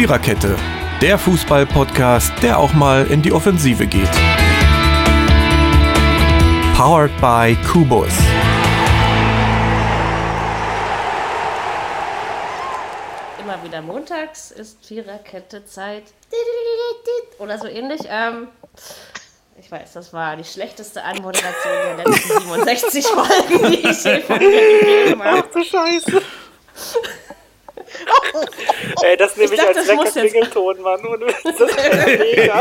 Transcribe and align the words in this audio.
Viererkette, 0.00 0.56
der 1.02 1.18
Fußball-Podcast, 1.18 2.32
der 2.42 2.58
auch 2.58 2.72
mal 2.72 3.06
in 3.08 3.20
die 3.20 3.32
Offensive 3.32 3.86
geht. 3.86 4.10
Powered 6.74 7.10
by 7.20 7.54
Kubus. 7.70 8.08
Immer 13.42 13.62
wieder 13.62 13.82
montags 13.82 14.52
ist 14.52 14.82
Viererkette 14.86 15.66
Zeit. 15.66 16.04
Oder 17.38 17.58
so 17.58 17.66
ähnlich. 17.66 18.00
Ähm, 18.08 18.48
ich 19.60 19.70
weiß, 19.70 19.92
das 19.92 20.14
war 20.14 20.34
die 20.34 20.44
schlechteste 20.44 21.04
Anmoderation 21.04 21.74
der 21.98 22.06
letzten 22.06 22.40
67 22.40 23.06
Folgen, 23.06 23.70
die 23.70 23.86
ich 23.86 24.02
je 24.02 24.20
von 24.20 24.38
mir 24.38 24.78
gegeben 24.80 25.22
habe. 25.22 25.44
Ach 25.46 25.52
du 25.52 25.62
Scheiße. 25.62 26.22
Ey, 29.02 29.16
das 29.16 29.36
nehme 29.36 29.54
ich, 29.54 29.60
dachte, 29.60 29.78
als 29.98 30.12
Klingelton, 30.12 30.80
Mann. 30.82 31.00
Witz, 31.02 31.36
Das 31.42 31.60
ist 31.60 31.76
mega. 32.36 32.54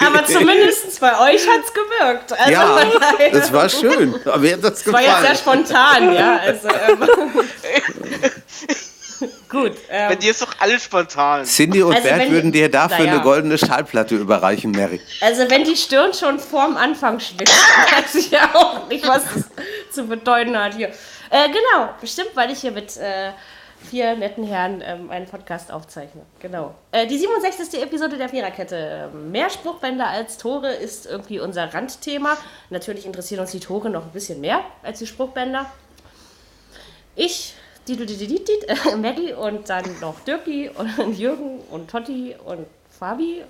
Aber 0.06 0.24
zumindest 0.26 1.00
bei 1.00 1.12
euch 1.32 1.46
hat 1.48 1.60
es 1.64 1.72
gewirkt. 1.72 2.32
Also, 2.32 2.50
Ja, 2.50 2.84
das 3.32 3.52
war 3.52 3.68
schön. 3.68 4.14
Aber 4.24 4.38
mir 4.38 4.52
hat 4.54 4.64
das 4.64 4.82
Das 4.84 4.92
war 4.92 5.00
jetzt 5.02 5.20
sehr 5.20 5.30
gefallen. 5.30 5.66
spontan, 5.66 6.12
ja. 6.14 6.36
Also, 6.38 6.68
ähm, 6.68 7.08
gut. 9.48 9.72
Ähm, 9.90 10.08
Bei 10.08 10.16
dir 10.16 10.30
ist 10.30 10.42
doch 10.42 10.54
alles 10.58 10.84
spontan. 10.84 11.44
Cindy 11.44 11.82
und 11.82 11.94
Also 11.94 12.08
Bert 12.08 12.20
wenn- 12.20 12.32
würden 12.32 12.52
dir 12.52 12.68
dafür 12.70 12.98
Naja. 12.98 13.12
eine 13.12 13.20
goldene 13.22 13.58
Schallplatte 13.58 14.14
überreichen, 14.16 14.70
Mary. 14.72 15.00
also, 15.20 15.48
wenn 15.50 15.64
die 15.64 15.76
Stirn 15.76 16.12
schon 16.14 16.38
vorm 16.38 16.76
Anfang 16.76 17.20
schwitzt, 17.20 17.52
weiß 17.54 18.14
ich 18.16 18.30
ja 18.30 18.50
auch 18.54 18.88
nicht, 18.88 19.06
was 19.06 19.22
das 19.24 19.44
zu 19.94 20.04
bedeuten 20.06 20.58
hat 20.58 20.74
hier. 20.74 20.88
Äh, 21.30 21.48
genau, 21.48 21.88
bestimmt, 22.00 22.30
weil 22.34 22.50
ich 22.50 22.58
hier 22.60 22.72
mit 22.72 22.96
äh, 22.96 23.30
vier 23.82 24.16
netten 24.16 24.44
Herren 24.44 24.82
ähm, 24.84 25.10
einen 25.10 25.26
Podcast 25.26 25.70
aufzeichne. 25.72 26.22
Genau. 26.40 26.74
Äh, 26.90 27.06
die 27.06 27.18
67. 27.18 27.82
Episode 27.82 28.16
der 28.16 28.28
Viererkette. 28.28 29.10
Ähm, 29.12 29.30
Mehr 29.30 29.50
Spruchbänder 29.50 30.08
als 30.08 30.38
Tore 30.38 30.72
ist 30.72 31.06
irgendwie 31.06 31.40
unser 31.40 31.72
Randthema. 31.72 32.36
Natürlich 32.70 33.06
interessieren 33.06 33.40
uns 33.40 33.52
die 33.52 33.60
Tore 33.60 33.90
noch 33.90 34.04
ein 34.04 34.12
bisschen 34.12 34.40
mehr 34.40 34.60
als 34.82 34.98
die 34.98 35.06
Spruchbänder. 35.06 35.66
Ich, 37.14 37.54
Didididididid, 37.88 38.68
äh, 38.68 38.96
Maggie 38.96 39.32
und 39.32 39.68
dann 39.68 39.84
noch 40.00 40.20
Dirki 40.20 40.70
und 40.98 41.18
Jürgen 41.18 41.60
und 41.70 41.90
Totti 41.90 42.34
und 42.44 42.66
Fabi. 42.90 43.44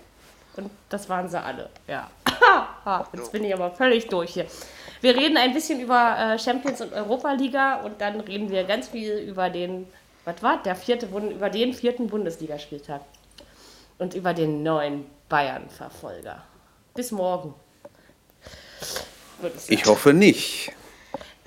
Und 0.57 0.70
das 0.89 1.09
waren 1.09 1.29
sie 1.29 1.41
alle. 1.41 1.70
Ja. 1.87 2.11
Jetzt 3.12 3.33
bin 3.33 3.45
ich 3.45 3.55
aber 3.55 3.70
völlig 3.70 4.09
durch 4.09 4.35
hier. 4.35 4.47
Wir 5.01 5.17
reden 5.17 5.37
ein 5.37 5.53
bisschen 5.53 5.81
über 5.81 6.17
äh, 6.17 6.39
Champions 6.39 6.81
und 6.81 6.92
Europa-Liga 6.92 7.81
und 7.81 8.01
dann 8.01 8.20
reden 8.20 8.51
wir 8.51 8.64
ganz 8.64 8.89
viel 8.89 9.19
über 9.19 9.51
den, 9.51 9.87
was 10.25 10.42
war, 10.42 10.62
der 10.62 10.77
vierte, 10.77 11.06
über 11.06 11.51
den 11.51 11.73
vierten 11.75 12.09
Bundesligaspieltag. 12.09 13.03
Und 13.98 14.15
über 14.15 14.34
den 14.34 14.62
neuen 14.62 15.06
Bayern-Verfolger. 15.29 16.42
Bis 16.95 17.12
morgen. 17.12 17.55
Ich 19.69 19.87
hoffe 19.87 20.12
nicht. 20.12 20.73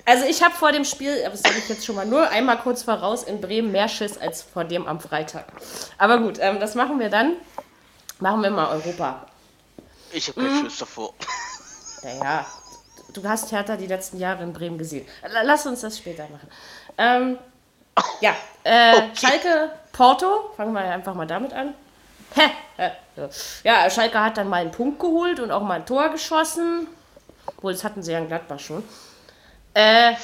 Also 0.04 0.24
ich 0.24 0.42
habe 0.42 0.54
vor 0.54 0.70
dem 0.70 0.84
Spiel, 0.84 1.20
das 1.24 1.42
sage 1.42 1.56
ich 1.58 1.68
jetzt 1.68 1.84
schon 1.84 1.96
mal 1.96 2.06
nur 2.06 2.28
einmal 2.30 2.58
kurz 2.58 2.84
voraus, 2.84 3.24
in 3.24 3.40
Bremen 3.40 3.72
mehr 3.72 3.88
Schiss 3.88 4.16
als 4.16 4.40
vor 4.42 4.64
dem 4.64 4.86
am 4.86 5.00
Freitag. 5.00 5.46
Aber 5.98 6.18
gut, 6.18 6.38
ähm, 6.40 6.60
das 6.60 6.76
machen 6.76 7.00
wir 7.00 7.10
dann. 7.10 7.36
Machen 8.20 8.42
wir 8.42 8.50
mal 8.50 8.68
Europa. 8.68 9.26
Ich 10.12 10.28
hab 10.28 10.36
keinen 10.36 10.64
Schiss 10.64 10.78
davor. 10.78 11.12
Naja, 12.02 12.46
du 13.14 13.24
hast 13.24 13.50
Hertha 13.50 13.74
die 13.76 13.86
letzten 13.86 14.18
Jahre 14.18 14.44
in 14.44 14.52
Bremen 14.52 14.78
gesehen. 14.78 15.06
Lass 15.42 15.66
uns 15.66 15.80
das 15.80 15.98
später 15.98 16.28
machen. 16.28 16.48
Ähm, 16.98 17.38
ja, 18.20 18.36
äh, 18.66 19.14
Schalke, 19.14 19.70
Porto, 19.92 20.50
fangen 20.56 20.72
wir 20.72 20.80
einfach 20.80 21.14
mal 21.14 21.26
damit 21.26 21.52
an. 21.52 21.74
Hä? 22.34 22.90
Ja, 23.64 23.88
Schalke 23.88 24.20
hat 24.20 24.36
dann 24.36 24.48
mal 24.48 24.60
einen 24.60 24.70
Punkt 24.70 25.00
geholt 25.00 25.40
und 25.40 25.50
auch 25.50 25.62
mal 25.62 25.74
ein 25.74 25.86
Tor 25.86 26.10
geschossen. 26.10 26.86
Obwohl, 27.46 27.72
das 27.72 27.84
hatten 27.84 28.02
sie 28.02 28.12
ja 28.12 28.18
in 28.18 28.28
Gladbach 28.28 28.58
schon. 28.58 28.82
Äh, 29.74 30.14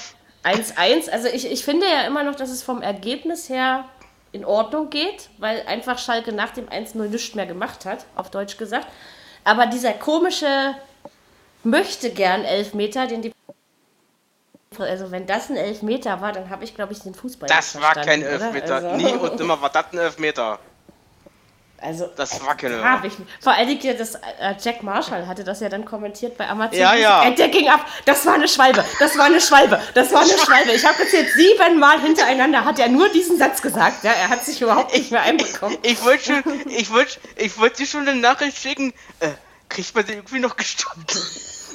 1-1. 0.44 1.10
Also 1.10 1.28
ich, 1.28 1.50
ich 1.50 1.64
finde 1.64 1.86
ja 1.86 2.02
immer 2.02 2.22
noch, 2.22 2.34
dass 2.34 2.50
es 2.50 2.62
vom 2.62 2.82
Ergebnis 2.82 3.48
her 3.48 3.84
in 4.32 4.44
Ordnung 4.44 4.90
geht, 4.90 5.28
weil 5.38 5.62
einfach 5.66 5.98
Schalke 5.98 6.32
nach 6.32 6.50
dem 6.50 6.68
1-0 6.68 6.98
nichts 7.08 7.34
mehr 7.34 7.46
gemacht 7.46 7.84
hat, 7.84 8.06
auf 8.16 8.30
Deutsch 8.30 8.56
gesagt. 8.56 8.86
Aber 9.44 9.66
dieser 9.66 9.92
komische 9.92 10.74
möchte 11.62 12.10
gern 12.10 12.44
Elfmeter, 12.44 13.06
den 13.06 13.22
die. 13.22 13.31
Also, 14.80 15.10
wenn 15.10 15.26
das 15.26 15.50
ein 15.50 15.56
Elfmeter 15.56 16.20
war, 16.20 16.32
dann 16.32 16.50
habe 16.50 16.64
ich, 16.64 16.74
glaube 16.74 16.92
ich, 16.92 17.00
den 17.00 17.14
Fußball 17.14 17.48
Das 17.48 17.80
war 17.80 17.94
kein? 17.94 18.22
Elfmeter. 18.22 18.74
Also, 18.76 18.96
Nie 18.96 19.12
und 19.12 19.38
nimmer 19.38 19.60
war 19.60 19.70
das 19.70 19.86
ein 19.92 19.98
Elfmeter. 19.98 20.58
Also, 21.84 22.08
Das 22.16 22.40
war 22.46 22.56
keine. 22.56 22.80
hab 22.88 23.04
ich, 23.04 23.14
vor 23.40 23.52
allen 23.54 23.66
Dingen, 23.66 23.98
das, 23.98 24.14
äh, 24.14 24.54
Jack 24.62 24.84
Marshall 24.84 25.26
hatte 25.26 25.42
das 25.42 25.58
ja 25.58 25.68
dann 25.68 25.84
kommentiert 25.84 26.38
bei 26.38 26.48
Amazon. 26.48 26.78
Ja, 26.78 26.94
ja. 26.94 27.24
Äh, 27.24 27.34
Der 27.34 27.48
ging 27.48 27.68
ab. 27.68 27.84
Das 28.04 28.24
war 28.24 28.34
eine 28.34 28.46
Schwalbe. 28.46 28.84
Das 29.00 29.18
war 29.18 29.24
eine 29.24 29.40
Schwalbe. 29.40 29.80
Das 29.94 30.12
war 30.12 30.20
eine 30.20 30.30
Schwalbe. 30.38 30.70
Ich 30.72 30.86
habe 30.86 31.02
jetzt 31.02 31.12
jetzt 31.12 31.34
siebenmal 31.34 32.00
hintereinander 32.00 32.64
hat 32.64 32.78
er 32.78 32.88
nur 32.88 33.08
diesen 33.08 33.36
Satz 33.36 33.60
gesagt. 33.60 34.04
Ja, 34.04 34.12
er 34.12 34.28
hat 34.28 34.44
sich 34.44 34.62
überhaupt 34.62 34.94
nicht 34.94 35.10
mehr 35.10 35.22
einbekommen. 35.22 35.76
Ich 35.82 36.04
wollte 36.04 36.24
schon, 36.24 36.70
ich 36.70 36.92
wollte, 36.92 37.18
ich 37.34 37.58
wollte 37.58 37.78
dir 37.78 37.86
schon 37.86 38.06
eine 38.06 38.14
Nachricht 38.20 38.58
schicken. 38.58 38.92
Äh, 39.18 39.30
kriegt 39.68 39.92
man 39.96 40.06
den 40.06 40.18
irgendwie 40.18 40.38
noch 40.38 40.54
gestoppt? 40.54 41.16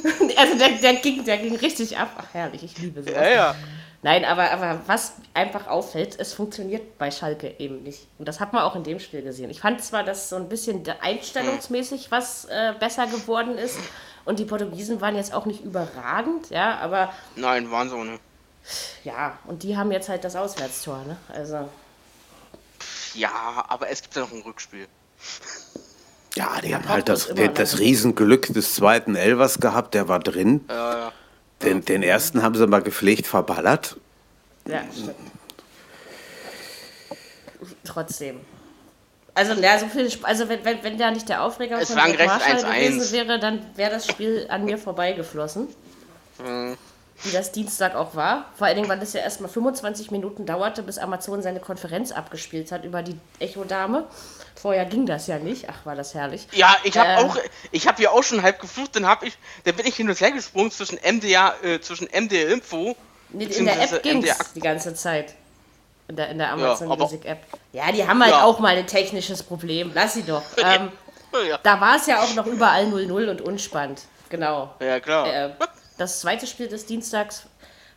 Also 0.38 0.58
der, 0.58 0.69
der, 0.69 0.94
ging, 0.96 1.24
der 1.25 1.38
ging 1.38 1.56
richtig 1.56 1.97
ab. 1.97 2.12
Ach 2.18 2.34
herrlich, 2.34 2.63
ich 2.63 2.78
liebe 2.78 3.02
sowas. 3.02 3.16
Ja, 3.16 3.30
ja. 3.30 3.56
Nein, 4.03 4.25
aber, 4.25 4.52
aber 4.52 4.81
was 4.85 5.13
einfach 5.34 5.68
auffällt, 5.68 6.19
es 6.19 6.34
funktioniert 6.34 6.97
bei 7.00 7.09
Schalke 7.09 7.56
eben 7.58 7.81
nicht. 7.81 8.08
Und 8.19 8.28
das 8.28 8.40
hat 8.40 8.53
man 8.53 8.62
auch 8.62 8.75
in 8.75 8.84
dem 8.84 9.00
Spiel 9.00 9.24
gesehen. 9.24 9.50
Ich 9.50 9.62
fand 9.62 9.84
zwar, 9.84 10.03
dass 10.03 10.30
so 10.30 10.35
ein 10.35 10.47
bisschen 10.47 10.84
einstellungsmäßig 11.02 12.12
was 12.12 12.46
äh, 12.46 12.74
besser 12.80 13.08
geworden 13.08 13.58
ist. 13.58 13.80
Und 14.24 14.40
die 14.40 14.46
Portugiesen 14.46 15.02
waren 15.02 15.16
jetzt 15.16 15.34
auch 15.34 15.46
nicht 15.46 15.63
überragend, 15.63 16.50
ja, 16.50 16.78
aber 16.78 17.14
Nein, 17.35 17.72
waren 17.72 17.90
so 17.90 18.03
ne. 18.03 18.19
ja, 19.03 19.40
und 19.46 19.64
die 19.64 19.78
haben 19.78 19.91
jetzt 19.91 20.09
halt 20.09 20.24
das 20.24 20.35
Auswärtstor, 20.35 21.03
ne? 21.06 21.18
Also, 21.34 21.69
Ja, 23.14 23.66
aber 23.69 23.90
es 23.90 24.02
gibt 24.02 24.16
ja 24.16 24.22
noch 24.22 24.31
ein 24.34 24.41
Rückspiel. 24.41 24.88
Ja, 26.38 26.62
die 26.62 26.74
haben 26.75 26.88
halt 26.88 27.09
das, 27.09 27.28
das 27.53 27.74
noch- 27.74 27.80
Riesenglück 27.80 28.48
des 28.53 28.74
zweiten 28.75 29.16
Elvers 29.16 29.59
gehabt, 29.59 29.94
der 29.94 30.08
war 30.08 30.20
drin. 30.20 30.64
Ja, 30.70 30.92
ja. 30.98 31.12
Den, 31.64 31.84
den 31.84 32.03
ersten 32.03 32.44
haben 32.44 32.53
sie 32.56 32.68
mal 32.68 32.81
gepflegt 32.81 33.25
verballert. 33.28 33.98
ja, 34.68 34.81
stimmt. 34.94 35.16
Trotzdem. 37.84 38.40
Also, 39.34 39.53
ja, 39.62 39.78
so 39.80 39.88
viel, 39.88 40.09
also 40.24 40.50
wenn, 40.50 40.64
wenn, 40.66 40.84
wenn 40.84 40.97
da 40.97 41.12
nicht 41.12 41.30
der 41.30 41.44
Aufreger 41.44 41.80
Es 41.80 41.90
von 41.90 41.97
Marshall 41.97 42.58
1-1. 42.58 42.62
gewesen 42.64 43.12
wäre, 43.12 43.40
dann 43.40 43.62
wäre 43.76 43.92
das 43.92 44.08
Spiel 44.08 44.47
an 44.50 44.66
mir 44.66 44.78
vorbeigeflossen. 44.78 45.68
Wie 47.24 47.31
das 47.31 47.52
Dienstag 47.52 47.96
auch 47.96 48.16
war. 48.16 48.46
Vor 48.56 48.68
allen 48.68 48.76
Dingen, 48.78 48.90
weil 48.90 49.02
es 49.02 49.14
ja 49.14 49.22
erstmal 49.22 49.50
25 49.50 50.12
Minuten 50.12 50.46
dauerte, 50.46 50.84
bis 50.84 50.97
Amazon 50.97 51.42
seine 51.42 51.59
Konferenz 51.59 52.12
abgespielt 52.12 52.72
hat 52.72 52.84
über 52.84 53.02
die 53.03 53.16
Echo-Dame. 53.40 54.06
Vorher 54.59 54.85
ging 54.85 55.06
das 55.06 55.28
ja 55.28 55.38
nicht. 55.38 55.68
Ach, 55.69 55.85
war 55.85 55.95
das 55.95 56.13
herrlich. 56.13 56.47
Ja, 56.53 56.75
ich 56.84 56.97
habe 56.97 57.09
Äh. 57.09 57.16
auch, 57.25 57.38
ich 57.72 57.88
habe 57.88 58.01
ja 58.01 58.09
auch 58.12 58.23
schon 58.23 58.41
halb 58.41 58.59
geflucht, 58.59 58.95
dann 58.95 59.06
habe 59.06 59.28
ich, 59.28 59.38
dann 59.66 59.75
bin 59.75 59.85
ich 59.85 59.95
hin 59.95 60.09
und 60.09 60.19
her 60.19 60.31
gesprungen 60.31 60.72
zwischen 60.72 60.97
MDA, 61.03 61.53
äh, 61.63 61.79
zwischen 61.79 62.07
MDR 62.12 62.50
Info. 62.50 62.96
In 63.34 63.66
der 63.66 63.81
App 63.81 64.01
ging's 64.03 64.25
MDR 64.25 64.35
die 64.56 64.59
ganze 64.59 64.96
Zeit. 64.96 65.35
In 66.07 66.16
der, 66.16 66.29
in 66.29 66.38
der 66.38 66.51
Amazon 66.53 66.91
aber- 66.91 67.03
Music 67.03 67.25
App. 67.25 67.40
Ja, 67.73 67.91
die 67.91 68.07
haben 68.07 68.22
halt 68.22 68.31
Ja. 68.31 68.44
auch 68.44 68.59
mal 68.59 68.75
ein 68.78 68.88
technisches 68.88 69.44
Problem. 69.44 69.91
Lass 69.94 70.13
sie 70.13 70.23
doch. 70.23 70.44
Ähm, 70.57 70.91
Ja, 71.47 71.59
da 71.62 71.79
war 71.79 71.97
es 71.97 72.07
ja 72.07 72.23
auch 72.23 72.34
noch 72.35 72.46
überall 72.47 72.85
0-0 72.85 73.29
und 73.29 73.41
unspannend. 73.41 74.01
Genau. 74.29 74.73
ja 74.79 75.00
klar. 75.01 75.28
Äh, 75.31 75.50
das 75.97 76.22
zweite 76.22 76.47
Spiel 76.47 76.67
des 76.69 76.85
Dienstags 76.85 77.44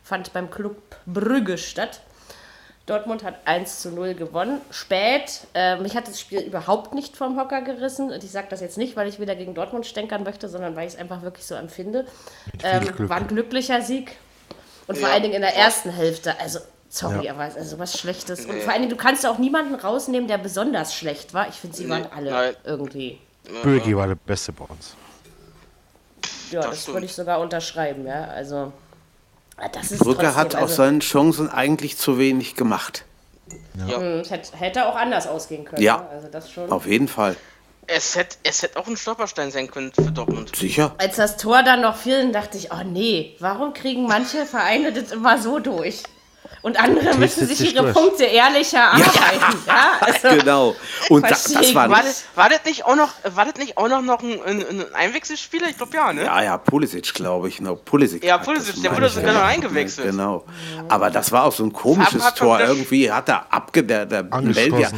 fand 0.03 0.31
beim 0.33 0.51
Club 0.51 0.75
Brügge 1.05 1.57
statt. 1.57 2.01
Dortmund 2.91 3.23
hat 3.23 3.35
1 3.45 3.79
zu 3.81 3.89
0 3.91 4.13
gewonnen. 4.15 4.59
Spät. 4.69 5.41
Äh, 5.53 5.77
mich 5.77 5.95
hat 5.95 6.07
das 6.07 6.19
Spiel 6.19 6.39
überhaupt 6.41 6.93
nicht 6.93 7.15
vom 7.15 7.39
Hocker 7.39 7.61
gerissen. 7.61 8.11
Und 8.11 8.23
ich 8.23 8.31
sage 8.31 8.47
das 8.49 8.59
jetzt 8.59 8.77
nicht, 8.77 8.95
weil 8.97 9.07
ich 9.07 9.19
wieder 9.19 9.35
gegen 9.35 9.53
Dortmund 9.53 9.85
stänkern 9.85 10.23
möchte, 10.23 10.49
sondern 10.49 10.75
weil 10.75 10.87
ich 10.87 10.95
es 10.95 10.99
einfach 10.99 11.21
wirklich 11.21 11.45
so 11.45 11.55
empfinde. 11.55 12.05
Ähm, 12.63 12.83
Glück. 12.95 13.09
war 13.09 13.17
ein 13.17 13.27
glücklicher 13.27 13.81
Sieg. 13.81 14.17
Und 14.87 14.97
vor 14.97 15.07
Ja. 15.07 15.13
allen 15.13 15.23
Dingen 15.23 15.35
in 15.35 15.41
der 15.41 15.55
ersten 15.55 15.89
Hälfte. 15.89 16.37
Also, 16.39 16.59
sorry, 16.89 17.29
aber 17.29 17.43
also 17.43 17.79
was 17.79 17.97
Schlechtes. 17.97 18.45
Und 18.45 18.61
vor 18.61 18.73
allen 18.73 18.81
Dingen, 18.81 18.91
du 18.91 18.97
kannst 19.01 19.25
auch 19.25 19.37
niemanden 19.37 19.75
rausnehmen, 19.75 20.27
der 20.27 20.37
besonders 20.37 20.93
schlecht 20.93 21.33
war. 21.33 21.47
Ich 21.47 21.55
finde, 21.55 21.77
sie 21.77 21.87
waren 21.87 22.07
alle 22.13 22.31
nein. 22.31 22.53
irgendwie. 22.65 23.19
Bögi 23.63 23.95
war 23.95 24.07
der 24.07 24.15
Beste 24.15 24.51
bei 24.51 24.65
uns. 24.65 24.95
Ja, 26.51 26.61
Das 26.61 26.71
das, 26.85 26.87
würde 26.93 27.05
ich 27.05 27.13
sogar 27.15 27.39
unterschreiben, 27.39 28.05
ja. 28.05 28.25
Also, 28.25 28.73
das 29.69 29.91
ist 29.91 29.99
trotzdem, 29.99 30.35
hat 30.35 30.55
aus 30.55 30.61
also, 30.61 30.75
seinen 30.75 30.99
Chancen 31.01 31.49
eigentlich 31.49 31.97
zu 31.97 32.17
wenig 32.17 32.55
gemacht. 32.55 33.05
mh, 33.75 34.21
es 34.21 34.31
hätte, 34.31 34.57
hätte 34.57 34.85
auch 34.87 34.95
anders 34.95 35.27
ausgehen 35.27 35.65
können. 35.65 35.81
Ja. 35.81 36.07
Also 36.11 36.27
das 36.27 36.51
schon. 36.51 36.71
Auf 36.71 36.85
jeden 36.85 37.07
Fall. 37.07 37.35
Es 37.87 38.15
hätte, 38.15 38.37
es 38.43 38.61
hätte 38.61 38.79
auch 38.79 38.87
ein 38.87 38.95
Stolperstein 38.95 39.51
sein 39.51 39.69
können 39.69 39.91
für 39.91 40.11
Dortmund. 40.11 40.55
Sicher. 40.55 40.95
Als 40.97 41.17
das 41.17 41.37
Tor 41.37 41.63
dann 41.63 41.81
noch 41.81 41.97
fiel, 41.97 42.31
dachte 42.31 42.57
ich, 42.57 42.71
oh 42.71 42.83
nee, 42.85 43.35
warum 43.39 43.73
kriegen 43.73 44.07
manche 44.07 44.45
Vereine 44.45 44.93
das 44.93 45.11
immer 45.11 45.39
so 45.39 45.59
durch? 45.59 46.03
Und 46.63 46.79
andere 46.79 47.15
müssen 47.17 47.47
sich 47.47 47.73
ihre 47.73 47.83
durch. 47.85 47.95
Punkte 47.95 48.23
ehrlicher 48.25 48.83
arbeiten. 48.91 49.57
Ja, 49.65 49.91
also, 49.99 50.29
Genau. 50.37 50.75
Und 51.09 51.29
das 51.29 51.47
ich. 51.47 51.73
war 51.73 51.87
das, 51.89 52.23
war 52.35 52.49
das 52.49 52.63
nicht 52.65 52.85
auch 52.85 52.95
noch, 52.95 53.09
war 53.33 53.45
das 53.45 53.55
nicht 53.55 53.77
auch 53.77 53.87
noch, 53.87 54.01
noch 54.01 54.21
ein, 54.21 54.39
ein, 54.45 54.59
ein 54.69 54.85
Einwechselspieler? 54.93 55.67
Ich 55.69 55.77
glaube 55.77 55.95
ja, 55.97 56.13
ne? 56.13 56.25
Ja, 56.25 56.43
ja, 56.43 56.57
Pulisic, 56.57 57.13
glaube 57.15 57.47
ich. 57.49 57.59
No, 57.61 57.75
Pulisic 57.75 58.23
Ja, 58.23 58.37
Pulisic, 58.37 58.73
das 58.75 58.81
der 58.83 58.95
wurde 58.95 59.09
sogar 59.09 59.33
ja. 59.33 59.39
noch 59.39 59.45
eingewechselt. 59.47 60.11
Genau. 60.11 60.45
Aber 60.87 61.09
das 61.09 61.31
war 61.31 61.45
auch 61.45 61.51
so 61.51 61.63
ein 61.63 61.73
komisches 61.73 62.23
Hat- 62.23 62.33
hat 62.33 62.37
Tor. 62.37 62.59
Irgendwie 62.59 63.11
hat 63.11 63.27
er 63.29 63.51
abge 63.51 63.83
der, 63.83 64.05
der 64.05 64.27
Angeschossen 64.31 64.71
Belgier 64.71 64.91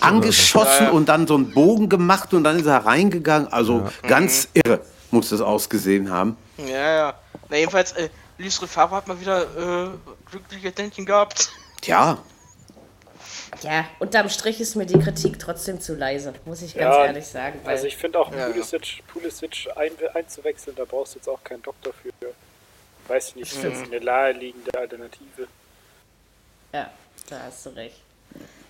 angeschossen 0.00 0.90
und 0.90 1.08
dann 1.08 1.26
so 1.26 1.34
einen 1.34 1.52
Bogen 1.52 1.88
gemacht 1.88 2.32
und 2.34 2.44
dann 2.44 2.58
ist 2.58 2.66
er 2.66 2.84
reingegangen. 2.86 3.52
Also 3.52 3.88
ganz 4.06 4.48
Mhm. 4.54 4.62
irre 4.64 4.80
muss 5.10 5.30
das 5.30 5.40
ausgesehen 5.40 6.10
haben. 6.10 6.36
Ja, 6.56 6.94
ja. 6.96 7.14
Na, 7.48 7.56
jedenfalls, 7.56 7.92
äh, 7.92 8.08
Luis 8.40 8.56
Favre 8.58 8.96
hat 8.96 9.06
mal 9.08 9.20
wieder 9.20 9.42
äh, 9.42 9.90
glückliche 10.30 10.72
Dändchen 10.72 11.04
gehabt. 11.04 11.50
Tja, 11.82 12.18
ja, 13.62 13.84
unterm 13.98 14.28
Strich 14.30 14.60
ist 14.60 14.76
mir 14.76 14.86
die 14.86 14.98
Kritik 14.98 15.38
trotzdem 15.38 15.80
zu 15.80 15.94
leise, 15.94 16.32
muss 16.46 16.62
ich 16.62 16.74
ganz 16.74 16.94
Ja, 16.96 17.04
ehrlich 17.06 17.26
sagen. 17.26 17.60
Weil 17.64 17.74
Also 17.74 17.86
ich 17.86 17.96
finde 17.96 18.18
auch 18.18 18.32
Ja. 18.34 18.46
Pulisic, 18.46 19.02
Pulisic 19.08 19.68
ein, 19.76 19.90
einzuwechseln, 20.14 20.76
da 20.76 20.84
brauchst 20.84 21.14
du 21.14 21.18
jetzt 21.18 21.28
auch 21.28 21.42
keinen 21.44 21.62
Doktor 21.62 21.92
für. 21.92 22.10
Weiß 23.08 23.28
ich 23.30 23.36
nicht, 23.36 23.52
ist 23.52 23.62
jetzt 23.62 23.84
eine 23.84 24.00
naheliegende 24.02 24.72
Alternative. 24.78 25.48
ja, 26.72 26.90
da 27.28 27.40
hast 27.46 27.66
du 27.66 27.70
recht. 27.70 28.00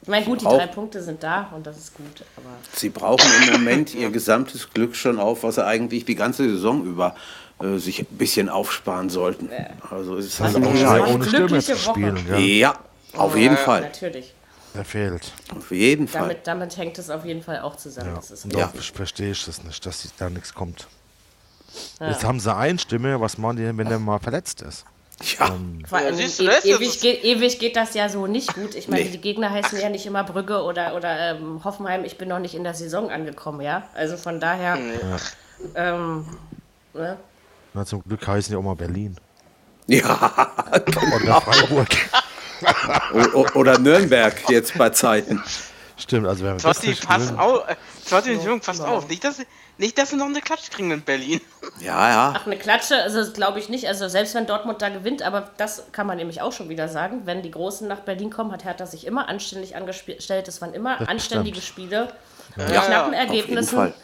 Ich 0.02 0.08
meine, 0.08 0.24
gut, 0.24 0.40
die 0.40 0.46
Auch- 0.46 0.56
drei 0.56 0.66
Punkte 0.66 1.02
sind 1.02 1.22
da 1.22 1.50
und 1.54 1.66
das 1.66 1.76
ist 1.76 1.94
gut, 1.94 2.24
aber 2.36 2.48
sie 2.74 2.88
brauchen 2.88 3.30
im 3.46 3.52
Moment 3.52 3.94
ihr 3.94 4.10
gesamtes 4.10 4.70
Glück 4.72 4.96
schon 4.96 5.20
auf, 5.20 5.42
was 5.42 5.56
sie 5.56 5.64
eigentlich 5.66 6.06
die 6.06 6.14
ganze 6.14 6.48
Saison 6.48 6.84
über 6.86 7.14
äh, 7.62 7.78
sich 7.78 8.00
ein 8.00 8.06
bisschen 8.16 8.48
aufsparen 8.48 9.10
sollten. 9.10 9.50
Also 9.90 10.16
es 10.16 10.26
ist 10.26 10.40
Also 10.40 10.58
halt 10.58 10.66
auch 10.68 10.74
Ja, 10.74 10.80
schade. 10.80 11.04
eine 11.04 11.14
ohne 11.14 11.24
glückliche 11.26 11.74
zu 11.74 11.86
Woche. 11.86 11.90
spielen, 11.90 12.26
ja. 12.28 12.38
Ja, 12.38 12.74
auf 13.14 13.36
jeden 13.36 13.56
Fall. 13.56 13.82
natürlich. 13.82 14.34
Der 14.74 14.84
fehlt. 14.84 15.32
Auf 15.56 15.70
jeden 15.72 16.06
Fall. 16.06 16.22
Damit, 16.22 16.46
damit 16.46 16.76
hängt 16.76 16.96
es 16.98 17.10
auf 17.10 17.24
jeden 17.24 17.42
Fall 17.42 17.58
auch 17.60 17.76
zusammen. 17.76 18.10
Ja. 18.14 18.22
Das 18.28 18.46
Ja. 18.52 18.72
verstehe 18.94 19.32
ich 19.32 19.44
das 19.44 19.64
nicht, 19.64 19.84
dass 19.84 20.06
da 20.16 20.30
nichts 20.30 20.54
kommt. 20.54 20.86
Jetzt 22.00 22.24
haben 22.24 22.40
sie 22.40 22.54
eine 22.54 22.78
Stimme, 22.78 23.20
was 23.20 23.36
machen 23.38 23.56
die, 23.56 23.76
wenn 23.76 23.88
der 23.88 23.98
mal 23.98 24.18
verletzt 24.18 24.62
ist? 24.62 24.84
Ja, 25.38 25.54
Vor 25.86 25.98
allem 25.98 26.14
siehst 26.14 26.38
du, 26.40 26.44
e 26.44 26.50
ewig, 26.64 26.98
geht, 27.00 27.22
ewig 27.24 27.58
geht 27.58 27.76
das 27.76 27.92
ja 27.94 28.08
so 28.08 28.26
nicht 28.26 28.54
gut. 28.54 28.74
Ich 28.74 28.88
meine, 28.88 29.04
Nee. 29.04 29.10
die 29.10 29.20
Gegner 29.20 29.50
heißen 29.50 29.78
ja 29.78 29.90
nicht 29.90 30.06
immer 30.06 30.24
Brügge 30.24 30.62
oder, 30.62 30.96
oder 30.96 31.32
ähm, 31.36 31.62
Hoffenheim. 31.62 32.04
Ich 32.04 32.16
bin 32.16 32.28
noch 32.28 32.38
nicht 32.38 32.54
in 32.54 32.64
der 32.64 32.72
Saison 32.74 33.10
angekommen, 33.10 33.60
ja. 33.60 33.82
Also 33.94 34.16
von 34.16 34.40
daher. 34.40 34.78
Ähm, 35.74 36.24
ne? 36.94 37.18
Na, 37.74 37.84
zum 37.84 38.02
Glück 38.02 38.26
heißen 38.26 38.52
die 38.52 38.56
auch 38.58 38.62
mal 38.62 38.74
Berlin. 38.76 39.16
ja. 39.86 40.48
Oder 41.16 41.40
Freiburg. 41.40 41.88
Oder 43.54 43.78
Nürnberg 43.78 44.34
jetzt 44.50 44.76
bei 44.76 44.90
Zeiten. 44.90 45.42
Stimmt, 45.96 46.26
also 46.26 46.44
wenn 46.44 46.52
wir 46.52 46.62
das 46.62 46.76
Totti, 46.76 46.88
nicht 46.90 47.06
pass 47.06 47.36
auf. 47.36 47.64
Totti 48.08 48.32
Jung, 48.32 48.60
passt 48.60 48.80
auf. 48.80 49.06
Nicht 49.08 49.22
dass, 49.22 49.36
sie- 49.36 49.46
nicht, 49.76 49.98
dass 49.98 50.10
sie 50.10 50.16
noch 50.16 50.26
eine 50.26 50.40
Klatsch 50.40 50.70
kriegen 50.70 50.90
in 50.90 51.02
Berlin. 51.02 51.40
Ja, 51.80 52.08
ja. 52.08 52.34
Ach, 52.36 52.46
eine 52.46 52.56
Klatsche, 52.56 53.02
also 53.02 53.18
das 53.18 53.32
glaube 53.34 53.58
ich 53.58 53.68
nicht. 53.68 53.86
Also 53.86 54.08
selbst 54.08 54.34
wenn 54.34 54.46
Dortmund 54.46 54.80
da 54.82 54.88
gewinnt, 54.88 55.22
aber 55.22 55.50
das 55.58 55.84
kann 55.92 56.06
man 56.06 56.16
nämlich 56.16 56.40
auch 56.40 56.52
schon 56.52 56.68
wieder 56.70 56.88
sagen. 56.88 57.22
Wenn 57.26 57.42
die 57.42 57.50
Großen 57.50 57.86
nach 57.86 58.00
Berlin 58.00 58.30
kommen, 58.30 58.50
hat 58.52 58.64
Hertha 58.64 58.86
sich 58.86 59.06
immer 59.06 59.28
anständig 59.28 59.76
angestellt. 59.76 60.48
Es 60.48 60.60
waren 60.62 60.72
immer 60.74 60.96
Das 60.98 61.08
anständige 61.08 61.60
stimmt. 61.60 61.88
Spiele 61.88 62.12
mit 62.56 62.70
Ja, 62.70 62.80
knappen 62.82 62.90
ja, 62.92 63.00
Auf 63.02 63.06
jeden 63.12 63.14
Ergebnissen. 63.14 63.76
Fall. 63.76 63.94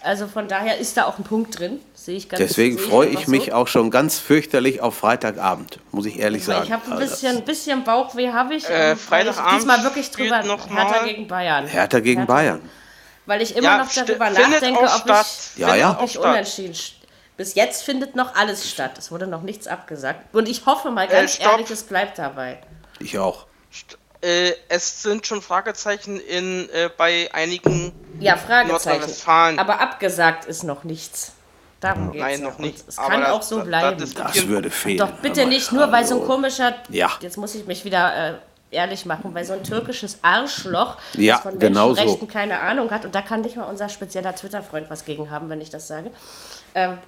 Also 0.00 0.28
von 0.28 0.46
daher 0.46 0.78
ist 0.78 0.96
da 0.96 1.04
auch 1.06 1.18
ein 1.18 1.24
Punkt 1.24 1.58
drin. 1.58 1.80
Sehe 1.94 2.16
ich 2.16 2.28
ganz 2.28 2.38
Deswegen 2.38 2.78
freue 2.78 3.08
ich 3.08 3.26
mich 3.26 3.46
so. 3.46 3.52
auch 3.52 3.66
schon 3.68 3.90
ganz 3.90 4.18
fürchterlich 4.18 4.80
auf 4.80 4.96
Freitagabend, 4.96 5.80
muss 5.90 6.06
ich 6.06 6.18
ehrlich 6.20 6.44
sagen. 6.44 6.64
Ich 6.64 6.72
habe 6.72 6.86
ein 6.86 6.92
Also, 6.92 7.10
bisschen, 7.10 7.44
bisschen 7.44 7.84
Bauchweh, 7.84 8.30
habe 8.32 8.54
ich. 8.54 8.64
Äh, 8.68 8.70
weil 8.70 8.94
ich 8.94 9.00
Freitagabend 9.02 9.56
diesmal 9.58 9.82
wirklich 9.82 10.10
drüber 10.10 10.42
noch 10.44 10.70
mal- 10.70 10.86
Hertha 10.86 11.04
gegen 11.04 11.26
Bayern. 11.26 11.66
Hertha 11.66 12.00
gegen 12.00 12.26
Bayern. 12.26 12.60
Weil 13.26 13.42
ich 13.42 13.56
immer 13.56 13.78
noch 13.78 13.90
sti- 13.90 14.04
darüber 14.06 14.30
nachdenke, 14.30 14.80
ob 14.80 14.88
statt. 14.88 15.26
ich, 15.54 15.60
Ja, 15.60 15.74
ja. 15.74 15.98
ob 16.00 16.04
ich 16.08 16.18
unentschieden. 16.18 16.72
st- 16.74 16.92
Bis 17.36 17.54
jetzt 17.54 17.82
findet 17.82 18.16
noch 18.16 18.34
alles 18.34 18.68
statt. 18.70 18.92
Es 18.98 19.10
wurde 19.12 19.26
noch 19.26 19.42
nichts 19.42 19.66
abgesagt. 19.66 20.34
Und 20.34 20.48
ich 20.48 20.64
hoffe 20.66 20.90
mal 20.90 21.04
Äh, 21.06 21.08
ganz 21.08 21.34
stopp. 21.34 21.52
ehrlich, 21.52 21.70
es 21.70 21.82
bleibt 21.82 22.18
dabei. 22.18 22.58
Ich 23.00 23.18
auch. 23.18 23.46
Äh, 24.20 24.52
es 24.68 25.02
sind 25.02 25.26
schon 25.26 25.42
Fragezeichen 25.42 26.18
in, 26.20 26.68
äh, 26.70 26.90
bei 26.96 27.28
einigen. 27.32 27.92
Ja, 28.18 28.36
Fragezeichen. 28.36 28.68
Nordrhein-Westfalen. 28.98 29.58
Aber 29.58 29.80
abgesagt 29.80 30.44
ist 30.46 30.64
noch 30.64 30.82
nichts. 30.84 31.32
Darum 31.80 32.10
geht 32.10 32.20
es. 32.20 32.26
Nein, 32.26 32.40
noch 32.42 32.58
nicht. 32.58 32.82
Es 32.88 32.96
kann 32.96 33.20
das- 33.20 33.30
auch 33.30 33.42
so 33.42 33.58
das- 33.58 33.66
bleiben. 33.68 33.98
das- 34.00 34.14
Das 34.14 34.48
würde 34.48 34.70
fehlen. 34.70 34.98
Doch 34.98 35.12
bitte 35.22 35.46
nicht 35.46 35.70
nur, 35.70 35.92
weil 35.92 36.04
so 36.04 36.20
ein 36.20 36.26
komischer. 36.26 36.74
Ja. 36.88 37.12
Jetzt 37.20 37.36
muss 37.36 37.54
ich 37.54 37.66
mich 37.66 37.84
wieder 37.84 38.30
äh, 38.30 38.34
ehrlich 38.72 39.06
machen, 39.06 39.32
weil 39.34 39.44
so 39.44 39.52
ein 39.52 39.62
türkisches 39.62 40.18
Arschloch, 40.22 40.96
Ja, 41.14 41.34
das 41.34 41.42
von 41.44 41.58
genau 41.60 41.90
so. 41.90 41.94
Menschenrechten 41.94 42.26
keine 42.28 42.58
Ahnung 42.60 42.90
hat. 42.90 43.04
Und 43.04 43.14
da 43.14 43.22
kann 43.22 43.42
nicht 43.42 43.56
mal 43.56 43.64
unser 43.64 43.88
spezieller 43.88 44.34
Twitter-Freund 44.34 44.90
was 44.90 45.04
gegen 45.04 45.30
haben, 45.30 45.48
wenn 45.48 45.60
ich 45.60 45.70
das 45.70 45.86
sage. 45.86 46.10
Ähm, 46.74 46.98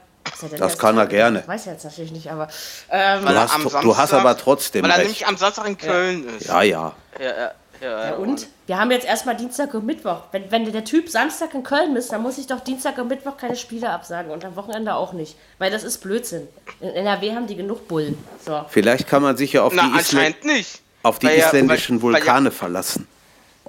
Das 0.59 0.79
kann 0.79 0.97
er 0.99 1.07
gerne. 1.07 1.43
Weiß 1.47 1.67
er 1.67 1.75
jetzt 1.75 1.85
natürlich 1.85 2.13
nicht, 2.13 2.31
aber. 2.31 2.49
Ähm, 2.91 3.25
Weil 3.25 3.35
Du 3.35 3.41
hast- 3.41 3.55
am 3.55 3.63
du 3.83 3.97
hast 3.97 4.13
aber 4.15 4.37
trotzdem 4.37 4.83
Weil 4.85 4.91
er 4.91 4.97
recht. 4.99 5.05
nämlich 5.07 5.27
am 5.27 5.37
Samstag 5.37 5.67
in 5.67 5.79
Köln 5.79 6.29
ist. 6.37 6.47
Ja, 6.49 6.63
ja. 6.63 6.93
Ja, 7.19 7.25
ja, 7.27 7.51
ja, 7.81 8.05
ja, 8.11 8.15
und? 8.17 8.47
Wir 8.67 8.79
haben 8.79 8.91
jetzt 8.91 9.07
erstmal 9.07 9.37
Dienstag 9.37 9.73
und 9.75 9.85
Mittwoch. 9.87 10.19
Wenn, 10.33 10.51
wenn 10.51 10.71
der 10.71 10.85
Typ 10.85 11.09
Samstag 11.09 11.55
in 11.55 11.63
Köln 11.63 11.97
ist, 11.97 12.13
dann 12.13 12.23
muss 12.23 12.39
ich 12.39 12.47
doch 12.47 12.61
Dienstag 12.61 12.99
und 12.99 13.09
Mittwoch 13.09 13.37
keine 13.37 13.57
Spiele 13.57 13.91
absagen 13.91 14.31
und 14.31 14.45
am 14.45 14.55
Wochenende 14.57 14.95
auch 14.95 15.13
nicht. 15.13 15.37
Weil 15.59 15.71
das 15.71 15.83
ist 15.85 15.99
Blödsinn. 15.99 16.47
In 16.81 16.91
NRW 16.91 17.35
haben 17.35 17.47
die 17.47 17.57
genug 17.57 17.89
Bullen. 17.89 18.23
So. 18.47 18.65
Vielleicht 18.69 19.09
kann 19.09 19.23
man 19.23 19.37
sich 19.37 19.55
ja 19.55 19.63
auf 19.63 19.73
Na, 19.75 19.83
die, 19.89 19.99
anscheinend 19.99 20.45
nicht. 20.45 20.81
auf 21.03 21.19
die 21.19 21.27
Weil 21.27 21.39
ja- 21.39 21.47
isländischen 21.47 22.01
weil- 22.03 22.13
weil 22.13 22.21
ja- 22.21 22.27
Vulkane 22.27 22.51
verlassen. 22.51 23.09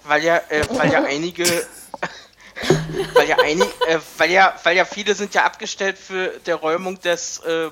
Weil 0.03 0.23
ja, 0.23 0.37
äh, 0.49 0.63
weil 0.71 0.91
ja 0.91 1.03
einige. 1.03 1.43
weil 3.15 3.27
ja 3.27 3.37
einige, 3.43 3.70
äh, 3.87 3.97
weil 4.17 4.31
ja, 4.31 4.53
weil 4.63 4.77
ja 4.77 4.85
viele 4.85 5.15
sind 5.15 5.33
ja 5.33 5.43
abgestellt 5.43 5.97
für 5.97 6.27
der 6.45 6.55
Räumung 6.55 6.99
des 7.01 7.39
äh, 7.39 7.69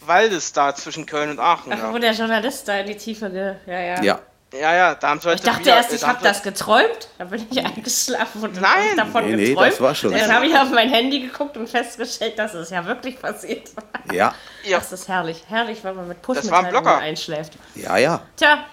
Waldes 0.00 0.52
da 0.52 0.74
zwischen 0.74 1.06
Köln 1.06 1.30
und 1.30 1.38
Aachen. 1.38 1.72
Ach, 1.72 1.90
wo 1.90 1.94
Ja, 1.94 1.98
der 2.00 2.12
Journalist 2.12 2.66
da 2.68 2.78
in 2.78 2.86
die 2.86 2.96
Tiefe 2.96 3.30
ge... 3.30 3.54
Ja, 3.66 3.80
ja. 3.80 4.02
Ja. 4.02 4.20
ja, 4.54 4.74
ja 4.74 4.94
da 4.94 5.08
haben 5.08 5.20
sie 5.20 5.28
heute 5.28 5.36
Ich 5.36 5.42
dachte 5.42 5.60
wieder, 5.60 5.76
erst, 5.76 5.92
ich 5.92 6.06
habe 6.06 6.22
das 6.22 6.42
geträumt. 6.42 7.08
Da 7.18 7.24
bin 7.24 7.46
ich 7.50 7.64
eingeschlafen 7.64 8.42
und 8.42 8.60
Nein. 8.60 8.90
hab 8.90 8.96
davon 8.96 9.26
Nee, 9.30 9.36
nee, 9.36 9.48
geträumt. 9.48 9.72
das 9.72 9.80
war 9.80 9.94
schon 9.94 10.12
Dann 10.12 10.26
so. 10.26 10.32
habe 10.32 10.46
ich 10.46 10.56
auf 10.56 10.70
mein 10.70 10.88
Handy 10.88 11.20
geguckt 11.20 11.56
und 11.56 11.68
festgestellt, 11.68 12.38
dass 12.38 12.54
es 12.54 12.70
ja 12.70 12.84
wirklich 12.86 13.20
passiert 13.20 13.74
war. 13.76 13.84
Ja, 14.14 14.34
Ja, 14.64 14.78
Das 14.78 14.92
ist 14.92 15.08
herrlich. 15.08 15.44
Herrlich, 15.48 15.84
wenn 15.84 15.96
man 15.96 16.08
mit 16.08 16.26
war 16.26 16.64
ein 16.64 16.86
einschläft. 17.02 17.54
ja, 17.74 17.96
ja. 17.98 18.22
Tja, 18.36 18.64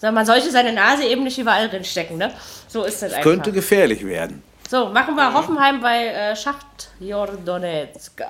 man 0.00 0.24
sollte 0.24 0.50
seine 0.50 0.72
Nase 0.72 1.04
eben 1.04 1.24
nicht 1.24 1.38
überall 1.38 1.68
drin 1.68 1.84
stecken, 1.84 2.16
ne? 2.16 2.32
So 2.68 2.84
ist 2.84 3.02
das 3.02 3.12
einfach. 3.12 3.22
Könnte 3.22 3.52
gefährlich 3.52 4.06
werden. 4.06 4.42
So, 4.70 4.86
machen 4.86 5.16
wir 5.16 5.34
Hoffenheim 5.34 5.80
bei 5.80 6.06
äh, 6.06 6.36
Schacht 6.36 6.90
Jordonetska. 7.00 8.26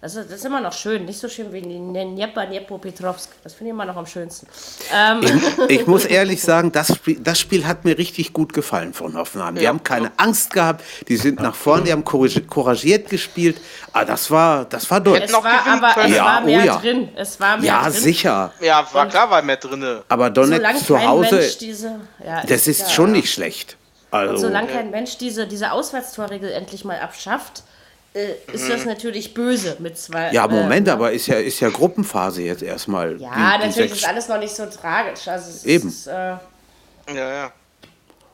Das 0.00 0.14
ist, 0.14 0.30
das 0.30 0.38
ist 0.38 0.44
immer 0.46 0.60
noch 0.60 0.72
schön, 0.72 1.04
nicht 1.04 1.18
so 1.18 1.28
schön 1.28 1.52
wie 1.52 1.60
Dnieper, 1.60 2.46
Dniepropetrovsk. 2.46 3.28
Das 3.44 3.52
finde 3.52 3.70
ich 3.70 3.74
immer 3.74 3.84
noch 3.84 3.96
am 3.96 4.06
schönsten. 4.06 4.46
Ähm, 4.94 5.20
Ich 5.68 5.86
muss 5.86 6.04
ehrlich 6.18 6.40
sagen, 6.40 6.72
das 6.72 6.94
Spiel, 6.94 7.18
das 7.20 7.38
Spiel 7.40 7.66
hat 7.66 7.84
mir 7.84 7.98
richtig 7.98 8.32
gut 8.32 8.54
gefallen 8.54 8.94
von 8.94 9.14
Hoffenheim. 9.18 9.56
Die 9.56 9.62
Ja. 9.64 9.68
haben 9.68 9.82
keine 9.82 10.12
Angst 10.16 10.52
gehabt, 10.54 10.82
die 11.08 11.16
sind 11.18 11.40
nach 11.40 11.54
vorne, 11.54 11.84
die 11.84 11.92
haben 11.92 12.04
courage- 12.04 12.40
couragiert 12.46 13.10
gespielt. 13.10 13.60
Ah, 13.92 14.04
das 14.06 14.30
war, 14.30 14.64
das 14.64 14.90
war 14.90 14.98
es 14.98 15.04
deutlich. 15.04 15.30
noch 15.32 15.44
war 15.44 15.66
aber 15.66 16.04
es 16.06 16.16
Ja, 16.16 16.24
war 16.24 16.40
oh 16.42 16.46
mehr 16.46 16.64
ja. 16.64 16.76
drin. 16.78 17.08
Es 17.16 17.38
war 17.38 17.56
mehr 17.58 17.66
Ja, 17.66 17.82
drin. 17.82 17.92
sicher. 17.92 18.52
ja, 18.60 18.86
war 18.92 19.08
klar, 19.08 19.28
war 19.28 19.42
mehr 19.42 19.56
drinne. 19.58 20.04
Aber 20.08 20.30
Donetsk 20.30 20.86
zu 20.86 20.98
Hause, 21.06 21.34
Mensch 21.36 21.58
diese, 21.58 22.00
ja, 22.24 22.42
das 22.46 22.66
ist 22.66 22.80
ja, 22.80 22.88
schon 22.88 23.08
ja. 23.10 23.16
nicht 23.20 23.30
schlecht. 23.32 23.76
Also, 24.18 24.36
Solange 24.48 24.68
kein 24.68 24.90
Mensch 24.90 25.16
diese, 25.18 25.46
diese 25.46 25.72
Auswärtstorregel 25.72 26.50
endlich 26.50 26.84
mal 26.84 26.98
abschafft, 27.00 27.62
äh, 28.14 28.32
ist 28.52 28.68
das 28.70 28.84
natürlich 28.84 29.34
böse 29.34 29.76
mit 29.78 29.98
zwei. 29.98 30.28
Mhm. 30.28 30.34
ja, 30.34 30.48
Moment, 30.48 30.88
äh, 30.88 30.90
aber 30.92 31.12
ist 31.12 31.26
ja, 31.26 31.36
ist 31.36 31.60
ja 31.60 31.68
Gruppenphase 31.68 32.42
jetzt 32.42 32.62
erstmal. 32.62 33.20
Ja, 33.20 33.58
die- 33.58 33.62
die 33.62 33.68
natürlich 33.68 33.92
ist 33.92 34.08
alles 34.08 34.28
noch 34.28 34.38
nicht 34.38 34.54
so 34.54 34.66
tragisch. 34.66 35.28
Also 35.28 35.50
es 35.50 35.64
Eben. 35.64 35.88
Ist, 35.88 36.06
äh, 36.06 36.12
Ja, 36.12 36.38
ja. 37.14 37.52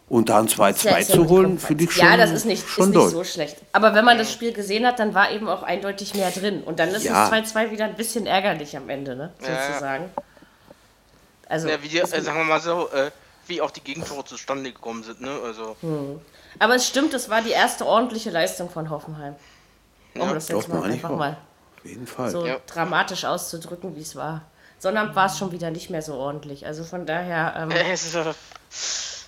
Und 0.09 0.29
da 0.29 0.39
ein 0.41 0.45
ist 0.47 0.53
ja- 0.53 0.57
2-2 0.67 0.99
ist 1.01 1.09
ja 1.09 1.15
zu 1.17 1.29
holen, 1.29 1.59
finde 1.59 1.85
ich 1.85 1.93
schon, 1.93 2.05
Ja, 2.07 2.17
das 2.19 2.31
ist 2.33 2.45
nicht, 2.45 2.63
ist 2.65 2.69
schon 2.69 2.91
nicht 2.91 3.09
so 3.11 3.25
schlecht. 3.25 3.57
Aber 3.73 3.95
wenn 3.95 4.05
man 4.05 4.19
das 4.19 4.31
Spiel 4.31 4.53
gesehen 4.53 4.87
hat, 4.87 4.99
dann 4.99 5.15
war 5.15 5.31
eben 5.31 5.49
auch 5.49 5.63
eindeutig 5.63 6.15
mehr 6.15 6.31
drin. 6.31 6.63
Und 6.63 6.79
dann 6.79 6.91
ist 6.91 7.05
Ja. 7.05 7.25
es 7.25 7.31
2-2 7.31 7.71
wieder 7.71 7.87
ein 7.87 7.95
bisschen 7.97 8.27
ärgerlich 8.27 8.77
am 8.77 8.91
Ende, 8.91 9.17
ne? 9.17 9.33
Ja, 9.41 9.49
ja. 9.49 9.67
Sozusagen. 9.69 10.05
Also, 11.49 11.69
ja 11.69 11.83
wie 11.83 11.99
äh, 11.99 12.07
sagen 12.07 12.39
wir 12.39 12.45
mal 12.45 12.61
so, 12.61 12.89
äh, 12.91 13.11
wie 13.47 13.61
auch 13.61 13.71
die 13.71 13.81
Gegentore 13.83 14.25
zustande 14.25 14.73
gekommen 14.73 15.03
sind, 15.03 15.21
ne? 15.21 15.31
Also, 15.45 15.77
aber 16.59 16.75
es 16.77 16.87
stimmt, 16.87 17.15
es 17.15 17.29
war 17.29 17.43
die 17.43 17.51
erste 17.51 17.87
ordentliche 17.87 18.31
Leistung 18.31 18.71
von 18.71 18.91
Hoffenheim. 18.91 19.35
Um 20.15 20.21
Ja, 20.23 20.35
das 20.35 20.47
doch, 20.47 20.57
jetzt 20.57 20.69
mal 20.69 20.83
einfach 20.85 21.11
auch. 21.11 21.17
mal 21.17 21.37
Auf 21.79 21.85
jeden 21.85 22.07
Fall. 22.07 22.31
so 22.31 22.47
Ja. 22.47 22.59
dramatisch 22.67 23.25
auszudrücken, 23.25 23.97
wie 23.97 24.03
es 24.03 24.15
war. 24.17 24.43
Sondern 24.79 25.15
war 25.15 25.27
es 25.27 25.39
schon 25.39 25.53
wieder 25.53 25.71
nicht 25.71 25.91
mehr 25.91 26.03
so 26.03 26.15
ordentlich. 26.15 26.67
Also 26.67 26.85
von 26.85 27.07
daher 27.07 27.55
ähm, 27.57 27.71
äh, 27.71 27.83
es 27.93 28.05
ist, 28.07 28.15
äh, 28.15 28.31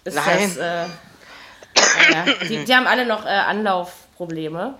ist 0.04 0.14
nein. 0.14 0.52
das. 0.54 0.56
Äh, 0.56 0.86
naja, 2.10 2.34
die, 2.48 2.64
die 2.64 2.74
haben 2.74 2.86
alle 2.86 3.06
noch 3.06 3.24
äh, 3.24 3.28
Anlaufprobleme. 3.28 4.74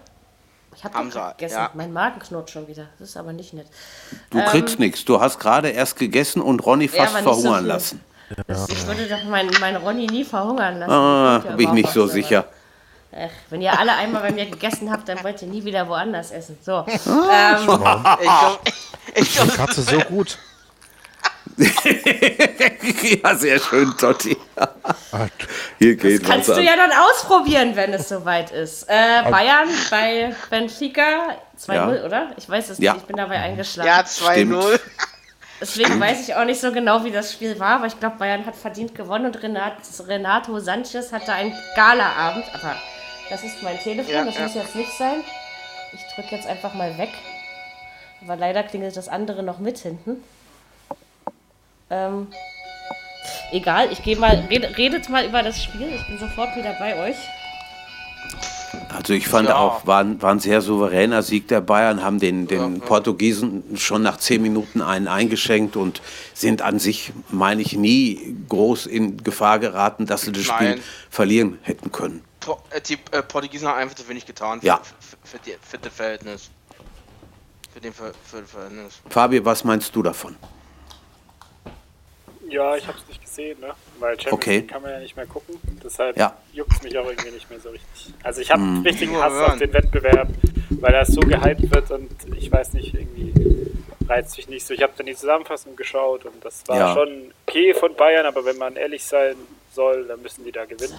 Ich 0.77 0.85
habe 0.85 1.09
gegessen. 1.09 1.55
ja. 1.55 1.71
Mein 1.75 1.93
Magen 1.93 2.19
knurrt 2.19 2.51
schon 2.51 2.67
wieder. 2.67 2.89
Das 2.99 3.11
ist 3.11 3.17
aber 3.17 3.33
nicht 3.33 3.53
nett. 3.55 3.69
Du 4.31 4.45
kriegst 4.45 4.79
nichts. 4.81 5.05
Du 5.05 5.21
hast 5.21 5.39
gerade 5.39 5.71
erst 5.71 5.97
gegessen 5.97 6.43
und 6.43 6.67
Ronny 6.67 6.87
Ähm. 6.87 6.91
Ja, 6.95 7.03
fast 7.05 7.15
nicht 7.15 7.25
so 7.25 7.31
verhungern 7.43 7.67
lassen. 8.47 8.73
Ich 8.73 8.87
würde 8.87 9.07
doch 9.09 9.25
meinen 9.25 9.51
mein 9.61 9.77
Ronny 9.77 10.07
nie 10.07 10.25
verhungern 10.25 10.79
lassen. 10.79 10.93
Ah, 10.93 11.39
bin 11.57 11.61
ich 11.69 11.73
nicht 11.73 11.91
so 11.93 12.07
sicher. 12.07 12.45
Ach, 13.17 13.31
wenn 13.51 13.63
ihr 13.63 13.79
alle 13.79 13.93
einmal 13.95 14.23
bei 14.23 14.33
mir 14.33 14.47
gegessen 14.47 14.91
habt, 14.91 15.09
dann 15.09 15.23
wollt 15.23 15.41
ihr 15.41 15.49
nie 15.49 15.65
wieder 15.65 15.89
woanders 15.89 16.33
essen. 16.33 16.59
So. 16.61 16.85
Ähm, 16.89 17.57
Ich 17.61 17.67
glaub, 17.67 18.61
ich 19.15 19.35
glaub, 19.35 19.55
Katze 19.55 19.83
so 19.83 19.99
gut. 20.01 20.37
ja, 23.23 23.35
sehr 23.37 23.61
schön, 23.61 23.95
Totti. 23.97 24.37
Hier 25.79 25.95
geht 25.97 26.25
kannst 26.25 26.49
was 26.49 26.57
du 26.57 26.61
an. 26.63 26.67
ja 26.67 26.75
dann 26.77 26.91
ausprobieren, 26.91 27.77
wenn 27.77 27.93
es 27.95 28.09
soweit 28.09 28.51
ist. 28.51 28.85
Äh, 28.89 29.23
Bayern 29.31 29.69
bei 29.91 30.35
Benfica 30.51 31.37
2-0, 31.61 31.75
Ja. 31.75 32.05
oder? 32.05 32.31
Ich 32.37 32.49
weiß 32.49 32.71
es 32.71 32.79
Ja. 32.79 32.95
nicht, 32.95 33.03
ich 33.03 33.07
bin 33.07 33.17
dabei 33.17 33.37
eingeschlafen. 33.41 33.87
ja, 33.89 34.01
2-0. 34.01 34.81
Deswegen 35.65 35.99
weiß 35.99 36.29
ich 36.29 36.35
auch 36.35 36.45
nicht 36.45 36.61
so 36.61 36.73
genau, 36.73 37.05
wie 37.05 37.11
das 37.11 37.33
Spiel 37.33 37.59
war, 37.59 37.77
aber 37.77 37.87
ich 37.87 37.99
glaube, 37.99 38.17
Bayern 38.19 38.45
hat 38.45 38.55
verdient 38.55 38.95
gewonnen 38.95 39.25
und 39.25 39.43
Renat, 39.43 39.73
Renato 40.07 40.59
Sanchez 40.59 41.11
hatte 41.11 41.33
einen 41.33 41.55
Galaabend. 41.75 42.45
Aber 42.53 42.77
das 43.31 43.43
ist 43.43 43.63
mein 43.63 43.79
Telefon, 43.79 44.13
Ja, 44.13 44.27
das 44.27 44.35
ja. 44.35 44.43
muss 44.43 44.55
jetzt 44.57 44.77
nicht 44.77 44.93
sein. 44.99 45.25
Ich 45.95 46.03
drücke 46.15 46.37
jetzt 46.37 46.47
einfach 46.47 46.75
mal 46.75 46.99
weg. 46.99 47.09
Aber 48.23 48.37
leider 48.37 48.63
klingelt 48.63 48.95
das 48.95 49.09
andere 49.09 49.43
noch 49.43 49.59
mit 49.59 49.79
hinten. 49.79 50.23
Ähm, 51.89 52.27
egal, 53.51 53.91
ich 53.91 54.03
gehe 54.03 54.19
mal, 54.19 54.45
red, 54.51 54.77
redet 54.77 55.09
mal 55.09 55.25
über 55.25 55.43
das 55.43 55.63
Spiel. 55.63 55.89
Ich 55.95 56.07
bin 56.07 56.19
sofort 56.19 56.55
wieder 56.57 56.75
bei 56.79 56.95
euch. 57.09 57.17
Also 58.95 59.13
ich 59.13 59.27
fand 59.27 59.49
Ja. 59.49 59.57
auch, 59.57 59.87
war, 59.87 60.01
ein- 60.01 60.23
war 60.23 60.31
ein 60.31 60.39
sehr 60.39 60.61
souveräner 60.63 61.23
Sieg 61.23 61.49
der 61.49 61.61
Bayern, 61.61 62.03
haben 62.03 62.21
den, 62.21 62.47
den 62.47 62.81
Portugiesen 62.81 63.77
schon 63.77 64.03
nach 64.03 64.19
zehn 64.19 64.41
Minuten 64.41 64.81
einen 64.83 65.09
eingeschenkt 65.09 65.75
und 65.77 66.01
sind 66.33 66.63
an 66.63 66.79
sich, 66.79 67.13
meine 67.29 67.61
ich, 67.61 67.73
nie 67.77 68.37
groß 68.49 68.87
in 68.87 69.17
Gefahr 69.25 69.59
geraten, 69.59 70.07
dass 70.07 70.23
sie 70.23 70.33
das 70.33 70.45
Spiel 70.45 70.71
Nein. 70.77 70.81
verlieren 71.11 71.59
hätten 71.63 71.91
können. 71.91 72.23
Äh, 72.71 72.81
Die 72.83 72.95
äh, 73.11 73.23
Portugiesen 73.23 73.67
haben 73.69 73.79
einfach 73.79 73.97
zu 73.97 74.09
wenig 74.09 74.27
getan 74.27 74.61
für, 74.61 74.67
Ja. 74.67 74.81
für, 75.01 75.17
für, 75.25 75.39
die, 75.45 75.55
für 75.61 75.79
das 75.79 75.93
Verhältnis. 75.93 76.51
Für 77.73 77.81
den 77.81 77.93
Ver 77.93 78.13
für 78.25 78.41
das 78.43 78.51
Verhältnis. 78.51 78.95
Fabi, 79.11 79.45
was 79.45 79.65
meinst 79.65 79.95
du 79.97 80.03
davon? 80.05 80.37
Ja, 82.49 82.77
ich 82.77 82.87
habe 82.87 82.99
es 82.99 83.09
nicht 83.09 83.23
gesehen, 83.23 83.59
ne? 83.61 83.75
Weil 83.99 84.15
Champions 84.21 84.33
Okay. 84.35 84.57
League 84.59 84.69
kann 84.69 84.83
man 84.83 84.91
ja 84.93 84.99
nicht 85.01 85.17
mehr 85.17 85.27
gucken. 85.27 85.59
Deshalb 85.83 86.17
Ja. 86.17 86.37
juckt 86.53 86.73
es 86.73 86.83
mich 86.83 86.97
auch 86.99 87.07
irgendwie 87.07 87.31
nicht 87.31 87.49
mehr 87.51 87.61
so 87.61 87.71
richtig. 87.71 88.13
Also 88.23 88.41
ich 88.41 88.51
habe 88.51 88.63
einen 88.63 88.83
richtigen 88.83 89.17
Hass 89.17 89.33
auf 89.33 89.59
den 89.59 89.73
Wettbewerb, 89.73 90.29
weil 90.71 90.93
das 90.93 91.09
so 91.09 91.21
gehypt 91.21 91.71
wird 91.75 91.91
und 91.91 92.11
ich 92.37 92.51
weiß 92.53 92.75
nicht, 92.75 92.95
irgendwie 92.95 93.33
reizt 94.09 94.37
mich 94.37 94.49
nicht 94.49 94.67
so. 94.67 94.75
Ich 94.75 94.83
habe 94.83 94.93
dann 94.97 95.07
die 95.07 95.15
Zusammenfassung 95.17 95.75
geschaut 95.77 96.25
und 96.27 96.45
das 96.45 96.63
war 96.67 96.77
Ja. 96.77 96.95
schon 96.95 97.33
okay 97.47 97.73
von 97.75 97.95
Bayern, 97.95 98.27
aber 98.27 98.45
wenn 98.45 98.59
man 98.59 98.77
ehrlich 98.77 99.03
sein 99.05 99.37
soll, 99.73 100.07
dann 100.07 100.21
müssen 100.23 100.45
die 100.45 100.53
da 100.53 100.65
gewinnen. 100.67 100.99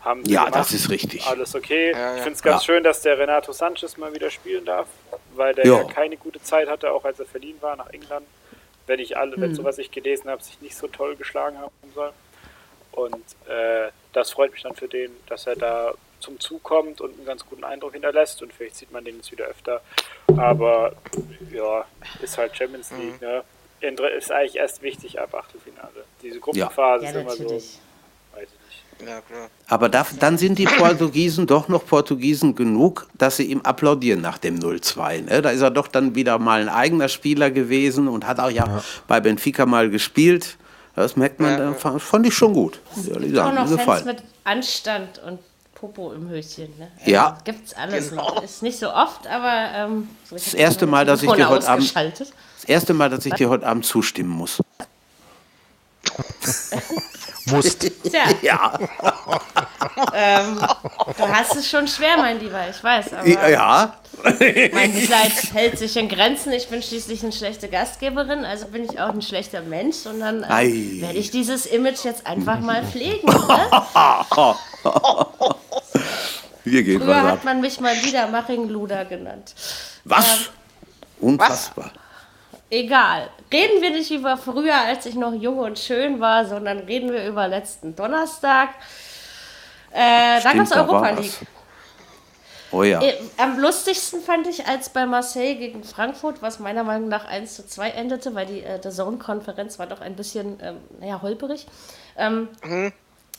Haben 0.00 0.24
sie 0.24 0.32
Ja, 0.32 0.44
gemacht. 0.44 0.60
das 0.60 0.72
ist 0.72 0.88
richtig. 0.88 1.26
Alles 1.26 1.54
okay. 1.54 1.90
Ja, 1.92 1.98
ja. 1.98 2.14
Ich 2.16 2.22
finde 2.22 2.36
es 2.36 2.42
ganz 2.42 2.62
Ja. 2.62 2.74
schön, 2.74 2.84
dass 2.84 3.02
der 3.02 3.18
Renato 3.18 3.52
Sanchez 3.52 3.96
mal 3.96 4.14
wieder 4.14 4.30
spielen 4.30 4.64
darf, 4.64 4.86
weil 5.34 5.54
der 5.54 5.66
ja 5.66 5.84
keine 5.84 6.16
gute 6.16 6.40
Zeit 6.42 6.68
hatte, 6.68 6.90
auch 6.92 7.04
als 7.04 7.18
er 7.20 7.26
verliehen 7.26 7.56
war 7.60 7.76
nach 7.76 7.90
England. 7.90 8.24
Wenn 8.86 9.00
ich 9.00 9.16
alle, 9.16 9.34
Hm. 9.36 9.42
wenn 9.42 9.54
so 9.54 9.64
was 9.64 9.78
ich 9.78 9.90
gelesen 9.90 10.30
habe, 10.30 10.42
sich 10.42 10.60
nicht 10.60 10.76
so 10.76 10.86
toll 10.88 11.16
geschlagen 11.16 11.58
haben 11.58 11.70
soll. 11.94 12.12
Und 12.92 13.14
äh, 13.48 13.90
das 14.12 14.30
freut 14.30 14.52
mich 14.52 14.62
dann 14.62 14.74
für 14.74 14.88
den, 14.88 15.10
dass 15.28 15.46
er 15.46 15.56
da 15.56 15.92
zum 16.20 16.40
Zug 16.40 16.62
kommt 16.62 17.00
und 17.02 17.14
einen 17.14 17.26
ganz 17.26 17.44
guten 17.44 17.62
Eindruck 17.64 17.92
hinterlässt 17.92 18.40
und 18.42 18.52
vielleicht 18.52 18.76
sieht 18.76 18.90
man 18.90 19.04
den 19.04 19.16
jetzt 19.16 19.30
wieder 19.30 19.44
öfter. 19.46 19.82
Aber 20.36 20.92
ja, 21.52 21.84
ist 22.22 22.38
halt 22.38 22.56
Champions 22.56 22.90
Hm. 22.90 23.00
League, 23.00 23.20
ne? 23.20 23.42
Inter- 23.80 24.10
Ist 24.10 24.32
eigentlich 24.32 24.56
erst 24.56 24.80
wichtig 24.80 25.20
ab 25.20 25.34
Achtelfinale. 25.34 26.04
Diese 26.22 26.40
Gruppenphase 26.40 27.04
Ja, 27.04 27.10
ist 27.10 27.16
immer 27.16 27.30
so, 27.32 27.42
natürlich. 27.42 27.62
nicht. 27.64 27.80
Ja, 29.00 29.20
klar. 29.20 29.48
Aber 29.68 29.88
da, 29.88 30.06
dann 30.18 30.38
sind 30.38 30.58
die 30.58 30.64
Portugiesen 30.64 31.46
doch 31.46 31.68
noch 31.68 31.84
Portugiesen 31.86 32.54
genug, 32.54 33.06
dass 33.14 33.36
sie 33.36 33.44
ihm 33.44 33.60
applaudieren 33.62 34.20
nach 34.20 34.38
dem 34.38 34.58
0-2. 34.58 35.22
Ne? 35.24 35.42
Da 35.42 35.50
ist 35.50 35.60
er 35.60 35.70
doch 35.70 35.88
dann 35.88 36.14
wieder 36.14 36.38
mal 36.38 36.60
ein 36.62 36.68
eigener 36.68 37.08
Spieler 37.08 37.50
gewesen 37.50 38.08
und 38.08 38.26
hat 38.26 38.40
auch 38.40 38.50
ja, 38.50 38.82
bei 39.06 39.20
Benfica 39.20 39.66
mal 39.66 39.90
gespielt. 39.90 40.56
Das 40.94 41.14
merkt 41.16 41.40
man, 41.40 41.58
Ja. 41.58 41.70
äh, 41.72 41.74
fand, 41.74 42.00
fand 42.00 42.26
ich 42.26 42.34
schon 42.34 42.54
gut. 42.54 42.80
Ehrlich 42.96 43.32
Auch 43.32 43.44
sagen, 43.44 43.54
noch 43.56 43.62
mir 43.68 43.76
Fans 43.76 43.78
gefallen. 43.78 44.06
mit 44.06 44.22
Anstand 44.44 45.18
und 45.26 45.40
Popo 45.74 46.12
im 46.14 46.30
Höschen. 46.30 46.68
Ne? 46.78 46.88
Ja. 47.04 47.36
Gibt's 47.44 47.74
alles 47.74 48.08
Genau. 48.10 48.22
noch. 48.36 48.42
Ist 48.42 48.62
nicht 48.62 48.78
so 48.78 48.90
oft, 48.90 49.26
aber 49.26 49.68
ähm, 49.74 50.08
so, 50.24 50.36
Das 50.36 50.54
erste 50.54 50.86
meine 50.86 50.90
Mal, 51.04 51.04
dass 51.04 51.22
ich 51.22 51.30
dir 51.32 51.48
heute 51.50 51.68
Abend-. 51.68 51.94
Das 51.94 52.64
erste 52.66 52.94
Mal, 52.94 53.10
dass 53.10 53.26
ich 53.26 53.34
dir 53.34 53.50
heute 53.50 53.66
Abend 53.66 53.84
zustimmen 53.84 54.30
muss. 54.30 54.62
Musst. 57.46 57.80
Tja, 58.02 58.24
Ja, 58.42 58.78
ähm, 60.14 60.58
du 61.16 61.28
hast 61.28 61.56
es 61.56 61.68
schon 61.68 61.86
schwer, 61.86 62.16
mein 62.16 62.40
Lieber, 62.40 62.68
ich 62.68 62.82
weiß. 62.82 63.12
Aber 63.14 63.48
ja. 63.48 63.96
mein 64.72 64.94
Mitleid 64.94 65.32
hält 65.52 65.78
sich 65.78 65.96
in 65.96 66.08
Grenzen. 66.08 66.52
Ich 66.52 66.68
bin 66.68 66.82
schließlich 66.82 67.22
eine 67.22 67.32
schlechte 67.32 67.68
Gastgeberin, 67.68 68.44
also 68.44 68.66
bin 68.66 68.84
ich 68.84 68.98
auch 69.00 69.10
ein 69.10 69.22
schlechter 69.22 69.62
Mensch. 69.62 70.06
Und 70.06 70.20
dann 70.20 70.44
ähm, 70.48 71.00
werde 71.00 71.18
ich 71.18 71.30
dieses 71.30 71.66
Image 71.66 72.04
jetzt 72.04 72.26
einfach 72.26 72.60
mal 72.60 72.84
pflegen. 72.84 73.28
Ne? 73.46 74.54
Hier 76.64 76.82
geht 76.82 77.00
Früher 77.00 77.08
was 77.08 77.22
hat 77.22 77.32
ab. 77.32 77.44
man 77.44 77.60
mich 77.60 77.80
mal 77.80 77.94
Liedermaching-Luder 77.94 79.04
genannt. 79.04 79.54
Was? 80.04 80.50
Unfassbar. 81.20 81.92
Egal. 82.70 83.30
Reden 83.52 83.80
wir 83.80 83.90
nicht 83.90 84.10
über 84.10 84.36
früher, 84.36 84.74
als 84.76 85.06
ich 85.06 85.14
noch 85.14 85.32
jung 85.32 85.58
und 85.58 85.78
schön 85.78 86.20
war, 86.20 86.44
sondern 86.46 86.80
reden 86.80 87.12
wir 87.12 87.26
über 87.26 87.46
letzten 87.46 87.94
Donnerstag. 87.94 88.70
Äh, 89.92 90.40
da 90.42 90.52
gab 90.52 90.66
Stimmt, 90.66 90.70
es 90.70 90.72
Europa. 90.76 91.10
League. 91.10 91.32
Oh 92.72 92.82
ja. 92.82 93.00
Äh, 93.00 93.14
Am 93.38 93.58
lustigsten 93.60 94.20
fand 94.20 94.48
ich, 94.48 94.66
als 94.66 94.88
bei 94.88 95.06
Marseille 95.06 95.54
gegen 95.54 95.84
Frankfurt, 95.84 96.42
was 96.42 96.58
meiner 96.58 96.82
Meinung 96.82 97.08
nach 97.08 97.24
1 97.26 97.54
zu 97.54 97.66
2 97.66 97.90
endete, 97.90 98.34
weil 98.34 98.46
die 98.46 98.62
äh, 98.62 98.80
Zone-Konferenz 98.80 99.78
war 99.78 99.86
doch 99.86 100.00
ein 100.00 100.16
bisschen, 100.16 100.58
ähm, 100.60 100.78
naja, 101.00 101.22
holperig. 101.22 101.66
Ähm, 102.18 102.48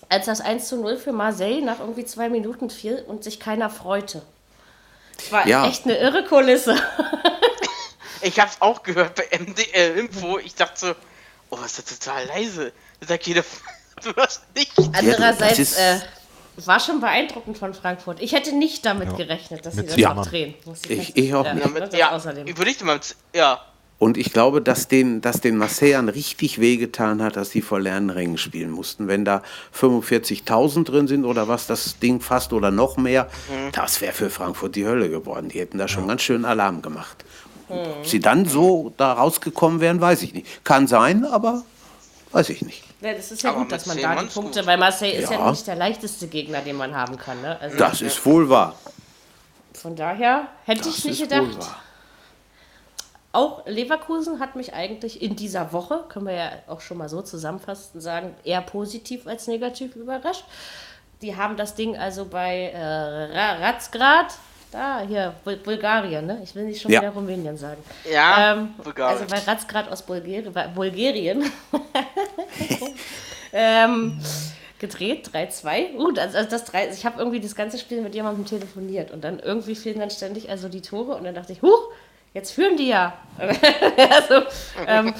Als 0.09 0.27
das 0.27 0.39
1 0.39 0.69
zu 0.69 0.77
0 0.77 0.95
für 0.97 1.11
Marseille 1.11 1.61
nach 1.61 1.79
irgendwie 1.79 2.05
zwei 2.05 2.29
Minuten 2.29 2.69
fiel 2.69 3.03
und 3.07 3.25
sich 3.25 3.39
keiner 3.41 3.69
freute. 3.69 4.21
Es 5.19 5.31
war 5.31 5.45
Ja. 5.45 5.67
echt 5.67 5.83
eine 5.83 5.97
irre 5.97 6.23
Kulisse. 6.23 6.75
Ich 8.27 8.39
hab's 8.39 8.57
auch 8.59 8.83
gehört 8.83 9.15
bei 9.15 9.39
MDL 9.39 9.97
Info. 9.97 10.37
Ich 10.39 10.55
dachte 10.55 10.79
so, 10.79 10.95
oh, 11.49 11.57
ist 11.65 11.77
das 11.77 11.85
total 11.99 12.25
leise. 12.27 12.71
Da 12.99 13.07
sagt 13.07 13.25
jeder, 13.27 13.43
du 14.03 14.13
hörst 14.15 14.41
nicht. 14.55 14.73
Andererseits 14.93 15.77
äh, 15.77 15.99
war 16.65 16.79
schon 16.79 16.99
beeindruckend 16.99 17.57
von 17.57 17.73
Frankfurt. 17.73 18.21
Ich 18.21 18.33
hätte 18.33 18.53
nicht 18.55 18.85
damit 18.85 19.15
gerechnet, 19.15 19.65
dass 19.65 19.75
sie 19.75 19.81
Mit 19.81 19.89
das 19.91 19.97
Ja. 19.97 20.13
noch 20.13 20.25
drehen. 20.27 20.55
Muss 20.65 20.81
Ich- 20.89 21.15
ich 21.15 21.33
auch 21.33 21.45
ja, 21.45 21.53
nicht. 21.53 21.65
Ja, 21.65 21.71
mit, 21.71 21.83
das 21.83 21.99
ja 21.99 22.11
außerdem. 22.11 22.57
würde 22.57 22.71
ich 22.71 22.81
mal, 22.83 22.99
ja. 23.33 23.61
Und 23.99 24.15
ich 24.17 24.31
glaube, 24.31 24.61
dass 24.61 24.87
den, 24.87 25.21
dass 25.21 25.41
den 25.41 25.57
Marseillern 25.57 26.07
richtig 26.07 26.59
wehgetan 26.59 27.23
hat, 27.23 27.35
dass 27.35 27.49
die 27.49 27.63
vor 27.63 27.79
leeren 27.79 28.11
Rängen 28.11 28.37
spielen 28.37 28.69
mussten. 28.69 29.07
Wenn 29.07 29.25
da 29.25 29.41
45.000 29.73 30.83
drin 30.83 31.07
sind 31.07 31.25
oder 31.25 31.47
was, 31.47 31.65
das 31.65 31.97
Ding 31.97 32.21
fast 32.21 32.53
oder 32.53 32.69
noch 32.69 32.97
mehr, 32.97 33.27
das 33.71 33.99
wäre 34.01 34.13
für 34.13 34.29
Frankfurt 34.29 34.75
die 34.75 34.85
Hölle 34.85 35.09
geworden. 35.09 35.49
Die 35.49 35.59
hätten 35.59 35.79
da 35.79 35.87
schon 35.87 36.07
ganz 36.07 36.21
schön 36.21 36.45
Alarm 36.45 36.83
gemacht. 36.83 37.25
Ob 37.69 38.05
sie 38.05 38.19
dann 38.19 38.45
so 38.45 38.93
da 38.97 39.13
rausgekommen 39.13 39.79
wären, 39.81 39.99
weiß 40.01 40.21
ich 40.23 40.33
nicht. 40.33 40.63
Kann 40.63 40.87
sein, 40.87 41.25
aber 41.25 41.63
weiß 42.31 42.49
ich 42.49 42.61
nicht. 42.61 42.83
Ja, 43.01 43.13
das 43.13 43.31
ist 43.31 43.43
ja 43.43 43.51
Aber 43.51 43.59
gut, 43.59 43.71
dass 43.71 43.85
man 43.85 43.97
da 44.01 44.15
die 44.15 44.25
Punkte, 44.27 44.59
gut. 44.59 44.67
weil 44.67 44.77
Marseille 44.77 45.11
ist 45.21 45.29
ja 45.29 45.37
Ja. 45.39 45.51
nicht 45.51 45.67
der 45.67 45.75
leichteste 45.75 46.27
Gegner, 46.27 46.61
den 46.61 46.75
man 46.77 46.95
haben 46.95 47.17
kann. 47.17 47.41
Ne? 47.41 47.57
Also 47.59 47.77
Das 47.77 48.01
ist 48.01 48.25
wohl 48.25 48.49
wahr. 48.49 48.75
von 49.73 49.95
daher 49.95 50.47
hätte 50.65 50.81
Das 50.85 50.97
ich 50.97 51.05
nicht 51.05 51.21
ist 51.21 51.31
wohl 51.31 51.45
gedacht. 51.47 51.59
wahr. 51.59 51.75
Auch 53.33 53.67
Leverkusen 53.67 54.39
hat 54.39 54.55
mich 54.55 54.73
eigentlich 54.73 55.21
in 55.21 55.35
dieser 55.35 55.71
Woche, 55.73 56.05
können 56.09 56.25
wir 56.25 56.33
ja 56.33 56.51
auch 56.67 56.81
schon 56.81 56.97
mal 56.97 57.07
so 57.09 57.21
zusammenfassen, 57.21 58.01
sagen, 58.01 58.33
eher 58.43 58.61
positiv 58.61 59.27
als 59.27 59.45
negativ 59.47 59.95
überrascht. 59.95 60.43
Die 61.21 61.35
haben 61.35 61.55
das 61.57 61.75
Ding 61.75 61.97
also 61.97 62.25
bei 62.25 62.71
äh, 62.73 62.77
Ra- 62.83 63.57
Razgrad, 63.59 64.33
da 64.71 65.01
hier, 65.07 65.33
Bul 65.43 65.55
Bulgarien, 65.57 66.25
ne? 66.25 66.39
Ich 66.43 66.55
will 66.55 66.65
nicht 66.65 66.81
schon 66.81 66.91
Ja. 66.91 67.01
wieder 67.01 67.11
Rumänien 67.11 67.57
sagen. 67.57 67.81
Ja, 68.11 68.53
Ähm, 68.53 68.73
Bulgarien. 68.83 69.21
also 69.21 69.33
bei 69.33 69.39
Razgrad 69.39 69.89
aus 69.91 70.01
Bulgari 70.01 70.49
Bulgarien. 70.73 71.51
ähm, 73.53 74.19
gedreht, 74.79 75.29
3-2. 75.33 75.95
Uh, 75.95 76.11
das, 76.11 76.35
also 76.35 76.49
das 76.49 76.65
3, 76.65 76.89
ich 76.89 77.05
habe 77.05 77.19
irgendwie 77.19 77.39
das 77.39 77.55
ganze 77.55 77.77
Spiel 77.79 78.01
mit 78.01 78.13
jemandem 78.13 78.45
telefoniert 78.45 79.11
und 79.11 79.23
dann 79.23 79.39
irgendwie 79.39 79.75
fehlen 79.75 79.99
dann 79.99 80.11
ständig 80.11 80.49
also 80.49 80.69
die 80.69 80.81
Tore 80.81 81.15
und 81.15 81.23
dann 81.23 81.33
dachte 81.35 81.53
ich, 81.53 81.61
huch, 81.61 81.89
jetzt 82.33 82.51
führen 82.51 82.77
die 82.77 82.89
ja. 82.89 83.13
also, 83.39 84.45
ähm, 84.85 85.13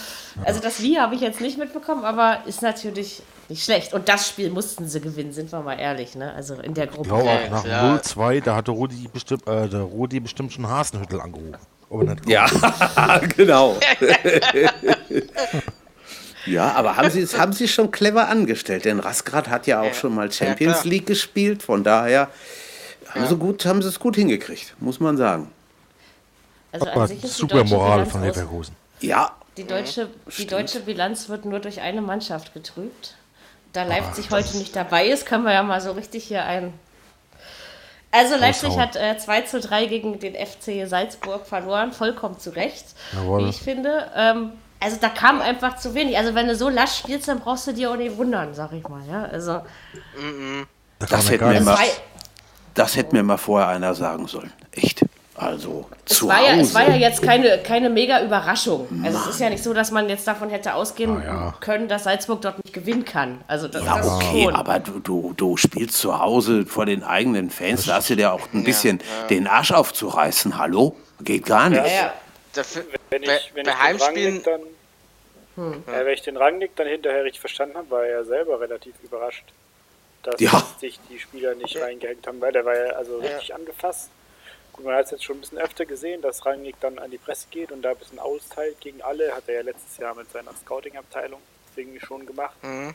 also 0.45 0.59
das 0.59 0.81
Wie 0.81 0.99
habe 0.99 1.15
ich 1.15 1.21
jetzt 1.21 1.41
nicht 1.41 1.57
mitbekommen, 1.57 2.05
aber 2.05 2.41
ist 2.45 2.61
natürlich 2.61 3.21
nicht 3.49 3.63
schlecht. 3.63 3.93
Und 3.93 4.09
das 4.09 4.27
Spiel 4.27 4.49
mussten 4.49 4.87
sie 4.87 4.99
gewinnen, 5.01 5.31
sind 5.31 5.51
wir 5.51 5.61
mal 5.61 5.79
ehrlich, 5.79 6.15
ne? 6.15 6.33
Also 6.33 6.55
in 6.55 6.73
der 6.73 6.85
Ich 6.85 6.91
Gruppe. 6.91 7.09
glaube 7.09 7.25
Ja, 7.25 7.35
auch 7.45 7.49
nach 7.49 7.65
ja. 7.65 7.95
0-2, 7.95 8.43
da 8.43 8.55
hatte 8.55 8.71
Rudi 8.71 9.07
bestimmt, 9.11 9.47
äh, 9.47 9.67
der 9.69 9.81
Rudi 9.81 10.19
bestimmt 10.19 10.51
schon 10.53 10.67
Hasenhüttel 10.67 11.21
angerufen. 11.21 11.55
Ja, 12.25 12.45
genau. 13.37 13.77
ja, 16.45 16.71
aber 16.73 16.95
haben 16.97 17.09
sie 17.09 17.21
es 17.21 17.37
haben 17.37 17.53
sie 17.53 17.67
schon 17.67 17.91
clever 17.91 18.27
angestellt, 18.27 18.85
denn 18.85 18.99
Rasgrad 18.99 19.49
hat 19.49 19.67
ja 19.67 19.81
auch 19.81 19.85
Ja. 19.87 19.93
schon 19.93 20.15
mal 20.15 20.27
Ja, 20.27 20.31
Champions 20.31 20.81
klar. 20.81 20.85
League 20.91 21.05
gespielt, 21.05 21.63
von 21.63 21.83
daher 21.83 22.29
haben, 23.09 23.27
sie 23.27 23.37
gut, 23.37 23.65
haben 23.65 23.81
sie 23.81 23.87
es 23.87 23.99
gut 23.99 24.15
hingekriegt, 24.15 24.75
muss 24.79 24.99
man 24.99 25.17
sagen. 25.17 25.51
Also 26.71 26.85
an 26.87 26.91
Aber 26.91 27.07
sich 27.07 27.23
ist 27.23 27.35
die 27.37 27.41
super 27.41 27.63
Moral 27.63 27.91
Bilanz 27.99 28.11
von 28.11 28.23
Leverkusen. 28.23 28.75
Ja, 28.99 29.31
die, 29.55 29.65
deutsche, 29.65 30.09
die 30.37 30.47
deutsche 30.47 30.81
Bilanz 30.81 31.29
wird 31.29 31.45
nur 31.45 31.59
durch 31.59 31.79
eine 31.81 32.01
Mannschaft 32.01 32.53
getrübt. 32.53 33.15
Da 33.73 33.83
Leipzig 33.83 34.31
heute 34.31 34.57
nicht 34.57 34.75
dabei 34.75 35.07
ist, 35.07 35.25
können 35.25 35.43
wir 35.43 35.53
ja 35.53 35.63
mal 35.63 35.81
so 35.81 35.91
richtig 35.91 36.23
hier 36.25 36.43
ein. 36.45 36.73
Also 38.11 38.35
Leipzig 38.37 38.77
hat 38.77 38.95
äh, 38.95 39.17
2 39.17 39.41
zu 39.41 39.59
3 39.59 39.85
gegen 39.87 40.19
den 40.19 40.33
FC 40.33 40.87
Salzburg 40.87 41.45
verloren, 41.45 41.91
vollkommen 41.91 42.39
zu 42.39 42.51
Recht, 42.51 42.85
Jawohl. 43.13 43.43
wie 43.45 43.49
ich 43.49 43.57
finde. 43.61 44.09
Ähm, 44.15 44.53
also 44.79 44.97
da 44.99 45.09
kam 45.09 45.41
einfach 45.41 45.77
zu 45.77 45.93
wenig. 45.93 46.17
Also 46.17 46.33
wenn 46.33 46.47
du 46.47 46.55
so 46.55 46.69
lasch 46.69 46.97
spielst, 46.99 47.27
dann 47.27 47.39
brauchst 47.39 47.67
du 47.67 47.73
dir 47.73 47.91
auch 47.91 47.97
nicht 47.97 48.15
wundern, 48.17 48.53
sag 48.53 48.71
ich 48.73 48.87
mal. 48.87 49.01
Ja? 49.09 49.25
Also 49.25 49.61
Da 50.99 51.05
Das 51.05 51.25
es 51.25 51.29
nicht. 51.29 51.63
mal- 51.65 51.77
das 52.73 52.95
hätte 52.95 53.15
mir 53.15 53.23
mal 53.23 53.37
vorher 53.37 53.67
einer 53.69 53.93
sagen 53.93 54.27
sollen. 54.27 54.53
Echt. 54.71 55.01
Also 55.39 55.85
es 56.05 56.17
zu 56.17 56.27
war, 56.27 56.41
ja, 56.43 56.53
Hause. 56.53 56.61
es 56.61 56.73
war 56.73 56.89
ja 56.89 56.95
jetzt 56.95 57.21
keine, 57.21 57.59
keine 57.59 57.91
mega 57.91 58.23
Überraschung. 58.23 58.87
Also 59.05 59.19
es 59.19 59.27
ist 59.27 59.39
ja 59.39 59.49
nicht 59.51 59.63
so, 59.63 59.71
dass 59.71 59.91
man 59.91 60.09
jetzt 60.09 60.27
davon 60.27 60.49
hätte 60.49 60.73
ausgehen 60.73 61.15
Ah, 61.21 61.23
ja. 61.25 61.53
können, 61.59 61.87
dass 61.87 62.05
Salzburg 62.05 62.41
dort 62.41 62.57
nicht 62.63 62.73
gewinnen 62.73 63.05
kann. 63.05 63.41
Also 63.47 63.67
das, 63.67 63.85
ja, 63.85 63.97
das 63.97 64.07
okay, 64.07 64.43
schon. 64.45 64.55
aber 64.55 64.79
du, 64.79 64.99
du, 64.99 65.33
du 65.37 65.55
spielst 65.55 65.99
zu 65.99 66.17
Hause 66.19 66.65
vor 66.65 66.87
den 66.87 67.03
eigenen 67.03 67.51
Fans, 67.51 67.85
da 67.85 67.95
hast 67.95 68.09
du 68.09 68.15
dir 68.15 68.33
auch 68.33 68.47
ein 68.51 68.63
bisschen 68.63 68.99
den 69.29 69.45
Arsch 69.45 69.71
aufzureißen. 69.71 70.57
Hallo? 70.57 70.95
Geht 71.21 71.45
gar 71.45 71.69
nicht. 71.69 71.85
ja, 71.85 71.87
ja. 71.87 72.13
Dafür, 72.53 72.85
Wenn 73.11 73.21
ich, 73.21 73.27
bei, 73.29 73.39
wenn 73.53 73.65
bei 73.65 73.71
ich 73.71 73.77
Heimspielen. 73.77 74.41
dann, 74.43 74.61
äh, 75.85 76.05
wenn 76.05 76.13
ich 76.13 76.21
den 76.23 76.37
Rangnick 76.37 76.75
dann 76.75 76.87
hinterher 76.87 77.23
richtig 77.23 77.41
verstanden 77.41 77.77
habe, 77.77 77.89
war 77.91 78.03
er 78.05 78.11
ja 78.19 78.23
selber 78.23 78.59
relativ 78.59 78.95
überrascht, 79.03 79.43
dass 80.23 80.39
Ja. 80.39 80.63
sich 80.79 80.99
die 81.11 81.19
Spieler 81.19 81.53
nicht 81.53 81.79
reingehängt 81.79 82.25
haben, 82.25 82.41
weil 82.41 82.51
der 82.53 82.65
war 82.65 82.75
ja 82.75 82.93
also 82.93 83.17
richtig 83.19 83.53
angefasst. 83.53 84.09
Man 84.83 84.95
hat 84.95 85.05
es 85.05 85.11
jetzt 85.11 85.23
schon 85.25 85.37
ein 85.37 85.41
bisschen 85.41 85.57
öfter 85.57 85.85
gesehen, 85.85 86.21
dass 86.21 86.45
Rangnick 86.45 86.79
dann 86.79 86.99
an 86.99 87.09
die 87.09 87.17
Presse 87.17 87.47
geht 87.49 87.71
und 87.71 87.81
da 87.81 87.91
ein 87.91 87.97
bisschen 87.97 88.19
austeilt 88.19 88.79
gegen 88.79 89.01
alle. 89.01 89.33
Hat 89.35 89.43
er 89.47 89.55
ja 89.55 89.61
letztes 89.61 89.97
Jahr 89.97 90.13
mit 90.15 90.31
seiner 90.31 90.53
Scouting-Abteilung 90.53 91.41
irgendwie 91.75 91.99
schon 91.99 92.25
gemacht. 92.25 92.57
Mhm. 92.63 92.93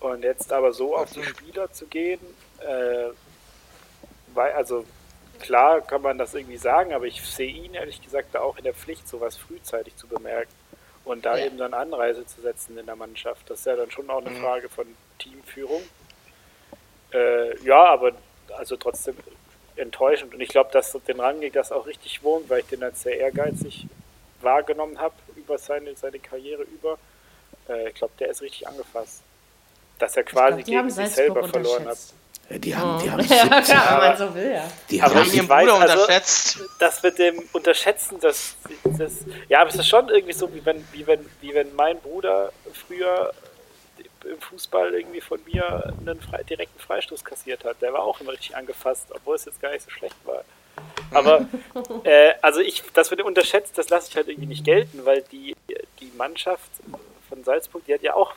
Und 0.00 0.22
jetzt 0.24 0.52
aber 0.52 0.72
so 0.72 0.96
auf 0.96 1.10
die 1.12 1.22
Spieler 1.22 1.72
zu 1.72 1.86
gehen, 1.86 2.20
äh, 2.60 3.08
weil, 4.34 4.52
also 4.52 4.84
klar 5.40 5.80
kann 5.80 6.02
man 6.02 6.18
das 6.18 6.34
irgendwie 6.34 6.56
sagen, 6.58 6.92
aber 6.92 7.06
ich 7.06 7.22
sehe 7.22 7.50
ihn 7.50 7.74
ehrlich 7.74 8.02
gesagt 8.02 8.34
da 8.34 8.40
auch 8.40 8.56
in 8.58 8.64
der 8.64 8.74
Pflicht, 8.74 9.08
sowas 9.08 9.36
frühzeitig 9.36 9.96
zu 9.96 10.06
bemerken 10.06 10.52
und 11.04 11.24
da 11.24 11.36
Ja. 11.38 11.46
eben 11.46 11.56
dann 11.56 11.72
Anreise 11.72 12.26
zu 12.26 12.40
setzen 12.42 12.76
in 12.78 12.86
der 12.86 12.96
Mannschaft. 12.96 13.48
Das 13.48 13.60
ist 13.60 13.66
ja 13.66 13.76
dann 13.76 13.90
schon 13.90 14.10
auch 14.10 14.24
eine 14.24 14.38
Frage 14.40 14.68
von 14.68 14.86
Teamführung. 15.18 15.82
Äh, 17.12 17.58
ja, 17.64 17.84
aber 17.86 18.12
also 18.56 18.76
trotzdem 18.76 19.16
enttäuschend. 19.76 20.34
Und 20.34 20.40
ich 20.40 20.48
glaube, 20.48 20.70
dass 20.72 20.92
den 21.06 21.20
Rangnick 21.20 21.52
das 21.52 21.72
auch 21.72 21.86
richtig 21.86 22.22
wurmt, 22.22 22.48
weil 22.48 22.60
ich 22.60 22.66
den 22.66 22.82
als 22.82 23.02
sehr 23.02 23.18
ehrgeizig 23.18 23.86
wahrgenommen 24.40 24.98
habe 25.00 25.14
über 25.36 25.58
seine, 25.58 25.94
seine 25.96 26.18
Karriere 26.18 26.62
über. 26.62 26.98
Äh, 27.68 27.88
ich 27.88 27.94
glaube, 27.94 28.12
der 28.18 28.28
ist 28.28 28.42
richtig 28.42 28.66
angefasst. 28.66 29.22
Dass 29.98 30.16
er 30.16 30.24
quasi 30.24 30.62
glaub, 30.62 30.66
gegen 30.66 30.90
sich 30.90 31.08
selber 31.08 31.48
verloren 31.48 31.86
hat. 31.86 31.98
Die 32.48 32.76
haben, 32.76 33.02
die 33.02 33.10
haben 33.10 33.20
Ja, 33.28 33.42
17, 33.42 33.62
klar, 33.64 34.00
wenn 34.02 34.08
man 34.08 34.16
so 34.18 34.34
will, 34.34 34.52
ja. 34.52 34.70
die 34.88 35.02
Aber 35.02 35.14
haben 35.16 35.26
ich 35.26 35.34
ihren 35.34 35.48
weiß, 35.48 35.66
Bruder 35.68 35.80
also- 35.80 36.00
unterschätzt. 36.02 36.60
Das 36.78 37.02
mit 37.02 37.18
dem 37.18 37.42
Unterschätzen, 37.52 38.20
das, 38.20 38.54
das 38.84 39.12
ja, 39.48 39.60
aber 39.62 39.70
es 39.70 39.76
ist 39.76 39.88
schon 39.88 40.08
irgendwie 40.08 40.32
so, 40.32 40.52
wie 40.54 40.64
wenn, 40.64 40.86
wie 40.92 41.06
wenn, 41.06 41.28
wie 41.40 41.52
wenn 41.54 41.74
mein 41.74 41.98
Bruder 41.98 42.52
früher 42.86 43.32
im 44.26 44.40
Fußball 44.40 44.94
irgendwie 44.94 45.20
von 45.20 45.40
mir 45.44 45.92
einen 45.98 46.20
frei, 46.20 46.42
direkten 46.42 46.78
Freistoß 46.78 47.24
kassiert 47.24 47.64
hat. 47.64 47.80
Der 47.82 47.92
war 47.92 48.02
auch 48.02 48.20
immer 48.20 48.32
richtig 48.32 48.56
angefasst, 48.56 49.06
obwohl 49.10 49.36
es 49.36 49.44
jetzt 49.44 49.60
gar 49.60 49.70
nicht 49.72 49.84
so 49.84 49.90
schlecht 49.90 50.16
war. 50.24 50.44
Aber 51.12 51.48
äh, 52.04 52.34
also 52.42 52.60
ich, 52.60 52.82
das 52.92 53.08
dem 53.08 53.26
Unterschätzt, 53.26 53.78
das 53.78 53.88
lasse 53.88 54.10
ich 54.10 54.16
halt 54.16 54.28
irgendwie 54.28 54.48
nicht 54.48 54.64
gelten, 54.64 55.04
weil 55.04 55.22
die, 55.22 55.56
die 56.00 56.12
Mannschaft 56.16 56.70
von 57.28 57.44
Salzburg, 57.44 57.84
die 57.86 57.94
hat 57.94 58.02
ja 58.02 58.14
auch 58.14 58.34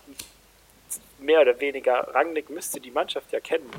mehr 1.19 1.41
oder 1.41 1.59
weniger, 1.59 2.07
Rangnick 2.13 2.49
müsste 2.49 2.79
die 2.79 2.91
Mannschaft 2.91 3.31
ja 3.31 3.39
kennen. 3.39 3.69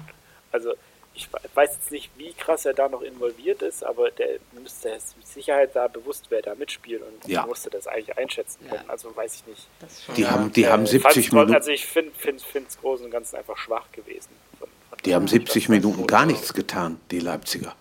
Also 0.52 0.74
ich 1.14 1.28
weiß 1.54 1.70
jetzt 1.74 1.90
nicht, 1.90 2.10
wie 2.16 2.32
krass 2.32 2.64
er 2.64 2.72
da 2.72 2.88
noch 2.88 3.02
involviert 3.02 3.62
ist, 3.62 3.84
aber 3.84 4.10
der 4.10 4.38
müsste 4.52 4.90
es 4.90 5.14
mit 5.16 5.26
Sicherheit 5.26 5.74
da 5.74 5.88
bewusst, 5.88 6.26
wer 6.30 6.40
da 6.40 6.54
mitspielt 6.54 7.02
und 7.02 7.28
Ja. 7.30 7.44
musste 7.46 7.68
das 7.68 7.86
eigentlich 7.86 8.16
einschätzen 8.16 8.60
können. 8.68 8.88
Also 8.88 9.14
weiß 9.14 9.34
ich 9.36 9.46
nicht. 9.46 9.66
Das 9.80 10.02
schon. 10.04 10.14
die 10.14 10.26
haben, 10.26 10.52
die 10.52 10.66
haben 10.68 10.84
Äh, 10.84 10.86
70 10.86 11.02
fand's- 11.26 11.32
Minuten. 11.32 11.54
Also 11.54 11.70
ich 11.70 11.84
finde 11.86 12.12
es 12.36 12.44
find, 12.44 12.68
es 12.68 12.78
großen 12.80 13.06
und 13.06 13.10
ganzen 13.10 13.36
einfach 13.36 13.56
schwach 13.58 13.90
gewesen. 13.92 14.30
Von, 14.58 14.68
von 14.88 14.98
Die 15.04 15.14
haben 15.14 15.26
der 15.26 15.30
70 15.32 15.68
Mannschaft. 15.68 15.84
Minuten 15.84 16.06
gar 16.06 16.26
nichts 16.26 16.54
getan, 16.54 17.00
die 17.10 17.18
Leipziger. 17.20 17.74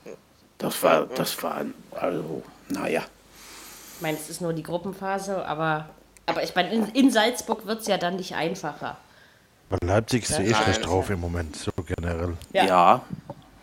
Das 0.57 0.81
war, 0.83 1.05
das 1.05 1.41
war, 1.41 1.65
also, 1.91 2.43
naja. 2.67 3.03
Ich 3.95 4.01
meine, 4.01 4.17
es 4.17 4.29
ist 4.29 4.41
nur 4.41 4.51
die 4.53 4.63
Gruppenphase, 4.63 5.45
aber, 5.45 5.89
aber 6.25 6.43
ich 6.43 6.53
meine, 6.55 6.73
in, 6.73 6.85
in 6.89 7.11
Salzburg 7.11 7.65
wird 7.65 7.81
es 7.81 7.87
ja 7.87 7.97
dann 7.97 8.15
nicht 8.17 8.33
einfacher. 8.35 8.97
Weil 9.69 9.79
Leipzig 9.87 10.23
ist 10.23 10.31
ja 10.31 10.39
eh 10.41 10.53
schlecht 10.53 10.83
drauf 10.85 11.09
im 11.11 11.19
Moment, 11.19 11.55
so 11.55 11.71
generell. 11.95 12.37
Ja. 12.53 12.65
Ja, 12.65 13.01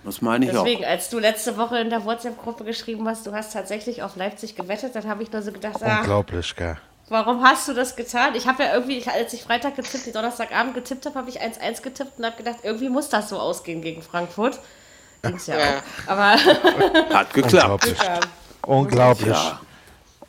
das 0.05 0.21
meine 0.23 0.45
ich 0.47 0.57
auch. 0.57 0.65
Deswegen, 0.65 0.85
als 0.85 1.09
du 1.11 1.19
letzte 1.19 1.57
Woche 1.57 1.79
in 1.79 1.91
der 1.91 2.05
WhatsApp-Gruppe 2.05 2.65
geschrieben 2.65 3.09
hast, 3.09 3.27
du 3.27 3.33
hast 3.33 3.53
tatsächlich 3.53 4.03
auf 4.03 4.17
Leipzig 4.17 4.55
gewettet, 4.57 4.95
dann 4.95 5.09
habe 5.09 5.23
ich 5.23 5.33
nur 5.33 5.43
so 5.43 5.53
gedacht, 5.53 5.83
ah, 5.83 5.99
Unglaublich, 6.01 6.55
gell? 6.57 6.77
warum 7.09 7.43
hast 7.45 7.69
du 7.69 7.73
das 7.73 7.97
getan? 7.97 8.35
Ich 8.35 8.47
habe 8.47 8.63
ja 8.65 8.75
irgendwie, 8.75 9.05
als 9.09 9.33
ich 9.33 9.43
Freitag 9.43 9.77
getippt, 9.77 10.07
die 10.07 10.13
Donnerstagabend 10.13 10.75
getippt 10.75 11.07
habe, 11.07 11.19
habe 11.19 11.31
ich 11.31 11.41
1-1 11.41 11.83
getippt 11.83 12.19
und 12.19 12.27
habe 12.27 12.37
gedacht, 12.37 12.59
irgendwie 12.63 12.89
muss 12.89 13.09
das 13.09 13.29
so 13.29 13.39
ausgehen 13.39 13.81
gegen 13.83 14.03
Frankfurt. 14.03 14.59
Ging's 15.23 15.47
ja, 15.47 15.57
Ja. 15.59 15.65
auch. 16.07 16.11
Aber, 16.11 16.33
Hat 17.15 17.33
geklappt. 17.33 17.87
Unglaublich. 17.87 17.99
Unglaublich. 18.67 19.29
Ja, 19.29 19.61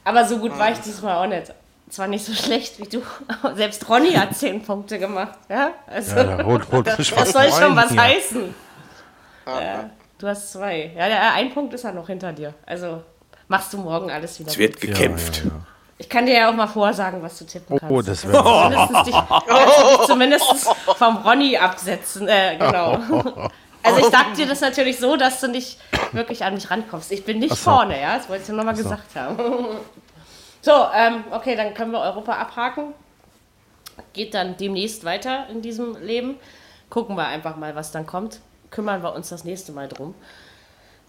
aber 0.04 0.26
so 0.26 0.38
gut 0.38 0.58
war 0.58 0.72
ich 0.72 0.80
diesmal 0.80 1.18
auch 1.18 1.28
nicht. 1.30 1.52
Zwar 1.90 2.08
nicht 2.08 2.26
so 2.26 2.34
schlecht 2.34 2.80
wie 2.80 2.88
du, 2.88 3.02
aber 3.42 3.56
selbst 3.56 3.88
Ronny 3.90 4.12
hat 4.14 4.36
10 4.36 4.64
Punkte 4.64 5.00
gemacht. 5.00 5.38
Ja, 5.50 5.72
also, 5.88 6.16
Ja, 6.18 6.44
holt, 6.44 6.70
holt 6.72 6.86
das, 6.88 6.98
das 6.98 7.32
soll 7.32 7.50
schon 7.52 7.76
was 7.76 7.92
hier. 7.92 8.02
heißen. 8.02 8.56
Ja, 9.46 9.90
du 10.18 10.28
hast 10.28 10.52
zwei. 10.52 10.92
Ja, 10.96 11.08
der, 11.08 11.34
ein 11.34 11.54
Punkt 11.54 11.74
ist 11.74 11.84
ja 11.84 11.92
noch 11.94 12.08
hinter 12.08 12.34
dir. 12.34 12.54
Also 12.66 13.02
machst 13.48 13.72
du 13.72 13.78
morgen 13.78 14.12
alles 14.12 14.40
wieder. 14.40 14.50
es 14.52 14.58
wird 14.58 14.74
gut. 14.74 14.82
gekämpft. 14.82 15.38
Ja, 15.38 15.52
ja, 15.52 15.52
Ich 16.00 16.10
kann 16.10 16.26
dir 16.26 16.34
ja 16.34 16.50
auch 16.50 16.54
mal 16.54 16.68
vorsagen, 16.68 17.24
was 17.24 17.38
du 17.40 17.46
tippen 17.46 17.80
kannst. 17.80 17.90
Oh, 17.94 18.02
das 18.02 18.28
wäre. 18.28 18.44
Zumindest 18.44 19.08
dich, 19.08 19.16
dich 19.16 20.08
zumindest 20.08 20.44
vom 20.98 21.18
Ronny 21.18 21.56
absetzen. 21.58 22.28
Äh, 22.28 22.58
genau. 22.58 23.00
Also 23.84 24.00
ich 24.00 24.08
sag 24.08 24.34
dir 24.34 24.46
das 24.48 24.60
natürlich 24.60 25.00
so, 25.00 25.16
dass 25.16 25.40
du 25.40 25.48
nicht 25.48 25.80
wirklich 26.12 26.44
an 26.44 26.56
mich 26.56 26.70
rankommst. 26.70 27.10
Ich 27.14 27.24
bin 27.24 27.40
nicht 27.40 27.52
so. 27.56 27.72
vorne, 27.72 28.02
ja. 28.02 28.18
Das 28.18 28.28
wollte 28.28 28.44
ich 28.44 28.50
nur 28.50 28.58
noch 28.58 28.66
mal 28.66 28.76
gesagt 28.76 29.16
haben. 29.16 29.38
So, 30.68 30.86
ähm, 30.94 31.24
okay, 31.32 31.56
dann 31.56 31.74
können 31.74 31.92
wir 31.92 32.02
Europa 32.02 32.34
abhaken. 32.34 32.94
Geht 34.12 34.34
dann 34.34 34.58
demnächst 34.58 35.06
weiter 35.06 35.48
in 35.50 35.62
diesem 35.62 35.96
Leben. 36.02 36.38
Gucken 36.90 37.16
wir 37.16 37.26
einfach 37.26 37.56
mal, 37.56 37.74
was 37.78 37.94
dann 37.94 38.06
kommt. 38.06 38.42
Kümmern 38.70 39.02
wir 39.02 39.14
uns 39.14 39.30
das 39.30 39.46
nächste 39.46 39.72
Mal 39.72 39.88
drum. 39.88 40.14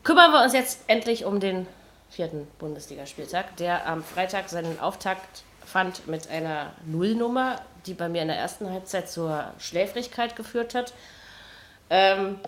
Kümmern 0.05 0.31
wir 0.31 0.45
uns 0.45 0.53
jetzt 0.53 0.85
endlich 0.87 1.25
um 1.25 1.41
den 1.41 1.67
vierten 2.09 2.47
Bundesligaspieltag, 2.61 3.57
der 3.57 3.85
am 3.89 4.05
Freitag 4.05 4.49
seinen 4.49 4.79
Auftakt 4.79 5.43
fand 5.67 6.07
mit 6.07 6.31
einer 6.31 6.71
Nullnummer, 6.87 7.61
die 7.85 7.95
bei 7.95 8.09
mir 8.09 8.23
in 8.23 8.29
der 8.29 8.37
ersten 8.39 8.71
Halbzeit 8.71 9.11
zur 9.11 9.53
Schläfrigkeit 9.59 10.37
geführt 10.37 10.77
hat. 10.77 10.93
Ähm, 11.91 12.39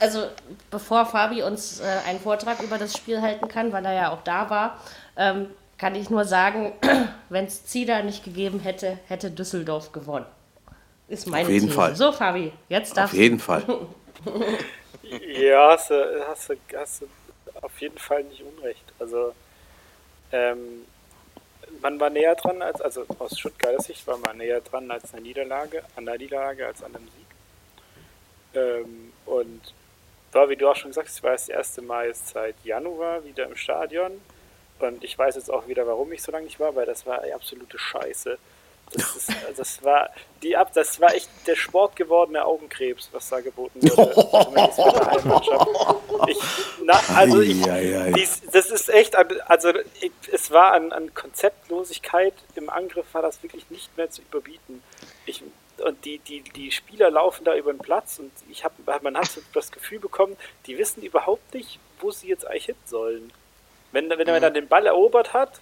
also 0.00 0.26
bevor 0.70 1.04
Fabi 1.04 1.42
uns 1.42 1.80
äh, 1.80 1.84
einen 2.08 2.18
Vortrag 2.18 2.62
über 2.62 2.78
das 2.78 2.96
Spiel 2.96 3.20
halten 3.20 3.46
kann, 3.46 3.74
weil 3.74 3.84
er 3.84 3.92
ja 3.92 4.10
auch 4.10 4.22
da 4.22 4.48
war, 4.48 4.80
ähm, 5.18 5.50
kann 5.78 5.94
ich 5.94 6.10
nur 6.10 6.24
sagen, 6.24 6.72
wenn 7.28 7.46
es 7.46 7.66
Zieler 7.66 8.02
nicht 8.02 8.24
gegeben 8.24 8.60
hätte, 8.60 8.98
hätte 9.08 9.30
Düsseldorf 9.30 9.92
gewonnen. 9.92 10.26
Ist 11.08 11.26
meine 11.28 11.44
Auf 11.44 11.50
jeden 11.50 11.66
These. 11.66 11.76
Fall. 11.76 11.96
So, 11.96 12.12
Fabi, 12.12 12.52
jetzt 12.68 12.90
Auf 12.92 12.96
darfst 12.96 13.14
du. 13.16 13.20
jeden 13.20 13.38
Fall. 13.38 13.64
Ja, 15.38 15.70
hast 15.70 15.90
du, 15.90 16.24
hast, 16.26 16.48
du, 16.50 16.54
hast 16.76 17.02
du 17.02 17.06
auf 17.62 17.80
jeden 17.80 17.96
Fall 17.98 18.24
nicht 18.24 18.42
unrecht. 18.42 18.82
Also, 18.98 19.34
ähm, 20.32 20.84
man 21.80 22.00
war 22.00 22.10
näher 22.10 22.34
dran, 22.34 22.60
als, 22.60 22.80
also 22.80 23.06
aus 23.20 23.38
Stuttgarter 23.38 23.82
Sicht 23.82 24.04
war 24.06 24.16
man 24.18 24.38
näher 24.38 24.60
dran 24.60 24.90
als 24.90 25.12
eine 25.12 25.22
Niederlage, 25.22 25.84
an 25.94 26.06
der 26.06 26.18
Niederlage 26.18 26.66
als 26.66 26.82
an 26.82 26.96
einem 26.96 27.04
Sieg. 27.04 27.26
Ähm, 28.54 29.12
und 29.26 29.74
war, 30.32 30.48
wie 30.48 30.56
du 30.56 30.68
auch 30.68 30.76
schon 30.76 30.90
gesagt 30.90 31.08
hast, 31.08 31.18
ich 31.18 31.22
war 31.22 31.32
das 31.32 31.48
erste 31.48 31.82
Mal 31.82 32.08
jetzt 32.08 32.28
seit 32.28 32.56
Januar 32.64 33.24
wieder 33.24 33.44
im 33.46 33.54
Stadion. 33.54 34.20
Und 34.78 35.04
ich 35.04 35.18
weiß 35.18 35.36
jetzt 35.36 35.50
auch 35.50 35.68
wieder, 35.68 35.86
warum 35.86 36.12
ich 36.12 36.22
so 36.22 36.32
lange 36.32 36.44
nicht 36.44 36.60
war, 36.60 36.74
weil 36.74 36.86
das 36.86 37.06
war 37.06 37.22
absolute 37.34 37.78
Scheiße. 37.78 38.38
Das, 38.92 39.16
ist, 39.16 39.30
das 39.56 39.82
war 39.82 40.10
die 40.42 40.56
ab, 40.56 40.72
das 40.74 41.00
war 41.00 41.14
echt 41.14 41.28
der 41.46 41.56
sportgewordene 41.56 42.44
Augenkrebs, 42.44 43.08
was 43.12 43.28
da 43.28 43.40
geboten 43.40 43.82
wurde. 43.82 45.06
Heimmannschaft. 45.06 45.68
Ich, 46.28 46.38
na, 46.84 47.00
also 47.14 47.40
ich, 47.40 47.62
dies, 48.14 48.42
das 48.52 48.70
ist 48.70 48.88
echt, 48.88 49.16
also 49.16 49.72
ich, 50.00 50.12
es 50.32 50.50
war 50.50 50.72
an, 50.72 50.92
an 50.92 51.14
Konzeptlosigkeit 51.14 52.34
im 52.54 52.70
Angriff 52.70 53.06
war 53.12 53.22
das 53.22 53.42
wirklich 53.42 53.68
nicht 53.70 53.96
mehr 53.96 54.10
zu 54.10 54.22
überbieten. 54.22 54.82
Ich, 55.24 55.42
und 55.84 56.04
die, 56.04 56.18
die, 56.20 56.42
die 56.42 56.70
Spieler 56.70 57.10
laufen 57.10 57.44
da 57.44 57.54
über 57.54 57.72
den 57.72 57.78
Platz 57.78 58.18
und 58.18 58.32
ich 58.48 58.64
hab, 58.64 58.72
man 59.02 59.16
hat 59.16 59.30
das 59.52 59.72
Gefühl 59.72 59.98
bekommen, 59.98 60.36
die 60.66 60.78
wissen 60.78 61.02
überhaupt 61.02 61.52
nicht, 61.54 61.78
wo 62.00 62.10
sie 62.10 62.28
jetzt 62.28 62.46
eigentlich 62.46 62.66
hin 62.66 62.76
sollen. 62.86 63.32
Wenn, 63.92 64.10
wenn 64.10 64.26
er 64.26 64.40
dann 64.40 64.54
den 64.54 64.68
Ball 64.68 64.86
erobert 64.86 65.32
hat, 65.32 65.60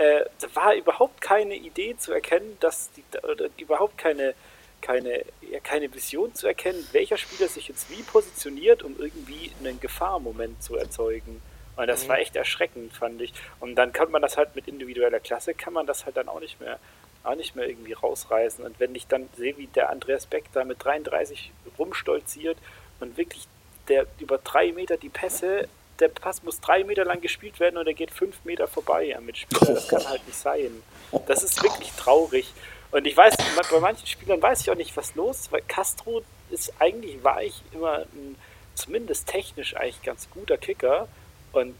äh, 0.00 0.24
da 0.40 0.54
war 0.54 0.74
überhaupt 0.74 1.20
keine 1.20 1.54
Idee 1.54 1.96
zu 1.96 2.12
erkennen, 2.12 2.56
dass 2.60 2.90
die, 2.92 3.04
oder 3.18 3.48
überhaupt 3.58 3.98
keine, 3.98 4.34
keine, 4.80 5.24
ja, 5.42 5.60
keine 5.62 5.92
Vision 5.92 6.34
zu 6.34 6.46
erkennen, 6.46 6.86
welcher 6.92 7.18
Spieler 7.18 7.48
sich 7.48 7.68
jetzt 7.68 7.90
wie 7.90 8.02
positioniert, 8.02 8.82
um 8.82 8.96
irgendwie 8.98 9.52
einen 9.60 9.78
Gefahrmoment 9.78 10.62
zu 10.62 10.76
erzeugen. 10.76 11.42
Und 11.76 11.86
das 11.86 12.08
war 12.08 12.18
echt 12.18 12.36
erschreckend, 12.36 12.92
fand 12.94 13.20
ich. 13.22 13.32
Und 13.58 13.76
dann 13.76 13.92
kann 13.92 14.10
man 14.10 14.20
das 14.20 14.36
halt 14.36 14.54
mit 14.54 14.68
individueller 14.68 15.20
Klasse, 15.20 15.54
kann 15.54 15.72
man 15.72 15.86
das 15.86 16.04
halt 16.04 16.16
dann 16.16 16.28
auch 16.28 16.40
nicht 16.40 16.60
mehr, 16.60 16.78
auch 17.22 17.34
nicht 17.34 17.56
mehr 17.56 17.68
irgendwie 17.68 17.92
rausreißen. 17.92 18.64
Und 18.64 18.80
wenn 18.80 18.94
ich 18.94 19.06
dann 19.06 19.28
sehe, 19.36 19.56
wie 19.56 19.66
der 19.66 19.90
Andreas 19.90 20.26
Beck 20.26 20.44
da 20.52 20.64
mit 20.64 20.84
33 20.84 21.52
rumstolziert 21.78 22.58
und 23.00 23.16
wirklich 23.16 23.46
der 23.88 24.06
über 24.18 24.38
drei 24.38 24.72
Meter 24.72 24.96
die 24.96 25.08
Pässe, 25.08 25.68
der 26.00 26.08
Pass 26.08 26.42
muss 26.42 26.60
drei 26.60 26.84
Meter 26.84 27.04
lang 27.04 27.20
gespielt 27.20 27.60
werden 27.60 27.76
und 27.76 27.86
er 27.86 27.94
geht 27.94 28.10
fünf 28.10 28.44
Meter 28.44 28.66
vorbei 28.66 29.14
am 29.16 29.26
Mitspieler. 29.26 29.74
Das 29.74 29.88
kann 29.88 30.08
halt 30.08 30.26
nicht 30.26 30.38
sein. 30.38 30.82
Das 31.26 31.42
ist 31.42 31.62
wirklich 31.62 31.90
traurig. 31.92 32.52
Und 32.90 33.06
ich 33.06 33.16
weiß, 33.16 33.36
bei 33.70 33.80
manchen 33.80 34.06
Spielern 34.06 34.42
weiß 34.42 34.62
ich 34.62 34.70
auch 34.70 34.76
nicht, 34.76 34.96
was 34.96 35.14
los 35.14 35.40
ist, 35.40 35.52
weil 35.52 35.62
Castro 35.68 36.22
ist 36.50 36.72
eigentlich, 36.80 37.22
war 37.22 37.42
ich 37.42 37.62
immer 37.72 37.98
ein, 37.98 38.36
zumindest 38.74 39.28
technisch 39.28 39.76
eigentlich 39.76 40.02
ganz 40.02 40.28
guter 40.30 40.56
Kicker. 40.56 41.06
Und 41.52 41.74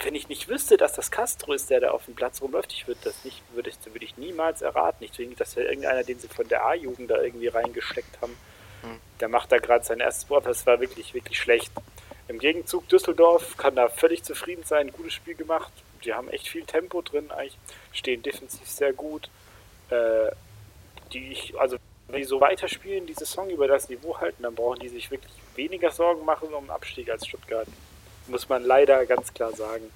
wenn 0.00 0.14
ich 0.14 0.28
nicht 0.28 0.48
wüsste, 0.48 0.76
dass 0.76 0.92
das 0.92 1.10
Castro 1.10 1.52
ist, 1.52 1.70
der 1.70 1.80
da 1.80 1.90
auf 1.90 2.04
dem 2.06 2.14
Platz 2.14 2.42
rumläuft, 2.42 2.72
ich 2.72 2.88
würde 2.88 3.00
das 3.04 3.24
nicht, 3.24 3.42
würde 3.54 3.70
ich, 3.70 3.76
würde 3.92 4.04
ich 4.04 4.16
niemals 4.16 4.62
erraten. 4.62 5.04
Ich 5.04 5.12
denke, 5.12 5.36
dass 5.36 5.54
ja 5.54 5.62
irgendeiner, 5.62 6.02
den 6.02 6.18
sie 6.18 6.28
von 6.28 6.48
der 6.48 6.64
A-Jugend 6.64 7.10
da 7.10 7.20
irgendwie 7.22 7.48
reingesteckt 7.48 8.20
haben, 8.20 8.36
der 9.20 9.28
macht 9.28 9.50
da 9.50 9.58
gerade 9.58 9.84
sein 9.84 10.00
erstes 10.00 10.30
Wort. 10.30 10.46
Das 10.46 10.66
war 10.66 10.80
wirklich, 10.80 11.14
wirklich 11.14 11.38
schlecht. 11.38 11.72
Im 12.28 12.38
Gegenzug 12.38 12.88
Düsseldorf 12.88 13.56
kann 13.56 13.74
da 13.74 13.88
völlig 13.88 14.22
zufrieden 14.22 14.62
sein, 14.64 14.92
gutes 14.92 15.14
Spiel 15.14 15.34
gemacht. 15.34 15.72
Die 16.04 16.12
haben 16.12 16.28
echt 16.28 16.48
viel 16.48 16.64
Tempo 16.64 17.02
drin, 17.02 17.30
eigentlich 17.30 17.58
stehen 17.92 18.22
defensiv 18.22 18.68
sehr 18.68 18.92
gut. 18.92 19.30
Äh, 19.90 20.30
die 21.12 21.32
ich, 21.32 21.58
also 21.58 21.78
wenn 22.08 22.20
die 22.20 22.24
so 22.24 22.40
weiterspielen, 22.40 23.06
die 23.06 23.14
Saison 23.14 23.48
über 23.50 23.66
das 23.66 23.88
Niveau 23.88 24.18
halten, 24.18 24.42
dann 24.42 24.54
brauchen 24.54 24.80
die 24.80 24.88
sich 24.88 25.10
wirklich 25.10 25.32
weniger 25.54 25.90
Sorgen 25.90 26.24
machen 26.24 26.52
um 26.52 26.64
den 26.64 26.70
Abstieg 26.70 27.10
als 27.10 27.26
Stuttgart. 27.26 27.66
Muss 28.28 28.48
man 28.48 28.62
leider 28.64 29.06
ganz 29.06 29.32
klar 29.32 29.52
sagen. 29.52 29.90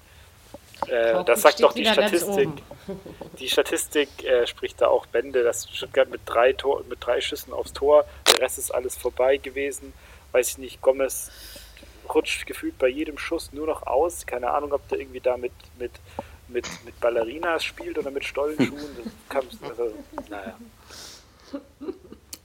Äh, 0.87 1.23
das 1.23 1.41
sagt 1.41 1.61
doch 1.61 1.73
die 1.73 1.85
Statistik. 1.85 2.49
Die 3.39 3.49
Statistik 3.49 4.09
äh, 4.25 4.45
spricht 4.45 4.81
da 4.81 4.87
auch 4.87 5.05
Bände, 5.05 5.43
dass 5.43 5.69
Stuttgart 5.69 6.09
mit 6.09 6.21
drei, 6.25 6.53
Tor, 6.53 6.83
mit 6.89 6.99
drei 7.03 7.21
Schüssen 7.21 7.53
aufs 7.53 7.73
Tor, 7.73 8.05
der 8.27 8.41
Rest 8.41 8.57
ist 8.57 8.71
alles 8.71 8.97
vorbei 8.97 9.37
gewesen. 9.37 9.93
Weiß 10.33 10.49
ich 10.49 10.57
nicht, 10.57 10.81
Gomez 10.81 11.31
rutscht 12.13 12.45
gefühlt 12.45 12.77
bei 12.77 12.87
jedem 12.87 13.17
Schuss 13.17 13.51
nur 13.53 13.67
noch 13.67 13.85
aus. 13.87 14.25
Keine 14.25 14.51
Ahnung, 14.51 14.73
ob 14.73 14.87
der 14.89 14.99
irgendwie 14.99 15.19
da 15.19 15.37
mit, 15.37 15.51
mit, 15.79 15.91
mit, 16.47 16.67
mit 16.85 16.99
Ballerinas 16.99 17.63
spielt 17.63 17.97
oder 17.97 18.11
mit 18.11 18.25
Stollenschuhen. 18.25 18.97
Das 19.03 19.13
kann, 19.29 19.45
also, 19.69 19.93
naja. 20.29 20.55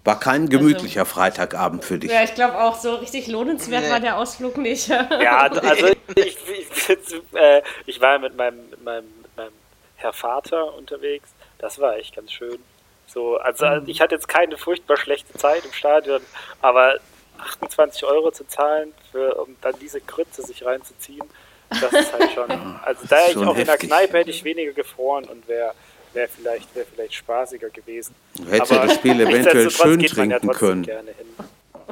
War 0.04 0.18
kein 0.20 0.48
gemütlicher 0.48 1.04
Freitagabend 1.04 1.84
für 1.84 1.98
dich. 1.98 2.10
Ja, 2.10 2.22
ich 2.22 2.34
glaube 2.34 2.58
auch, 2.60 2.76
so 2.76 2.94
richtig 2.94 3.26
lohnenswert 3.26 3.84
Nee. 3.84 3.90
war 3.90 4.00
der 4.00 4.16
Ausflug 4.16 4.56
nicht. 4.56 4.88
Ja, 4.88 5.42
also 5.50 5.88
ich, 6.14 6.36
ich, 6.46 7.22
äh, 7.34 7.62
ich 7.84 8.00
war 8.00 8.18
mit 8.18 8.36
meinem, 8.36 8.70
mit 8.70 8.82
meinem, 8.82 9.04
mit 9.20 9.36
meinem 9.36 9.52
Herr 9.96 10.12
Vater 10.12 10.74
unterwegs. 10.74 11.28
Das 11.58 11.78
war 11.78 11.96
echt 11.96 12.16
ganz 12.16 12.32
schön. 12.32 12.58
So, 13.06 13.38
also 13.38 13.66
ich 13.86 14.00
hatte 14.00 14.14
jetzt 14.14 14.28
keine 14.28 14.56
furchtbar 14.56 14.96
schlechte 14.96 15.32
Zeit 15.34 15.64
im 15.64 15.72
Stadion, 15.72 16.20
aber 16.60 16.98
28 17.38 18.04
Euro 18.04 18.30
zu 18.30 18.46
zahlen, 18.46 18.92
für, 19.12 19.34
um 19.36 19.56
dann 19.60 19.74
diese 19.80 20.00
Krütze 20.00 20.42
sich 20.42 20.64
reinzuziehen, 20.64 21.24
das 21.70 21.92
ist 21.92 22.12
halt 22.12 22.30
schon. 22.32 22.48
Also 22.82 23.06
da 23.06 23.16
hätte 23.16 23.40
ich 23.40 23.46
auch 23.46 23.56
in 23.56 23.64
der 23.64 23.74
heftig. 23.74 23.90
Kneipe 23.90 24.18
hätte 24.18 24.30
ich 24.30 24.44
weniger 24.44 24.72
gefroren 24.72 25.24
und 25.24 25.46
wäre 25.48 25.74
wär 26.14 26.28
vielleicht, 26.28 26.74
wär 26.74 26.86
vielleicht 26.86 27.14
spaßiger 27.14 27.70
gewesen. 27.70 28.14
Du 28.36 28.46
hättest 28.50 28.72
ja 28.72 28.78
Aber 28.78 28.86
das 28.86 28.96
Spiel 28.96 29.20
eventuell 29.20 29.70
schön 29.70 29.98
geht 29.98 30.16
man 30.16 30.30
ja 30.30 30.38
trinken 30.38 30.48
trotzdem 30.48 30.68
können. 30.68 30.82
Gerne 30.82 31.10
hin. 31.12 31.26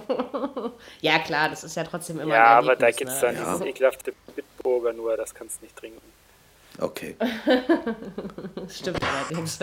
ja, 1.01 1.19
klar, 1.19 1.49
das 1.49 1.65
ist 1.65 1.77
ja 1.77 1.85
trotzdem 1.85 2.21
immer 2.21 2.35
Ja, 2.35 2.59
ein 2.59 2.65
aber 2.65 2.77
da 2.77 2.91
gibt 2.91 3.11
es 3.11 3.23
ne? 3.23 3.35
dann 3.35 3.37
dieses 3.37 3.61
ekelhafte 3.61 4.13
Bitburger 4.35 4.93
nur, 4.93 5.17
das 5.17 5.35
kannst 5.35 5.61
du 5.61 5.65
nicht 5.65 5.77
trinken. 5.77 6.01
Okay. 6.79 7.17
Stimmt 8.69 9.01
allerdings. 9.03 9.59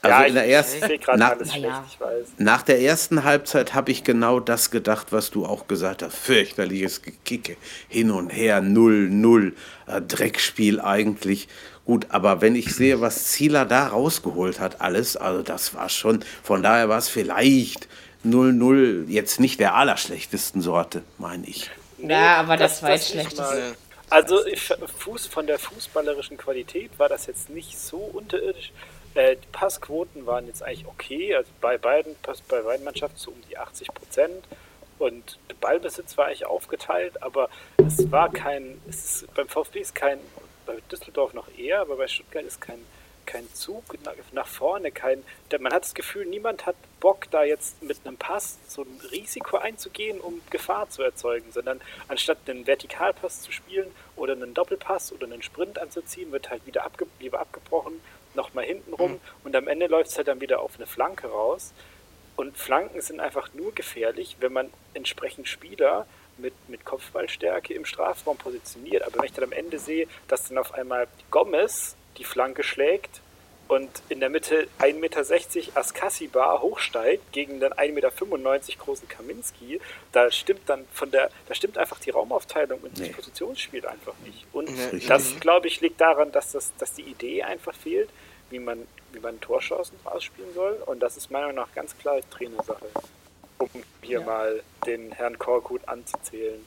Also 0.00 0.16
ja, 0.16 0.24
in 0.26 0.34
der 0.34 0.46
ich, 0.46 0.52
ersten, 0.52 1.00
nach, 1.18 1.30
alles 1.32 1.48
schlecht, 1.50 1.62
Naja. 1.66 1.84
ich 1.90 2.00
weiß. 2.00 2.26
nach 2.38 2.62
der 2.62 2.80
ersten 2.80 3.24
Halbzeit 3.24 3.74
habe 3.74 3.90
ich 3.90 4.04
genau 4.04 4.38
das 4.40 4.70
gedacht, 4.70 5.08
was 5.10 5.30
du 5.30 5.44
auch 5.44 5.66
gesagt 5.66 6.02
hast. 6.02 6.14
Fürchterliches 6.16 7.02
Gekicke. 7.02 7.56
Hin 7.88 8.10
und 8.10 8.30
her, 8.30 8.60
0-0. 8.62 9.52
Äh, 9.86 10.00
Dreckspiel 10.02 10.80
eigentlich. 10.80 11.48
Gut, 11.84 12.06
aber 12.10 12.40
wenn 12.42 12.54
ich 12.54 12.74
sehe, 12.74 13.00
was 13.00 13.24
Zieler 13.28 13.64
da 13.64 13.88
rausgeholt 13.88 14.60
hat, 14.60 14.80
alles, 14.80 15.16
also 15.16 15.42
das 15.42 15.74
war 15.74 15.88
schon, 15.88 16.24
von 16.42 16.62
daher 16.62 16.88
war 16.88 16.98
es 16.98 17.08
vielleicht 17.08 17.88
0-0 18.26 19.06
jetzt 19.08 19.40
nicht 19.40 19.58
der 19.58 19.74
allerschlechtesten 19.74 20.60
Sorte, 20.60 21.02
meine 21.18 21.46
ich. 21.46 21.70
Ja, 21.98 22.36
aber 22.36 22.56
das, 22.56 22.80
das- 22.80 22.82
nicht 22.82 23.02
zweitschlechteste. 23.02 23.42
mal. 23.42 23.74
Also 24.10 24.46
ich, 24.46 24.70
Fuß, 24.98 25.26
von 25.26 25.46
der 25.46 25.58
fußballerischen 25.58 26.38
Qualität 26.38 26.90
war 26.98 27.10
das 27.10 27.26
jetzt 27.26 27.50
nicht 27.50 27.78
so 27.78 27.98
unterirdisch. 27.98 28.72
Äh, 29.14 29.36
die 29.36 29.48
Passquoten 29.52 30.26
waren 30.26 30.46
jetzt 30.46 30.62
eigentlich 30.62 30.86
okay, 30.86 31.34
also 31.34 31.50
bei 31.60 31.78
beiden, 31.78 32.16
bei 32.48 32.62
beiden 32.62 32.84
Mannschaften 32.84 33.18
so 33.18 33.30
um 33.30 33.40
die 33.48 33.56
80 33.56 33.88
Prozent. 33.94 34.44
Und 34.98 35.38
der 35.48 35.54
Ballbesitz 35.54 36.16
war 36.18 36.26
eigentlich 36.26 36.46
aufgeteilt, 36.46 37.22
aber 37.22 37.48
es 37.76 38.10
war 38.10 38.30
kein, 38.30 38.80
es 38.88 39.22
ist, 39.22 39.34
beim 39.34 39.48
VfB 39.48 39.80
ist 39.80 39.94
kein, 39.94 40.18
bei 40.66 40.76
Düsseldorf 40.90 41.34
noch 41.34 41.46
eher, 41.56 41.80
aber 41.80 41.96
bei 41.96 42.08
Stuttgart 42.08 42.44
ist 42.44 42.60
kein, 42.60 42.80
kein 43.24 43.46
Zug 43.54 43.84
nach, 44.32 44.46
vorne, 44.46 44.90
kein, 44.90 45.22
man 45.60 45.72
hat 45.72 45.84
das 45.84 45.94
Gefühl, 45.94 46.24
niemand 46.26 46.66
hat 46.66 46.74
Bock, 46.98 47.30
da 47.30 47.44
jetzt 47.44 47.80
mit 47.82 47.98
einem 48.04 48.16
Pass 48.16 48.58
so 48.66 48.82
ein 48.82 49.00
Risiko 49.12 49.58
einzugehen, 49.58 50.18
um 50.20 50.40
Gefahr 50.50 50.88
zu 50.90 51.02
erzeugen, 51.02 51.52
sondern 51.52 51.80
anstatt 52.08 52.38
einen 52.48 52.66
Vertikalpass 52.66 53.42
zu 53.42 53.52
spielen 53.52 53.88
oder 54.16 54.32
einen 54.32 54.54
Doppelpass 54.54 55.12
oder 55.12 55.26
einen 55.26 55.42
Sprint 55.42 55.78
anzuziehen, 55.78 56.32
wird 56.32 56.50
halt 56.50 56.66
wieder 56.66 56.84
abge 56.84 57.06
lieber 57.20 57.38
abgebrochen, 57.38 58.00
nochmal 58.38 58.64
hinten 58.64 58.94
rum 58.94 59.20
und 59.44 59.54
am 59.54 59.68
Ende 59.68 59.86
läuft 59.86 60.10
es 60.10 60.16
halt 60.16 60.28
dann 60.28 60.40
wieder 60.40 60.60
auf 60.60 60.72
eine 60.76 60.86
Flanke 60.86 61.26
raus. 61.28 61.72
Und 62.36 62.56
Flanken 62.56 63.00
sind 63.02 63.18
einfach 63.20 63.52
nur 63.52 63.74
gefährlich, 63.74 64.36
wenn 64.40 64.52
man 64.52 64.70
entsprechend 64.94 65.48
Spieler 65.48 66.06
mit, 66.38 66.54
mit 66.68 66.84
Kopfballstärke 66.84 67.74
im 67.74 67.84
Strafraum 67.84 68.36
positioniert. 68.36 69.02
Aber 69.02 69.16
wenn 69.18 69.24
ich 69.24 69.32
dann 69.32 69.44
am 69.44 69.52
Ende 69.52 69.78
sehe, 69.80 70.06
dass 70.28 70.46
dann 70.48 70.56
auf 70.56 70.72
einmal 70.72 71.08
Gomez 71.32 71.96
die 72.16 72.22
Flanke 72.24 72.62
schlägt 72.62 73.20
und 73.66 73.90
in 74.08 74.20
der 74.20 74.30
Mitte 74.30 74.68
1,60 74.78 74.94
Meter 75.00 75.20
Askasibar 75.74 76.62
hochsteigt 76.62 77.32
gegen 77.32 77.58
den 77.60 77.72
1,95 77.72 77.92
Meter 77.92 78.10
großen 78.78 79.08
Kaminski, 79.08 79.80
da 80.12 80.30
stimmt 80.30 80.68
dann 80.68 80.86
von 80.92 81.10
der, 81.10 81.30
da 81.48 81.54
stimmt 81.54 81.76
einfach 81.76 81.98
die 81.98 82.10
Raumaufteilung 82.10 82.78
und 82.80 82.98
das 82.98 83.10
Positionsspiel 83.10 83.84
einfach 83.86 84.14
nicht. 84.24 84.46
Und 84.52 84.70
Nee. 84.92 85.02
das, 85.08 85.38
glaube 85.40 85.66
ich, 85.66 85.80
liegt 85.80 86.00
daran, 86.00 86.30
dass, 86.32 86.52
das, 86.52 86.72
dass 86.78 86.92
die 86.94 87.02
Idee 87.02 87.42
einfach 87.42 87.74
fehlt, 87.74 88.08
wie 88.50 88.58
man, 88.58 88.86
wie 89.12 89.20
man 89.20 89.40
Torchancen 89.40 89.96
ausspielen 90.04 90.52
soll. 90.54 90.82
Und 90.86 91.00
das 91.00 91.16
ist 91.16 91.30
meiner 91.30 91.46
Meinung 91.48 91.62
nach 91.66 91.74
ganz 91.74 91.96
klar 91.98 92.18
Trainersache. 92.30 92.86
Um 93.58 93.68
hier 94.02 94.20
mal 94.20 94.62
den 94.86 95.12
Herrn 95.12 95.38
Korkut 95.38 95.86
anzuzählen. 95.88 96.64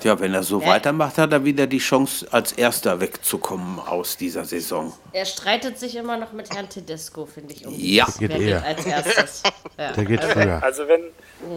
Tja, 0.00 0.20
wenn 0.20 0.32
er 0.32 0.44
so 0.44 0.60
Ja. 0.60 0.68
weitermacht, 0.68 1.18
hat 1.18 1.32
er 1.32 1.44
wieder 1.44 1.66
die 1.66 1.78
Chance, 1.78 2.28
als 2.30 2.52
Erster 2.52 3.00
wegzukommen 3.00 3.80
aus 3.80 4.16
dieser 4.16 4.44
Saison. 4.44 4.92
Er 5.12 5.24
streitet 5.24 5.76
sich 5.76 5.96
immer 5.96 6.16
noch 6.16 6.32
mit 6.32 6.54
Herrn 6.54 6.68
Tedesco, 6.68 7.26
finde 7.26 7.52
ich. 7.54 7.66
Um 7.66 7.74
Ja. 7.76 8.06
wer 8.20 8.28
Geht 8.28 8.38
geht 8.38 8.48
eher. 8.48 8.64
als 8.64 8.86
erstes. 8.86 9.42
Ja. 9.78 9.92
Der 9.92 10.04
geht 10.04 10.24
früher. 10.24 10.60
Also 10.62 10.86
wenn, 10.88 11.02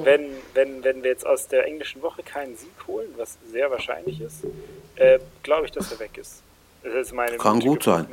wenn, 0.03 0.25
wenn, 0.55 0.83
wenn 0.83 1.03
wir 1.03 1.09
jetzt 1.11 1.25
aus 1.25 1.47
der 1.47 1.65
englischen 1.65 2.01
Woche 2.03 2.21
keinen 2.23 2.55
Sieg 2.55 2.69
holen, 2.87 3.09
was 3.17 3.37
sehr 3.51 3.69
wahrscheinlich 3.71 4.21
ist, 4.21 4.43
äh, 4.95 5.17
glaube 5.43 5.65
ich, 5.65 5.71
dass 5.71 5.91
er 5.91 5.99
weg 5.99 6.17
ist. 6.19 6.41
Das 6.83 6.93
ist 6.95 7.13
meine 7.13 7.37
Kann 7.37 7.59
gut 7.59 7.83
sein. 7.83 8.07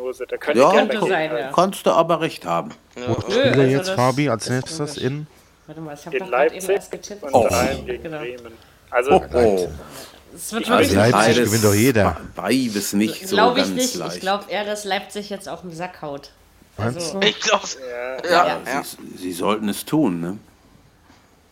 Ja. 0.54 0.72
sein, 1.00 1.30
ja. 1.36 1.52
Kannst 1.52 1.86
du 1.86 1.90
aber 1.90 2.20
recht 2.20 2.44
haben. 2.44 2.70
Wo 2.94 3.12
Nö, 3.12 3.20
spielt 3.22 3.36
er 3.38 3.50
also 3.52 3.62
jetzt, 3.62 3.88
das 3.88 3.96
Fabi, 3.96 4.28
als 4.28 4.50
nächstes 4.50 4.96
in? 4.98 5.26
Warte 5.66 5.80
mal, 5.80 5.94
ich 5.94 6.04
habe 6.06 6.16
In 6.16 6.24
doch 6.24 6.30
gerade 6.30 6.44
eben 6.46 6.54
Leipzig 6.54 6.70
erst 6.76 6.90
getippt. 6.90 7.22
und 7.22 7.34
Oh. 7.34 7.48
gegen 7.86 8.02
Genau. 8.02 8.18
Bremen. 8.18 8.52
Also 8.90 9.12
Oh, 9.12 9.24
oh. 9.34 9.68
Es 10.34 10.52
wird 10.52 10.70
Also 10.70 10.94
Leipzig 10.94 11.12
beides- 11.12 11.44
gewinnt 11.50 11.64
doch 11.64 11.74
jeder. 11.74 12.16
Beides 12.36 12.92
nicht 12.92 13.26
so 13.28 13.36
Glaube 13.36 13.60
ich 13.60 13.64
ganz 13.66 13.76
nicht. 13.76 13.94
leicht. 13.96 14.14
Ich 14.16 14.20
glaube 14.20 14.44
eher, 14.48 14.64
dass 14.64 14.84
Leipzig 14.84 15.30
jetzt 15.30 15.48
auf 15.48 15.62
den 15.62 15.72
Sack 15.72 16.02
haut. 16.02 16.30
Also, 16.76 17.18
Ich 17.20 17.40
glaube, 17.40 17.64
Ja, 17.90 18.30
ja, 18.30 18.46
Ja. 18.46 18.60
ja. 18.66 18.82
Sie, 18.84 19.16
sie 19.18 19.32
sollten 19.32 19.68
es 19.68 19.84
tun, 19.84 20.20
ne? 20.20 20.36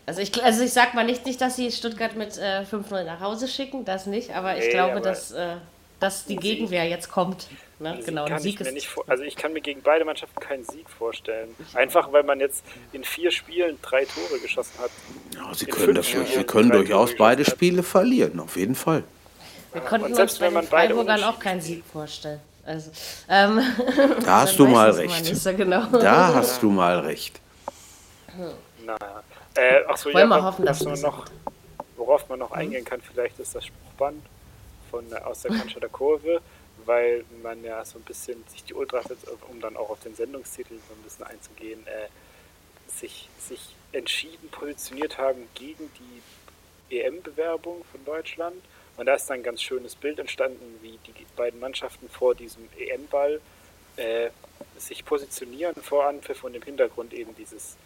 also, 0.07 0.20
ich, 0.20 0.44
also 0.44 0.62
ich 0.62 0.72
sag 0.72 0.94
mal 0.94 1.05
nicht, 1.05 1.26
nicht 1.26 1.40
dass 1.40 1.57
sie 1.57 1.72
Stuttgart 1.72 2.14
mit 2.14 2.38
äh, 2.38 2.62
5-0 2.70 3.05
nach 3.05 3.20
Hause 3.20 3.48
schicken, 3.48 3.85
das 3.85 4.07
nicht, 4.07 4.35
aber 4.37 4.57
ich 4.57 4.66
Nee, 4.66 4.70
glaube, 4.70 4.92
aber- 4.92 5.00
dass, 5.00 5.33
äh, 5.33 5.57
dass 6.00 6.24
die 6.26 6.37
Gegenwehr 6.37 6.85
jetzt 6.88 7.11
kommt. 7.11 7.48
Ne? 7.78 7.94
Sieg 7.96 8.06
Genau, 8.06 8.24
kann 8.26 8.40
Sieg 8.40 8.54
ich 8.54 8.61
mir 8.61 8.66
ist. 8.68 8.72
nicht 8.74 8.88
vor 8.88 9.04
also 9.06 9.22
ich 9.22 9.37
kann 9.37 9.52
mir 9.52 9.61
gegen 9.61 9.82
beide 9.82 10.04
Mannschaften 10.04 10.40
keinen 10.40 10.64
Sieg 10.64 10.88
vorstellen. 10.88 11.48
Einfach 11.74 12.11
weil 12.12 12.22
man 12.22 12.40
jetzt 12.40 12.64
in 12.92 13.04
vier 13.04 13.30
Spielen 13.30 13.78
drei 13.82 14.04
Tore 14.04 14.38
geschossen 14.40 14.72
hat. 14.80 14.90
Ja, 15.35 15.52
sie 15.54 15.66
In 15.66 15.70
können, 15.72 15.94
dafür, 15.94 16.24
sie 16.24 16.44
können 16.44 16.70
durchaus 16.70 17.11
Tore 17.11 17.18
beide 17.18 17.44
hat. 17.44 17.50
Spiele 17.52 17.82
verlieren, 17.82 18.40
auf 18.40 18.56
jeden 18.56 18.74
Fall. 18.74 19.04
Wir 19.72 19.82
konnten 19.82 20.06
uns 20.06 20.16
selbst 20.16 20.38
bei 20.38 20.46
wenn 20.46 20.52
den 20.52 20.54
man 20.54 20.66
beide 20.70 20.94
Freiburgern 20.94 21.24
auch 21.24 21.38
keinen 21.38 21.61
Sieg 21.61 21.85
vorstellen. 21.92 22.40
Also, 22.64 22.90
ähm, 23.28 23.61
Da 24.24 24.40
hast 24.40 24.59
du 24.59 24.66
mal 24.66 24.90
recht. 24.90 25.37
So 25.37 25.54
genau. 25.54 25.87
Da 25.87 26.35
hast 26.35 26.62
du 26.62 26.70
mal 26.70 26.98
recht. 27.00 27.40
Naja. 28.85 29.22
Äh, 29.54 29.85
achso, 29.87 30.12
Wollen 30.12 30.28
wir 30.28 30.37
was- 30.37 30.42
hoffen, 30.44 30.64
dass 30.66 30.82
noch, 30.82 31.24
worauf 31.96 32.28
man 32.28 32.38
noch 32.38 32.52
eingehen 32.52 32.85
kann, 32.85 33.00
vielleicht 33.00 33.38
ist 33.38 33.54
das 33.54 33.66
Spruchband 33.66 34.22
von, 34.96 35.11
der- 35.11 35.26
aus 35.26 35.42
der 35.42 35.50
Cannstatter 35.52 35.88
Kurve, 35.88 36.40
weil 36.85 37.24
man 37.42 37.62
ja 37.64 37.85
so 37.85 37.98
ein 37.98 38.02
bisschen 38.02 38.42
sich 38.48 38.64
die 38.64 38.74
Ultras, 38.74 39.06
jetzt, 39.11 39.26
um 39.50 39.61
dann 39.61 39.76
auch 39.76 39.90
auf 39.90 40.00
den 40.00 40.14
Sendungstitel 40.14 40.74
so 40.88 40.94
ein 40.94 41.02
bisschen 41.02 41.24
einzugehen, 41.26 41.87
äh, 41.87 42.09
sich, 42.90 43.28
sich 43.38 43.74
entschieden 43.92 44.48
positioniert 44.50 45.18
haben 45.18 45.48
gegen 45.54 45.90
die 45.98 46.96
EM-Bewerbung 46.98 47.85
von 47.90 48.04
Deutschland. 48.04 48.56
Und 48.96 49.06
da 49.06 49.14
ist 49.14 49.26
dann 49.28 49.40
ein 49.40 49.42
ganz 49.42 49.61
schönes 49.61 49.94
Bild 49.94 50.18
entstanden, 50.18 50.78
wie 50.80 50.98
die 51.06 51.26
beiden 51.37 51.61
Mannschaften 51.61 52.09
vor 52.09 52.35
diesem 52.35 52.66
EM-Ball 52.78 53.40
äh, 53.96 54.30
sich 54.78 55.04
positionieren 55.04 55.74
vor 55.82 56.06
Anpfiff 56.06 56.44
und 56.44 56.54
im 56.54 56.62
Hintergrund 56.62 57.12
eben 57.12 57.35
dieses 57.37 57.76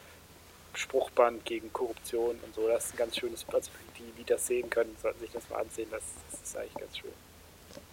Spruchband 0.75 1.45
gegen 1.45 1.73
Korruption 1.73 2.39
und 2.45 2.55
so. 2.55 2.69
Das 2.69 2.87
ist 2.87 2.95
ein 2.95 2.99
ganz 2.99 3.17
schönes, 3.17 3.45
also 3.49 3.71
die, 4.01 4.23
die 4.23 4.25
das 4.25 4.47
sehen 4.47 4.69
können, 4.71 4.97
sollten 5.03 5.21
sich 5.21 5.31
das 5.33 5.49
mal 5.51 5.61
ansehen. 5.61 5.89
Das, 5.91 6.03
das 6.31 6.41
ist 6.41 6.57
eigentlich 6.57 6.75
ganz 6.75 6.99
schön. 6.99 7.11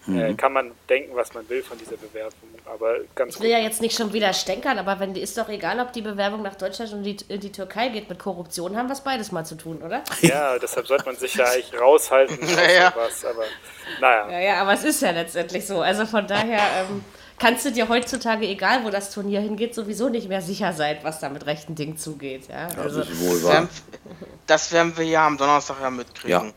Äh, 0.08 0.34
kann 0.36 0.54
man 0.54 0.72
denken, 0.90 1.16
was 1.16 1.34
man 1.34 1.48
will 1.50 1.62
von 1.62 1.78
dieser 1.78 1.98
Bewerbung, 1.98 2.50
aber 2.66 3.00
ganz 3.14 3.36
Ich 3.36 3.42
will 3.42 3.50
ja 3.50 3.60
jetzt 3.60 3.82
nicht 3.82 3.96
schon 3.98 4.14
wieder 4.14 4.32
stänkern, 4.32 4.80
aber 4.80 5.00
wenn 5.02 5.14
ist 5.16 5.38
doch 5.38 5.50
egal, 5.50 5.82
ob 5.82 5.92
die 5.92 6.02
Bewerbung 6.02 6.44
nach 6.44 6.56
Deutschland 6.56 6.94
und 6.94 7.04
die, 7.04 7.18
in 7.28 7.42
die 7.42 7.52
Türkei 7.52 7.90
geht. 7.90 8.08
Mit 8.08 8.18
Korruption 8.18 8.78
haben 8.78 8.88
wir 8.88 8.94
es 8.94 9.02
beides 9.02 9.34
mal 9.34 9.46
zu 9.46 9.56
tun, 9.56 9.82
oder? 9.82 10.04
Ja, 10.22 10.58
deshalb 10.60 10.88
sollte 10.88 11.06
man 11.06 11.18
sich 11.18 11.36
ja 11.36 11.46
eigentlich 11.46 11.80
raushalten. 11.80 12.40
aus 12.42 12.56
Naja. 12.56 12.92
sowas, 12.94 13.26
aber 13.26 13.44
naja. 14.00 14.32
Ja, 14.32 14.40
ja, 14.40 14.62
aber 14.62 14.74
es 14.74 14.84
ist 14.86 15.02
ja 15.02 15.12
letztendlich 15.12 15.68
so. 15.68 15.82
Also 15.82 16.06
von 16.06 16.26
daher 16.26 16.62
ähm, 16.90 17.04
kannst 17.40 17.66
du 17.66 17.72
dir 17.72 17.88
heutzutage, 17.90 18.48
egal 18.48 18.84
wo 18.84 18.90
das 18.90 19.12
Turnier 19.12 19.42
hingeht, 19.42 19.74
sowieso 19.76 20.10
nicht 20.10 20.28
mehr 20.30 20.42
sicher 20.42 20.74
sein, 20.74 20.98
was 21.04 21.20
da 21.20 21.30
mit 21.30 21.46
rechten 21.46 21.76
Dingen 21.76 21.98
zugeht. 21.98 22.48
Ja, 22.50 22.68
also, 22.82 23.00
Das 23.00 23.10
ist 23.10 23.20
wohl 23.22 23.44
werden, 23.44 23.70
wahr. 23.70 24.28
das 24.48 24.72
werden 24.72 24.96
wir 24.98 25.06
ja 25.06 25.28
am 25.28 25.38
Donnerstag 25.38 25.78
ja 25.82 25.90
mitkriegen. 25.90 26.54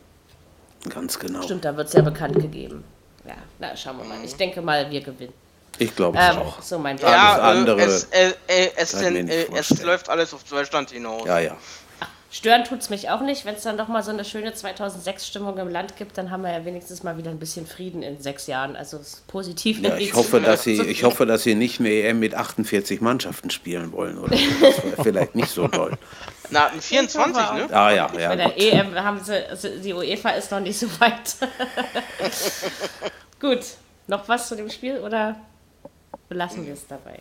Ja. 0.84 0.90
Ganz 0.90 1.18
genau. 1.18 1.42
stimmt, 1.42 1.64
da 1.64 1.76
wird 1.76 1.88
es 1.88 1.92
ja 1.94 2.00
bekannt 2.02 2.34
gegeben. 2.40 2.84
Ja, 3.26 3.34
na, 3.58 3.76
schauen 3.76 3.98
wir 3.98 4.04
mal. 4.04 4.24
Ich 4.24 4.34
denke 4.34 4.62
mal, 4.62 4.90
wir 4.90 5.00
gewinnen. 5.02 5.34
Ich 5.78 5.94
glaube 5.94 6.18
es 6.18 6.34
Ähm, 6.34 6.38
auch. 6.42 6.60
so 6.62 6.78
mein 6.78 6.96
Ja, 6.98 7.06
Plan. 7.06 7.20
Alles 7.20 7.36
Ja, 7.36 7.42
andere 7.50 7.80
es, 7.82 8.04
äh, 8.04 8.32
äh, 8.48 8.70
es, 8.76 8.92
denn, 8.92 9.28
äh, 9.28 9.46
es 9.54 9.82
läuft 9.82 10.08
alles 10.08 10.32
auf 10.34 10.42
Deutschland 10.44 10.90
hinaus. 10.90 11.26
Ja, 11.26 11.38
ja. 11.38 11.56
Stören 12.32 12.62
tut 12.62 12.78
es 12.78 12.90
mich 12.90 13.10
auch 13.10 13.22
nicht. 13.22 13.44
Wenn 13.44 13.56
es 13.56 13.62
dann 13.62 13.76
doch 13.76 13.88
mal 13.88 14.04
so 14.04 14.12
eine 14.12 14.24
schöne 14.24 14.52
2006-Stimmung 14.52 15.58
im 15.58 15.68
Land 15.68 15.96
gibt, 15.96 16.16
dann 16.16 16.30
haben 16.30 16.42
wir 16.44 16.52
ja 16.52 16.64
wenigstens 16.64 17.02
mal 17.02 17.18
wieder 17.18 17.30
ein 17.30 17.40
bisschen 17.40 17.66
Frieden 17.66 18.04
in 18.04 18.20
sechs 18.20 18.46
Jahren. 18.46 18.76
Also 18.76 18.98
es 18.98 19.14
ist 19.14 19.26
positiv. 19.26 19.80
Ja, 19.80 19.96
ich 19.96 20.14
hoffe, 20.14 20.40
dass 20.40 20.62
sie, 20.62 20.80
ich 20.80 21.02
hoffe, 21.02 21.26
dass 21.26 21.42
sie 21.42 21.56
nicht 21.56 21.80
mehr 21.80 22.08
EM 22.08 22.20
mit 22.20 22.36
48 22.36 23.00
Mannschaften 23.00 23.50
spielen 23.50 23.90
wollen, 23.90 24.16
oder? 24.16 24.36
Das 24.60 24.84
wäre 24.84 24.96
vielleicht 25.02 25.34
nicht 25.34 25.48
so 25.48 25.66
toll. 25.66 25.92
Na, 26.50 26.68
ein 26.68 26.80
24, 26.80 27.52
ne? 27.52 27.68
Ah 27.72 27.90
ja, 27.90 28.06
Bei 28.06 28.20
ja. 28.20 28.36
der 28.36 28.50
Gut. 28.50 28.62
EM 28.62 28.94
haben 28.94 29.20
sie, 29.24 29.48
also 29.48 29.68
die 29.68 29.92
UEFA 29.92 30.30
ist 30.30 30.52
noch 30.52 30.60
nicht 30.60 30.78
so 30.78 30.86
weit. 31.00 31.36
Gut, 33.40 33.60
noch 34.06 34.28
was 34.28 34.48
zu 34.48 34.54
dem 34.54 34.70
Spiel 34.70 34.98
oder 34.98 35.34
belassen 36.28 36.64
wir 36.64 36.74
es 36.74 36.86
dabei? 36.86 37.18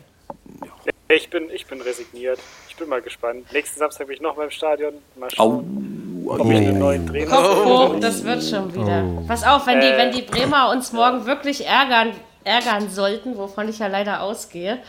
Ich 1.12 1.30
bin, 1.30 1.50
ich 1.50 1.65
bin 1.65 1.82
resigniert. 1.82 2.39
Ich 2.69 2.76
bin 2.76 2.88
mal 2.88 3.02
gespannt. 3.02 3.52
Nächsten 3.52 3.80
Samstag 3.80 4.08
bin 4.08 4.15
ich 4.17 4.22
noch 4.22 4.38
mal 4.38 4.43
im 4.43 4.52
Stadion. 4.52 4.93
Mal 5.15 5.28
Au, 5.28 5.30
schauen, 5.36 6.24
ob 6.28 6.39
ich 6.52 6.58
einen 6.58 6.78
neuen 6.78 7.08
Trainer 7.08 7.98
das 8.00 8.24
wird 8.24 8.43
schon 8.43 8.74
wieder. 8.76 9.04
Pass 9.28 9.43
auf, 9.43 9.65
wenn 9.65 9.82
die, 9.82 9.88
Äh. 9.88 9.98
wenn 9.98 10.12
die 10.12 10.22
Bremer 10.22 10.69
uns 10.69 10.93
morgen 10.93 11.26
wirklich 11.26 11.65
ärgern, 11.65 12.12
ärgern 12.43 12.89
sollten, 12.91 13.38
wovon 13.38 13.67
ich 13.69 13.80
ja 13.80 13.88
leider 13.88 14.22
ausgehe, 14.22 14.80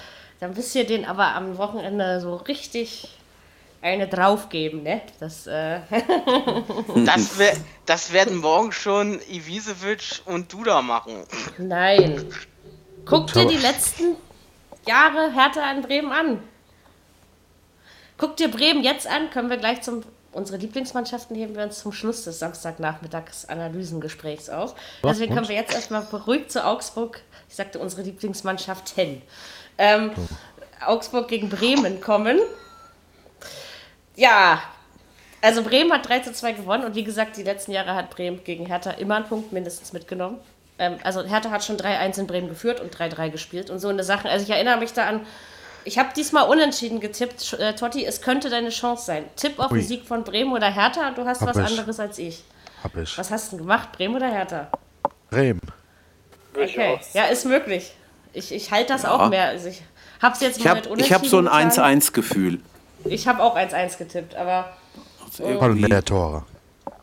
dann 0.40 0.54
wisst 0.56 0.74
ihr 0.74 0.84
den 0.84 1.06
aber 1.06 1.34
am 1.34 1.56
Wochenende 1.56 2.20
so 2.20 2.36
richtig 2.36 3.08
eine 3.80 4.06
draufgeben, 4.06 4.82
ne? 4.82 5.00
Das, 5.20 5.46
äh, 5.46 5.80
Das, 7.06 7.38
wär, 7.38 7.52
das 7.86 8.12
werden 8.12 8.36
morgen 8.36 8.72
schon 8.72 9.20
Ivisevic 9.30 10.20
und 10.26 10.52
Duda 10.52 10.82
machen. 10.82 11.24
nein. 11.56 12.26
Guck 13.06 13.32
dir 13.32 13.46
die 13.46 13.56
letzten 13.56 14.16
Jahre 14.90 15.32
Hertha 15.32 15.62
an 15.62 15.82
Bremen 15.82 16.10
an. 16.10 16.42
Guck 18.18 18.36
dir 18.36 18.50
Bremen 18.50 18.82
jetzt 18.82 19.06
an, 19.06 19.30
können 19.30 19.48
wir 19.48 19.56
gleich 19.56 19.82
zum. 19.82 20.02
Unsere 20.32 20.58
Lieblingsmannschaften 20.58 21.34
heben 21.34 21.56
wir 21.56 21.64
uns 21.64 21.80
zum 21.80 21.90
Schluss 21.90 22.22
des 22.22 22.38
Samstagnachmittags-Analysengesprächs 22.38 24.48
auf. 24.48 24.76
Deswegen 25.02 25.34
können 25.34 25.48
wir 25.48 25.56
jetzt 25.56 25.74
erstmal 25.74 26.02
beruhigt 26.02 26.52
zu 26.52 26.64
Augsburg, 26.64 27.20
ich 27.48 27.56
sagte 27.56 27.80
unsere 27.80 28.02
Lieblingsmannschaften, 28.02 29.22
ähm, 29.76 30.12
Augsburg 30.86 31.26
gegen 31.26 31.48
Bremen 31.48 32.00
kommen. 32.00 32.38
Ja, 34.14 34.62
also 35.42 35.64
Bremen 35.64 35.92
hat 35.92 36.08
3 36.08 36.20
zu 36.20 36.32
2 36.32 36.52
gewonnen 36.52 36.84
und 36.84 36.94
wie 36.94 37.02
gesagt, 37.02 37.36
die 37.36 37.42
letzten 37.42 37.72
Jahre 37.72 37.96
hat 37.96 38.10
Bremen 38.10 38.44
gegen 38.44 38.66
Hertha 38.66 38.92
immer 38.92 39.16
einen 39.16 39.26
Punkt 39.26 39.50
mindestens 39.50 39.92
mitgenommen. 39.92 40.38
Ähm, 40.80 40.96
also 41.04 41.22
Hertha 41.22 41.50
hat 41.50 41.62
schon 41.62 41.76
3-1 41.76 42.18
in 42.18 42.26
Bremen 42.26 42.48
geführt 42.48 42.80
und 42.80 42.96
3-3 42.96 43.28
gespielt 43.28 43.68
und 43.70 43.78
so 43.78 43.88
eine 43.88 44.02
Sachen. 44.02 44.28
Also 44.30 44.44
ich 44.44 44.50
erinnere 44.50 44.78
mich 44.78 44.92
da 44.94 45.06
an, 45.06 45.20
ich 45.84 45.98
habe 45.98 46.08
diesmal 46.16 46.48
unentschieden 46.48 47.00
getippt. 47.00 47.52
Äh, 47.54 47.74
Totti, 47.74 48.04
es 48.04 48.22
könnte 48.22 48.48
deine 48.50 48.70
Chance 48.70 49.04
sein. 49.04 49.24
Tipp 49.36 49.58
auf 49.58 49.68
den. 49.68 49.82
Sieg 49.82 50.06
von 50.06 50.24
Bremen 50.24 50.52
oder 50.52 50.72
Hertha 50.72 51.08
und 51.08 51.18
du 51.18 51.24
hast 51.26 51.42
Hab 51.42 51.48
was 51.48 51.58
ich. 51.58 51.78
anderes 51.78 52.00
als 52.00 52.18
ich. 52.18 52.42
Hab 52.82 52.96
ich. 52.96 53.16
Was 53.18 53.30
hast 53.30 53.52
du 53.52 53.56
denn 53.56 53.66
gemacht, 53.66 53.92
Bremen 53.92 54.16
oder 54.16 54.28
Hertha? 54.30 54.68
Bremen. 55.30 55.60
Okay, 56.54 56.98
ja, 57.12 57.24
ist 57.26 57.44
möglich. 57.44 57.92
Ich, 58.32 58.52
ich 58.52 58.70
halte 58.70 58.92
das 58.92 59.04
auch 59.04 59.28
mehr. 59.28 59.48
Also 59.48 59.68
ich 59.68 59.82
hab's 60.20 60.40
jetzt 60.40 60.58
Ich 60.58 60.64
mal 60.64 60.70
habe 60.70 60.80
mit 60.80 60.86
ich 60.86 60.92
unentschieden 60.92 61.20
hab 61.20 61.26
so 61.26 61.38
ein 61.38 61.68
getan. 61.68 62.00
1-1-Gefühl. 62.00 62.60
Ich 63.04 63.28
habe 63.28 63.42
auch 63.42 63.56
1-1 63.56 63.98
getippt, 63.98 64.34
aber 64.34 64.72
Oder 65.38 65.68
mehr 65.68 66.04
Tore. 66.04 66.44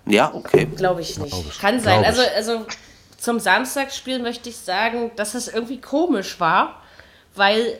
Ja, 0.06 0.34
okay. 0.34 0.66
Glaube 0.66 1.02
ich 1.02 1.18
nicht. 1.18 1.32
Glaub 1.32 1.46
ich. 1.48 1.60
Kann 1.60 1.80
sein. 1.80 2.04
Also, 2.04 2.22
also 2.36 2.66
zum 3.18 3.40
Samstagsspiel 3.40 4.20
möchte 4.20 4.50
ich 4.50 4.58
sagen, 4.58 5.12
dass 5.16 5.34
es 5.34 5.48
irgendwie 5.48 5.82
komisch 5.82 6.40
war, 6.40 6.82
weil, 7.36 7.80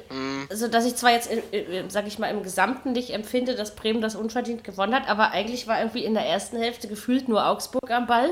also 0.50 0.68
dass 0.68 0.86
ich 0.86 0.96
zwar 0.96 1.12
jetzt, 1.12 1.32
in, 1.32 1.42
in, 1.52 1.90
sag 1.90 2.08
ich 2.08 2.20
mal, 2.20 2.30
im 2.30 2.44
Gesamten 2.44 2.92
nicht 2.92 3.12
empfinde, 3.12 3.56
dass 3.56 3.76
Bremen 3.76 4.02
das 4.02 4.16
unverdient 4.16 4.64
gewonnen 4.64 4.94
hat, 4.94 5.10
aber 5.10 5.32
eigentlich 5.32 5.68
war 5.68 5.80
irgendwie 5.80 6.06
in 6.06 6.14
der 6.14 6.26
ersten 6.26 6.58
Hälfte 6.58 6.88
gefühlt 6.88 7.28
nur 7.28 7.48
Augsburg 7.48 7.90
am 7.90 8.08
Ball. 8.08 8.30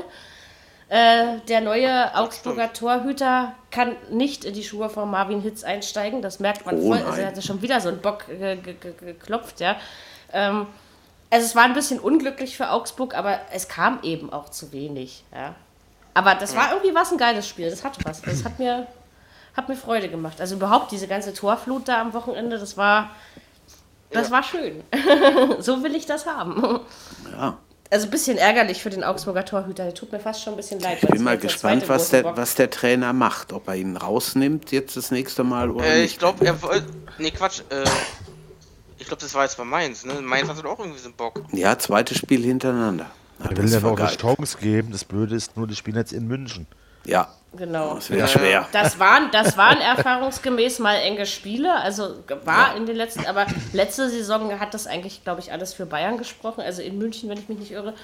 Äh, 0.88 1.40
der 1.48 1.62
neue 1.62 2.14
Augsburger 2.14 2.72
Torhüter 2.72 3.54
kann 3.72 3.96
nicht 4.10 4.44
in 4.44 4.54
die 4.54 4.62
Schuhe 4.62 4.88
von 4.88 5.10
Marvin 5.10 5.40
Hitz 5.40 5.64
einsteigen. 5.64 6.22
Das 6.22 6.38
merkt 6.38 6.64
man 6.64 6.76
Oh 6.76 6.92
voll. 6.92 7.02
Also 7.02 7.20
er 7.22 7.26
hatte 7.26 7.42
schon 7.42 7.60
wieder 7.60 7.80
so 7.80 7.88
einen 7.88 8.00
Bock 8.00 8.26
ge 8.28 8.58
geklopft, 9.00 9.58
ja. 9.58 9.76
Ähm, 10.32 10.66
also 11.28 11.44
es 11.44 11.56
war 11.56 11.64
ein 11.64 11.74
bisschen 11.74 11.98
unglücklich 11.98 12.56
für 12.56 12.70
Augsburg, 12.70 13.16
aber 13.16 13.40
es 13.52 13.68
kam 13.68 13.98
eben 14.04 14.32
auch 14.32 14.48
zu 14.48 14.72
wenig. 14.72 15.24
Ja. 15.34 15.56
Aber 16.16 16.34
das 16.34 16.56
war 16.56 16.72
irgendwie 16.72 16.94
was 16.94 17.12
ein 17.12 17.18
geiles 17.18 17.46
Spiel. 17.46 17.68
Das 17.68 17.84
hat 17.84 17.98
was. 18.04 18.22
Das 18.22 18.42
hat 18.42 18.58
mir, 18.58 18.86
hat 19.54 19.68
mir 19.68 19.76
Freude 19.76 20.08
gemacht. 20.08 20.40
Also 20.40 20.54
überhaupt 20.54 20.90
diese 20.90 21.06
ganze 21.08 21.34
Torflut 21.34 21.86
da 21.88 22.00
am 22.00 22.14
Wochenende, 22.14 22.58
das 22.58 22.78
war, 22.78 23.10
das 24.10 24.30
war 24.30 24.42
schön. 24.42 24.82
so 25.58 25.82
will 25.82 25.94
ich 25.94 26.06
das 26.06 26.24
haben. 26.24 26.80
Ja. 27.32 27.58
Also 27.90 28.06
ein 28.06 28.10
bisschen 28.10 28.38
ärgerlich 28.38 28.82
für 28.82 28.88
den 28.88 29.04
Augsburger 29.04 29.44
Torhüter. 29.44 29.84
Der 29.84 29.92
tut 29.94 30.10
mir 30.10 30.18
fast 30.18 30.42
schon 30.42 30.54
ein 30.54 30.56
bisschen 30.56 30.80
leid. 30.80 30.98
Ich 31.02 31.08
bin 31.08 31.22
mal 31.22 31.36
gespannt, 31.36 31.86
was 31.86 32.08
der, 32.08 32.24
was 32.34 32.54
der 32.54 32.70
Trainer 32.70 33.12
macht. 33.12 33.52
Ob 33.52 33.68
er 33.68 33.74
ihn 33.74 33.98
rausnimmt 33.98 34.72
jetzt 34.72 34.96
das 34.96 35.10
nächste 35.10 35.44
Mal 35.44 35.70
oder 35.70 35.84
Äh, 35.84 36.00
nicht. 36.02 36.12
ich 36.12 36.18
glaube, 36.18 36.46
er 36.46 36.62
wollte. 36.62 36.86
Nee, 37.18 37.30
Quatsch. 37.30 37.60
Äh, 37.68 37.84
ich 38.98 39.06
glaube, 39.06 39.20
das 39.22 39.34
war 39.34 39.42
jetzt 39.44 39.58
bei 39.58 39.64
Mainz, 39.64 40.06
ne? 40.06 40.14
Mainz 40.14 40.48
hatte 40.48 40.66
auch 40.66 40.78
irgendwie 40.78 40.98
so 40.98 41.08
einen 41.08 41.14
Bock. 41.14 41.42
Ja, 41.52 41.78
zweites 41.78 42.16
Spiel 42.16 42.42
hintereinander. 42.42 43.06
Na, 43.38 43.50
Er 43.50 43.56
will 43.56 43.64
das 43.64 43.72
ja 43.74 43.80
noch 43.80 43.98
eine. 43.98 44.16
Chance 44.16 44.58
geben. 44.58 44.92
Das 44.92 45.04
Blöde 45.04 45.34
ist 45.34 45.56
nur, 45.56 45.66
die 45.66 45.76
spielen 45.76 45.96
jetzt 45.96 46.12
in 46.12 46.26
München. 46.26 46.66
Ja, 47.04 47.28
Genau. 47.56 47.94
das 47.94 48.10
wäre 48.10 48.26
schwer. 48.28 48.66
Das 48.72 48.98
waren, 48.98 49.30
das 49.30 49.56
waren 49.56 49.80
erfahrungsgemäß 49.80 50.78
mal 50.80 50.96
enge 50.96 51.24
Spiele, 51.24 51.74
also 51.80 52.16
war 52.44 52.76
in 52.76 52.84
den 52.84 52.96
letzten, 52.96 53.24
aber 53.26 53.46
letzte 53.72 54.10
Saison 54.10 54.58
hat 54.60 54.74
das 54.74 54.86
eigentlich, 54.86 55.22
glaube 55.24 55.40
ich, 55.40 55.52
alles 55.52 55.72
für 55.72 55.86
Bayern 55.86 56.18
gesprochen, 56.18 56.60
also 56.62 56.82
in 56.82 56.98
München, 56.98 57.30
wenn 57.30 57.38
ich 57.38 57.48
mich 57.48 57.58
nicht 57.58 57.70
irre. 57.70 57.94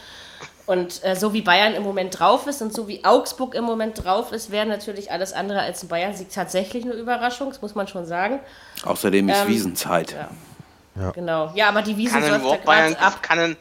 Und 0.65 1.05
äh, 1.05 1.17
so 1.17 1.33
wie 1.35 1.43
Bayern 1.43 1.75
im 1.75 1.83
Moment 1.83 2.19
drauf 2.19 2.47
ist 2.47 2.63
und 2.63 2.73
so 2.73 2.87
wie 2.87 3.05
Augsburg 3.05 3.55
im 3.57 3.65
Moment 3.65 4.05
drauf 4.05 4.31
ist, 4.33 4.53
wäre 4.53 4.65
natürlich 4.65 5.11
alles 5.11 5.33
andere 5.33 5.61
als 5.61 5.83
ein 5.83 5.89
Bayern-Sieg 5.89 6.31
tatsächlich 6.31 6.85
eine 6.85 6.95
Überraschung, 6.95 7.49
das 7.49 7.61
muss 7.61 7.75
man 7.75 7.89
schon 7.89 8.07
sagen. 8.07 8.39
Außerdem 8.85 9.29
ist 9.29 9.41
Ähm, 9.43 9.49
Wiesenzeit. 9.49 10.13
ja. 10.97 11.11
Genau. 11.11 11.51
Ja, 11.57 11.69
aber 11.69 11.83
die 11.83 11.97
Wiese 11.97 12.13
Kann 12.13 12.23
denn 12.23 12.31
läuft 12.31 12.43
ja 12.45 12.47
überhaupt 12.49 12.65
Bayern, 12.65 12.93
gerade 12.95 13.05
ab. 13.05 13.23
kann, 13.23 13.39
denn, 13.39 13.57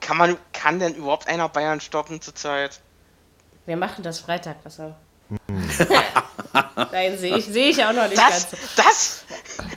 kann, 0.00 0.16
man, 0.16 0.36
kann 0.52 0.78
denn 0.78 0.94
überhaupt 0.94 1.28
einer 1.28 1.48
Bayern 1.48 1.80
stoppen 1.80 2.20
zurzeit? 2.20 2.80
Wir 3.66 3.76
machen 3.76 4.02
das 4.04 4.20
Freitag, 4.20 4.56
was 4.64 4.78
er. 4.78 4.94
Nein, 6.92 7.18
sehe 7.18 7.36
ich, 7.36 7.46
sehe 7.46 7.68
ich 7.70 7.84
auch 7.84 7.92
noch 7.92 8.04
nicht 8.08 8.16
Das, 8.16 8.50
ganz. 8.50 8.56
das, 8.76 9.24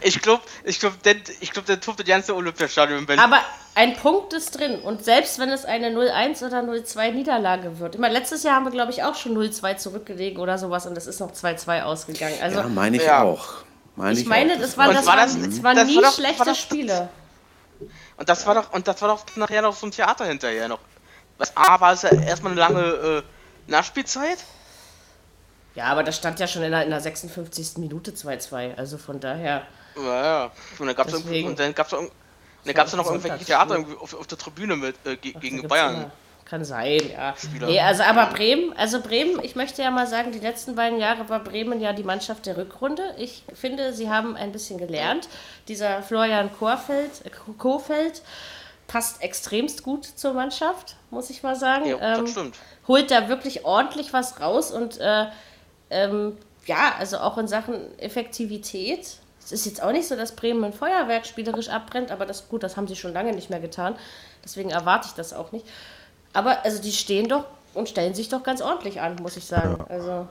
ich 0.02 0.22
glaube, 0.22 0.44
ich 0.64 0.80
glaube, 0.80 0.96
der, 1.04 1.16
ich 1.40 1.52
glaub, 1.52 1.66
der 1.66 1.80
tobt 1.80 2.00
das 2.00 2.06
ganze 2.08 2.36
Olympiastadion 2.36 3.00
in 3.00 3.06
Berlin. 3.06 3.24
Aber 3.24 3.40
ein 3.76 3.96
Punkt 3.96 4.34
ist 4.34 4.52
drin. 4.60 4.80
Und 4.80 5.04
selbst 5.04 5.40
wenn 5.40 5.50
es 5.50 5.66
eine 5.66 5.90
0-1 5.90 6.46
oder 6.46 6.60
0-2 6.60 7.12
Niederlage 7.12 7.80
wird. 7.80 7.96
Ich 7.96 8.02
meine, 8.02 8.14
letztes 8.14 8.44
Jahr 8.44 8.56
haben 8.56 8.66
wir, 8.66 8.72
glaube 8.72 8.92
ich, 8.92 9.04
auch 9.04 9.16
schon 9.16 9.36
0-2 9.38 9.78
zurückgelegen 9.78 10.40
oder 10.40 10.58
sowas 10.58 10.86
und 10.86 10.98
es 10.98 11.08
ist 11.08 11.20
noch 11.20 11.32
2-2 11.32 11.82
ausgegangen. 11.84 12.36
Also 12.42 12.60
Ja, 12.60 12.68
meine 12.68 12.98
ich 12.98 13.04
Ja. 13.04 13.24
auch. 13.24 13.48
Meine 13.96 14.20
ich 14.20 14.26
meine, 14.28 14.54
auch. 14.54 14.60
das, 14.60 14.78
war, 14.78 14.94
das, 14.94 15.06
war 15.06 15.18
waren, 15.18 15.26
das- 15.42 15.50
das 15.56 15.64
waren 15.64 15.76
das 15.76 15.88
nie 15.88 15.96
war 15.96 16.04
doch- 16.04 16.14
schlechte 16.14 16.40
war 16.40 16.46
doch- 16.46 16.56
Spiele. 16.56 17.10
Und 18.18 18.30
das 18.30 18.46
war 18.46 18.56
doch, 18.56 18.72
und 18.74 18.88
das 18.88 19.02
war 19.02 19.10
doch 19.10 19.26
nachher 19.36 19.62
noch 19.62 19.76
so 19.76 19.86
ein 19.88 19.92
Theater 19.92 20.26
hinterher 20.26 20.68
noch. 20.68 20.80
Was 21.38 21.56
A 21.56 21.80
war 21.80 21.94
es 21.94 22.02
ja 22.02 22.10
erstmal 22.10 22.52
eine 22.52 22.60
lange 22.60 22.82
äh, 22.82 23.24
Nachspielzeit. 23.72 24.40
Ja, 25.76 25.86
aber 25.86 26.04
das 26.04 26.18
stand 26.18 26.40
ja 26.40 26.48
schon 26.48 26.64
in 26.64 26.72
der, 26.72 26.84
in 26.84 26.90
der 26.90 27.00
56. 27.00 27.78
Minute 27.78 28.12
2-2. 28.12 28.76
Also 28.76 28.98
von 28.98 29.20
daher. 29.20 29.66
Ja, 29.96 30.24
ja. 30.24 30.52
Und 30.80 32.68
dann 32.68 32.74
gab 32.76 32.88
es 32.88 32.94
noch 32.94 33.06
irgendwelche. 33.12 33.46
Theater 33.46 33.86
auf, 34.02 34.14
auf 34.14 34.28
der 34.28 34.38
Tribüne 34.38 34.76
mit 34.76 34.96
äh, 35.06 35.16
ge- 35.16 35.34
gegen 35.40 35.68
Bayern. 35.68 36.12
Kann 36.50 36.66
sein, 36.66 37.00
ja. 37.12 37.36
Spieler. 37.38 37.68
Nee, 37.68 37.80
also 37.80 38.02
aber 38.02 38.26
Bremen, 38.28 38.74
also 38.76 39.02
Bremen, 39.02 39.40
ich 39.44 39.56
möchte 39.56 39.84
ja 39.84 39.92
mal 39.92 40.08
sagen, 40.08 40.32
die 40.32 40.40
letzten 40.40 40.74
beiden 40.74 41.00
Jahre 41.00 41.30
war 41.30 41.44
Bremen 41.44 41.80
ja 41.80 41.94
die 41.94 42.04
Mannschaft 42.04 42.48
der 42.48 42.58
Rückrunde. 42.58 43.04
Ich 43.20 43.44
finde, 43.54 43.94
sie 43.94 44.10
haben 44.10 44.36
ein 44.36 44.52
bisschen 44.52 44.80
gelernt. 44.80 45.30
Dieser 45.68 46.02
Florian 46.02 46.50
Korfeld, 46.58 47.12
äh, 47.24 47.30
Kofeld 47.30 48.24
passt 48.88 49.22
extremst 49.22 49.84
gut 49.84 50.06
zur 50.06 50.34
Mannschaft, 50.34 50.96
muss 51.12 51.30
ich 51.30 51.44
mal 51.44 51.56
sagen. 51.56 51.86
Ja, 51.88 51.98
Ähm, 52.16 52.22
das 52.24 52.32
stimmt. 52.32 52.56
holt 52.88 53.12
da 53.12 53.30
wirklich 53.30 53.64
ordentlich 53.64 54.12
was 54.12 54.42
raus 54.42 54.72
und 54.72 55.00
äh, 55.00 55.28
ähm, 55.92 56.36
ja, 56.66 56.94
also 56.98 57.20
auch 57.20 57.38
in 57.38 57.48
Sachen 57.48 57.98
Effektivität. 58.00 59.18
Es 59.40 59.52
ist 59.52 59.66
jetzt 59.66 59.84
auch 59.84 59.92
nicht 59.92 60.08
so, 60.08 60.16
dass 60.16 60.36
Bremen 60.36 60.64
ein 60.64 60.74
Feuerwerk 60.74 61.26
spielerisch 61.28 61.70
abbrennt, 61.70 62.12
aber 62.12 62.26
das 62.26 62.50
gut, 62.50 62.64
das 62.64 62.76
haben 62.76 62.88
sie 62.88 62.96
schon 62.96 63.14
lange 63.14 63.34
nicht 63.34 63.50
mehr 63.52 63.60
getan. 63.60 63.96
Deswegen 64.44 64.72
erwarte 64.72 65.08
ich 65.10 65.14
das 65.14 65.34
auch 65.34 65.52
nicht. 65.52 65.66
Aber 66.34 66.64
also 66.64 66.82
die 66.82 66.92
stehen 66.92 67.28
doch 67.28 67.46
und 67.74 67.90
stellen 67.90 68.14
sich 68.14 68.30
doch 68.30 68.44
ganz 68.44 68.62
ordentlich 68.62 69.02
an, 69.02 69.16
muss 69.22 69.38
ich 69.38 69.46
sagen. 69.46 69.84
Also 69.90 70.28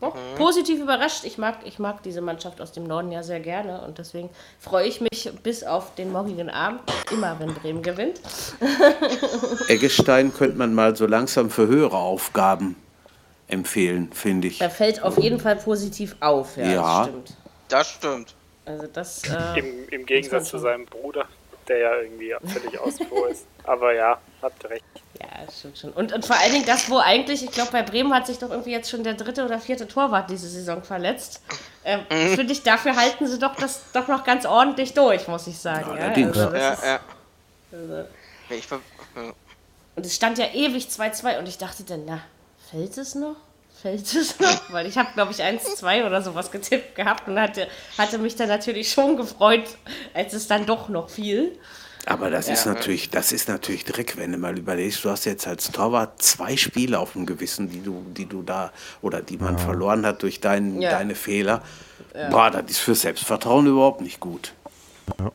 doch, 0.00 0.16
positiv 0.36 0.80
überrascht. 0.80 1.24
Ich 1.24 1.38
mag, 1.38 1.58
ich 1.64 1.78
mag 1.78 2.02
diese 2.02 2.20
Mannschaft 2.20 2.60
aus 2.60 2.72
dem 2.72 2.84
Norden 2.84 3.12
ja 3.12 3.22
sehr 3.22 3.38
gerne 3.40 3.82
und 3.82 3.98
deswegen 3.98 4.30
freue 4.58 4.86
ich 4.86 5.00
mich 5.00 5.30
bis 5.42 5.62
auf 5.62 5.94
den 5.94 6.10
morgigen 6.10 6.50
Abend 6.50 6.80
immer, 7.12 7.38
wenn 7.38 7.54
Bremen 7.54 7.82
gewinnt. 7.82 8.20
Eggestein 9.68 10.34
könnte 10.34 10.58
man 10.58 10.74
mal 10.74 10.96
so 10.96 11.06
langsam 11.06 11.50
für 11.50 11.68
höhere 11.68 11.96
Aufgaben 11.96 12.76
empfehlen, 13.46 14.12
finde 14.12 14.48
ich. 14.48 14.58
Da 14.58 14.70
fällt 14.70 15.02
auf 15.02 15.18
jeden 15.18 15.38
Fall 15.38 15.56
positiv 15.56 16.16
auf, 16.20 16.56
ja, 16.56 16.64
Ja. 16.72 16.98
das 16.98 17.06
stimmt. 17.08 17.36
Das 17.68 17.88
stimmt. 17.90 18.34
Also 18.64 18.86
das. 18.92 19.22
Äh, 19.24 19.58
Im, 19.60 19.88
Im 19.90 20.06
Gegensatz 20.06 20.48
zu 20.48 20.58
seinem 20.58 20.86
Bruder, 20.86 21.26
der 21.68 21.78
ja 21.78 21.96
irgendwie 22.00 22.34
völlig 22.44 23.08
vor 23.08 23.28
ist. 23.28 23.46
Aber 23.64 23.94
ja, 23.94 24.18
habt 24.40 24.68
recht. 24.68 24.84
Ja, 25.20 25.44
das 25.46 25.58
stimmt 25.58 25.78
schon. 25.78 25.90
Und, 25.92 26.12
und 26.12 26.24
vor 26.26 26.36
allen 26.36 26.52
Dingen 26.52 26.64
das, 26.66 26.88
wo 26.90 26.98
eigentlich, 26.98 27.44
ich 27.44 27.50
glaube, 27.50 27.70
bei 27.72 27.82
Bremen 27.82 28.12
hat 28.14 28.26
sich 28.26 28.38
doch 28.38 28.50
irgendwie 28.50 28.70
jetzt 28.72 28.90
schon 28.90 29.04
der 29.04 29.14
dritte 29.14 29.44
oder 29.44 29.58
vierte 29.58 29.86
Torwart 29.86 30.30
diese 30.30 30.48
Saison 30.48 30.82
verletzt. 30.82 31.40
Ähm, 31.84 32.00
Mhm. 32.10 32.34
Finde 32.36 32.52
ich, 32.52 32.62
dafür 32.62 32.96
halten 32.96 33.26
sie 33.26 33.38
doch 33.38 33.54
das 33.56 33.82
doch 33.92 34.08
noch 34.08 34.24
ganz 34.24 34.46
ordentlich 34.46 34.94
durch, 34.94 35.28
muss 35.28 35.46
ich 35.46 35.58
sagen. 35.58 35.90
Ja, 35.90 35.96
Ja, 35.96 36.02
allerdings. 36.06 36.36
also 36.38 36.50
das 36.50 36.60
Ja, 36.62 36.72
ist, 36.72 36.84
ja. 36.84 37.00
also, 37.72 38.08
Ich, 38.50 38.66
ver- 38.66 38.80
ja. 39.16 39.32
und 39.96 40.06
es 40.06 40.14
stand 40.14 40.38
ja 40.38 40.46
ewig 40.52 40.86
2-2 40.86 41.38
und 41.38 41.48
ich 41.48 41.58
dachte 41.58 41.82
dann, 41.84 42.04
na, 42.06 42.20
fällt 42.70 42.96
es 42.96 43.14
noch? 43.14 43.36
Fällt 43.82 44.14
es 44.14 44.38
noch? 44.40 44.70
Weil 44.72 44.86
ich 44.86 44.96
habe, 44.96 45.10
glaube 45.14 45.32
ich, 45.32 45.42
1-2 45.42 46.06
oder 46.06 46.22
sowas 46.22 46.50
getippt 46.50 46.94
gehabt 46.94 47.26
und 47.28 47.38
hatte, 47.40 47.66
hatte 47.98 48.18
mich 48.18 48.36
dann 48.36 48.48
natürlich 48.48 48.90
schon 48.92 49.16
gefreut, 49.16 49.64
als 50.14 50.32
es 50.32 50.46
dann 50.46 50.64
doch 50.66 50.88
noch 50.88 51.10
fiel. 51.10 51.58
Aber 52.06 52.30
das 52.30 52.48
ist 52.48 52.66
natürlich, 52.66 53.10
das 53.10 53.30
ist 53.30 53.48
natürlich 53.48 53.84
Dreck, 53.84 54.16
wenn 54.16 54.32
du 54.32 54.38
mal 54.38 54.58
überlegst, 54.58 55.04
du 55.04 55.10
hast 55.10 55.24
jetzt 55.24 55.46
als 55.46 55.70
Torwart 55.70 56.20
zwei 56.20 56.56
Spiele 56.56 56.98
auf 56.98 57.12
dem 57.12 57.26
Gewissen, 57.26 57.70
die 57.70 57.80
du, 57.80 58.04
die 58.08 58.26
du 58.26 58.42
da 58.42 58.72
oder 59.02 59.22
die 59.22 59.36
man 59.38 59.56
verloren 59.58 60.04
hat 60.04 60.22
durch 60.22 60.40
dein, 60.40 60.80
Ja. 60.80 60.90
deine 60.90 61.14
Fehler. 61.14 61.62
Boah, 62.30 62.50
das 62.50 62.64
ist 62.70 62.78
für 62.78 62.94
Selbstvertrauen 62.94 63.66
überhaupt 63.66 64.00
nicht 64.00 64.20
gut. 64.20 64.52
Ja, 65.18 65.30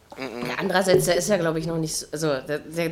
andererseits, 0.60 1.06
der 1.06 1.15
ist 1.15 1.30
ja, 1.30 1.38
glaube 1.38 1.60
ich, 1.60 1.67
noch 1.67 1.77
nicht 1.77 1.95
so. 1.95 2.08
Also, 2.12 2.47
der, 2.47 2.60
der, 2.60 2.91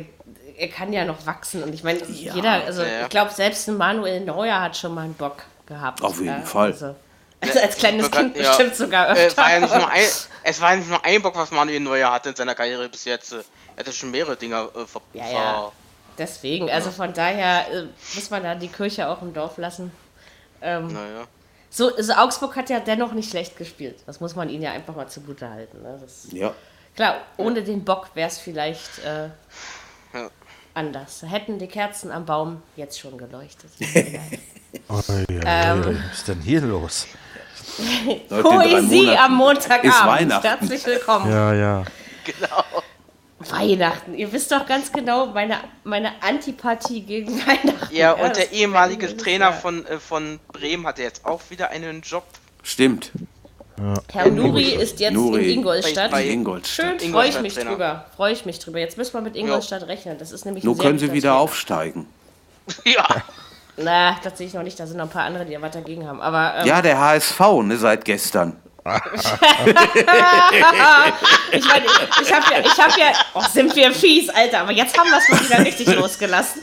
er 0.56 0.68
kann 0.68 0.92
ja 0.92 1.04
noch 1.04 1.26
wachsen. 1.26 1.62
Und 1.62 1.74
ich 1.74 1.84
meine, 1.84 2.00
jeder, 2.06 2.64
also 2.64 2.82
ja, 2.82 2.88
ja. 2.88 3.02
ich 3.02 3.08
glaube, 3.10 3.32
selbst 3.32 3.68
ein 3.68 3.76
Manuel 3.76 4.20
Neuer 4.24 4.60
hat 4.60 4.76
schon 4.76 4.94
mal 4.94 5.02
einen 5.02 5.14
Bock 5.14 5.42
gehabt. 5.66 6.02
Auf 6.02 6.16
jeden 6.16 6.28
ja, 6.28 6.40
Fall. 6.42 6.72
Also, 6.72 6.94
also 7.40 7.60
als 7.60 7.76
kleines 7.76 8.06
Ja, 8.06 8.20
Kind 8.20 8.34
bestimmt 8.34 8.74
sogar 8.76 9.16
Äh, 9.16 9.26
öfter. 9.26 9.42
war 9.42 9.52
ja 9.52 9.60
nicht 9.60 9.74
nur 9.74 9.88
ein, 9.88 10.04
es 10.42 10.60
war 10.60 10.70
ja 10.70 10.76
nicht 10.76 10.88
nur 10.88 11.04
ein 11.04 11.22
Bock, 11.22 11.36
was 11.36 11.50
Manuel 11.50 11.80
Neuer 11.80 12.10
hatte 12.10 12.30
in 12.30 12.36
seiner 12.36 12.54
Karriere 12.54 12.88
bis 12.88 13.04
jetzt. 13.04 13.34
Er 13.76 13.80
hatte 13.80 13.92
schon 13.92 14.10
mehrere 14.10 14.36
Dinger 14.36 14.68
äh, 14.74 14.86
ver 14.86 15.00
Ja, 15.12 15.28
ja. 15.30 15.72
Deswegen, 16.18 16.70
also 16.70 16.90
von 16.90 17.12
daher 17.12 17.70
äh, 17.70 17.84
muss 18.14 18.30
man 18.30 18.42
da 18.42 18.54
die 18.54 18.68
Kirche 18.68 19.06
auch 19.08 19.20
im 19.20 19.34
Dorf 19.34 19.58
lassen. 19.58 19.92
Ähm, 20.62 20.86
Naja. 20.88 21.26
so, 21.68 21.94
also 21.94 22.14
Augsburg 22.14 22.56
hat 22.56 22.70
ja 22.70 22.80
dennoch 22.80 23.12
nicht 23.12 23.28
schlecht 23.30 23.56
gespielt. 23.58 23.98
Das 24.06 24.18
muss 24.20 24.34
man 24.34 24.48
ihnen 24.48 24.62
ja 24.62 24.72
einfach 24.72 24.96
mal 24.96 25.06
zugute 25.08 25.50
halten. 25.50 25.82
Ne? 25.82 25.98
Das, 26.00 26.28
Ja. 26.32 26.54
Klar, 26.94 27.16
ohne 27.36 27.62
den 27.62 27.84
Bock 27.84 28.08
wäre 28.14 28.28
es 28.30 28.38
vielleicht 28.38 28.98
äh, 29.04 29.24
Ja. 30.14 30.30
anders. 30.72 31.20
Da 31.20 31.26
hätten 31.26 31.58
die 31.58 31.66
Kerzen 31.68 32.10
am 32.10 32.24
Baum 32.24 32.62
jetzt 32.76 32.98
schon 32.98 33.16
geleuchtet. 33.18 33.70
Oh, 34.88 35.00
ja, 35.08 35.24
Ähm. 35.28 35.82
ja, 35.82 35.86
Was 35.86 36.18
ist 36.18 36.28
denn 36.28 36.40
hier 36.42 36.60
los? 36.60 37.06
Poesie 38.28 39.16
am 39.16 39.34
Montagabend. 39.34 39.84
ist 39.86 40.06
Weihnachten. 40.06 40.46
Herzlich 40.46 40.86
willkommen. 40.86 41.30
Ja, 41.30 41.54
ja. 41.54 41.84
Genau. 42.24 42.64
Weihnachten. 43.50 44.14
Ihr 44.14 44.32
wisst 44.32 44.50
doch 44.52 44.66
ganz 44.66 44.92
genau 44.92 45.26
meine, 45.26 45.56
meine 45.84 46.10
Antipathie 46.22 47.00
gegen 47.02 47.38
Weihnachten. 47.46 47.94
Ja, 47.94 48.12
und 48.12 48.30
das 48.30 48.38
der 48.38 48.52
ehemalige 48.52 49.16
Trainer 49.16 49.46
ja- 49.46 49.52
von, 49.52 49.86
äh, 49.86 49.98
von 49.98 50.38
Bremen 50.52 50.86
hatte 50.86 51.02
jetzt 51.02 51.24
auch 51.24 51.40
wieder 51.50 51.70
einen 51.70 52.00
Job. 52.02 52.24
Stimmt. 52.62 53.12
Herr 54.10 54.30
Nuri 54.30 54.70
ist 54.74 55.00
jetzt 55.00 55.12
Nuri. 55.12 55.52
in 55.52 55.58
Ingolstadt. 55.58 56.10
Bei- 56.10 56.22
bei- 56.24 56.28
Ingolstadt. 56.30 56.98
Schön, 57.02 57.12
freue 57.12 57.28
ich 57.28 57.40
mich 57.42 57.54
Trainer. 57.54 57.70
drüber. 57.72 58.06
Freue 58.16 58.32
ich 58.32 58.46
mich 58.46 58.58
drüber. 58.58 58.78
Jetzt 58.78 58.96
müssen 58.96 59.12
wir 59.12 59.20
mit 59.20 59.36
Ingolstadt 59.36 59.86
rechnen. 59.86 60.16
Das 60.18 60.32
ist 60.32 60.46
nämlich 60.46 60.64
ein 60.64 60.66
Nur 60.66 60.78
können 60.78 60.98
sie 60.98 61.12
wieder 61.12 61.30
Trainer. 61.30 61.40
aufsteigen. 61.40 62.06
Ja. 62.84 63.06
Na, 63.76 64.16
das 64.24 64.38
sehe 64.38 64.46
ich 64.46 64.54
noch 64.54 64.62
nicht. 64.62 64.80
Da 64.80 64.86
sind 64.86 64.96
noch 64.96 65.04
ein 65.04 65.10
paar 65.10 65.24
andere, 65.24 65.44
die 65.44 65.52
ja 65.52 65.60
was 65.60 65.72
dagegen 65.72 66.08
haben. 66.08 66.20
Aber 66.22 66.54
ähm, 66.60 66.66
Ja, 66.66 66.80
der 66.80 66.98
HSV, 66.98 67.38
ne, 67.64 67.76
seit 67.76 68.06
gestern. 68.06 68.56
Ich 71.52 71.66
meine, 71.66 71.84
ich, 71.86 72.22
ich 72.22 72.32
habe 72.32 72.44
ja, 72.54 72.60
ich 72.60 72.78
habe 72.80 73.00
ja, 73.00 73.06
oh, 73.34 73.42
sind 73.52 73.74
wir 73.74 73.92
fies, 73.92 74.28
Alter. 74.30 74.60
Aber 74.60 74.72
jetzt 74.72 74.96
haben 74.98 75.08
wir 75.10 75.18
es 75.18 75.28
mal 75.28 75.40
wieder 75.40 75.64
richtig 75.64 75.94
losgelassen. 75.94 76.62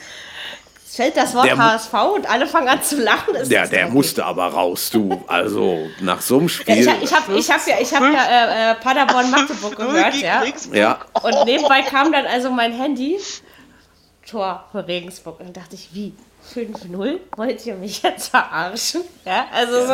Es 0.88 0.96
fällt 0.98 1.18
das 1.18 1.34
Wort 1.34 1.48
Der 1.48 1.58
HSV 1.58 1.94
und 2.16 2.30
alle 2.30 2.46
fangen 2.46 2.68
an 2.70 2.84
zu 2.84 3.02
lachen. 3.02 3.34
Ist 3.34 3.52
Der, 3.52 3.68
der 3.68 3.88
musste 3.88 4.24
aber 4.26 4.46
raus, 4.48 4.92
du. 4.92 5.24
Also 5.28 5.90
nach 6.02 6.22
so 6.22 6.38
einem 6.38 6.48
Ja, 6.48 6.50
Spiel. 6.50 6.78
ich 6.78 6.88
habe 6.88 7.04
ich 7.04 7.12
hab, 7.12 7.30
ich 7.30 7.52
hab 7.52 7.68
ja, 7.68 7.76
ich 7.80 7.94
hab 7.96 8.02
ja 8.04 8.70
äh, 8.70 8.72
äh, 8.72 8.76
Paderborn 8.76 9.32
Magdeburg 9.32 9.76
gehört, 9.78 10.16
ja. 10.16 10.44
Ja, 10.72 11.00
Und 11.24 11.46
nebenbei 11.46 11.82
kam 11.82 12.12
dann 12.12 12.28
also 12.28 12.52
mein 12.52 12.74
Handy. 12.74 13.20
Tor 14.30 14.66
für 14.72 14.88
Regensburg. 14.88 15.40
Und 15.40 15.48
dann 15.48 15.54
dachte 15.64 15.76
ich, 15.76 15.90
wie? 15.94 16.14
5-0? 16.54 17.20
Wollt 17.38 17.66
ihr 17.66 17.76
mich 17.76 18.04
jetzt 18.04 18.28
verarschen? 18.30 19.02
Ja, 19.26 19.46
also 19.52 19.88
so. 19.88 19.94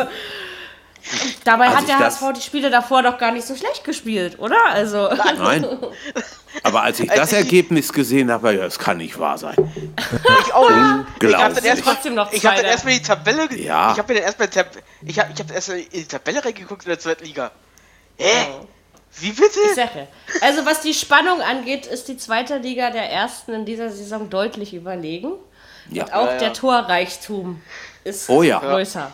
Und 1.12 1.36
dabei 1.44 1.66
Als 1.68 1.76
hat 1.78 1.88
der 1.88 1.98
das- 1.98 2.20
HSV 2.20 2.32
die 2.36 2.42
Spiele 2.42 2.70
davor 2.70 3.02
doch 3.02 3.18
gar 3.18 3.32
nicht 3.32 3.46
so 3.46 3.54
schlecht 3.56 3.84
gespielt, 3.84 4.38
oder? 4.38 4.58
Also. 4.66 5.08
nein. 5.38 5.66
Aber 6.64 6.82
als 6.82 7.00
ich 7.00 7.10
Als 7.10 7.20
das 7.20 7.32
ich- 7.32 7.38
Ergebnis 7.38 7.92
gesehen 7.92 8.30
habe, 8.30 8.52
ja, 8.52 8.62
das 8.64 8.78
kann 8.78 8.96
nicht 8.98 9.18
wahr 9.18 9.38
sein. 9.38 9.54
Ich 10.46 10.52
auch. 10.52 10.68
Ich 10.68 11.34
habe 11.36 11.54
dann 11.54 11.64
erstmal 11.64 11.94
Trotzdem 11.94 12.14
noch 12.14 12.32
ich 12.32 12.44
hab 12.44 12.52
dann 12.54 12.60
Zweiter. 12.60 12.68
erstmal 12.68 12.94
die 12.94 13.02
Tabelle. 13.02 13.54
Ja. 13.56 13.92
Ich 13.92 13.98
habe 13.98 14.12
mir 14.12 14.18
dann 14.18 14.24
erstmal 14.26 14.48
Tab 14.48 14.66
ich 15.02 15.18
habe 15.18 15.30
ich 15.32 15.40
hab 15.40 15.50
erstmal 15.52 15.78
in 15.78 15.86
die 15.92 16.04
Tabelle 16.06 16.44
reingeguckt 16.44 16.82
in 16.84 16.88
der 16.90 16.98
zweiten 16.98 17.24
Liga. 17.24 17.50
Hä? 18.16 18.46
Wie 19.20 19.30
bitte? 19.30 19.58
Ich 19.68 19.74
sage. 19.74 20.08
Also 20.40 20.66
was 20.66 20.80
die 20.82 20.92
Spannung 20.94 21.40
angeht, 21.40 21.86
ist 21.86 22.08
die 22.08 22.16
zweite 22.16 22.58
Liga 22.58 22.90
der 22.90 23.10
ersten 23.10 23.52
in 23.52 23.64
dieser 23.64 23.90
Saison 23.90 24.28
deutlich 24.28 24.74
überlegen. 24.74 25.32
Ja. 25.90 26.04
Und 26.04 26.12
auch 26.14 26.26
Ja, 26.26 26.32
ja. 26.32 26.38
der 26.38 26.52
Torreichtum 26.52 27.62
ist 28.04 28.28
Oh 28.28 28.42
ja. 28.42 28.58
größer. 28.58 29.10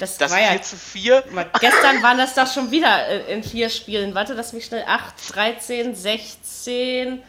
Das, 0.00 0.18
Das 0.18 0.30
war 0.32 0.40
ja 0.40 0.48
4 0.50 0.62
zu 0.62 0.76
4. 0.76 1.24
Mal, 1.30 1.46
Gestern 1.60 2.02
waren 2.02 2.18
das 2.18 2.34
doch 2.34 2.46
schon 2.52 2.70
wieder 2.70 3.06
äh, 3.08 3.32
in 3.32 3.42
vier 3.42 3.68
Spielen. 3.70 4.14
Warte, 4.14 4.34
lass 4.34 4.52
mich 4.52 4.64
schnell. 4.66 4.84
8, 4.86 5.34
13, 5.34 5.94
16, 5.94 7.22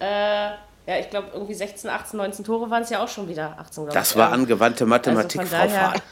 äh, 0.00 0.04
Ja, 0.04 0.98
ich 1.00 1.10
glaube, 1.10 1.28
irgendwie 1.34 1.54
16, 1.54 1.90
18, 1.90 2.16
19 2.16 2.44
Tore 2.44 2.70
waren 2.70 2.82
es 2.82 2.90
ja 2.90 3.02
auch 3.02 3.08
schon 3.08 3.28
wieder. 3.28 3.56
18, 3.58 3.84
glaube 3.84 3.92
Das 3.98 4.10
ich. 4.12 4.16
war 4.16 4.32
angewandte 4.32 4.86
Mathematik, 4.86 5.40
also 5.40 5.54
Frau 5.56 5.64
daher- 5.66 5.90
Fahl. 5.90 6.00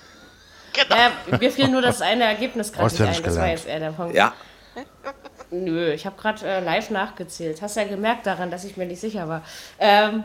Ja, 0.91 1.39
mir 1.39 1.51
fiel 1.51 1.69
nur 1.69 1.81
das 1.81 2.03
eine 2.03 2.25
Ergebnis 2.25 2.71
gerade 2.71 2.85
nicht 2.93 2.95
Auswendig 3.01 3.17
ein. 3.19 3.23
Das 3.25 3.35
war 3.37 3.43
gelernt. 3.45 3.59
jetzt 3.61 3.69
eher 3.69 3.81
der 3.81 3.91
Punkt. 3.93 4.15
Ja, 4.15 4.35
Nö, 5.51 5.91
ich 5.93 6.05
habe 6.05 6.21
gerade 6.21 6.45
äh, 6.47 6.61
live 6.61 6.91
nachgezählt. 6.91 7.63
Hast 7.63 7.77
ja 7.77 7.85
gemerkt 7.85 8.27
daran, 8.27 8.51
dass 8.51 8.65
ich 8.65 8.77
mir 8.77 8.85
nicht 8.85 9.01
sicher 9.01 9.27
war. 9.29 9.43
Ähm, 9.79 10.25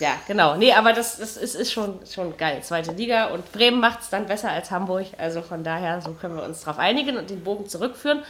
ja, 0.00 0.16
genau. 0.26 0.56
Nee, 0.56 0.72
aber 0.72 0.92
das, 0.92 1.18
das 1.18 1.36
ist, 1.36 1.54
ist 1.54 1.72
schon, 1.72 1.98
schon 2.10 2.36
geil. 2.36 2.62
Zweite 2.62 2.92
Liga 2.92 3.26
und 3.26 3.50
Bremen 3.52 3.80
macht 3.80 4.00
es 4.00 4.10
dann 4.10 4.26
besser 4.26 4.50
als 4.50 4.70
Hamburg. 4.70 5.06
Also 5.18 5.42
von 5.42 5.64
daher, 5.64 6.00
so 6.00 6.12
können 6.12 6.36
wir 6.36 6.44
uns 6.44 6.60
darauf 6.60 6.78
einigen 6.78 7.16
und 7.16 7.30
den 7.30 7.42
Bogen 7.42 7.68
zurückführen. 7.68 8.22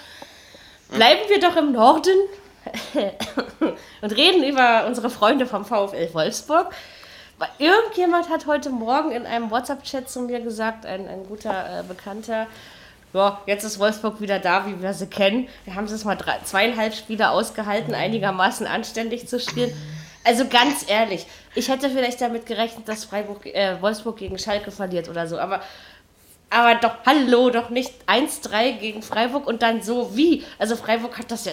Bleiben 0.91 1.21
wir 1.29 1.41
doch 1.41 1.57
im 1.57 1.73
Norden 1.73 2.17
und 4.01 4.17
reden 4.17 4.43
über 4.45 4.87
unsere 4.87 5.11
Freunde 5.11 5.47
vom 5.47 5.65
VfL 5.65 6.13
Wolfsburg. 6.13 6.73
Irgendjemand 7.59 8.31
hat 8.31 8.47
heute 8.47 8.71
Morgen 8.71 9.13
in 9.13 9.25
einem 9.25 9.51
WhatsApp-Chat 9.51 10.11
zu 10.11 10.23
mir 10.23 10.41
gesagt, 10.41 10.87
ein, 10.87 11.07
ein 11.07 11.25
guter 11.29 11.81
äh, 11.81 11.83
Bekannter, 11.85 12.49
ja, 13.15 13.41
jetzt 13.47 13.65
ist 13.65 13.79
Wolfsburg 13.79 14.21
wieder 14.21 14.39
da, 14.39 14.67
wie 14.67 14.83
wir 14.83 14.93
sie 14.93 15.07
kennen. 15.07 15.49
Wir 15.65 15.75
haben 15.75 15.85
es 15.85 16.05
mal 16.05 16.17
drei, 16.17 16.39
zweieinhalb 16.45 16.95
Spiele 16.95 17.31
ausgehalten, 17.31 17.95
einigermaßen 17.95 18.67
anständig 18.67 19.29
zu 19.29 19.41
spielen. 19.41 19.73
Also 20.29 20.47
ganz 20.47 20.85
ehrlich, 20.87 21.26
ich 21.55 21.70
hätte 21.70 21.89
vielleicht 21.89 22.20
damit 22.20 22.45
gerechnet, 22.45 22.87
dass 22.87 23.07
Freiburg, 23.07 23.47
äh, 23.47 23.81
Wolfsburg 23.81 24.18
gegen 24.18 24.39
Schalke 24.39 24.70
verliert 24.70 25.09
oder 25.09 25.26
so, 25.26 25.39
aber 25.39 25.62
aber 26.51 26.74
doch, 26.74 26.97
hallo, 27.07 27.49
doch 27.49 27.70
nicht 27.70 27.95
1-3 28.07 28.79
gegen 28.79 29.03
Freiburg 29.03 29.47
und 29.47 29.62
dann 29.62 29.81
so 29.83 30.14
wie. 30.14 30.45
Also 30.59 30.76
Freiburg 30.76 31.16
hat 31.18 31.31
das 31.31 31.47
ja, 31.47 31.53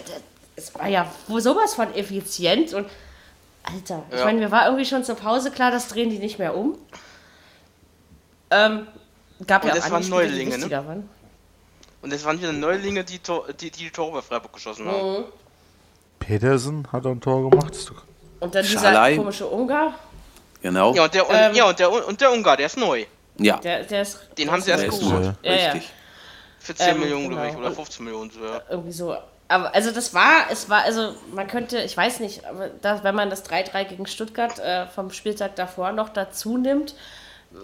es 0.58 0.76
war 0.76 0.90
ja 0.90 1.10
wo 1.28 1.40
sowas 1.40 1.74
von 1.74 1.94
effizient 1.96 2.74
und 2.74 2.88
Alter, 3.64 4.04
ich 4.12 4.20
Ja. 4.20 4.26
meine, 4.26 4.40
mir 4.40 4.52
war 4.52 4.66
irgendwie 4.66 4.86
schon 4.86 5.06
zur 5.06 5.16
Pause 5.16 5.52
klar, 5.52 5.72
das 5.72 5.88
drehen 5.88 6.10
die 6.10 6.20
nicht 6.20 6.38
mehr 6.38 6.54
um. 6.54 6.78
Ähm, 8.52 8.88
gab 9.48 9.64
Und 9.64 9.70
ja 9.70 9.76
das 9.76 9.86
auch 9.86 9.92
waren 9.92 10.04
andere 10.04 10.24
die 10.24 10.30
Neulinge, 10.32 10.58
ne? 10.58 10.86
waren. 10.86 11.10
Und 12.02 12.12
es 12.12 12.26
waren 12.26 12.38
wieder 12.40 12.52
Neulinge, 12.52 13.06
die, 13.06 13.20
Tor, 13.20 13.48
die, 13.54 13.72
die 13.72 13.90
Tore 13.90 14.12
bei 14.18 14.22
Freiburg 14.22 14.52
geschossen 14.52 14.86
haben. 14.86 15.24
Petersen 16.20 16.88
hat 16.92 17.06
ein 17.06 17.22
Tor 17.22 17.50
gemacht. 17.50 17.74
Und 18.40 18.54
dann 18.56 18.64
dieser 18.64 18.80
Schalai. 18.80 19.16
komische 19.18 19.48
Ungar, 19.48 19.94
genau. 20.62 20.94
Ja, 20.94 21.04
und 21.06 21.14
der, 21.14 21.30
und, 21.30 21.36
Ähm. 21.36 21.54
ja 21.56 21.66
und, 21.70 21.80
der, 21.80 22.08
und 22.08 22.20
der 22.22 22.32
Ungar, 22.32 22.58
der 22.58 22.66
ist 22.68 22.78
neu. 22.78 23.06
Ja, 23.38 23.58
der, 23.58 23.84
der 23.84 24.02
ist 24.02 24.20
Den 24.38 24.52
haben 24.52 24.62
sie 24.62 24.72
erst 24.72 24.86
geholt. 24.90 25.34
Ja, 25.42 25.54
ja. 25.54 25.72
Richtig. 25.72 25.92
Für 26.60 26.74
10 26.76 26.90
Ähm, 26.96 27.00
Millionen, 27.02 27.30
glaube 27.30 27.46
ich, 27.48 27.52
genau. 27.52 27.60
oder 27.62 27.70
Und- 27.70 27.76
15 27.76 28.06
Millionen. 28.06 28.32
So, 28.32 28.44
ja. 28.44 28.62
irgendwie 28.70 28.92
so. 28.92 29.16
Aber 29.48 29.76
also 29.76 29.92
das 29.92 30.14
war, 30.16 30.46
es 30.52 30.70
war, 30.70 30.84
also 30.84 31.14
man 31.34 31.46
könnte, 31.48 31.80
ich 31.80 31.96
weiß 31.96 32.20
nicht, 32.20 32.46
aber 32.46 32.70
das, 32.82 33.04
wenn 33.04 33.14
man 33.14 33.30
das 33.30 33.46
3-3 33.46 33.84
gegen 33.86 34.08
Stuttgart 34.08 34.58
äh, 34.58 34.88
vom 34.88 35.12
Spieltag 35.12 35.56
davor 35.56 35.92
noch 35.92 36.10
dazu 36.10 36.58
nimmt, 36.58 36.96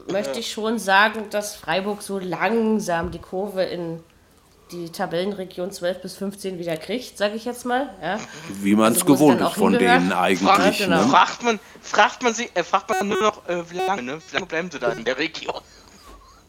möchte 0.07 0.39
ich 0.39 0.51
schon 0.51 0.77
sagen, 0.77 1.29
dass 1.31 1.55
Freiburg 1.55 2.01
so 2.03 2.19
langsam 2.19 3.09
die 3.11 3.17
Kurve 3.19 3.63
in 3.63 4.03
die 4.71 4.89
Tabellenregion 4.91 5.71
12 5.71 6.01
bis 6.01 6.15
15 6.15 6.57
wieder 6.59 6.77
kriegt, 6.77 7.17
sage 7.17 7.35
ich 7.35 7.45
jetzt 7.45 7.65
mal. 7.65 7.89
Ja. 8.01 8.19
Wie 8.61 8.75
man 8.75 8.93
es 8.93 9.01
Also, 9.01 9.13
es 9.13 9.19
gewohnt 9.19 9.39
dann 9.41 9.47
ist 9.47 9.53
von 9.55 9.71
hingehört. 9.73 10.01
denen 10.01 10.11
Fragt, 10.11 10.59
eigentlich. 10.61 10.77
genau. 10.79 11.01
Ne? 11.03 11.07
fragt, 11.09 11.43
man, 11.43 11.59
fragt, 11.81 12.23
man 12.23 12.33
sie, 12.33 12.49
äh, 12.53 12.63
fragt 12.63 12.89
man 12.89 13.07
nur 13.07 13.21
noch, 13.21 13.47
äh, 13.49 13.69
wie 13.69 13.77
lange, 13.77 14.01
ne? 14.03 14.21
Wie 14.29 14.33
lange 14.35 14.45
bleiben 14.47 14.71
sie 14.71 14.79
da 14.79 14.91
in 14.91 15.03
der 15.03 15.17
Region? 15.17 15.61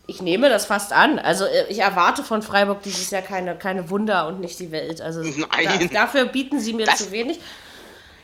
Ich 0.06 0.20
nehme 0.22 0.48
das 0.48 0.66
fast 0.66 0.92
an. 0.92 1.18
Also 1.18 1.44
äh, 1.44 1.66
ich 1.68 1.78
erwarte 1.80 2.22
von 2.22 2.42
Freiburg 2.42 2.82
dieses 2.82 3.10
Jahr 3.10 3.22
keine, 3.22 3.56
keine 3.56 3.88
Wunder 3.90 4.26
und 4.28 4.40
nicht 4.40 4.58
die 4.60 4.70
Welt. 4.70 5.00
Also 5.00 5.20
Nein. 5.22 5.88
Da, 5.92 6.02
dafür 6.06 6.26
bieten 6.26 6.60
sie 6.60 6.72
mir 6.74 6.86
Das- 6.86 6.98
zu 6.98 7.10
wenig. 7.10 7.40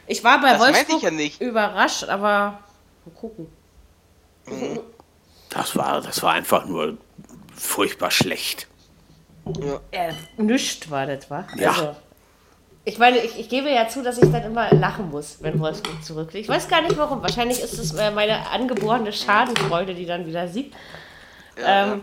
Ich 0.06 0.24
war 0.24 0.40
bei 0.40 0.58
Wolfsburg 0.58 1.02
ja 1.02 1.10
nicht. 1.10 1.40
überrascht, 1.40 2.04
aber 2.04 2.60
mal 3.04 3.12
gucken. 3.14 3.46
Das 5.50 5.76
war, 5.76 6.00
das 6.00 6.22
war 6.22 6.32
einfach 6.32 6.64
nur 6.66 6.96
furchtbar 7.54 8.10
schlecht. 8.10 8.67
Ja, 9.92 10.08
nischt 10.36 10.90
war 10.90 11.06
das, 11.06 11.30
wa? 11.30 11.44
Ja. 11.56 11.70
Also, 11.70 11.96
ich 12.84 12.98
meine, 12.98 13.18
ich, 13.18 13.38
ich 13.38 13.48
gebe 13.48 13.68
ja 13.70 13.86
zu, 13.88 14.02
dass 14.02 14.16
ich 14.18 14.30
dann 14.32 14.44
immer 14.44 14.72
lachen 14.74 15.10
muss, 15.10 15.38
wenn 15.40 15.58
Wolfsburg 15.60 16.02
zurückliegt. 16.02 16.44
Ich 16.46 16.48
weiß 16.48 16.68
gar 16.68 16.80
nicht 16.82 16.96
warum. 16.96 17.20
Wahrscheinlich 17.22 17.60
ist 17.60 17.78
es 17.78 17.92
äh, 17.94 18.10
meine 18.10 18.48
angeborene 18.50 19.12
Schadenfreude, 19.12 19.94
die 19.94 20.06
dann 20.06 20.26
wieder 20.26 20.48
siegt. 20.48 20.74
ähm, 21.62 22.02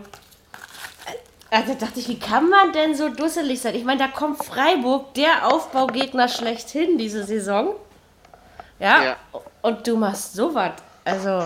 also 1.50 1.74
dachte 1.74 2.00
ich, 2.00 2.08
wie 2.08 2.18
kann 2.18 2.48
man 2.50 2.72
denn 2.72 2.94
so 2.94 3.08
dusselig 3.08 3.60
sein? 3.60 3.74
Ich 3.74 3.84
meine, 3.84 4.00
da 4.00 4.08
kommt 4.08 4.44
Freiburg, 4.44 5.14
der 5.14 5.46
Aufbaugegner 5.52 6.28
schlechthin 6.28 6.98
diese 6.98 7.24
Saison. 7.24 7.74
Ja, 8.78 9.02
Ja. 9.04 9.16
und 9.62 9.86
du 9.86 9.96
machst 9.96 10.34
sowas. 10.34 10.72
Also, 11.04 11.44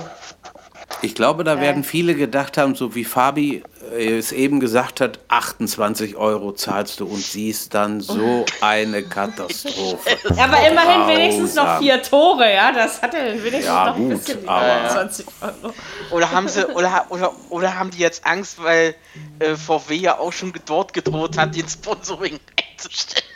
Ich 1.02 1.14
glaube, 1.14 1.44
da 1.44 1.60
werden 1.60 1.84
viele 1.84 2.14
gedacht 2.14 2.56
haben, 2.58 2.74
so 2.74 2.94
wie 2.94 3.04
Fabi 3.04 3.56
äh, 3.58 3.62
es 3.92 4.32
eben 4.32 4.60
gesagt 4.60 5.00
hat, 5.00 5.18
28 5.28 6.16
Euro 6.16 6.52
zahlst 6.52 7.00
du 7.00 7.06
und 7.06 7.20
siehst 7.22 7.74
dann 7.74 8.00
so 8.00 8.44
eine 8.60 9.02
Katastrophe. 9.02 10.16
aber 10.38 10.66
immerhin 10.68 11.08
wenigstens 11.08 11.54
noch 11.54 11.78
vier 11.78 12.02
Tore, 12.02 12.52
ja. 12.52 12.72
Das 12.72 13.02
hat 13.02 13.14
er 13.14 13.32
wenigstens 13.34 13.64
Ja, 13.66 13.86
noch 13.86 13.96
ein 13.96 14.08
gut, 14.10 14.18
bisschen 14.24 14.48
aber- 14.48 14.88
20 14.88 15.26
Euro. 15.40 15.74
Oder 16.10 16.30
haben 16.30 16.48
sie, 16.48 16.66
oder, 16.66 17.06
oder, 17.10 17.32
oder 17.50 17.78
haben 17.78 17.90
die 17.90 17.98
jetzt 17.98 18.24
Angst, 18.26 18.62
weil 18.62 18.94
äh, 19.38 19.54
VW 19.56 19.94
ja 19.96 20.18
auch 20.18 20.32
schon 20.32 20.52
dort 20.66 20.92
gedroht 20.92 21.36
hat, 21.38 21.54
den 21.54 21.68
Sponsoring 21.68 22.38
einzustellen? 22.72 23.26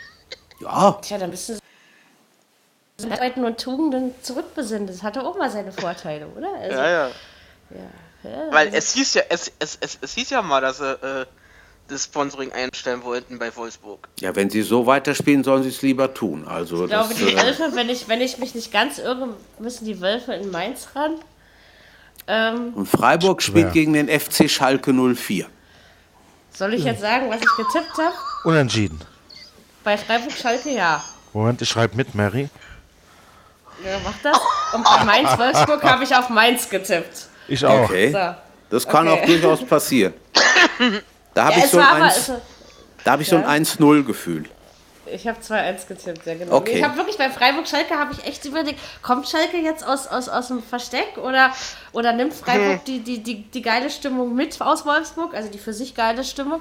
Ja, 0.61 0.91
Tja, 1.01 1.17
dann 1.17 1.31
bist 1.31 1.49
du 1.49 1.59
so 2.97 3.09
Arbeiten 3.09 3.43
und 3.43 3.59
Tugenden 3.59 4.15
zurückbesinnt. 4.21 4.89
Das 4.89 5.03
hatte 5.03 5.21
auch 5.25 5.37
mal 5.37 5.51
seine 5.51 5.71
Vorteile, 5.73 6.27
oder? 6.27 6.47
Also, 6.61 6.77
Ja, 6.77 6.89
ja. 6.89 7.07
ja, 7.71 7.77
Weil 8.51 8.73
es 8.73 8.93
hieß 8.93 9.15
ja, 9.15 9.23
es, 9.29 9.51
es, 9.59 9.77
es, 9.81 9.97
es 10.01 10.13
hieß 10.13 10.29
ja 10.31 10.41
mal, 10.41 10.61
dass 10.61 10.77
sie 10.77 10.91
äh, 10.91 11.25
das 11.87 12.05
Sponsoring 12.05 12.51
einstellen 12.51 13.03
wollten 13.03 13.37
bei 13.37 13.55
Wolfsburg. 13.55 14.07
ja, 14.19 14.35
wenn 14.35 14.49
sie 14.49 14.63
so 14.63 14.85
weiterspielen, 14.85 15.43
sollen 15.43 15.63
sie 15.63 15.69
es 15.69 15.81
lieber 15.81 16.13
tun. 16.13 16.47
Also 16.47 16.85
Ich 16.85 16.89
glaube, 16.89 17.09
das, 17.09 17.17
die 17.17 17.33
äh, 17.33 17.37
Wölfe, 17.37 17.71
wenn 17.73 17.89
ich, 17.89 18.07
wenn 18.07 18.21
ich 18.21 18.37
mich 18.37 18.55
nicht 18.55 18.71
ganz 18.71 18.97
irre, 18.97 19.29
müssen 19.59 19.85
die 19.85 20.01
Wölfe 20.01 20.33
in 20.33 20.49
Mainz 20.51 20.87
ran. 20.95 21.15
Ähm, 22.27 22.73
und 22.73 22.87
Freiburg 22.87 23.41
spielt 23.41 23.65
Schwer. 23.65 23.71
gegen 23.71 23.93
den 23.93 24.07
FC 24.07 24.49
Schalke 24.49 24.91
04. 24.93 25.45
soll 26.51 26.73
ich 26.73 26.83
jetzt 26.83 27.01
sagen, 27.01 27.29
was 27.29 27.37
ich 27.37 27.65
getippt 27.65 27.97
habe? 27.97 28.15
Unentschieden. 28.45 28.99
Bei 29.83 29.95
Freiburg-Schalke 29.97 30.71
ja. 30.71 31.03
Moment, 31.33 31.61
ich 31.61 31.69
schreibe 31.69 31.95
mit, 31.95 32.15
Mary. 32.15 32.49
Ja, 33.83 33.99
mach 34.03 34.15
das. 34.23 34.39
Und 34.73 34.83
bei 34.83 35.03
Mainz-Wolfsburg 35.03 35.83
habe 35.83 36.03
ich 36.03 36.15
auf 36.15 36.29
Mainz 36.29 36.67
getippt. 36.69 37.27
Ich 37.47 37.65
auch. 37.65 37.83
Okay, 37.89 38.11
So. 38.11 38.35
das 38.69 38.87
kann 38.87 39.07
Okay. 39.07 39.21
auch 39.21 39.25
durchaus 39.25 39.63
passieren. 39.65 40.13
Da 41.33 41.45
habe 41.45 41.53
Ja, 41.53 41.57
ich 41.59 41.63
es 41.65 41.71
so 41.71 41.79
ein 41.79 41.85
aber, 41.85 42.03
1 42.05 42.17
es, 42.17 42.31
da 43.03 43.11
habe 43.11 43.21
ich 43.21 43.29
so 43.29 43.35
ein 43.35 43.43
Ja. 43.43 43.49
1-0-Gefühl. 43.49 44.45
Ich 45.07 45.27
habe 45.27 45.37
2-1 45.39 45.85
getippt, 45.87 46.25
ja 46.25 46.33
genau. 46.33 46.55
Okay. 46.55 46.77
Ich 46.79 46.83
habe 46.83 46.97
wirklich 46.97 47.17
bei 47.17 47.29
Freiburg-Schalke 47.29 47.93
habe 47.95 48.13
ich 48.13 48.25
echt 48.25 48.43
überlegt, 48.45 48.79
kommt 49.03 49.29
Schalke 49.29 49.57
jetzt 49.57 49.85
aus, 49.85 50.07
aus, 50.07 50.27
aus 50.29 50.47
dem 50.47 50.63
Versteck 50.63 51.17
oder, 51.21 51.51
oder 51.91 52.11
nimmt 52.13 52.33
Freiburg 52.33 52.83
die, 52.85 52.99
die, 53.01 53.21
die, 53.21 53.43
die 53.43 53.61
geile 53.61 53.91
Stimmung 53.91 54.33
mit 54.35 54.59
aus 54.59 54.83
Wolfsburg, 54.85 55.35
also 55.35 55.49
die 55.51 55.59
für 55.59 55.73
sich 55.73 55.93
geile 55.93 56.23
Stimmung. 56.23 56.59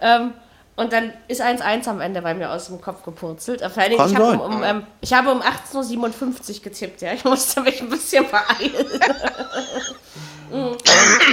Ähm, 0.00 0.34
und 0.76 0.92
dann 0.92 1.12
ist 1.26 1.40
1-1 1.42 1.88
am 1.88 2.00
Ende 2.00 2.22
bei 2.22 2.34
mir 2.34 2.50
aus 2.52 2.66
dem 2.66 2.80
Kopf 2.80 3.02
gepurzelt. 3.04 3.60
Vor 3.60 3.82
allen 3.82 3.90
Dingen, 3.92 4.06
ich, 4.06 4.14
habe 4.14 4.24
um, 4.42 4.54
um, 4.54 4.62
ähm, 4.62 4.86
ich 5.00 5.12
habe 5.12 5.30
um 5.32 5.40
18.57 5.40 6.56
Uhr 6.58 6.62
getippt, 6.62 7.02
ja. 7.02 7.12
Ich 7.12 7.24
musste 7.24 7.60
mich 7.60 7.80
ein 7.80 7.88
bisschen 7.88 8.24
beeilen. 8.28 8.86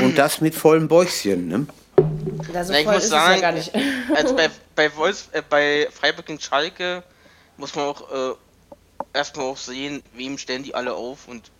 Und 0.01 0.17
das 0.17 0.41
mit 0.41 0.55
vollem 0.55 0.87
Bäuchchen. 0.87 1.47
Ne? 1.47 1.65
So 1.97 2.71
Na, 2.71 2.79
ich 2.79 2.85
muss 2.85 3.07
sagen, 3.09 3.35
ja 3.35 3.41
gar 3.41 3.51
nicht. 3.51 3.71
Also 4.15 4.35
bei, 4.35 4.49
bei, 4.75 4.95
Wolfs, 4.95 5.29
äh, 5.31 5.41
bei 5.47 5.87
Freiburg 5.91 6.25
gegen 6.25 6.39
Schalke 6.39 7.03
muss 7.57 7.75
man 7.75 7.85
auch 7.85 8.01
äh, 8.11 8.33
erstmal 9.13 9.45
auch 9.47 9.57
sehen, 9.57 10.01
wem 10.13 10.37
stellen 10.37 10.63
die 10.63 10.73
alle 10.73 10.93
auf 10.93 11.27
und 11.27 11.51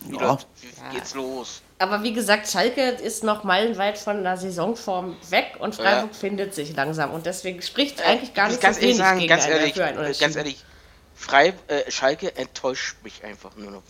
wie, 0.00 0.16
Ja. 0.16 0.32
läuft- 0.32 0.48
wie 0.60 0.94
geht's 0.96 1.14
los. 1.14 1.62
Aber 1.78 2.02
wie 2.02 2.12
gesagt, 2.12 2.48
Schalke 2.48 2.82
ist 2.90 3.24
noch 3.24 3.44
meilenweit 3.44 3.98
von 3.98 4.22
der 4.22 4.36
Saisonform 4.36 5.16
weg 5.30 5.56
und 5.58 5.74
Freiburg 5.74 6.10
Ja. 6.12 6.18
findet 6.18 6.54
sich 6.54 6.74
langsam. 6.74 7.12
Und 7.12 7.26
deswegen 7.26 7.62
spricht 7.62 8.02
eigentlich 8.02 8.32
gar 8.34 8.46
Ich 8.46 8.52
nicht 8.52 8.62
ganz 8.62 8.76
so 8.76 8.82
ehrlich 8.82 8.96
wenig 8.96 9.06
sagen, 9.06 9.18
gegen 9.20 9.28
ganz 9.28 9.44
einen, 9.44 9.52
ehrlich, 9.56 9.74
für 9.74 9.84
einen 9.84 10.04
äh, 10.04 10.14
ganz 10.18 10.36
ehrlich, 10.36 10.64
Frei, 11.16 11.54
äh, 11.68 11.90
Schalke 11.90 12.36
enttäuscht 12.36 12.96
mich 13.04 13.22
einfach 13.24 13.50
nur 13.56 13.70
noch. 13.70 13.82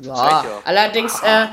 Ja, 0.00 0.44
allerdings, 0.64 1.20
äh, 1.22 1.44
äh, 1.44 1.46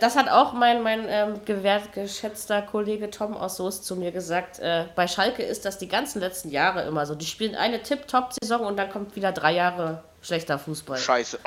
das 0.00 0.16
hat 0.16 0.28
auch 0.28 0.52
mein, 0.52 0.82
mein 0.82 1.06
ähm, 1.08 1.40
gewährt, 1.44 1.92
geschätzter 1.92 2.62
Kollege 2.62 3.10
Tom 3.10 3.36
aus 3.36 3.56
Soest 3.56 3.84
zu 3.84 3.96
mir 3.96 4.12
gesagt. 4.12 4.58
Äh, 4.58 4.86
bei 4.94 5.06
Schalke 5.08 5.42
ist 5.42 5.64
das 5.64 5.78
die 5.78 5.88
ganzen 5.88 6.20
letzten 6.20 6.50
Jahre 6.50 6.82
immer 6.82 7.06
so. 7.06 7.14
Die 7.14 7.26
spielen 7.26 7.54
eine 7.54 7.82
Tip-Top-Saison 7.82 8.60
und 8.66 8.76
dann 8.76 8.90
kommt 8.90 9.16
wieder 9.16 9.32
drei 9.32 9.52
Jahre 9.54 10.02
schlechter 10.22 10.58
Fußball. 10.58 10.98
Scheiße. 10.98 11.38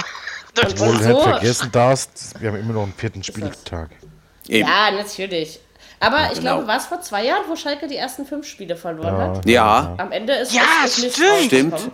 Und, 0.58 0.66
Obwohl 0.72 0.88
du 0.88 0.94
nicht 0.94 1.04
so, 1.04 1.20
vergessen 1.22 1.72
darfst, 1.72 2.42
wir 2.42 2.50
haben 2.50 2.60
immer 2.60 2.74
noch 2.74 2.84
einen 2.84 2.94
vierten 2.94 3.24
Spieltag. 3.24 3.90
Eben. 4.48 4.68
ja, 4.68 4.92
natürlich. 4.92 5.60
Aber 6.00 6.24
ich 6.32 6.40
genau. 6.40 6.56
glaube, 6.56 6.68
war 6.68 6.78
es 6.78 6.86
vor 6.88 7.00
zwei 7.02 7.24
Jahren, 7.26 7.44
wo 7.48 7.56
Schalke 7.56 7.88
die 7.88 7.96
ersten 7.96 8.26
fünf 8.26 8.46
Spiele 8.46 8.76
verloren 8.76 9.16
hat? 9.38 9.46
Ja, 9.48 9.96
Am 9.98 10.12
Ende 10.12 10.34
ist 10.34 10.54
Ja, 10.54 10.62
Mist 10.82 10.98
stimmt. 10.98 11.14
rausgekommen. 11.32 11.44
Stimmt. 11.78 11.92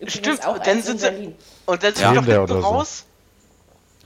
Übrigens 0.00 0.14
Stimmt, 0.14 0.46
auch 0.46 0.54
und 0.54 0.66
dann 0.66 0.82
sind 0.82 1.00
sie- 1.00 1.06
Berlin. 1.10 1.36
Und 1.66 1.82
dann 1.82 1.92
Ja. 1.94 2.14
sind 2.14 2.26
wir 2.26 2.34
Der 2.34 2.46
doch 2.46 2.54
hinten 2.54 2.62
so. 2.62 2.68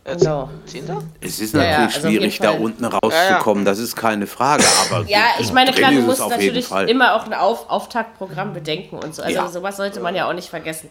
Zehnter? 0.05 1.03
Es 1.21 1.39
ist 1.39 1.55
Ja, 1.55 1.63
ja, 1.63 1.71
natürlich 1.71 1.95
also 1.97 2.09
schwierig, 2.09 2.39
da 2.39 2.51
unten 2.51 2.85
rauszukommen, 2.85 3.65
das 3.65 3.79
ist 3.79 3.95
keine 3.95 4.27
Frage. 4.27 4.65
Aber 4.91 5.07
Ja, 5.09 5.27
ich 5.39 5.53
meine, 5.53 5.71
klar, 5.71 5.93
du 5.93 6.01
musst 6.01 6.21
natürlich 6.29 6.71
immer 6.89 7.15
auch 7.15 7.25
ein 7.25 7.35
Auf 7.35 7.71
Auftaktprogramm 7.71 8.53
bedenken 8.53 8.99
und 8.99 9.15
so. 9.15 9.23
Also 9.23 9.35
Ja. 9.35 9.49
sowas 9.49 9.77
sollte 9.77 10.01
man 10.01 10.15
ja 10.15 10.29
auch 10.29 10.33
nicht 10.33 10.49
vergessen. 10.51 10.91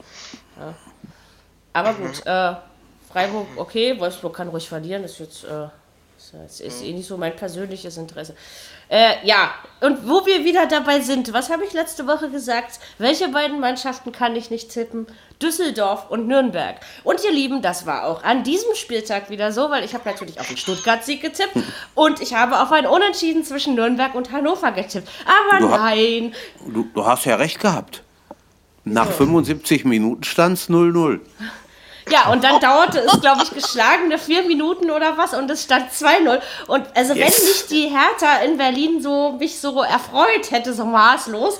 Ja. 0.57 0.73
Aber 1.73 1.93
gut, 1.93 2.25
äh, 2.25 2.53
Freiburg, 3.11 3.47
okay, 3.57 3.99
Wolfsburg 3.99 4.35
kann 4.35 4.47
ruhig 4.47 4.67
verlieren, 4.69 5.03
ist 5.03 5.19
jetzt, 5.19 5.43
äh, 5.43 5.49
ja- 5.49 5.71
ist, 6.45 6.61
ist 6.61 6.81
eh 6.83 6.93
nicht 6.93 7.07
so 7.07 7.17
mein 7.17 7.35
persönliches 7.35 7.97
Interesse. 7.97 8.35
Äh, 8.91 9.25
ja, 9.25 9.51
und 9.79 10.07
wo 10.07 10.25
wir 10.25 10.43
wieder 10.43 10.67
dabei 10.67 10.99
sind, 10.99 11.31
was 11.31 11.49
habe 11.49 11.63
ich 11.63 11.71
letzte 11.71 12.05
Woche 12.07 12.29
gesagt? 12.29 12.79
Welche 12.97 13.29
beiden 13.29 13.61
Mannschaften 13.61 14.11
kann 14.11 14.35
ich 14.35 14.51
nicht 14.51 14.69
tippen? 14.69 15.07
Düsseldorf 15.41 16.09
und 16.09 16.27
Nürnberg. 16.27 16.75
Und 17.05 17.23
ihr 17.23 17.31
Lieben, 17.31 17.61
das 17.61 17.85
war 17.85 18.05
auch 18.05 18.21
an 18.23 18.43
diesem 18.43 18.75
Spieltag 18.75 19.29
wieder 19.29 19.53
so, 19.53 19.69
weil 19.69 19.85
ich 19.85 19.93
habe 19.93 20.07
natürlich 20.07 20.39
auf 20.41 20.47
den 20.47 20.57
Stuttgart-Sieg 20.57 21.21
getippt 21.21 21.55
und 21.95 22.21
ich 22.21 22.35
habe 22.35 22.59
auf 22.59 22.71
ein 22.73 22.85
Unentschieden 22.85 23.45
zwischen 23.45 23.75
Nürnberg 23.75 24.13
und 24.13 24.31
Hannover 24.33 24.71
getippt. 24.73 25.09
Aber 25.25 25.59
Du 25.61 25.69
nein, 25.69 26.35
Du, 26.67 26.85
du 26.93 27.05
hast 27.05 27.23
ja 27.25 27.37
recht 27.37 27.59
gehabt. 27.59 28.03
Nach 28.83 29.09
75 29.09 29.85
Minuten 29.85 30.23
stand 30.23 30.57
es 30.57 30.69
0-0. 30.69 31.19
Ja, 32.09 32.29
und 32.31 32.43
dann 32.43 32.59
dauerte 32.59 32.99
es, 32.99 33.21
glaube 33.21 33.43
ich, 33.43 33.51
geschlagene 33.51 34.17
vier 34.17 34.43
Minuten 34.43 34.89
oder 34.89 35.17
was 35.17 35.33
und 35.33 35.49
es 35.51 35.63
stand 35.63 35.91
2-0. 35.91 36.41
Und 36.67 36.85
also 36.95 37.13
Yes. 37.13 37.37
wenn 37.39 37.45
nicht 37.47 37.71
die 37.71 37.89
Hertha 37.89 38.41
in 38.43 38.57
Berlin 38.57 39.01
so 39.01 39.33
mich 39.33 39.59
so 39.59 39.81
erfreut 39.81 40.51
hätte, 40.51 40.73
so 40.73 40.85
maßlos, 40.85 41.59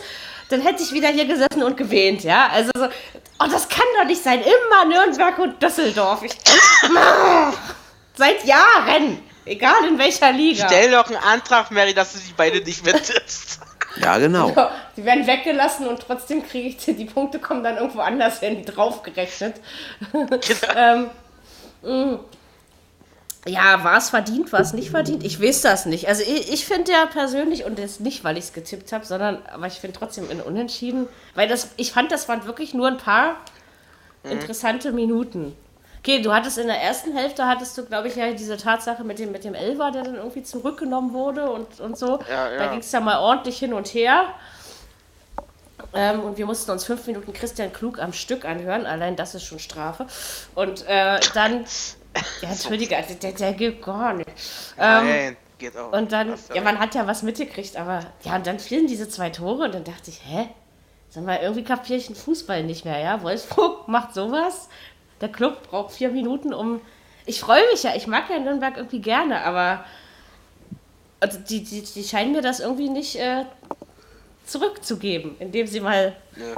dann 0.50 0.62
hätte 0.62 0.84
ich 0.84 0.92
wieder 0.92 1.08
hier 1.10 1.26
gesessen 1.26 1.64
und 1.64 1.78
gewähnt, 1.78 2.24
ja. 2.24 2.50
Also 2.52 2.72
so, 2.76 2.86
oh, 2.86 3.48
das 3.50 3.70
kann 3.70 3.86
doch 4.00 4.06
nicht 4.06 4.22
sein. 4.24 4.42
Immer 4.42 4.86
Nürnberg 4.86 5.38
und 5.40 5.62
Düsseldorf. 5.62 6.24
Ich, 6.24 6.34
seit 8.18 8.44
Jahren. 8.44 9.24
Egal 9.46 9.86
in 9.88 9.98
welcher 9.98 10.32
Liga. 10.32 10.68
Stell 10.68 10.92
doch 10.92 11.08
einen 11.08 11.18
Antrag, 11.18 11.72
Mary, 11.72 11.94
dass 11.94 12.14
du 12.14 12.20
die 12.20 12.34
beide 12.38 12.62
nicht 12.62 12.84
tippst. 12.84 13.61
Ja, 13.98 14.18
genau. 14.18 14.54
Die 14.96 15.04
werden 15.04 15.28
weggelassen 15.28 15.88
und 15.88 16.00
trotzdem 16.00 16.46
kriege 16.48 16.70
ich 16.70 16.78
die, 16.78 16.94
die 16.94 17.06
Punkte 17.06 17.40
kommen 17.40 17.64
dann 17.64 17.78
irgendwo 17.78 18.00
anders 18.00 18.42
werden 18.42 18.58
die 18.58 18.66
draufgerechnet. 18.66 19.56
ähm, 20.76 21.10
mh. 21.84 22.20
ja, 23.48 23.84
war 23.84 23.98
es 23.98 24.10
verdient, 24.10 24.52
war 24.54 24.62
es 24.62 24.74
nicht 24.74 24.92
verdient? 24.92 25.24
Ich 25.24 25.42
weiß 25.42 25.62
das 25.62 25.86
nicht. 25.86 26.08
Also 26.08 26.24
ich, 26.24 26.52
ich 26.54 26.66
finde 26.66 26.92
ja 26.92 27.06
persönlich, 27.06 27.66
und 27.66 27.80
jetzt 27.80 28.00
nicht, 28.00 28.24
weil 28.24 28.38
ich 28.38 28.46
es 28.46 28.54
getippt 28.54 28.94
habe, 28.94 29.06
sondern 29.06 29.40
aber 29.52 29.68
ich 29.68 29.80
finde 29.80 29.98
trotzdem 29.98 30.30
in 30.32 30.42
Unentschieden, 30.42 31.08
weil 31.36 31.48
das, 31.48 31.70
ich 31.78 31.92
fand, 31.92 32.12
das 32.12 32.30
waren 32.30 32.46
wirklich 32.46 32.74
nur 32.74 32.88
ein 32.88 32.98
paar 32.98 33.38
interessante 34.24 34.92
Minuten. 34.92 35.56
Okay, 36.04 36.22
du 36.22 36.34
hattest 36.34 36.58
in 36.58 36.66
der 36.66 36.82
ersten 36.82 37.16
Hälfte, 37.16 37.46
hattest 37.46 37.78
du, 37.78 37.86
glaube 37.86 38.08
ich, 38.08 38.16
ja 38.16 38.32
diese 38.32 38.58
Tatsache 38.58 39.04
mit 39.04 39.20
dem, 39.20 39.32
mit 39.32 39.44
dem 39.44 39.54
Elfer, 39.54 39.92
der 39.92 40.02
dann 40.04 40.16
irgendwie 40.16 40.42
zurückgenommen 40.42 41.14
wurde 41.14 41.52
und, 41.52 41.80
und 41.80 41.96
so. 41.96 42.20
Ja, 42.28 42.50
Da 42.50 42.54
ja. 42.56 42.72
ging 42.72 42.80
es 42.80 42.92
ja 42.92 43.00
mal 43.00 43.20
ordentlich 43.20 43.60
hin 43.60 43.72
und 43.72 43.88
her. 43.94 44.34
Ähm, 45.94 46.22
und 46.22 46.38
wir 46.38 46.46
mussten 46.48 46.72
uns 46.72 46.86
fünf 46.86 47.06
Minuten 47.06 47.34
Christian 47.34 47.72
Klug 47.72 48.00
am 48.00 48.14
Stück 48.14 48.46
anhören. 48.46 48.88
Allein 48.88 49.16
das 49.16 49.36
ist 49.36 49.44
schon 49.44 49.60
Strafe. 49.60 50.08
Und 50.56 50.88
äh, 50.88 51.20
dann. 51.36 51.66
Ja, 52.42 52.50
entschuldige, 52.50 52.96
der, 52.96 53.16
der, 53.16 53.32
der 53.34 53.54
geht 53.54 53.82
gar 53.84 54.14
nicht. 54.14 54.30
Ähm, 54.80 55.08
Nein, 55.08 55.38
geht 55.60 55.78
auch. 55.78 55.94
und 55.94 56.12
dann, 56.12 56.34
ja, 56.54 56.62
man 56.62 56.80
hat 56.80 56.96
ja 56.96 57.08
was 57.08 57.24
mitgekriegt, 57.24 57.78
aber 57.78 58.02
ja, 58.24 58.36
und 58.36 58.48
dann 58.48 58.60
fielen 58.60 58.88
diese 58.88 59.08
zwei 59.08 59.30
Tore 59.30 59.66
und 59.66 59.74
dann 59.76 59.84
dachte 59.84 60.10
ich, 60.10 60.20
hä? 60.26 60.50
Sag 61.10 61.26
mal, 61.26 61.40
irgendwie 61.42 61.64
kapiere 61.64 62.00
ich 62.00 62.08
den 62.08 62.16
Fußball 62.16 62.64
nicht 62.64 62.86
mehr, 62.86 63.00
ja? 63.00 63.22
Wolfsburg 63.22 63.88
macht 63.88 64.14
sowas. 64.14 64.70
Der 65.22 65.30
Club 65.30 65.70
braucht 65.70 65.94
vier 65.94 66.10
Minuten, 66.10 66.54
um. 66.54 66.82
Ich 67.26 67.40
freue 67.40 67.62
mich 67.72 67.84
ja, 67.84 67.96
ich 67.96 68.08
mag 68.08 68.30
ja 68.30 68.40
Nürnberg 68.40 68.78
irgendwie 68.78 69.00
gerne, 69.00 69.44
aber 69.46 69.86
also 71.20 71.38
die, 71.38 71.64
die, 71.64 71.82
die 71.82 72.04
scheinen 72.04 72.32
mir 72.32 72.42
das 72.42 72.60
irgendwie 72.60 72.90
nicht 72.90 73.16
äh, 73.16 73.46
zurückzugeben, 74.46 75.36
indem 75.40 75.68
sie 75.68 75.80
mal 75.80 76.16
Nö. 76.36 76.56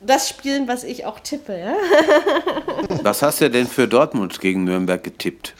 das 0.00 0.28
spielen, 0.28 0.66
was 0.66 0.82
ich 0.82 1.06
auch 1.06 1.20
tippe, 1.20 1.58
ja? 1.58 1.74
Was 3.02 3.22
hast 3.22 3.40
du 3.40 3.48
denn 3.48 3.66
für 3.66 3.86
Dortmund 3.86 4.40
gegen 4.40 4.64
Nürnberg 4.64 5.02
getippt? 5.02 5.54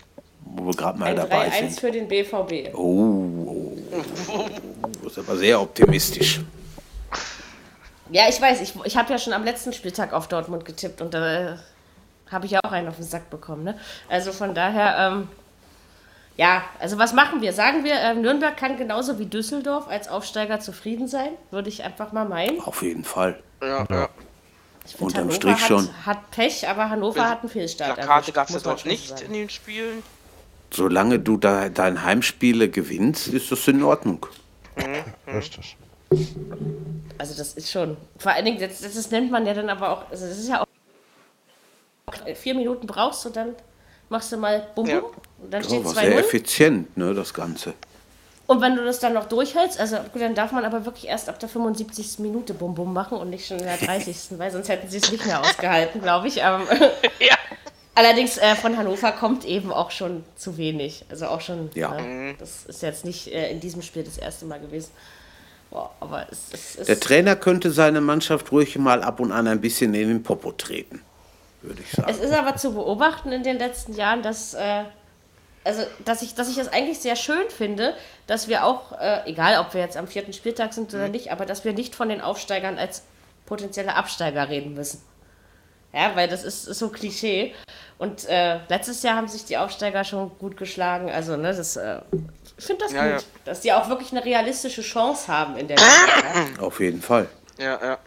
Wo 0.44 0.66
wir 0.66 0.74
gerade 0.74 0.98
mal 0.98 1.06
Ein 1.06 1.16
dabei 1.16 1.48
3-1 1.48 1.58
sind. 1.58 1.80
für 1.80 1.90
den 1.92 2.08
BVB. 2.08 2.74
Oh, 2.74 3.72
das 5.02 5.12
ist 5.12 5.18
aber 5.18 5.38
sehr 5.38 5.60
optimistisch. 5.60 6.40
Ja, 8.10 8.28
ich 8.28 8.40
weiß, 8.40 8.60
ich, 8.60 8.74
ich 8.84 8.96
habe 8.96 9.12
ja 9.12 9.18
schon 9.18 9.32
am 9.32 9.44
letzten 9.44 9.72
Spieltag 9.72 10.12
auf 10.12 10.26
Dortmund 10.26 10.64
getippt 10.64 11.00
und 11.00 11.14
da 11.14 11.52
äh, 11.52 11.56
habe 12.30 12.46
ich 12.46 12.52
ja 12.52 12.60
auch 12.64 12.72
einen 12.72 12.88
auf 12.88 12.96
den 12.96 13.04
Sack 13.04 13.30
bekommen. 13.30 13.64
Ne? 13.64 13.78
Also 14.08 14.32
von 14.32 14.54
daher, 14.54 14.96
ähm, 14.98 15.28
ja, 16.36 16.62
also 16.78 16.98
was 16.98 17.12
machen 17.12 17.40
wir? 17.40 17.52
Sagen 17.52 17.84
wir, 17.84 17.94
ähm, 17.94 18.22
Nürnberg 18.22 18.56
kann 18.56 18.76
genauso 18.76 19.18
wie 19.18 19.26
Düsseldorf 19.26 19.88
als 19.88 20.08
Aufsteiger 20.08 20.60
zufrieden 20.60 21.08
sein, 21.08 21.30
würde 21.50 21.68
ich 21.68 21.82
einfach 21.84 22.12
mal 22.12 22.24
meinen. 22.24 22.60
Auf 22.60 22.82
jeden 22.82 23.04
Fall. 23.04 23.40
Ja, 23.62 23.86
ja. 23.90 24.08
Ich 24.86 24.92
find, 24.92 25.02
Unterm 25.02 25.20
Hannover 25.24 25.36
Strich 25.36 25.60
hat, 25.60 25.68
schon. 25.68 26.06
hat 26.06 26.30
Pech, 26.30 26.68
aber 26.68 26.88
Hannover 26.88 27.28
hat 27.28 27.40
einen 27.40 27.50
Fehlstart. 27.50 27.94
Plakate 27.94 28.10
erwischt, 28.10 28.34
gab 28.34 28.50
es 28.50 28.62
schon 28.62 28.88
nicht 28.90 29.08
sagen. 29.08 29.26
in 29.26 29.32
den 29.34 29.50
Spielen. 29.50 30.02
Solange 30.72 31.18
du 31.18 31.36
da 31.36 31.68
dein 31.68 32.02
Heimspiele 32.04 32.68
gewinnst, 32.70 33.28
ist 33.28 33.52
das 33.52 33.66
in 33.68 33.82
Ordnung. 33.82 34.26
Richtig. 35.26 35.76
Also 37.18 37.36
das 37.36 37.54
ist 37.54 37.70
schon, 37.70 37.96
vor 38.18 38.32
allen 38.32 38.44
Dingen, 38.44 38.58
das, 38.58 38.80
das, 38.80 38.94
das 38.94 39.10
nennt 39.10 39.30
man 39.30 39.46
ja 39.46 39.54
dann 39.54 39.68
aber 39.68 39.90
auch, 39.90 40.10
also 40.10 40.26
das 40.26 40.38
ist 40.38 40.48
ja 40.48 40.62
auch, 40.62 40.66
vier 42.34 42.54
Minuten 42.54 42.86
brauchst 42.86 43.24
und 43.26 43.36
dann 43.36 43.54
machst 44.08 44.32
du 44.32 44.36
mal 44.36 44.66
bum 44.74 44.86
bum 44.86 44.94
Ja. 44.94 45.00
und 45.42 45.50
dann 45.52 45.62
Ja, 45.62 45.68
steht 45.68 45.84
war 45.84 45.94
sehr 45.94 46.12
2-0. 46.12 46.18
effizient, 46.18 46.96
ne, 46.96 47.14
das 47.14 47.32
Ganze. 47.34 47.74
Und 48.46 48.60
wenn 48.60 48.74
du 48.74 48.84
das 48.84 48.98
dann 48.98 49.12
noch 49.12 49.26
durchhältst, 49.28 49.78
also 49.78 49.96
gut, 50.12 50.20
dann 50.20 50.34
darf 50.34 50.50
man 50.50 50.64
aber 50.64 50.84
wirklich 50.84 51.06
erst 51.06 51.28
ab 51.28 51.38
der 51.38 51.48
75. 51.48 52.18
Minute 52.18 52.52
Bum 52.52 52.74
Bum 52.74 52.92
machen 52.92 53.16
und 53.16 53.30
nicht 53.30 53.46
schon 53.46 53.58
in 53.58 53.64
der 53.66 53.76
30. 53.86 54.16
weil 54.38 54.50
sonst 54.50 54.68
hätten 54.68 54.88
sie 54.88 54.98
es 54.98 55.12
nicht 55.12 55.24
mehr 55.24 55.40
ausgehalten, 55.40 56.02
glaube 56.02 56.26
ich. 56.26 56.38
Ähm, 56.38 56.62
Ja. 57.20 57.36
allerdings 57.94 58.38
äh, 58.38 58.56
von 58.56 58.76
Hannover 58.76 59.12
kommt 59.12 59.44
eben 59.44 59.72
auch 59.72 59.92
schon 59.92 60.24
zu 60.36 60.56
wenig. 60.56 61.04
Also 61.08 61.26
auch 61.26 61.40
schon, 61.40 61.70
Ja. 61.74 61.92
ne, 62.00 62.34
das 62.40 62.64
ist 62.66 62.82
jetzt 62.82 63.04
nicht 63.04 63.28
äh, 63.32 63.52
in 63.52 63.60
diesem 63.60 63.82
Spiel 63.82 64.02
das 64.02 64.18
erste 64.18 64.46
Mal 64.46 64.58
gewesen. 64.58 64.90
Boah, 65.70 65.92
aber 66.00 66.26
es, 66.32 66.48
es, 66.52 66.74
es 66.80 66.86
Der 66.88 66.98
Trainer 66.98 67.36
könnte 67.36 67.70
seine 67.70 68.00
Mannschaft 68.00 68.50
ruhig 68.50 68.76
mal 68.76 69.04
ab 69.04 69.20
und 69.20 69.30
an 69.30 69.46
ein 69.46 69.60
bisschen 69.60 69.94
in 69.94 70.08
den 70.08 70.22
Popo 70.24 70.50
treten, 70.50 71.00
würde 71.62 71.80
ich 71.82 71.88
Es 71.92 71.96
sagen. 71.96 72.10
ist 72.18 72.32
aber 72.32 72.56
zu 72.56 72.74
beobachten 72.74 73.32
in 73.32 73.42
den 73.42 73.58
letzten 73.58 73.94
Jahren, 73.94 74.22
dass, 74.22 74.54
äh, 74.54 74.84
also, 75.64 75.82
dass, 76.04 76.22
ich, 76.22 76.34
dass 76.34 76.48
ich 76.48 76.56
das 76.56 76.68
eigentlich 76.72 77.00
sehr 77.00 77.16
schön 77.16 77.48
finde, 77.50 77.94
dass 78.26 78.48
wir 78.48 78.64
auch, 78.64 78.92
äh, 78.98 79.28
egal 79.28 79.58
ob 79.60 79.74
wir 79.74 79.80
jetzt 79.80 79.96
am 79.96 80.08
vierten 80.08 80.32
Spieltag 80.32 80.72
sind 80.72 80.92
oder 80.94 81.08
nicht, 81.08 81.32
aber 81.32 81.44
dass 81.46 81.64
wir 81.64 81.72
nicht 81.72 81.94
von 81.94 82.08
den 82.08 82.20
Aufsteigern 82.20 82.78
als 82.78 83.02
potenzielle 83.46 83.94
Absteiger 83.94 84.48
reden 84.48 84.74
müssen. 84.74 85.02
Ja, 85.92 86.14
weil 86.14 86.28
das 86.28 86.44
ist, 86.44 86.68
ist 86.68 86.78
so 86.78 86.88
Klischee. 86.88 87.52
Und 87.98 88.24
äh, 88.28 88.60
letztes 88.68 89.02
Jahr 89.02 89.16
haben 89.16 89.26
sich 89.26 89.44
die 89.44 89.58
Aufsteiger 89.58 90.04
schon 90.04 90.30
gut 90.38 90.56
geschlagen. 90.56 91.10
Also, 91.10 91.36
ne, 91.36 91.52
das, 91.52 91.76
äh, 91.76 92.00
ich 92.56 92.64
finde 92.64 92.84
das 92.84 92.92
Ja, 92.92 93.02
gut, 93.12 93.20
ja. 93.22 93.26
dass 93.44 93.60
die 93.60 93.72
auch 93.72 93.88
wirklich 93.88 94.12
eine 94.12 94.24
realistische 94.24 94.82
Chance 94.82 95.26
haben 95.28 95.56
in 95.56 95.66
der 95.66 95.76
Liga. 95.76 95.88
ja. 96.56 96.62
Auf 96.62 96.78
jeden 96.78 97.02
Fall. 97.02 97.26
Ja, 97.58 97.78
ja. 97.82 97.98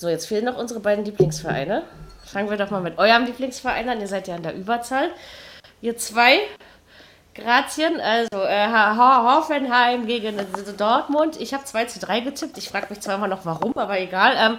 So, 0.00 0.08
jetzt 0.08 0.28
fehlen 0.28 0.46
noch 0.46 0.56
unsere 0.56 0.80
beiden 0.80 1.04
Lieblingsvereine. 1.04 1.82
Fangen 2.24 2.48
wir 2.48 2.56
doch 2.56 2.70
mal 2.70 2.80
mit 2.80 2.96
eurem 2.96 3.26
Lieblingsverein 3.26 3.86
an. 3.86 4.00
Ihr 4.00 4.08
seid 4.08 4.28
ja 4.28 4.34
in 4.36 4.42
der 4.42 4.54
Überzahl. 4.54 5.10
Ihr 5.82 5.98
zwei. 5.98 6.38
Grazien, 7.34 8.00
also 8.00 8.42
äh, 8.42 8.66
Ho- 8.66 8.96
Ho- 8.96 9.36
Hoffenheim 9.36 10.06
gegen 10.06 10.38
Dortmund. 10.78 11.38
Ich 11.38 11.52
habe 11.52 11.66
2 11.66 11.84
zu 11.84 11.98
3 11.98 12.20
getippt. 12.20 12.56
Ich 12.56 12.70
frage 12.70 12.86
mich 12.88 13.00
zwar 13.00 13.16
immer 13.16 13.28
noch 13.28 13.44
warum, 13.44 13.76
aber 13.76 14.00
egal. 14.00 14.34
Ähm, 14.38 14.56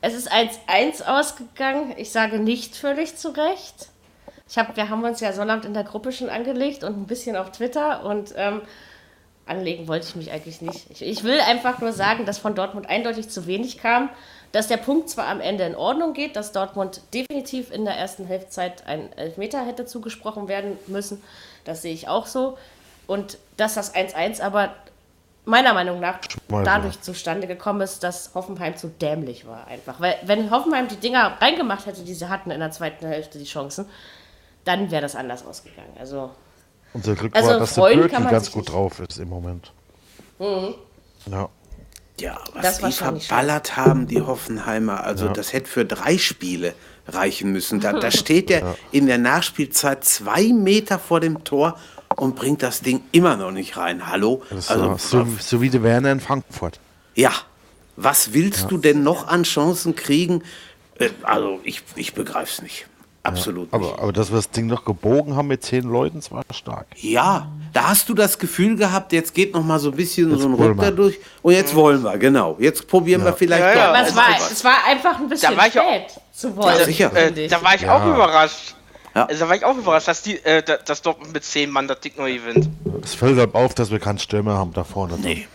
es 0.00 0.14
ist 0.14 0.28
1-1 0.32 1.04
ausgegangen. 1.06 1.94
Ich 1.96 2.10
sage 2.10 2.40
nicht 2.40 2.74
völlig 2.74 3.16
zu 3.16 3.28
Recht. 3.28 3.90
Ich 4.48 4.58
hab, 4.58 4.76
wir 4.76 4.88
haben 4.88 5.04
uns 5.04 5.20
ja 5.20 5.32
Sonnabend 5.32 5.66
in 5.66 5.74
der 5.74 5.84
Gruppe 5.84 6.10
schon 6.10 6.30
angelegt 6.30 6.82
und 6.82 6.98
ein 6.98 7.06
bisschen 7.06 7.36
auf 7.36 7.52
Twitter 7.52 8.04
und 8.04 8.34
ähm, 8.36 8.62
anlegen 9.46 9.86
wollte 9.86 10.06
ich 10.08 10.16
mich 10.16 10.32
eigentlich 10.32 10.60
nicht. 10.60 10.90
Ich, 10.90 11.02
ich 11.02 11.22
will 11.22 11.38
einfach 11.40 11.78
nur 11.80 11.92
sagen, 11.92 12.26
dass 12.26 12.38
von 12.38 12.56
Dortmund 12.56 12.88
eindeutig 12.90 13.28
zu 13.30 13.46
wenig 13.46 13.78
kam, 13.78 14.10
dass 14.52 14.68
der 14.68 14.76
Punkt 14.78 15.10
zwar 15.10 15.26
am 15.26 15.40
Ende 15.40 15.64
in 15.64 15.74
Ordnung 15.74 16.14
geht, 16.14 16.36
dass 16.36 16.52
Dortmund 16.52 17.02
definitiv 17.12 17.70
in 17.70 17.84
der 17.84 17.94
ersten 17.94 18.24
Hälftzeit 18.24 18.86
ein 18.86 19.12
Elfmeter 19.16 19.64
hätte 19.64 19.86
zugesprochen 19.86 20.48
werden 20.48 20.78
müssen, 20.86 21.22
das 21.64 21.82
sehe 21.82 21.92
ich 21.92 22.08
auch 22.08 22.26
so. 22.26 22.56
Und 23.06 23.38
dass 23.56 23.74
das 23.74 23.94
1-1 23.94 24.40
aber 24.42 24.74
meiner 25.44 25.72
Meinung 25.72 25.98
nach 25.98 26.18
dadurch 26.48 27.00
zustande 27.00 27.46
gekommen 27.46 27.80
ist, 27.80 28.02
dass 28.02 28.34
Hoffenheim 28.34 28.76
zu 28.76 28.88
dämlich 28.88 29.46
war 29.46 29.66
einfach. 29.66 29.98
Weil 29.98 30.16
wenn 30.24 30.50
Hoffenheim 30.50 30.88
die 30.88 30.96
Dinger 30.96 31.38
reingemacht 31.40 31.86
hätte, 31.86 32.02
die 32.02 32.12
sie 32.14 32.28
hatten 32.28 32.50
in 32.50 32.60
der 32.60 32.70
zweiten 32.70 33.06
Hälfte, 33.06 33.38
die 33.38 33.46
Chancen, 33.46 33.86
dann 34.64 34.90
wäre 34.90 35.00
das 35.00 35.16
anders 35.16 35.46
ausgegangen. 35.46 35.94
Also 35.98 36.30
Unser 36.92 37.14
Glück 37.14 37.34
Also 37.34 37.48
war, 37.50 37.58
dass 37.60 37.74
der 37.74 38.20
man 38.20 38.30
ganz 38.30 38.52
gut 38.52 38.70
drauf 38.70 39.00
ist 39.00 39.18
im 39.18 39.28
Moment. 39.28 39.72
Ja. 40.38 41.48
Ja, 42.20 42.38
was 42.54 42.62
Das 42.62 42.78
die 42.78 42.92
schon 42.92 43.14
nicht 43.14 43.26
verballert 43.28 43.76
haben, 43.76 44.06
die 44.06 44.20
Hoffenheimer, 44.22 45.04
also 45.04 45.26
Ja. 45.26 45.32
das 45.32 45.52
hätte 45.52 45.68
für 45.68 45.84
drei 45.84 46.18
Spiele 46.18 46.74
reichen 47.06 47.52
müssen. 47.52 47.80
Da, 47.80 47.92
da 47.92 48.10
steht 48.10 48.50
er 48.50 48.76
in 48.92 49.06
der 49.06 49.18
Nachspielzeit 49.18 50.04
zwei 50.04 50.52
Meter 50.52 50.98
vor 50.98 51.20
dem 51.20 51.44
Tor 51.44 51.78
und 52.16 52.34
bringt 52.36 52.62
das 52.62 52.80
Ding 52.80 53.02
immer 53.12 53.36
noch 53.36 53.50
nicht 53.52 53.76
rein. 53.76 54.08
Hallo? 54.08 54.42
Also, 54.50 54.96
so, 54.98 55.26
so 55.38 55.60
wie 55.60 55.70
der 55.70 55.82
Werner 55.82 56.10
in 56.12 56.20
Frankfurt. 56.20 56.80
ja, 57.14 57.32
was 58.00 58.32
willst 58.32 58.70
du 58.70 58.78
denn 58.78 59.02
noch 59.02 59.26
an 59.26 59.42
Chancen 59.42 59.96
kriegen? 59.96 60.42
Äh, 60.98 61.10
Also, 61.22 61.58
ich, 61.64 61.82
ich 61.96 62.14
begreife 62.14 62.50
es 62.52 62.62
nicht. 62.62 62.86
Absolut 63.24 63.72
nicht. 63.72 63.74
Aber, 63.74 63.98
aber 64.00 64.12
dass 64.12 64.30
wir 64.30 64.36
das 64.36 64.50
Ding 64.50 64.66
noch 64.68 64.84
gebogen 64.84 65.34
haben 65.36 65.48
mit 65.48 65.64
zehn 65.64 65.82
Leuten, 65.84 66.18
das 66.18 66.30
war 66.30 66.44
stark. 66.52 66.86
Ja, 66.96 67.50
da 67.72 67.88
hast 67.88 68.08
du 68.08 68.14
das 68.14 68.38
Gefühl 68.38 68.76
gehabt, 68.76 69.12
jetzt 69.12 69.34
geht 69.34 69.52
noch 69.54 69.62
mal 69.64 69.78
so 69.78 69.90
ein 69.90 69.96
bisschen 69.96 70.30
Jetzt 70.30 70.40
so 70.42 70.48
ein 70.48 70.54
Ruck 70.54 70.76
wir. 70.76 70.84
da 70.84 70.90
durch. 70.90 71.18
Und 71.42 71.52
jetzt 71.52 71.74
wollen 71.74 72.02
wir, 72.02 72.16
genau. 72.18 72.56
Jetzt 72.58 72.86
probieren 72.88 73.24
wir 73.24 73.32
vielleicht 73.32 73.62
Ja, 73.62 73.72
doch. 73.74 73.94
ja. 73.94 74.02
Es 74.06 74.14
war, 74.16 74.28
es 74.50 74.64
war 74.64 74.84
einfach 74.86 75.18
ein 75.18 75.28
bisschen 75.28 75.52
Da 75.52 75.56
war 75.56 75.66
ich 75.66 75.78
auch- 75.78 75.84
spät 75.94 76.20
zu 76.32 76.56
wollen. 76.56 76.90
Ja, 76.92 77.08
Äh, 77.10 77.48
da 77.48 77.62
war 77.62 77.74
ich 77.74 77.82
Ja. 77.82 77.96
auch 77.96 78.06
überrascht. 78.06 78.74
Ja. 79.14 79.24
Also, 79.26 79.40
da 79.44 79.48
war 79.48 79.56
ich 79.56 79.64
auch 79.64 79.76
überrascht, 79.76 80.06
dass 80.08 80.22
die, 80.22 80.36
äh, 80.44 80.62
da- 80.62 80.76
dass 80.76 81.02
Dortmund 81.02 81.32
mit 81.32 81.42
10 81.42 81.70
Mann 81.70 81.88
das 81.88 82.00
Ding 82.00 82.12
noch 82.16 82.26
gewinnt. 82.26 82.68
Es 83.02 83.14
fällt 83.14 83.38
halt 83.38 83.54
auf, 83.54 83.74
dass 83.74 83.90
wir 83.90 83.98
keinen 83.98 84.18
Stürmer 84.18 84.54
haben 84.56 84.72
da 84.72 84.84
vorne. 84.84 85.18
Nee. 85.20 85.48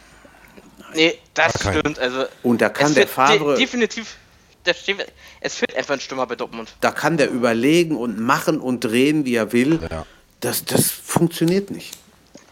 Nee, 0.95 1.18
das 1.34 1.53
stimmt. 1.59 1.97
Also, 1.99 2.26
Und 2.43 2.61
da 2.61 2.70
kann 2.70 2.93
der 2.93 3.07
Favre- 3.07 3.55
de 3.55 3.57
definitiv. 3.57 4.18
Das 4.64 4.80
steht, 4.80 5.05
es 5.41 5.55
fehlt 5.55 5.76
einfach 5.76 5.93
ein 5.95 5.99
Stürmer 5.99 6.26
bei 6.26 6.36
Dortmund. 6.36 6.74
Da 6.82 6.91
kann 6.91 7.18
der 7.18 7.30
überlegen 7.30 7.97
und 7.97 8.20
machen 8.20 8.59
und 8.61 8.82
drehen, 8.82 9.26
wie 9.26 9.36
er 9.36 9.51
will. 9.51 9.80
Ja. 9.91 10.05
Das, 10.39 10.64
das 10.66 10.89
funktioniert 10.91 11.70
nicht. 11.72 11.93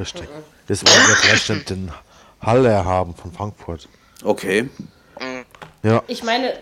Richtig. 0.02 0.28
Deswegen 0.68 0.91
wir 1.08 1.16
vielleicht 1.18 1.49
den- 1.49 1.66
den 1.66 1.91
Haller 2.41 2.84
haben 2.86 3.16
von 3.16 3.32
Frankfurt. 3.32 3.88
Okay. 4.24 4.70
Ja, 5.84 6.02
Ich 6.08 6.24
meine, 6.24 6.54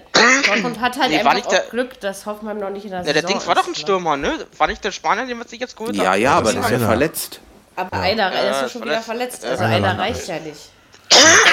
Dortmund 0.46 0.80
hat 0.80 0.98
halt 0.98 1.10
Nee, 1.10 1.16
war 1.24 1.32
einfach 1.32 1.34
nicht 1.36 1.48
auch 1.48 1.52
der- 1.52 1.70
Glück, 1.70 2.00
dass 2.02 2.26
Hoffmann 2.26 2.58
noch 2.60 2.70
nicht 2.70 2.84
in 2.86 2.92
der 2.92 3.00
Ja, 3.00 3.06
der 3.06 3.14
Saison 3.16 3.30
Dings 3.30 3.48
war 3.48 3.56
doch 3.56 3.66
ein 3.68 3.72
ist, 3.72 3.78
ne? 3.78 3.82
Stürmer, 3.84 4.18
ne? 4.18 4.46
War 4.58 4.68
nicht 4.68 4.84
der 4.84 4.92
Spanier, 4.92 5.26
den 5.26 5.38
wir 5.38 5.48
sich 5.48 5.60
jetzt 5.60 5.76
geholt 5.78 5.96
Ja, 5.96 6.12
haben? 6.12 6.22
ja, 6.22 6.32
aber 6.34 6.44
das 6.46 6.54
der 6.54 6.62
ist 6.62 6.66
ist 6.68 6.72
ja 6.72 6.78
einer. 6.78 6.88
verletzt. 6.88 7.40
Aber 7.76 7.94
einer 8.00 8.30
ist 8.32 8.36
ja 8.38 8.62
Ja, 8.64 8.70
schon 8.70 8.84
wieder 8.84 9.02
verletzt. 9.02 9.46
Also 9.46 9.64
Einer 9.64 9.76
einer 9.76 9.88
lang 9.88 10.00
reicht 10.00 10.28
ja 10.28 10.40
nicht. 10.40 10.70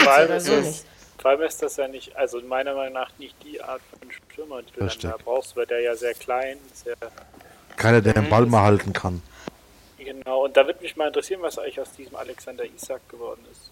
Vor 0.02 0.12
allem, 0.12 0.32
ist 0.36 0.46
so 0.46 0.52
es, 0.54 0.66
nicht. 0.66 0.84
vor 1.20 1.30
allem 1.30 1.42
ist 1.42 1.62
das 1.62 1.76
ja 1.76 1.86
nicht, 1.88 2.16
also 2.16 2.40
meiner 2.40 2.74
Meinung 2.74 2.94
nach 2.94 3.10
nicht 3.18 3.36
die 3.44 3.62
Art 3.62 3.80
von 3.90 4.08
Stürmer, 4.10 4.62
die 4.62 4.72
du 4.72 4.86
dann 4.86 4.98
da 5.00 5.16
brauchst, 5.24 5.56
weil 5.56 5.66
der 5.66 5.80
ja 5.80 5.94
sehr 5.94 6.14
klein, 6.14 6.58
sehr 6.74 6.96
keiner, 7.76 8.00
der 8.00 8.14
den 8.14 8.28
Ball 8.28 8.46
mal 8.46 8.62
halten 8.62 8.92
kann. 8.92 9.22
Genau. 10.06 10.44
Und 10.44 10.56
da 10.56 10.66
würde 10.66 10.80
mich 10.82 10.96
mal 10.96 11.08
interessieren, 11.08 11.42
was 11.42 11.58
eigentlich 11.58 11.80
aus 11.80 11.92
diesem 11.92 12.16
Alexander 12.16 12.64
Isak 12.64 13.06
geworden 13.08 13.40
ist. 13.52 13.70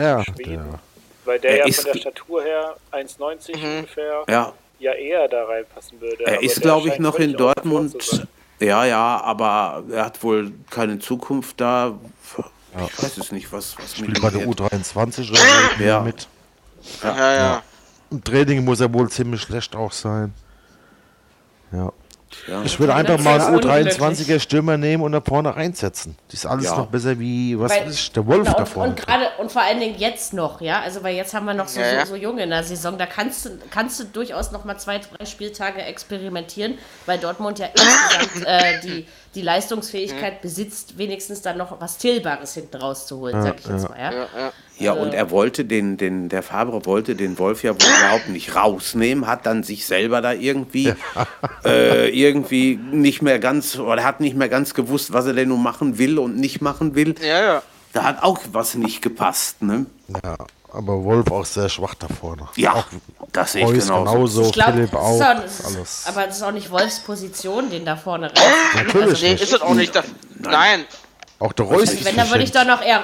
Ja, 0.00 0.22
Schweden. 0.24 0.70
der, 0.70 0.78
Weil 1.24 1.38
der 1.40 1.50
Er 1.60 1.68
ja 1.68 1.72
von 1.72 1.84
der 1.92 1.98
Statur 1.98 2.42
her 2.42 2.76
1,90 2.92 3.56
Mhm. 3.56 3.78
ungefähr 3.78 4.24
Ja, 4.28 4.52
ja 4.78 4.92
eher 4.92 5.28
da 5.28 5.44
reinpassen 5.44 6.00
würde. 6.00 6.24
er 6.24 6.34
Aber 6.34 6.42
ist, 6.42 6.60
glaube 6.60 6.88
ich, 6.88 6.98
noch 6.98 7.18
in 7.18 7.32
Dortmund. 7.34 8.26
Ja, 8.60 8.84
ja, 8.84 9.20
aber 9.22 9.82
er 9.90 10.04
hat 10.06 10.22
wohl 10.22 10.52
keine 10.70 10.98
Zukunft 10.98 11.60
da. 11.60 11.94
Ich 12.86 13.02
weiß 13.02 13.18
es 13.18 13.32
nicht, 13.32 13.52
was, 13.52 13.76
was 13.78 13.98
mit 13.98 14.10
spielt 14.10 14.22
bei 14.22 14.30
der 14.30 14.46
wird. 14.46 14.60
U23 14.60 15.30
oder 15.30 15.38
so 15.78 15.82
Ja. 15.84 16.00
mit. 16.00 16.28
Ja, 17.02 17.34
ja. 17.34 17.62
Im 18.10 18.22
Training 18.22 18.64
muss 18.64 18.80
er 18.80 18.92
wohl 18.92 19.08
ziemlich 19.10 19.40
schlecht 19.42 19.74
auch 19.76 19.92
sein. 19.92 20.32
Ja. 21.72 21.92
Ja. 22.46 22.62
Ich 22.62 22.78
würde 22.78 22.94
einfach 22.94 23.18
mal 23.20 23.36
ist 23.38 23.44
einen 23.46 23.56
unglücklich. 23.56 23.94
U23er 23.96 24.38
Stürmer 24.40 24.76
nehmen 24.76 25.02
und 25.02 25.12
da 25.12 25.20
vorne 25.20 25.54
einsetzen. 25.54 26.16
Das 26.28 26.40
ist 26.40 26.46
alles 26.46 26.66
Ja. 26.66 26.76
noch 26.76 26.86
besser 26.86 27.18
wie, 27.18 27.58
was 27.58 27.72
Weil- 27.72 27.90
ich, 27.90 28.12
der 28.12 28.26
Wolf 28.26 28.42
Na, 28.44 28.52
da 28.52 28.58
und, 28.58 28.68
vorne. 28.68 28.90
und 28.90 28.96
gerade 29.00 29.24
und 29.38 29.50
vor 29.50 29.62
allen 29.62 29.80
Dingen 29.80 29.96
jetzt 29.98 30.32
noch, 30.34 30.60
ja. 30.60 30.80
Also 30.80 31.02
weil 31.02 31.14
jetzt 31.16 31.32
haben 31.34 31.46
wir 31.46 31.54
noch 31.54 31.68
so, 31.68 31.80
Ja, 31.80 31.92
ja. 31.92 32.06
so, 32.06 32.12
so 32.14 32.16
junge 32.16 32.42
in 32.42 32.50
der 32.50 32.62
Saison. 32.64 32.98
Da 32.98 33.06
kannst 33.06 33.46
du, 33.46 33.50
kannst 33.70 33.98
du 34.00 34.04
durchaus 34.04 34.52
noch 34.52 34.64
mal 34.64 34.76
zwei, 34.78 34.98
drei 34.98 35.24
Spieltage 35.24 35.80
experimentieren, 35.82 36.78
weil 37.06 37.18
Dortmund 37.18 37.58
ja 37.58 37.66
insgesamt 37.66 38.46
äh, 38.46 38.80
die, 38.82 39.06
die 39.34 39.42
Leistungsfähigkeit 39.42 40.40
besitzt, 40.42 40.98
wenigstens 40.98 41.42
dann 41.42 41.58
noch 41.58 41.80
was 41.80 41.98
Tilbares 41.98 42.54
hinten 42.54 42.76
rauszuholen, 42.76 43.42
sag 43.42 43.60
ich 43.60 43.66
jetzt 43.66 43.88
mal, 43.88 43.98
ja. 43.98 44.12
ja, 44.12 44.28
ja. 44.36 44.52
Ja, 44.76 44.92
und 44.92 45.14
er 45.14 45.30
wollte 45.30 45.64
den, 45.64 45.96
den, 45.96 46.28
der 46.28 46.42
Fabre 46.42 46.84
wollte 46.84 47.14
den 47.14 47.38
Wolf 47.38 47.62
ja 47.62 47.70
wohl 47.70 47.88
überhaupt 48.00 48.28
nicht 48.28 48.56
rausnehmen, 48.56 49.26
hat 49.26 49.46
dann 49.46 49.62
sich 49.62 49.86
selber 49.86 50.20
da 50.20 50.32
irgendwie, 50.32 50.92
äh, 51.64 52.08
irgendwie 52.08 52.76
nicht 52.76 53.22
mehr 53.22 53.38
ganz, 53.38 53.78
oder 53.78 54.02
hat 54.02 54.20
nicht 54.20 54.36
mehr 54.36 54.48
ganz 54.48 54.74
gewusst, 54.74 55.12
was 55.12 55.26
er 55.26 55.34
denn 55.34 55.48
nun 55.48 55.62
machen 55.62 55.98
will 55.98 56.18
und 56.18 56.36
nicht 56.36 56.60
machen 56.60 56.94
will. 56.94 57.14
ja, 57.20 57.40
ja. 57.40 57.62
Da 57.92 58.02
hat 58.02 58.24
auch 58.24 58.40
was 58.50 58.74
nicht 58.74 59.02
gepasst, 59.02 59.62
ne? 59.62 59.86
Ja, 60.08 60.36
aber 60.74 61.02
Wolf 61.04 61.30
auch 61.30 61.44
sehr 61.44 61.68
schwach 61.68 61.94
da 61.94 62.06
vorne. 62.08 62.48
Ja, 62.56 62.72
auch 62.74 62.84
das 63.32 63.52
sehe 63.52 63.62
ich 63.62 63.68
Reus 63.68 63.86
genauso. 63.86 64.04
genauso, 64.12 64.42
Ich 64.42 64.52
glaube, 64.52 64.72
Philipp 64.72 64.94
auch. 64.94 65.20
auch, 65.20 65.20
alles. 65.20 66.04
aber 66.06 66.26
das 66.26 66.36
ist 66.36 66.42
auch 66.42 66.52
nicht 66.52 66.70
Wolfs 66.70 67.00
Position, 67.00 67.70
den 67.70 67.84
da 67.84 67.96
vorne 67.96 68.26
rein. 68.26 68.86
Natürlich 68.86 69.22
Nee, 69.22 69.32
nicht. 69.32 69.42
ist 69.42 69.52
es 69.54 69.60
auch 69.62 69.74
nicht. 69.74 69.94
Das, 69.94 70.04
nein. 70.38 70.84
Auch 71.38 71.52
der 71.52 71.66
Reus 71.66 71.80
Also 71.82 71.92
ist 71.94 72.04
wenn, 72.04 72.16
dann 72.16 72.30
würde 72.30 72.44
ich 72.44 72.52
doch 72.52 72.64
noch 72.64 72.82
eher. 72.82 73.00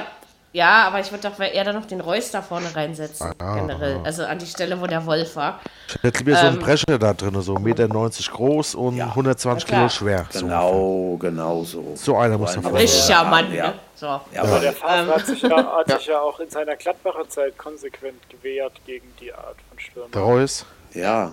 Ja, 0.53 0.89
aber 0.89 0.99
ich 0.99 1.13
würde 1.13 1.31
doch 1.31 1.39
eher 1.39 1.63
dann 1.63 1.77
noch 1.77 1.87
den 1.87 2.01
Reus 2.01 2.33
da 2.33 2.43
vorne 2.43 2.75
reinsetzen. 2.75 3.33
Ah, 3.39 3.55
generell. 3.55 4.01
Also 4.03 4.25
an 4.25 4.37
die 4.39 4.47
Stelle, 4.47 4.81
wo 4.81 4.87
der 4.89 5.07
Wolf 5.07 5.37
war. 5.37 5.61
Ich 5.87 6.03
hätte 6.03 6.25
lieber 6.25 6.35
so 6.37 6.43
Ähm, 6.47 6.47
einen 6.55 6.59
Brecher 6.59 6.99
da 6.99 7.13
drin, 7.15 7.41
so 7.41 7.55
1,90 7.55 7.61
Meter 7.61 7.89
groß 8.33 8.75
und 8.75 9.01
120 9.01 9.69
Na 9.71 9.77
klar. 9.77 9.89
Kilo 9.89 9.89
schwer. 9.89 10.27
So, 10.31 10.41
Genau, 10.47 11.17
genau 11.21 11.63
so. 11.63 11.93
so 11.95 12.17
einer 12.17 12.37
muss 12.37 12.57
noch 12.57 12.65
Wolf. 12.65 12.83
Richtiger 12.83 13.23
Mann, 13.25 13.55
ja. 13.55 13.75
Ne? 14.03 14.21
So. 14.31 14.35
Ja, 14.35 14.43
Aber 14.43 14.61
der 14.61 14.73
Favre 14.73 15.15
hat, 15.15 15.27
sich 15.27 15.43
ja, 15.43 15.77
hat 15.77 15.89
sich 15.91 16.07
ja 16.07 16.21
auch 16.21 16.41
in 16.41 16.51
seiner 16.51 16.77
Gladbacher 16.77 17.29
Zeit 17.29 17.57
konsequent 17.59 18.19
gewehrt 18.31 18.73
gegen 18.87 19.13
die 19.21 19.33
Art 19.33 19.57
von 19.69 19.79
Stürmer. 19.79 20.09
Der 20.13 20.23
Reus. 20.23 20.65
ja, 20.95 21.33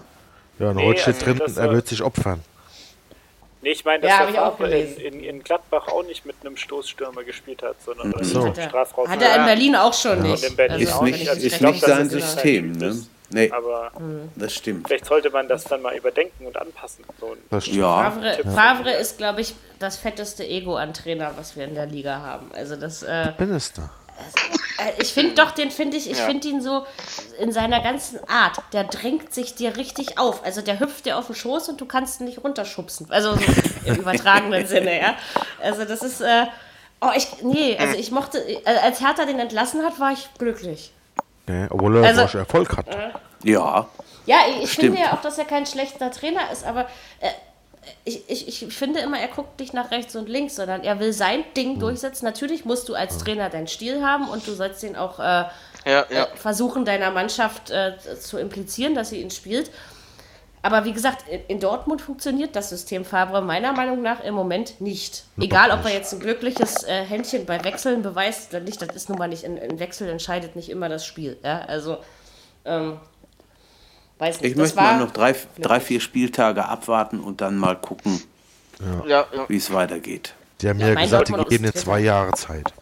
Ja, 0.60 0.70
und 0.70 0.76
Nee, 0.76 0.88
heute 0.88 1.02
steht 1.02 1.28
also 1.28 1.46
drin, 1.46 1.58
er 1.58 1.72
wird 1.72 1.88
sich 1.88 2.02
opfern. 2.02 2.42
Nee, 3.62 3.72
ich 3.72 3.84
meine, 3.86 4.02
dass 4.02 4.12
Ja, 4.12 4.20
der 4.20 4.30
ich 4.30 4.40
auch 4.40 4.58
Favre 4.58 4.78
in, 4.78 4.98
in, 4.98 5.24
in 5.24 5.44
Gladbach 5.44 5.88
auch 5.88 6.04
nicht 6.04 6.26
mit 6.26 6.36
einem 6.42 6.58
Stoßstürmer 6.58 7.24
gespielt 7.24 7.64
hat, 7.64 7.76
sondern 7.84 8.14
so. 8.24 8.46
Hat 8.48 8.58
er, 8.58 8.70
Strafraum. 8.70 9.10
hat 9.10 9.22
er 9.22 9.36
in 9.38 9.46
Berlin 9.46 9.76
auch 9.76 9.94
schon 9.94 10.22
nicht. 10.22 10.44
Ist 10.44 10.58
wenn 10.58 10.78
nicht, 10.78 11.22
ich 11.22 11.30
Also 11.30 11.46
ist 11.48 11.58
glaub, 11.60 11.74
recht 11.74 11.82
nicht 11.84 11.96
sein 11.96 12.06
ist 12.08 12.14
ein 12.14 12.22
System, 12.22 12.72
ne? 12.74 12.96
Nee, 13.30 13.52
Aber 13.52 13.92
das 14.36 14.54
stimmt. 14.54 14.88
vielleicht 14.88 15.06
sollte 15.06 15.30
man 15.30 15.48
das 15.48 15.66
dann 15.66 15.82
mal 15.82 15.96
überdenken 15.96 16.46
und 16.46 16.58
anpassen. 16.58 17.04
So 17.20 17.36
Das 17.50 17.66
stimmt. 17.66 17.80
Ja, 17.80 18.12
Favre, 18.12 18.38
Favre 18.54 18.92
ist, 18.92 19.18
glaube 19.18 19.42
ich, 19.42 19.54
das 19.80 19.98
fetteste 19.98 20.46
Ego 20.48 20.76
an 20.78 20.94
Trainer, 20.94 21.34
was 21.38 21.56
wir 21.56 21.66
in 21.66 21.76
der 21.76 21.86
Liga 21.88 22.20
haben. 22.22 22.52
Also 22.54 22.76
das, 22.78 23.04
äh, 23.04 23.34
Bin 23.38 23.54
es 23.54 23.74
da. 23.74 23.90
äh, 24.80 25.02
ich 25.02 25.14
finde 25.14 25.36
doch, 25.36 25.52
den 25.52 25.72
finde 25.72 25.98
ich, 25.98 26.10
ich 26.10 26.18
finde 26.18 26.48
ihn 26.48 26.62
so 26.62 26.86
in 27.40 27.52
seiner 27.52 27.82
ganzen 27.82 28.20
Art, 28.30 28.60
der 28.74 28.86
drängt 28.86 29.34
sich 29.34 29.56
dir 29.56 29.76
richtig 29.76 30.18
auf. 30.18 30.44
Also 30.46 30.62
der 30.62 30.80
hüpft 30.80 31.06
dir 31.06 31.18
auf 31.18 31.28
den 31.28 31.36
Schoß 31.36 31.68
und 31.70 31.82
du 31.82 31.86
kannst 31.86 32.22
ihn 32.22 32.26
nicht 32.28 32.44
runterschubsen. 32.44 33.08
Also 33.12 33.36
so 33.36 33.42
im 33.86 33.96
übertragenen 34.00 34.66
Sinne, 34.68 35.00
ja. 35.02 35.16
Also 35.62 35.84
das 35.84 36.02
ist, 36.02 36.22
äh, 36.22 36.46
oh, 37.02 37.10
ich, 37.16 37.28
nee, 37.44 37.78
also 37.78 37.98
ich 37.98 38.10
mochte, 38.12 38.40
äh, 38.40 38.62
als 38.84 39.02
Hertha 39.02 39.26
den 39.26 39.40
entlassen 39.40 39.84
hat, 39.84 40.00
war 40.00 40.14
ich 40.14 40.30
glücklich. 40.38 40.92
Ja, 41.48 41.68
obwohl 41.70 41.98
er 41.98 42.04
Also- 42.18 42.38
Erfolg 42.38 42.76
hat. 42.78 42.86
Ja, 43.44 43.88
Ja, 44.26 44.38
ich, 44.50 44.64
ich 44.64 44.72
Stimmt. 44.74 44.96
finde 44.96 45.02
ja 45.08 45.14
auch, 45.14 45.22
dass 45.22 45.38
er 45.38 45.46
kein 45.46 45.66
schlechter 45.66 46.12
Trainer 46.12 46.52
ist, 46.52 46.66
aber 46.66 46.82
äh, 47.22 47.30
ich, 48.04 48.30
ich, 48.30 48.62
ich 48.68 48.76
finde 48.76 49.00
immer, 49.00 49.18
er 49.18 49.30
guckt 49.30 49.58
nicht 49.62 49.74
nach 49.74 49.92
rechts 49.92 50.14
und 50.18 50.28
links, 50.28 50.56
sondern 50.58 50.84
er 50.84 51.00
will 51.00 51.14
sein 51.14 51.46
Ding 51.56 51.80
durchsetzen. 51.80 52.26
Natürlich 52.26 52.66
musst 52.66 52.90
du 52.90 52.96
als 52.96 53.18
Trainer 53.20 53.50
deinen 53.50 53.68
Stil 53.68 54.04
haben 54.06 54.28
und 54.28 54.46
du 54.46 54.52
sollst 54.54 54.84
den 54.84 54.98
auch 54.98 55.20
äh, 55.20 55.24
Ja, 55.24 55.50
ja. 55.86 56.04
äh, 56.10 56.28
versuchen, 56.36 56.84
deiner 56.84 57.12
Mannschaft 57.12 57.70
äh, 57.70 57.94
zu 58.20 58.38
implizieren, 58.38 58.94
dass 58.94 59.10
sie 59.12 59.22
ihn 59.22 59.32
spielt. 59.32 59.72
Aber 60.68 60.84
wie 60.84 60.92
gesagt, 60.92 61.24
in, 61.48 61.62
Dortmund 61.62 62.02
funktioniert 62.02 62.54
das 62.54 62.68
System 62.68 63.06
Favre 63.06 63.42
meiner 63.42 63.72
Meinung 63.72 64.02
nach 64.02 64.22
im 64.22 64.34
Moment 64.34 64.82
nicht. 64.82 65.24
Egal, 65.40 65.72
ob 65.72 65.86
er 65.86 65.94
jetzt 65.94 66.14
ein 66.14 66.20
glückliches 66.20 66.84
äh, 66.84 67.06
Händchen 67.06 67.46
bei 67.46 67.64
Wechseln 67.64 68.02
beweist 68.02 68.54
oder 68.54 68.60
nicht, 68.60 68.82
das 68.82 68.94
ist 68.94 69.08
nun 69.08 69.18
mal 69.18 69.30
nicht, 69.30 69.46
ein, 69.46 69.58
ein 69.58 69.80
Wechsel 69.80 70.10
entscheidet 70.10 70.58
nicht 70.58 70.68
immer 70.70 70.90
das 70.90 71.06
Spiel. 71.06 71.38
Ja? 71.42 71.60
Also, 71.60 72.00
ähm, 72.66 72.98
weiß 74.20 74.42
nicht. 74.42 74.52
ich 74.52 74.58
das 74.58 74.62
möchte 74.62 74.76
war, 74.76 74.98
mal 74.98 75.06
noch 75.06 75.12
drei, 75.12 75.34
drei, 75.58 75.80
vier 75.80 76.02
Spieltage 76.02 76.66
abwarten 76.66 77.22
und 77.22 77.40
dann 77.40 77.56
mal 77.56 77.78
gucken, 77.78 78.22
ja, 79.08 79.26
wie 79.48 79.56
es 79.56 79.72
weitergeht. 79.72 80.34
Die 80.60 80.68
haben 80.68 80.82
Ja, 80.82 80.90
ja, 80.90 80.96
gesagt, 80.96 81.30
die 81.30 81.46
geben 81.46 81.64
dir 81.64 81.74
zwei 81.76 82.02
Jahre 82.02 82.34
Zeit. 82.34 82.74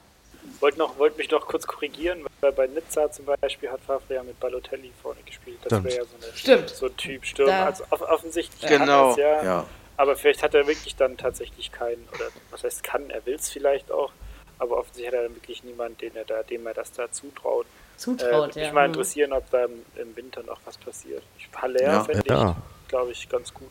Wollte 0.62 0.80
noch, 0.80 0.98
wollte 0.98 1.18
mich 1.18 1.30
noch 1.32 1.48
kurz 1.48 1.66
korrigieren, 1.68 2.26
weil 2.42 2.52
bei 2.52 2.68
Nizza 2.68 3.12
zum 3.12 3.26
Beispiel 3.42 3.70
hat 3.70 3.82
Favre 3.82 4.14
ja 4.16 4.24
mit 4.24 4.40
Balotelli 4.40 4.92
vorne 5.02 5.22
gespielt. 5.26 5.58
Das 5.64 5.84
wäre 5.84 5.96
ja 5.98 6.04
so, 6.04 6.10
eine, 6.26 6.36
Stimmt. 6.36 6.70
so 6.70 6.86
ein 6.88 6.98
Typ 6.98 7.26
Stürmer. 7.26 7.52
Da- 7.52 7.66
Also 7.66 7.84
off 7.90 8.02
offensichtlich 8.02 8.62
Genau. 8.70 8.86
kann 8.86 8.90
er's, 9.10 9.18
ja. 9.18 9.44
Ja, 9.44 9.66
Aber 9.98 10.16
vielleicht 10.16 10.44
hat 10.44 10.54
er 10.54 10.68
wirklich 10.68 10.96
dann 10.96 11.18
tatsächlich 11.18 11.72
keinen, 11.72 12.08
oder 12.14 12.26
was 12.52 12.64
heißt 12.64 12.84
kann, 12.84 13.10
er 13.10 13.26
will 13.26 13.36
es 13.36 13.50
vielleicht 13.50 13.92
auch, 13.92 14.12
aber 14.60 14.78
offensichtlich 14.78 15.08
hat 15.08 15.14
er 15.16 15.24
dann 15.24 15.36
wirklich 15.36 15.64
niemanden, 15.64 15.98
den 16.00 16.16
er 16.16 16.26
da, 16.26 16.44
dem 16.44 16.66
er 16.68 16.74
das 16.74 16.92
da 16.92 17.10
zutraut. 17.12 17.66
Äh, 17.66 17.98
zutraut. 17.98 18.32
würde 18.32 18.60
ja. 18.60 18.66
mich 18.66 18.74
mal 18.74 18.88
Mhm. 18.88 18.94
interessieren, 18.94 19.32
ob 19.34 19.50
da 19.52 19.66
im, 19.66 19.86
im 19.96 20.16
Winter 20.18 20.44
noch 20.44 20.60
was 20.66 20.78
passiert. 20.78 21.24
Ich, 21.38 21.48
Haller 21.56 21.82
Ja. 21.82 22.04
fände 22.04 22.24
Ja. 22.28 22.56
ich, 22.84 22.88
glaube 22.90 23.12
ich, 23.12 23.30
ganz 23.30 23.54
gut. 23.54 23.70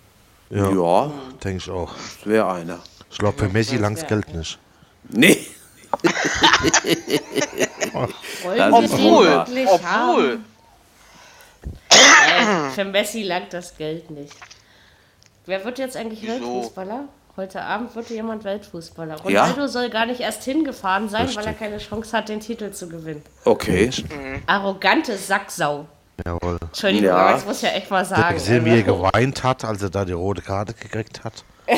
Ja, 0.51 0.71
ja 0.71 1.13
denke 1.43 1.59
ich 1.59 1.71
auch. 1.71 1.93
das 1.95 2.27
wäre 2.27 2.51
einer. 2.51 2.81
Ich 3.11 3.19
glaube, 3.19 3.39
für 3.39 3.49
Messi 3.49 3.77
langs. 3.77 4.07
Geld 4.07 4.33
nicht. 4.35 4.59
Nee, 5.11 5.44
Obwohl, 7.93 9.27
wirklich 9.27 9.69
obwohl. 9.69 9.85
haben? 9.85 10.45
Äh, 11.91 12.71
für 12.71 12.85
Messi 12.85 13.23
langt 13.23 13.53
das 13.53 13.77
Geld 13.77 14.11
nicht. 14.11 14.35
Wer 15.47 15.65
wird 15.65 15.79
jetzt 15.79 15.97
eigentlich 15.97 16.23
Wieso? 16.23 16.33
Weltfußballer? 16.33 17.09
Heute 17.37 17.63
Abend 17.63 17.95
wird 17.97 18.11
jemand 18.11 18.45
Weltfußballer. 18.45 19.17
Ja? 19.29 19.43
Ronaldo 19.45 19.67
soll 19.67 19.91
gar 19.91 20.07
nicht 20.07 20.21
erst 20.21 20.45
hingefahren 20.45 21.09
sein, 21.09 21.27
weil 21.35 21.45
er 21.45 21.51
Richtig. 21.51 21.59
keine 21.59 21.79
Chance 21.79 22.17
hat, 22.17 22.29
den 22.29 22.41
Titel 22.41 22.71
zu 22.71 22.89
gewinnen. 22.89 23.23
Okay. 23.45 23.91
Arrogante 24.47 25.17
Sacksau. 25.17 25.87
Jawohl. 26.25 26.59
Entschuldigung, 26.63 27.07
Ja. 27.09 27.17
aber 27.17 27.33
das 27.33 27.45
muss 27.45 27.57
ich 27.57 27.63
ja 27.63 27.71
echt 27.71 27.91
mal 27.91 28.05
sagen. 28.05 28.35
gesehen, 28.35 28.65
wie 28.65 28.71
er 28.71 28.87
Also, 28.87 28.97
geweint 29.03 29.43
hat, 29.43 29.65
als 29.65 29.83
er 29.83 29.91
da 29.91 30.05
die 30.05 30.13
rote 30.13 30.43
Karte 30.43 30.75
gekriegt 30.75 31.25
hat. 31.25 31.45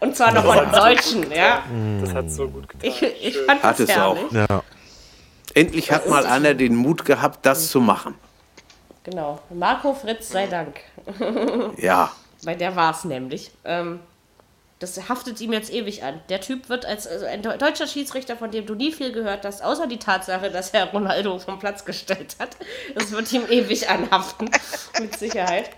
und 0.00 0.14
zwar 0.16 0.32
noch 0.32 0.44
von 0.44 0.70
Deutschen, 0.72 1.30
ja. 1.32 1.62
Das 2.00 2.14
hat 2.14 2.30
so 2.30 2.48
gut 2.48 2.68
getan. 2.68 2.88
Ich, 2.90 3.02
ich 3.02 3.38
fand 3.38 3.62
Hat 3.62 3.78
das 3.80 3.88
es 3.88 3.96
auch. 3.98 4.16
Ja. 4.30 4.62
Endlich 5.54 5.90
hat 5.90 6.08
mal 6.08 6.26
einer 6.26 6.54
den 6.54 6.76
Mut 6.76 7.04
gehabt, 7.04 7.44
das 7.44 7.70
zu 7.70 7.80
machen. 7.80 8.14
Genau. 9.04 9.40
Marco 9.50 9.94
Fritz 9.94 10.28
sei 10.28 10.46
Dank. 10.46 10.76
Ja. 11.78 12.12
Weil 12.44 12.56
der 12.56 12.76
war 12.76 12.92
es 12.92 13.04
nämlich. 13.04 13.50
Ähm, 13.64 14.00
das 14.82 15.08
haftet 15.08 15.40
ihm 15.40 15.52
jetzt 15.52 15.72
ewig 15.72 16.02
an. 16.02 16.20
Der 16.28 16.40
Typ 16.40 16.68
wird 16.68 16.84
als 16.84 17.06
also 17.06 17.24
ein 17.26 17.42
deu- 17.42 17.56
deutscher 17.56 17.86
Schiedsrichter, 17.86 18.36
von 18.36 18.50
dem 18.50 18.66
du 18.66 18.74
nie 18.74 18.92
viel 18.92 19.12
gehört 19.12 19.44
hast, 19.44 19.62
außer 19.62 19.86
die 19.86 19.98
Tatsache, 19.98 20.50
dass 20.50 20.70
er 20.70 20.86
Ronaldo 20.90 21.38
vom 21.38 21.58
Platz 21.58 21.84
gestellt 21.84 22.36
hat. 22.38 22.50
Das 22.94 23.10
wird 23.12 23.32
ihm 23.32 23.44
ewig 23.48 23.88
anhaften. 23.88 24.50
Mit 25.00 25.18
Sicherheit. 25.18 25.70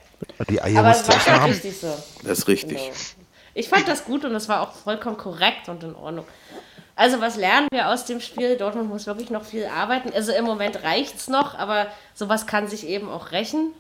Die 0.49 0.61
Eier 0.63 0.81
Aber 0.81 0.93
du 0.93 1.09
war 1.09 1.21
schon 1.21 1.33
haben. 1.41 1.51
richtig 1.53 1.79
so. 1.81 1.95
Das 2.23 2.39
ist 2.39 2.49
richtig. 2.49 2.79
Genau. 2.79 2.93
Ich 3.55 3.69
fand 3.69 3.87
das 3.87 4.05
gut 4.05 4.25
und 4.25 4.35
es 4.35 4.49
war 4.49 4.63
auch 4.63 4.73
vollkommen 4.73 5.17
korrekt 5.17 5.69
und 5.69 5.83
in 5.85 5.95
Ordnung. 5.95 6.27
Also 6.97 7.21
was 7.21 7.37
lernen 7.37 7.69
wir 7.73 7.89
aus 7.89 8.05
dem 8.05 8.21
Spiel? 8.21 8.57
Dortmund 8.57 8.89
muss 8.89 9.07
wirklich 9.07 9.31
noch 9.31 9.45
viel 9.45 9.67
arbeiten. 9.67 10.13
Also 10.15 10.33
im 10.33 10.45
Moment 10.45 10.83
reicht 10.83 11.17
es 11.17 11.29
noch, 11.29 11.55
aber 11.59 11.89
sowas 12.15 12.47
kann 12.47 12.69
sich 12.69 12.87
eben 12.87 13.11
auch 13.11 13.33
rächen. 13.33 13.73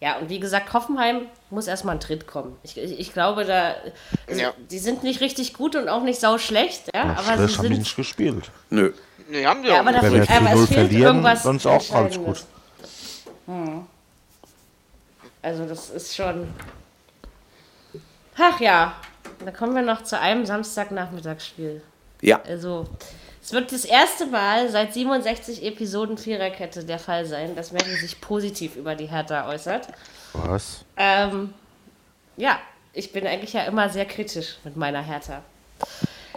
Ja, 0.00 0.18
und 0.18 0.28
wie 0.28 0.38
gesagt, 0.38 0.72
Hoffenheim 0.72 1.22
muss 1.50 1.66
erstmal 1.66 1.96
ein 1.96 2.00
Tritt 2.00 2.26
kommen. 2.28 2.56
Ich, 2.62 2.76
ich, 2.78 3.00
ich 3.00 3.12
glaube, 3.12 3.44
da 3.44 3.74
also, 4.28 4.40
Ja. 4.40 4.52
die 4.70 4.78
sind 4.78 5.02
nicht 5.02 5.20
richtig 5.20 5.54
gut 5.54 5.74
und 5.74 5.88
auch 5.88 6.02
nicht 6.04 6.20
sau 6.20 6.38
schlecht, 6.38 6.84
ja, 6.94 7.02
aber 7.02 7.16
sie 7.16 7.24
Schlecht 7.24 7.38
haben 7.38 7.46
die 7.48 7.68
sind 7.68 7.78
nicht 7.78 7.96
gespielt. 7.96 8.50
Nö. 8.70 8.92
Nee, 9.28 9.44
haben 9.44 9.62
die 9.62 9.68
ja, 9.68 9.74
auch 9.76 9.78
aber. 9.80 10.00
Wenn 10.00 10.12
wir 10.14 10.24
fehlt, 10.24 10.30
aber 10.40 10.52
es 10.52 10.60
4-0 10.60 10.66
fehlt 10.66 10.68
verlieren, 10.88 11.02
irgendwas 11.16 11.42
dann 11.42 11.56
ist 11.56 11.66
auch 11.66 11.72
alles 11.72 12.16
Entscheidendes. 12.16 12.46
gut. 13.46 13.54
Hm. 13.54 13.86
Also 15.42 15.66
das 15.66 15.90
ist 15.90 16.14
schon. 16.14 16.48
Ach 18.38 18.60
ja, 18.60 18.94
da 19.44 19.50
kommen 19.50 19.74
wir 19.74 19.82
noch 19.82 20.04
zu 20.04 20.18
einem 20.18 20.46
Samstagnachmittagsspiel. 20.46 21.82
Ja. 22.20 22.40
Also 22.42 22.86
es 23.48 23.54
wird 23.54 23.72
das 23.72 23.86
erste 23.86 24.26
Mal 24.26 24.68
seit 24.68 24.92
67 24.92 25.64
Episoden 25.64 26.18
Viererkette 26.18 26.84
der 26.84 26.98
Fall 26.98 27.24
sein, 27.24 27.56
dass 27.56 27.72
Maggie 27.72 27.96
sich 27.96 28.20
positiv 28.20 28.76
über 28.76 28.94
die 28.94 29.06
Hertha 29.06 29.48
äußert. 29.48 29.88
Was? 30.34 30.84
Ähm, 30.98 31.54
ja, 32.36 32.58
ich 32.92 33.10
bin 33.10 33.26
eigentlich 33.26 33.54
ja 33.54 33.62
immer 33.62 33.88
sehr 33.88 34.04
kritisch 34.04 34.58
mit 34.64 34.76
meiner 34.76 35.00
Hertha. 35.00 35.40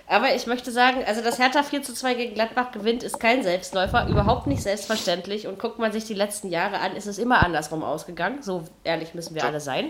Aber 0.08 0.34
ich 0.34 0.48
möchte 0.48 0.72
sagen, 0.72 1.04
also 1.06 1.22
dass 1.22 1.38
Hertha 1.38 1.64
4 1.64 1.84
zu 1.84 1.94
2 1.94 2.14
gegen 2.14 2.34
Gladbach 2.34 2.72
gewinnt, 2.72 3.04
ist 3.04 3.20
kein 3.20 3.44
Selbstläufer, 3.44 4.08
überhaupt 4.08 4.48
nicht 4.48 4.64
selbstverständlich. 4.64 5.48
Und 5.48 5.60
guckt 5.60 5.80
man 5.80 5.92
sich 5.92 6.06
die 6.06 6.14
letzten 6.14 6.48
Jahre 6.48 6.80
an, 6.80 6.96
ist 6.96 7.08
es 7.08 7.18
immer 7.18 7.44
andersrum 7.44 7.84
ausgegangen. 7.84 8.42
So 8.42 8.64
ehrlich 8.86 9.14
müssen 9.16 9.36
wir 9.36 9.44
alle 9.44 9.60
sein. 9.60 9.90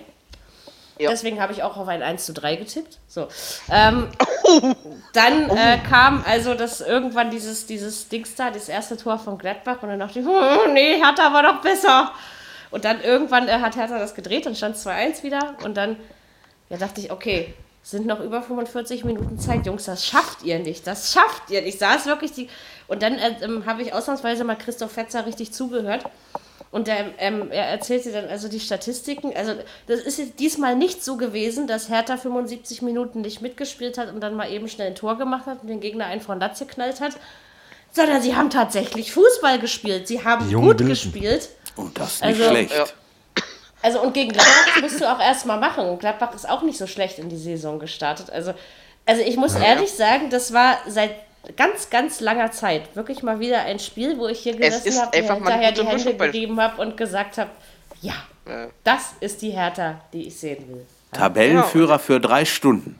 Ja. 1.01 1.09
Deswegen 1.09 1.41
habe 1.41 1.51
ich 1.51 1.63
auch 1.63 1.77
auf 1.77 1.87
ein 1.87 2.03
1 2.03 2.25
zu 2.25 2.33
3 2.33 2.57
getippt. 2.57 2.99
So. 3.07 3.27
Ähm, 3.71 4.07
dann 5.13 5.49
äh, 5.49 5.79
kam 5.89 6.23
also 6.27 6.53
das 6.53 6.81
irgendwann 6.81 7.31
dieses, 7.31 7.65
dieses 7.65 8.07
Dings 8.07 8.35
da, 8.35 8.51
das 8.51 8.69
erste 8.69 8.97
Tor 8.97 9.17
von 9.17 9.37
Gladbach 9.37 9.81
und 9.81 9.89
dann 9.89 9.99
dachte 9.99 10.19
ich, 10.19 10.25
oh, 10.27 10.71
nee, 10.71 11.01
Hertha 11.01 11.33
war 11.33 11.43
doch 11.43 11.61
besser. 11.61 12.11
Und 12.69 12.85
dann 12.85 13.01
irgendwann 13.01 13.47
äh, 13.47 13.53
hat 13.53 13.75
Hertha 13.75 13.97
das 13.97 14.15
gedreht 14.15 14.45
und 14.47 14.55
stand 14.55 14.75
2-1 14.75 15.23
wieder. 15.23 15.55
Und 15.63 15.75
dann 15.75 15.97
ja, 16.69 16.77
dachte 16.77 17.01
ich, 17.01 17.11
okay, 17.11 17.53
sind 17.83 18.05
noch 18.05 18.19
über 18.19 18.41
45 18.41 19.03
Minuten 19.03 19.39
Zeit. 19.39 19.65
Jungs, 19.65 19.85
das 19.85 20.05
schafft 20.05 20.43
ihr 20.43 20.59
nicht. 20.59 20.85
Das 20.85 21.11
schafft 21.11 21.49
ihr 21.49 21.61
nicht. 21.61 21.73
Ich 21.73 21.79
saß 21.79 22.05
wirklich 22.05 22.31
die. 22.31 22.47
Und 22.87 23.01
dann 23.01 23.15
äh, 23.15 23.35
ähm, 23.41 23.65
habe 23.65 23.81
ich 23.81 23.93
ausnahmsweise 23.93 24.43
mal 24.43 24.55
Christoph 24.55 24.91
Fetzer 24.91 25.25
richtig 25.25 25.51
zugehört. 25.51 26.05
Und 26.71 26.87
der, 26.87 27.07
ähm, 27.17 27.51
er 27.51 27.65
erzählte 27.65 28.11
dann 28.13 28.29
also 28.29 28.47
die 28.47 28.61
Statistiken. 28.61 29.33
Also, 29.35 29.55
das 29.87 29.99
ist 29.99 30.17
jetzt 30.19 30.39
diesmal 30.39 30.75
nicht 30.77 31.03
so 31.03 31.17
gewesen, 31.17 31.67
dass 31.67 31.89
Hertha 31.89 32.15
75 32.15 32.81
Minuten 32.81 33.19
nicht 33.21 33.41
mitgespielt 33.41 33.97
hat 33.97 34.09
und 34.13 34.21
dann 34.21 34.35
mal 34.35 34.49
eben 34.49 34.69
schnell 34.69 34.87
ein 34.87 34.95
Tor 34.95 35.17
gemacht 35.17 35.47
hat 35.47 35.61
und 35.63 35.67
den 35.67 35.81
Gegner 35.81 36.05
einen 36.05 36.21
von 36.21 36.39
Latz 36.39 36.59
geknallt 36.59 37.01
hat. 37.01 37.13
Sondern 37.91 38.21
sie 38.21 38.37
haben 38.37 38.49
tatsächlich 38.49 39.11
Fußball 39.11 39.59
gespielt. 39.59 40.07
Sie 40.07 40.23
haben 40.23 40.49
gut 40.49 40.63
Wilden. 40.79 40.87
gespielt. 40.87 41.49
Und 41.75 41.99
das 41.99 42.13
ist 42.15 42.23
nicht 42.23 42.39
Also- 42.39 42.49
schlecht. 42.51 42.73
Ja. 42.73 42.85
Also 43.83 43.99
und 44.01 44.13
gegen 44.13 44.31
Gladbach 44.31 44.79
musst 44.81 45.01
du 45.01 45.11
auch 45.11 45.19
erstmal 45.19 45.59
machen. 45.59 45.89
Und 45.89 45.99
Gladbach 45.99 46.33
ist 46.35 46.47
auch 46.47 46.61
nicht 46.61 46.77
so 46.77 46.87
schlecht 46.87 47.19
in 47.19 47.27
die 47.29 47.35
Saison 47.37 47.79
gestartet. 47.79 48.29
Also, 48.29 48.53
also 49.05 49.21
ich 49.23 49.35
muss 49.37 49.55
ehrlich 49.55 49.91
sagen, 49.91 50.29
das 50.29 50.53
war 50.53 50.77
seit 50.87 51.15
ganz, 51.55 51.89
ganz 51.89 52.19
langer 52.19 52.51
Zeit 52.51 52.95
wirklich 52.95 53.23
mal 53.23 53.39
wieder 53.39 53.61
ein 53.61 53.79
Spiel, 53.79 54.17
wo 54.17 54.27
ich 54.27 54.39
hier 54.39 54.53
Es 54.59 54.83
gesessen 54.83 55.01
habe, 55.01 55.17
mir 55.17 55.23
einfach 55.23 55.39
mal 55.39 55.51
eine 55.53 55.65
hinterher 55.65 55.95
die 55.95 56.03
Hände 56.05 56.25
gegeben 56.25 56.59
habe 56.61 56.81
und 56.81 56.97
gesagt 56.97 57.37
habe, 57.37 57.49
ja, 58.01 58.13
Ja. 58.47 58.67
das 58.83 59.13
ist 59.19 59.41
die 59.41 59.51
Hertha, 59.51 60.01
die 60.13 60.27
ich 60.27 60.37
sehen 60.39 60.67
will. 60.69 60.85
Tabellenführer 61.11 61.99
für 61.99 62.19
drei 62.19 62.45
Stunden. 62.45 62.97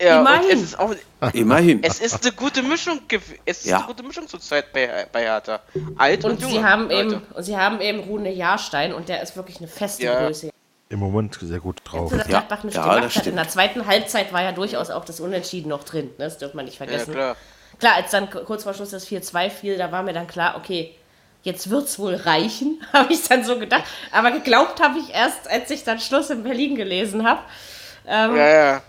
Ja, 0.00 0.20
Immerhin. 0.20 0.50
es 0.58 0.62
ist 0.62 0.78
auch, 0.78 0.94
Immerhin. 1.32 1.82
es 1.82 2.00
ist 2.00 2.22
eine 2.22 2.32
gute 2.32 2.62
Mischung, 2.62 3.00
es 3.46 3.58
ist 3.60 3.66
Ja. 3.66 3.78
eine 3.78 3.86
gute 3.86 4.02
Mischung 4.02 4.28
zurzeit 4.28 4.70
bei, 4.72 5.06
bei 5.10 5.22
Hertha. 5.22 5.60
Alt 5.96 6.24
und, 6.26 6.32
Und 6.32 6.40
junge 6.42 6.52
sie 6.52 6.62
haben 6.64 6.82
Leute. 6.90 6.94
eben, 7.14 7.22
und 7.34 7.42
sie 7.42 7.56
haben 7.56 7.80
eben 7.80 8.00
Rune 8.00 8.30
Jahrstein 8.32 8.92
und 8.92 9.08
der 9.08 9.22
ist 9.22 9.34
wirklich 9.36 9.56
eine 9.58 9.68
feste 9.68 10.04
Ja. 10.04 10.26
Größe. 10.26 10.50
Im 10.88 11.00
Moment 11.00 11.36
sehr 11.40 11.58
gut 11.60 11.80
drauf. 11.84 12.10
dass 12.10 12.20
Ja, 12.20 12.24
Gladbach 12.26 12.62
nicht 12.62 12.74
ja, 12.76 12.82
gemacht 12.84 13.04
das 13.04 13.16
hat. 13.16 13.26
In 13.26 13.34
der 13.36 13.48
zweiten 13.48 13.86
Halbzeit 13.86 14.32
war 14.32 14.42
ja 14.42 14.52
durchaus 14.52 14.90
auch 14.90 15.04
das 15.04 15.18
Unentschieden 15.20 15.68
noch 15.68 15.82
drin. 15.84 16.06
Ne? 16.18 16.24
Das 16.26 16.38
dürfen 16.38 16.56
wir 16.56 16.62
nicht 16.62 16.78
Ja, 16.78 16.86
vergessen. 16.86 17.12
klar. 17.14 17.36
Klar, 17.80 17.94
als 17.96 18.10
dann 18.12 18.30
kurz 18.30 18.62
vor 18.62 18.72
Schluss 18.72 18.90
das 18.90 19.06
4-2 19.06 19.50
fiel, 19.50 19.78
da 19.78 19.90
war 19.92 20.02
mir 20.02 20.12
dann 20.12 20.26
klar, 20.28 20.56
okay, 20.56 20.94
jetzt 21.42 21.68
wird's 21.70 21.98
wohl 21.98 22.14
reichen, 22.14 22.80
habe 22.92 23.12
ich 23.12 23.22
dann 23.26 23.44
so 23.44 23.58
gedacht. 23.58 23.84
Aber 24.12 24.30
geglaubt 24.30 24.80
habe 24.80 24.98
ich 24.98 25.12
erst, 25.12 25.50
als 25.50 25.70
ich 25.70 25.82
dann 25.84 25.98
Schluss 25.98 26.30
in 26.30 26.42
Berlin 26.44 26.76
gelesen 26.76 27.26
habe. 27.26 27.40
Ähm, 28.06 28.36
Ja, 28.36 28.48
ja. 28.48 28.82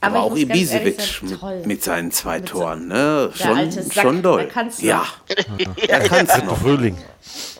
Aber, 0.00 0.16
ich 0.16 0.22
auch 0.22 0.36
Ibisevic 0.36 1.22
mit, 1.64 1.84
seinen 1.84 2.10
zwei 2.10 2.40
Mit 2.40 2.48
Toren, 2.48 2.88
ne? 2.88 3.30
Der 3.38 3.44
Schon, 3.46 3.56
alte 3.56 3.82
Sack, 3.84 3.92
schon 4.02 4.22
doll. 4.22 4.40
der 4.42 4.48
kann's 4.48 4.82
noch. 4.82 4.84
Ja, 4.88 5.04
er 5.88 6.00
kann 6.08 6.26
es 6.26 6.42
noch. 6.42 6.58
Frühling. 6.58 6.96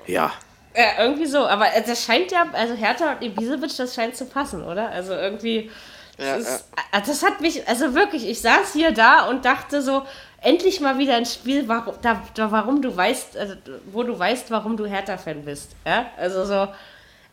Ja. 0.09 0.33
Ja, 0.77 1.05
irgendwie 1.05 1.27
so. 1.27 1.47
Aber 1.47 1.67
das 1.87 2.05
scheint 2.05 2.31
ja, 2.33 2.47
also 2.53 2.75
Hertha 2.75 3.13
und 3.13 3.23
Ibisevic, 3.23 3.77
das 3.77 3.95
scheint 3.95 4.17
zu 4.17 4.25
passen, 4.27 4.63
oder? 4.65 4.89
Also 4.91 5.13
irgendwie. 5.13 5.71
Ja, 6.19 6.37
das, 6.37 6.49
ist, 6.49 6.65
äh, 6.93 7.01
das 7.07 7.23
hat 7.25 7.41
mich, 7.41 7.67
also 7.69 7.95
wirklich, 7.95 8.29
ich 8.29 8.41
saß 8.41 8.73
hier 8.75 8.93
da 8.93 9.27
und 9.29 9.45
dachte 9.45 9.81
so, 9.83 10.03
endlich 10.43 10.81
mal 10.81 10.99
wieder 10.99 11.15
ein 11.17 11.25
Spiel, 11.27 11.67
warum, 11.69 11.95
da, 12.03 12.23
da, 12.35 12.51
warum 12.53 12.83
du 12.83 12.95
weißt, 12.95 13.37
also, 13.37 13.55
wo 13.93 14.03
du 14.03 14.19
weißt, 14.19 14.51
warum 14.51 14.77
du 14.77 14.85
Hertha-Fan 14.87 15.43
bist. 15.45 15.71
Ja? 15.87 16.07
Also 16.19 16.45
so. 16.45 16.69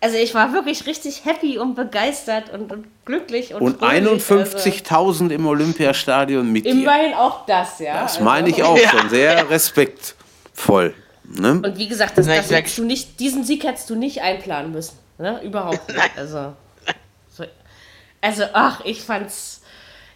Also 0.01 0.15
ich 0.17 0.33
war 0.33 0.53
wirklich 0.53 0.85
richtig 0.85 1.25
happy 1.25 1.57
und 1.59 1.75
begeistert 1.75 2.51
und, 2.53 2.71
und 2.71 2.87
glücklich 3.03 3.53
und, 3.53 3.61
Und 3.61 3.79
fröhlich, 3.79 4.81
51.000 4.81 5.29
im 5.31 5.45
Olympiastadion 5.45 6.49
mit 6.49 6.65
Also, 6.65 6.77
dir. 6.77 6.83
immerhin 6.83 7.13
auch 7.15 7.45
das, 7.45 7.79
ja. 7.79 8.01
Das 8.03 8.13
Also- 8.13 8.23
meine 8.23 8.47
ich 8.49 8.63
auch 8.63 8.77
schon. 8.91 9.09
Sehr 9.09 9.49
respektvoll. 9.49 10.93
Ne? 11.31 11.53
Und 11.63 11.77
wie 11.77 11.87
gesagt, 11.87 12.17
das, 12.17 12.25
das 12.25 12.47
sag- 12.49 12.57
hättest 12.59 12.77
du 12.77 12.85
nicht, 12.85 13.19
diesen 13.19 13.43
Sieg 13.43 13.63
hättest 13.63 13.89
du 13.89 13.95
nicht 13.95 14.21
einplanen 14.21 14.71
müssen. 14.71 14.97
Ne? 15.17 15.41
Überhaupt 15.43 15.87
nicht. 15.87 16.17
Also, 16.17 16.53
so, 17.29 17.43
also, 18.21 18.43
ach, 18.53 18.81
ich 18.85 19.01
fand's. 19.03 19.61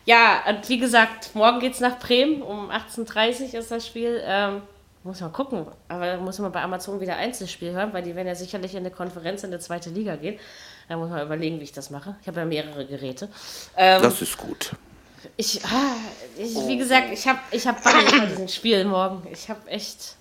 Ja, 0.05 0.41
und 0.49 0.67
wie 0.69 0.79
gesagt, 0.79 1.33
morgen 1.35 1.59
geht's 1.59 1.79
nach 1.79 1.99
Bremen. 1.99 2.41
Um 2.41 2.69
18.30 2.71 3.53
Uhr 3.53 3.59
ist 3.59 3.71
das 3.71 3.85
Spiel. 3.87 4.21
Ähm, 4.25 4.61
muss 5.05 5.19
man 5.21 5.31
gucken. 5.33 5.65
Aber 5.89 6.05
da 6.07 6.17
muss 6.17 6.39
man 6.39 6.51
bei 6.51 6.61
Amazon 6.61 6.99
wieder 7.01 7.15
Einzelspiel 7.17 7.71
hören, 7.71 7.91
weil 7.93 8.03
die 8.03 8.15
werden 8.15 8.27
ja 8.27 8.35
sicherlich 8.35 8.73
in 8.73 8.79
eine 8.79 8.91
Konferenz 8.91 9.43
in 9.43 9.51
die 9.51 9.59
zweite 9.59 9.89
Liga 9.89 10.15
gehen. 10.15 10.39
Da 10.89 10.97
muss 10.97 11.09
man 11.09 11.21
überlegen, 11.25 11.59
wie 11.59 11.63
ich 11.65 11.71
das 11.73 11.89
mache. 11.89 12.15
Ich 12.21 12.27
habe 12.27 12.39
ja 12.39 12.45
mehrere 12.45 12.85
Geräte. 12.85 13.29
Ähm, 13.77 14.01
Das 14.01 14.21
ist 14.21 14.37
gut. 14.37 14.71
ich, 15.37 15.63
ah, 15.65 15.95
ich, 16.37 16.55
wie 16.67 16.77
gesagt, 16.77 17.07
ich 17.11 17.27
habe 17.27 17.39
ich 17.51 17.65
hab 17.67 17.81
Bange 17.83 18.01
vor 18.09 18.25
diesen 18.27 18.47
Spielen 18.49 18.87
morgen. 18.89 19.25
Ich 19.31 19.49
habe 19.49 19.65
echt. 19.69 20.15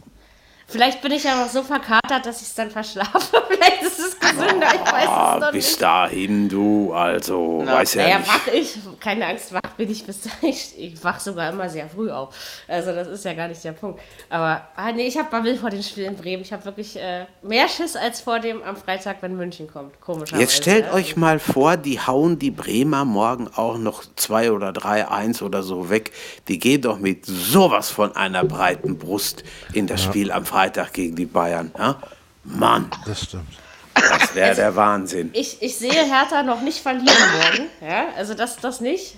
Vielleicht 0.72 1.02
bin 1.02 1.12
ich 1.12 1.24
ja 1.24 1.36
noch 1.36 1.50
so 1.50 1.62
verkatert, 1.62 2.24
dass 2.24 2.40
ich 2.40 2.48
es 2.48 2.54
dann 2.54 2.70
verschlafe. 2.70 3.42
Vielleicht 3.48 3.82
ist 3.82 3.98
es 3.98 4.18
gesünder, 4.18 4.68
ich 4.74 4.92
weiß 4.92 5.02
es 5.04 5.08
Ah, 5.08 5.38
noch 5.40 5.52
bis 5.52 5.66
nicht. 5.68 5.82
dahin, 5.82 6.48
du, 6.48 6.92
also, 6.94 7.62
weiß 7.66 7.94
ja 7.94 8.02
Naja, 8.04 8.18
nicht. 8.18 8.28
wach 8.28 8.46
ich, 8.52 8.78
keine 8.98 9.26
Angst, 9.26 9.52
wach 9.52 9.60
bin 9.76 9.90
ich 9.90 10.04
bis 10.06 10.20
ich, 10.42 10.74
ich 10.78 11.04
wach 11.04 11.20
sogar 11.20 11.50
immer 11.50 11.68
sehr 11.68 11.88
früh 11.88 12.10
auf. 12.10 12.34
Also 12.66 12.92
das 12.94 13.08
ist 13.08 13.24
ja 13.24 13.34
gar 13.34 13.48
nicht 13.48 13.62
der 13.62 13.72
Punkt. 13.72 14.00
Aber 14.30 14.62
ah, 14.74 14.92
nee, 14.92 15.06
ich 15.06 15.18
habe 15.18 15.30
Bammel 15.30 15.56
vor 15.56 15.68
den 15.68 15.82
Spielen 15.82 16.14
in 16.14 16.16
Bremen. 16.16 16.42
Ich 16.42 16.52
habe 16.54 16.64
wirklich 16.64 16.96
äh, 16.98 17.26
mehr 17.42 17.68
Schiss 17.68 17.94
als 17.94 18.22
vor 18.22 18.40
dem 18.40 18.62
am 18.62 18.76
Freitag, 18.76 19.18
wenn 19.20 19.36
München 19.36 19.68
kommt. 19.70 20.00
Komischerweise. 20.00 20.40
Jetzt 20.42 20.56
stellt 20.56 20.86
ja. 20.86 20.94
euch 20.94 21.16
mal 21.16 21.38
vor, 21.38 21.76
die 21.76 22.00
hauen 22.00 22.38
die 22.38 22.50
Bremer 22.50 23.04
morgen 23.04 23.48
auch 23.54 23.76
noch 23.76 24.04
2 24.16 24.52
oder 24.52 24.72
3, 24.72 25.08
1 25.08 25.42
oder 25.42 25.62
so 25.62 25.90
weg. 25.90 26.12
Die 26.48 26.58
gehen 26.58 26.80
doch 26.80 26.98
mit 26.98 27.26
sowas 27.26 27.90
von 27.90 28.16
einer 28.16 28.44
breiten 28.44 28.96
Brust 28.96 29.44
in 29.74 29.86
das 29.86 30.02
Spiel 30.02 30.32
am 30.32 30.46
Freitag 30.46 30.61
gegen 30.92 31.16
die 31.16 31.26
Bayern. 31.26 31.72
Ja? 31.78 32.00
Mann, 32.44 32.90
Das 33.06 33.22
stimmt. 33.24 33.48
Das 33.94 34.34
wäre 34.34 34.54
der 34.54 34.74
Wahnsinn. 34.74 35.30
Ich, 35.32 35.62
ich 35.62 35.76
sehe 35.76 35.92
Hertha 35.92 36.42
noch 36.42 36.60
nicht 36.60 36.78
verlieren 36.80 37.16
morgen. 37.40 37.68
Ja, 37.80 38.06
also 38.16 38.34
das, 38.34 38.56
das 38.56 38.80
nicht. 38.80 39.16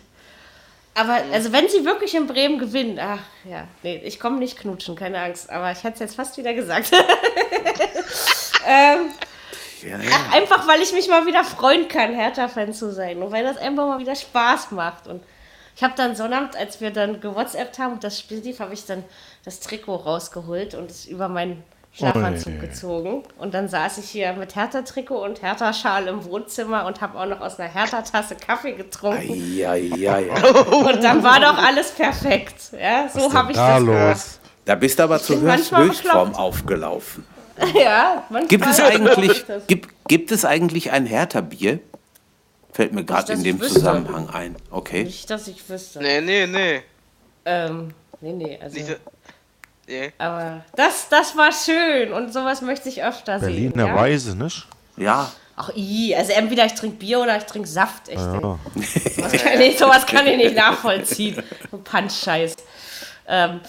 Aber 0.95 1.20
also 1.32 1.53
wenn 1.53 1.68
sie 1.68 1.84
wirklich 1.84 2.14
in 2.14 2.26
Bremen 2.26 2.59
gewinnen, 2.59 2.99
ach 3.01 3.18
ja, 3.45 3.66
nee, 3.82 4.01
ich 4.05 4.20
komme 4.20 4.38
nicht 4.38 4.59
knutschen, 4.59 4.95
keine 4.95 5.20
Angst. 5.20 5.51
Aber 5.51 5.70
ich 5.72 5.82
hätte 5.82 5.95
es 5.95 6.01
jetzt 6.01 6.16
fast 6.16 6.36
wieder 6.36 6.55
gesagt. 6.55 6.90
ähm, 8.66 9.11
Ja, 9.82 9.99
ja. 9.99 10.16
einfach 10.32 10.66
weil 10.68 10.82
ich 10.82 10.92
mich 10.92 11.09
mal 11.09 11.26
wieder 11.26 11.45
freuen 11.45 11.88
kann, 11.88 12.14
Hertha-Fan 12.14 12.72
zu 12.72 12.92
sein. 12.92 13.22
Und 13.22 13.32
weil 13.32 13.45
das 13.45 13.57
einfach 13.57 13.86
mal 13.86 13.99
wieder 13.99 14.14
Spaß 14.14 14.70
macht. 14.72 15.07
Und 15.09 15.22
ich 15.76 15.82
habe 15.82 15.95
dann 15.97 16.14
Sonnabend, 16.14 16.57
als 16.57 16.80
wir 16.80 16.90
dann 16.90 17.20
gewhatsappt 17.20 17.78
haben 17.78 17.95
und 17.95 18.05
das 18.05 18.20
Spiel 18.20 18.38
lief, 18.38 18.61
habe 18.61 18.74
ich 18.74 18.86
dann 18.86 19.03
das 19.45 19.61
Trikot 19.61 19.97
rausgeholt 19.97 20.74
und 20.74 20.90
es 20.90 21.07
über 21.07 21.28
meinen 21.28 21.62
Schlafanzug 21.92 22.55
Ui. 22.55 22.59
gezogen. 22.59 23.22
Und 23.38 23.55
dann 23.55 23.68
saß 23.68 23.99
ich 23.99 24.11
hier 24.11 24.32
mit 24.32 24.57
Hertha-Trikot 24.57 25.22
und 25.22 25.42
Hertha-Schal 25.42 26.09
im 26.09 26.24
Wohnzimmer 26.24 26.86
und 26.86 27.01
habe 27.01 27.18
auch 27.18 27.26
noch 27.26 27.40
aus 27.40 27.61
einer 27.61 27.72
Hertha-Tasse 27.72 28.34
Kaffee 28.34 28.72
getrunken. 28.72 29.57
Ja, 29.57 29.74
ja, 29.74 30.18
ja. 30.18 30.34
Und 30.34 31.05
dann 31.05 31.22
war 31.22 31.38
doch 31.38 31.57
alles 31.57 31.92
perfekt. 31.92 32.72
Ja, 32.72 33.09
so 33.09 33.32
habe 33.32 33.53
ich 33.53 33.57
da 33.57 33.78
das 33.78 33.84
los? 33.84 34.40
Da 34.64 34.74
bist 34.74 34.99
du 34.99 35.05
aber 35.05 35.20
zur 35.20 35.40
Höchstform 35.40 36.34
aufgelaufen. 36.34 37.24
gemacht. 37.57 37.76
Ja, 37.76 38.24
manchmal 38.28 38.49
Gibt 38.49 38.66
es 38.66 38.80
eigentlich, 38.80 39.45
gibt, 39.68 40.09
gibt 40.09 40.32
es 40.32 40.45
eigentlich 40.45 40.90
ein 40.90 41.07
Hertha-Bier? 41.07 41.78
Fällt 42.72 42.92
mir 42.92 43.05
gerade 43.05 43.34
in 43.34 43.45
dem. 43.45 43.61
Zusammenhang 43.61 44.28
ein. 44.30 44.57
Okay. 44.70 45.05
Nicht, 45.05 45.30
dass 45.30 45.47
ich 45.47 45.68
wüsste. 45.68 46.01
Nee, 46.01 46.20
nee, 46.20 46.47
nee. 46.49 46.82
Ähm, 47.45 47.95
nee, 48.20 48.32
nee, 48.32 48.59
also. 48.61 48.76
Nicht, 48.76 48.99
nee. 49.87 50.12
Aber 50.18 50.64
das, 50.76 51.09
das 51.09 51.37
war 51.37 51.51
schön 51.53 52.12
und 52.12 52.32
sowas 52.32 52.62
möchte 52.62 52.89
ich 52.89 53.03
öfter 53.03 53.41
sehen. 53.41 53.72
Berliner 53.72 53.87
Ja? 53.89 53.97
Weise, 53.97 54.37
nicht? 54.37 54.66
Ja, 54.97 55.30
Ach, 55.57 55.70
i, 55.76 56.14
also 56.16 56.32
entweder 56.32 56.66
ich 56.66 56.74
trinke 56.74 56.97
Bier 56.97 57.20
oder 57.20 57.37
ich 57.37 57.45
trinke 57.45 57.68
Saft. 57.68 58.09
Echt. 58.09 58.18
Ja. 58.18 58.41
Sowas, 58.41 59.32
kann 59.32 59.61
ich, 59.61 59.78
sowas 59.78 60.07
kann 60.07 60.26
ich 60.26 60.37
nicht 60.37 60.57
nachvollziehen. 60.57 61.43
So 61.70 61.78
Punch-Scheiß. 61.78 62.57
Ähm, 63.28 63.61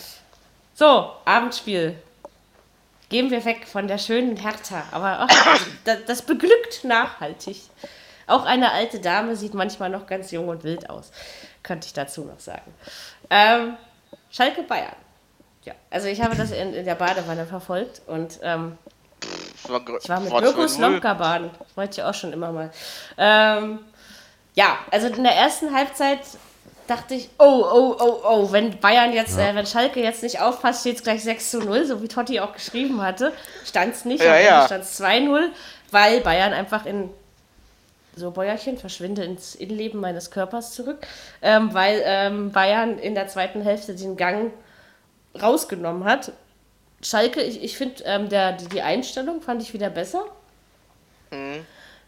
so, 0.73 1.11
Abendspiel. 1.25 1.95
Gehen 3.09 3.29
wir 3.29 3.45
weg 3.45 3.67
von 3.67 3.87
der 3.87 3.99
schönen 3.99 4.35
Hertha. 4.35 4.83
Aber 4.91 5.27
ach, 5.29 5.59
das, 5.83 5.99
das 6.07 6.21
beglückt 6.23 6.83
nachhaltig. 6.83 7.61
Auch 8.25 8.45
eine 8.45 8.71
alte 8.71 8.99
Dame 8.99 9.35
sieht 9.35 9.53
manchmal 9.53 9.91
noch 9.91 10.07
ganz 10.07 10.31
jung 10.31 10.47
und 10.47 10.63
wild 10.63 10.89
aus. 10.89 11.11
Könnte 11.61 11.85
ich 11.85 11.93
dazu 11.93 12.25
noch 12.25 12.39
sagen. 12.39 12.73
Ähm, 13.29 13.77
Schalke 14.31 14.63
Bayern. 14.63 14.95
Ja, 15.65 15.73
also 15.89 16.07
ich 16.07 16.21
habe 16.21 16.35
das 16.35 16.51
in, 16.51 16.73
in 16.73 16.85
der 16.85 16.95
Badewanne 16.95 17.45
verfolgt 17.45 18.01
und 18.07 18.39
ähm, 18.43 18.77
war, 19.67 19.81
ich 19.99 20.09
war 20.09 20.19
mit 20.19 20.31
Mirko 20.31 20.61
2-0. 20.61 20.67
Slomka 20.69 21.13
baden. 21.15 21.49
Wollte 21.73 21.99
ich 22.01 22.03
auch 22.03 22.13
schon 22.13 22.33
immer 22.33 22.51
mal. 22.51 22.71
Ähm, 23.17 23.79
ja, 24.53 24.77
also 24.91 25.07
in 25.07 25.23
der 25.23 25.33
ersten 25.33 25.73
Halbzeit 25.75 26.19
dachte 26.87 27.15
ich, 27.15 27.29
oh, 27.39 27.65
oh, 27.65 27.95
oh, 27.99 28.21
oh, 28.23 28.51
wenn 28.51 28.79
Bayern 28.79 29.11
jetzt, 29.11 29.39
äh, 29.39 29.55
wenn 29.55 29.65
Schalke 29.65 30.01
jetzt 30.01 30.21
nicht 30.21 30.39
aufpasst, 30.39 30.81
steht 30.81 30.97
es 30.97 31.03
gleich 31.03 31.23
6 31.23 31.51
zu 31.51 31.59
0, 31.59 31.85
so 31.85 32.01
wie 32.03 32.07
Totti 32.07 32.39
auch 32.39 32.53
geschrieben 32.53 33.01
hatte. 33.01 33.33
Stand 33.65 33.95
es 33.95 34.05
nicht, 34.05 34.23
Ja, 34.23 34.37
ja. 34.37 34.65
stand 34.65 34.83
es 34.83 35.01
2-0, 35.01 35.49
weil 35.91 36.21
Bayern 36.21 36.53
einfach 36.53 36.85
in 36.85 37.09
so 38.15 38.31
Bäuerchen, 38.31 38.77
verschwinde 38.77 39.23
ins 39.23 39.55
Innenleben 39.55 39.99
meines 39.99 40.31
Körpers 40.31 40.73
zurück, 40.73 41.05
ähm, 41.41 41.73
weil 41.73 42.01
ähm, 42.05 42.51
Bayern 42.51 42.97
in 42.97 43.13
der 43.13 43.27
zweiten 43.27 43.61
Hälfte 43.61 43.95
den 43.95 44.15
Gang 44.15 44.51
rausgenommen 45.41 46.03
hat. 46.05 46.31
Schalke, 47.01 47.41
ich, 47.41 47.63
ich 47.63 47.77
finde, 47.77 48.03
ähm, 48.05 48.29
der- 48.29 48.53
die, 48.53 48.67
die 48.67 48.81
Einstellung 48.81 49.41
fand 49.41 49.61
ich 49.61 49.73
wieder 49.73 49.89
besser. 49.89 50.25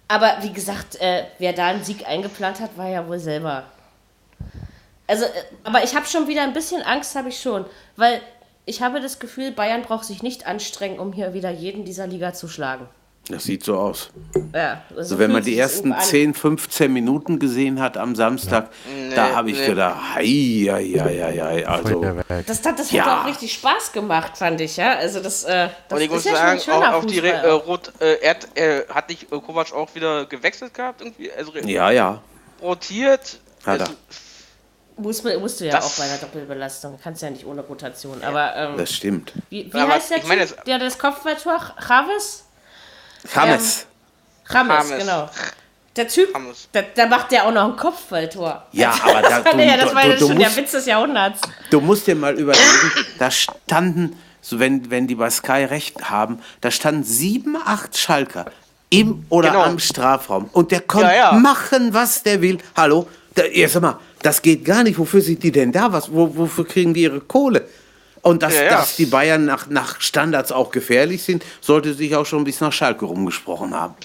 Aber 0.07 0.37
wie 0.41 0.53
gesagt, 0.53 0.95
äh, 1.01 1.25
wer 1.37 1.53
da 1.53 1.67
einen 1.67 1.83
Sieg 1.83 2.07
eingeplant 2.07 2.59
hat, 2.61 2.77
war 2.77 2.87
ja 2.89 3.07
wohl 3.07 3.19
selber. 3.19 3.63
Also, 5.05 5.25
äh, 5.25 5.29
aber 5.63 5.83
ich 5.83 5.95
habe 5.95 6.05
schon 6.05 6.27
wieder 6.27 6.43
ein 6.43 6.53
bisschen 6.53 6.81
Angst, 6.81 7.15
habe 7.15 7.29
ich 7.29 7.39
schon, 7.39 7.65
weil 7.95 8.21
ich 8.65 8.81
habe 8.81 9.01
das 9.01 9.19
Gefühl, 9.19 9.51
Bayern 9.51 9.81
braucht 9.81 10.05
sich 10.05 10.23
nicht 10.23 10.45
anstrengen, 10.47 10.99
um 10.99 11.13
hier 11.13 11.33
wieder 11.33 11.49
jeden 11.49 11.85
dieser 11.85 12.07
Liga 12.07 12.33
zu 12.33 12.47
schlagen. 12.47 12.87
Das 13.29 13.43
sieht 13.43 13.63
so 13.63 13.77
aus. 13.77 14.09
Ja, 14.53 14.81
Also 14.95 15.19
wenn 15.19 15.31
man 15.31 15.43
die 15.43 15.55
das 15.57 15.73
ersten 15.73 15.87
irgendwie 15.89 16.01
an. 16.01 16.05
10, 16.09 16.33
15 16.33 16.93
Minuten 16.93 17.39
gesehen 17.39 17.79
hat 17.79 17.97
am 17.97 18.15
Samstag, 18.15 18.69
da 19.15 19.35
habe 19.35 19.51
ich 19.51 19.59
nee. 19.59 19.65
gedacht, 19.67 19.97
hei, 20.15 20.23
hei, 20.69 20.85
hei, 20.99 21.41
hei, 21.43 21.67
also. 21.67 22.05
Das, 22.45 22.63
hat- 22.65 22.79
das 22.79 22.91
Ja. 22.91 23.05
hat 23.05 23.21
auch 23.23 23.27
richtig 23.29 23.53
Spaß 23.53 23.91
gemacht, 23.91 24.37
fand 24.37 24.61
ich, 24.61 24.77
ja. 24.77 24.93
Also 24.97 25.19
das, 25.21 25.43
äh, 25.43 25.69
das 25.87 25.97
Und 25.99 26.03
ich 26.05 26.09
muss 26.09 26.19
ist 26.25 26.31
ja 26.31 26.57
sagen, 26.57 26.83
auch, 26.83 26.93
auch 26.93 27.05
die 27.05 27.19
Re 27.19 27.27
äh. 27.33 27.49
Rot, 27.49 27.91
äh, 27.99 28.15
er 28.21 28.29
hat, 28.31 28.57
äh, 28.57 28.83
hat 28.87 29.09
nicht 29.09 29.23
äh, 29.31 29.39
Kovac 29.39 29.73
auch 29.73 29.93
wieder 29.95 30.25
gewechselt 30.25 30.73
gehabt 30.73 31.01
irgendwie? 31.01 31.31
Also 31.31 31.51
ja, 31.55 31.91
ja. 31.91 32.21
rotiert. 32.61 33.39
Hat 33.65 33.81
also. 33.81 33.93
Muss, 34.99 35.23
musst 35.23 35.59
du 35.61 35.65
ja 35.65 35.73
Das- 35.73 35.85
auch 35.85 35.97
bei 36.03 36.09
einer 36.09 36.17
Doppelbelastung. 36.17 36.97
Kannst 37.03 37.21
ja 37.21 37.29
nicht 37.29 37.45
ohne 37.45 37.61
Rotation. 37.61 38.23
Aber 38.23 38.55
ähm, 38.55 38.77
Das 38.77 38.91
stimmt. 38.91 39.31
wie, 39.49 39.71
wie 39.71 39.77
Aber 39.79 39.93
heißt 39.93 40.09
der 40.09 40.17
ich 40.17 40.27
meine, 40.27 40.47
Typ, 40.47 40.63
der 40.65 40.79
das 40.79 40.97
Kopfballtor? 40.97 41.59
Chaves? 41.87 42.45
James. 43.33 43.85
Chames, 44.51 44.89
James. 44.89 45.03
genau. 45.03 45.29
Der 45.95 46.07
Typ, 46.07 46.27
da, 46.73 46.81
da 46.95 47.07
macht 47.07 47.31
der 47.31 47.45
auch 47.47 47.51
noch 47.51 47.65
ein 47.71 47.75
Kopfballtor. 47.75 48.65
Ja, 48.71 48.91
aber 49.01 49.21
da, 49.21 49.41
Das, 49.41 49.43
du, 49.51 49.57
war 49.57 49.63
ja, 49.65 49.77
das 49.77 49.95
war 49.95 50.03
du, 50.03 50.09
ja 50.09 50.15
du, 50.15 50.27
schon 50.27 50.37
der 50.37 50.47
musst, 50.49 50.57
Witz 50.57 50.71
des 50.73 50.85
Jahrhunderts. 50.85 51.41
du 51.71 51.81
musst 51.81 52.05
dir 52.05 52.15
mal 52.15 52.35
überlegen, 52.35 52.91
da 53.17 53.31
standen, 53.31 54.15
so 54.41 54.59
wenn, 54.59 54.91
wenn 54.91 55.07
die 55.07 55.15
bei 55.15 55.29
Sky 55.31 55.63
recht 55.63 56.09
haben, 56.11 56.39
da 56.61 56.69
standen 56.69 57.03
sieben, 57.03 57.57
acht 57.65 57.97
Schalker 57.97 58.45
im 58.89 59.25
oder 59.29 59.49
Genau. 59.49 59.63
am 59.63 59.79
Strafraum. 59.79 60.49
Und 60.53 60.71
der 60.71 60.81
konnte 60.81 61.07
Ja, 61.07 61.13
ja. 61.15 61.31
machen, 61.33 61.93
was 61.95 62.21
der 62.21 62.41
will. 62.43 62.59
Hallo? 62.75 63.07
Da, 63.33 63.45
ja, 63.45 63.67
sag 63.67 63.81
mal, 63.81 63.99
das 64.21 64.41
geht 64.41 64.63
gar 64.65 64.83
nicht. 64.83 64.97
Wofür 64.99 65.21
sind 65.21 65.41
die 65.41 65.51
denn 65.51 65.71
da? 65.71 65.91
Was, 65.91 66.11
wo, 66.13 66.31
wofür 66.37 66.65
kriegen 66.67 66.93
die 66.93 67.01
ihre 67.03 67.21
Kohle? 67.21 67.67
Und 68.21 68.43
dass, 68.43 68.55
Ja, 68.55 68.63
ja. 68.63 68.69
dass 68.71 68.95
die 68.95 69.05
Bayern 69.05 69.45
nach, 69.45 69.67
nach 69.67 70.01
Standards 70.01 70.51
auch 70.51 70.71
gefährlich 70.71 71.23
sind, 71.23 71.43
sollte 71.61 71.93
sich 71.93 72.15
auch 72.15 72.25
schon 72.25 72.43
bis 72.43 72.59
nach 72.61 72.73
Schalke 72.73 73.05
rumgesprochen 73.05 73.73
haben. 73.73 73.95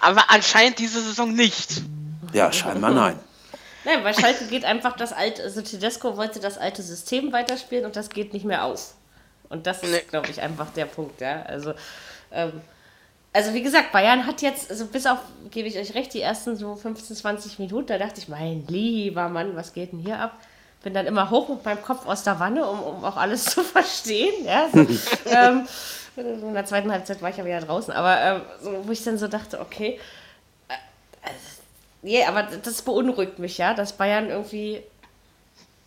aber 0.00 0.24
anscheinend 0.28 0.78
diese 0.78 1.00
Saison 1.00 1.32
nicht. 1.32 1.82
Ja, 2.32 2.52
scheinbar 2.52 2.90
nein. 2.92 3.18
Nein, 3.84 4.02
weil 4.02 4.14
Schalke 4.14 4.46
geht 4.46 4.64
einfach 4.64 4.96
das 4.96 5.12
alte, 5.12 5.42
also 5.44 5.62
Tedesco 5.62 6.16
wollte 6.16 6.40
das 6.40 6.58
alte 6.58 6.82
System 6.82 7.32
weiterspielen 7.32 7.84
und 7.84 7.94
das 7.94 8.08
geht 8.10 8.32
nicht 8.32 8.44
mehr 8.44 8.64
auf. 8.64 8.94
Und 9.48 9.66
das 9.66 9.82
ist, 9.84 9.92
Nee. 9.92 10.02
glaube 10.10 10.28
ich, 10.30 10.40
einfach 10.42 10.70
der 10.70 10.86
Punkt, 10.86 11.20
ja. 11.20 11.42
Also, 11.42 11.72
ähm, 12.32 12.60
also 13.32 13.54
wie 13.54 13.62
gesagt, 13.62 13.92
Bayern 13.92 14.26
hat 14.26 14.42
jetzt, 14.42 14.70
also 14.70 14.86
bis 14.86 15.06
auf, 15.06 15.18
gebe 15.52 15.68
ich 15.68 15.78
euch 15.78 15.94
recht, 15.94 16.12
die 16.14 16.20
ersten 16.20 16.56
so 16.56 16.74
15, 16.74 17.14
20 17.14 17.58
Minuten, 17.60 17.86
da 17.86 17.98
dachte 17.98 18.18
ich, 18.18 18.26
mein 18.28 18.64
lieber 18.66 19.28
Mann, 19.28 19.54
was 19.54 19.72
geht 19.72 19.92
denn 19.92 20.00
hier 20.00 20.18
ab? 20.18 20.36
Bin 20.86 20.94
dann 20.94 21.06
immer 21.06 21.30
hoch 21.30 21.48
mit 21.48 21.64
meinem 21.64 21.82
Kopf 21.82 22.06
aus 22.06 22.22
der 22.22 22.38
Wanne, 22.38 22.64
um, 22.64 22.80
um 22.80 23.04
auch 23.04 23.16
alles 23.16 23.46
zu 23.46 23.62
verstehen. 23.64 24.44
Ja? 24.44 24.68
Ähm, 25.26 25.66
in 26.16 26.54
der 26.54 26.64
zweiten 26.64 26.92
Halbzeit 26.92 27.20
war 27.20 27.30
ich 27.30 27.36
ja 27.36 27.44
wieder 27.44 27.60
draußen, 27.60 27.92
aber 27.92 28.20
ähm, 28.20 28.42
so, 28.62 28.86
wo 28.86 28.92
ich 28.92 29.02
dann 29.02 29.18
so 29.18 29.26
dachte, 29.26 29.60
okay, 29.60 29.98
Nee, 32.06 32.24
aber 32.24 32.44
das 32.44 32.82
beunruhigt 32.82 33.40
mich 33.40 33.58
ja, 33.58 33.74
dass 33.74 33.94
Bayern 33.94 34.30
irgendwie. 34.30 34.80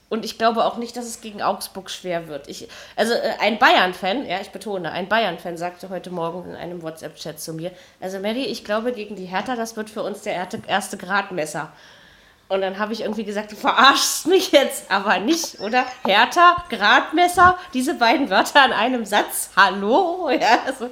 Und 0.09 0.25
ich 0.25 0.37
glaube 0.37 0.65
auch 0.65 0.75
nicht, 0.75 0.97
dass 0.97 1.05
es 1.05 1.21
gegen 1.21 1.41
Augsburg 1.41 1.89
schwer 1.89 2.27
wird. 2.27 2.49
Ich, 2.49 2.67
also 2.97 3.13
äh, 3.13 3.35
ein 3.39 3.57
Bayern-Fan, 3.57 4.25
ja, 4.25 4.41
ich 4.41 4.49
betone, 4.49 4.91
ein 4.91 5.07
Bayern-Fan 5.07 5.55
sagte 5.55 5.87
heute 5.87 6.11
Morgen 6.11 6.49
in 6.49 6.55
einem 6.57 6.81
WhatsApp-Chat 6.81 7.39
zu 7.39 7.53
mir, 7.53 7.71
also 8.01 8.19
Mary, 8.19 8.43
ich 8.43 8.65
glaube 8.65 8.91
gegen 8.91 9.15
die 9.15 9.27
Hertha, 9.27 9.55
das 9.55 9.77
wird 9.77 9.89
für 9.89 10.03
uns 10.03 10.23
der 10.23 10.33
erste 10.67 10.97
Gradmesser. 10.97 11.71
Und 12.51 12.61
dann 12.61 12.79
habe 12.79 12.93
ich 12.93 13.01
irgendwie 13.01 13.23
gesagt, 13.23 13.51
du 13.51 13.55
verarschst 13.55 14.25
mich 14.25 14.51
jetzt 14.51 14.89
aber 14.89 15.19
nicht, 15.19 15.59
oder? 15.59 15.85
Hertha, 16.03 16.55
Gradmesser, 16.71 17.59
diese 17.75 17.93
beiden 17.93 18.31
Wörter 18.31 18.65
in 18.65 18.73
einem 18.73 19.05
Satz. 19.05 19.51
Hallo? 19.55 20.31
Ja, 20.31 20.57
also, 20.65 20.89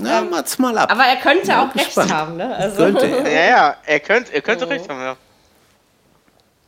Na, 0.00 0.20
macht's 0.22 0.58
mal 0.58 0.76
ab. 0.76 0.90
aber 0.90 1.04
er 1.04 1.14
könnte 1.16 1.46
Ja, 1.48 1.62
auch 1.64 1.74
recht 1.76 1.86
gespannt. 1.86 2.12
haben, 2.12 2.36
ne? 2.36 2.56
Also, 2.56 2.76
Könnte 2.78 3.06
er. 3.06 3.30
Ja, 3.30 3.48
ja, 3.56 3.76
er 3.86 4.00
könnte, 4.00 4.34
er 4.34 4.40
könnte 4.42 4.64
Oh. 4.66 4.68
recht 4.68 4.88
haben, 4.88 5.00
ja. 5.00 5.16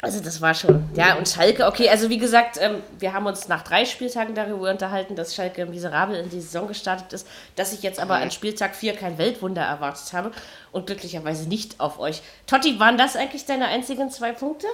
Also 0.00 0.20
das 0.20 0.40
war 0.40 0.54
schon. 0.54 0.88
Ja, 0.94 1.14
und 1.16 1.28
Schalke, 1.28 1.66
okay, 1.66 1.88
also 1.88 2.08
wie 2.08 2.18
gesagt, 2.18 2.56
ähm, 2.60 2.82
wir 3.00 3.12
haben 3.12 3.26
uns 3.26 3.48
nach 3.48 3.62
drei 3.62 3.84
Spieltagen 3.84 4.32
darüber 4.32 4.70
unterhalten, 4.70 5.16
dass 5.16 5.34
Schalke 5.34 5.66
miserabel 5.66 6.14
in 6.16 6.30
die 6.30 6.40
Saison 6.40 6.68
gestartet 6.68 7.12
ist, 7.12 7.26
dass 7.56 7.72
ich 7.72 7.82
jetzt 7.82 7.98
aber 7.98 8.14
an 8.14 8.30
Spieltag 8.30 8.76
4 8.76 8.94
kein 8.94 9.18
Weltwunder 9.18 9.62
erwartet 9.62 10.12
habe 10.12 10.30
und 10.70 10.86
glücklicherweise 10.86 11.48
nicht 11.48 11.80
auf 11.80 11.98
euch. 11.98 12.22
Totti, 12.46 12.78
waren 12.78 12.96
das 12.96 13.16
eigentlich 13.16 13.44
deine 13.44 13.66
einzigen 13.66 14.08
zwei 14.10 14.30
Punkte? 14.30 14.68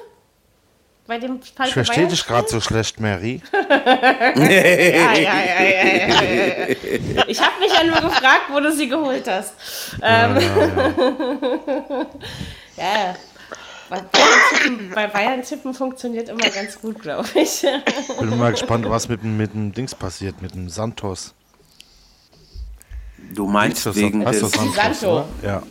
Bei 1.06 1.18
dem 1.18 1.40
Schalke 1.42 1.68
Ich 1.68 1.72
verstehe 1.72 2.06
dich 2.06 2.26
gerade 2.26 2.48
so 2.48 2.60
schlecht, 2.60 3.00
Mary. 3.00 3.40
Ja, 4.36 4.44
ja, 4.44 5.14
ja, 5.14 5.62
ja, 5.62 5.84
ja, 5.84 6.22
ja. 6.22 7.24
Ich 7.28 7.40
habe 7.40 7.60
mich 7.60 7.72
ja 7.72 7.84
nur 7.84 8.00
gefragt, 8.00 8.44
wo 8.50 8.60
du 8.60 8.70
sie 8.72 8.88
geholt 8.88 9.26
hast. 9.26 9.54
Ähm, 10.02 10.38
ja. 12.76 13.14
Bei 14.94 15.06
Bayern, 15.06 15.42
tippen, 15.42 15.74
funktioniert 15.74 16.28
immer 16.28 16.48
ganz 16.48 16.80
gut, 16.80 17.00
glaube 17.00 17.28
ich. 17.34 17.64
Bin 18.18 18.38
mal 18.38 18.52
gespannt, 18.52 18.88
was 18.88 19.08
mit, 19.08 19.22
dem- 19.22 19.36
mit 19.36 19.52
dem 19.54 19.72
Dings 19.72 19.94
passiert, 19.94 20.40
mit 20.42 20.54
dem 20.54 20.68
Santos. 20.68 21.34
Du 23.34 23.46
meinst 23.46 23.84
Das 23.86 23.96
wegen 23.96 24.26
heißt 24.26 24.42
des, 24.42 24.50
Santos, 24.52 24.74
Santo. 25.00 25.12
oder? 25.12 25.26
Ja. 25.42 25.62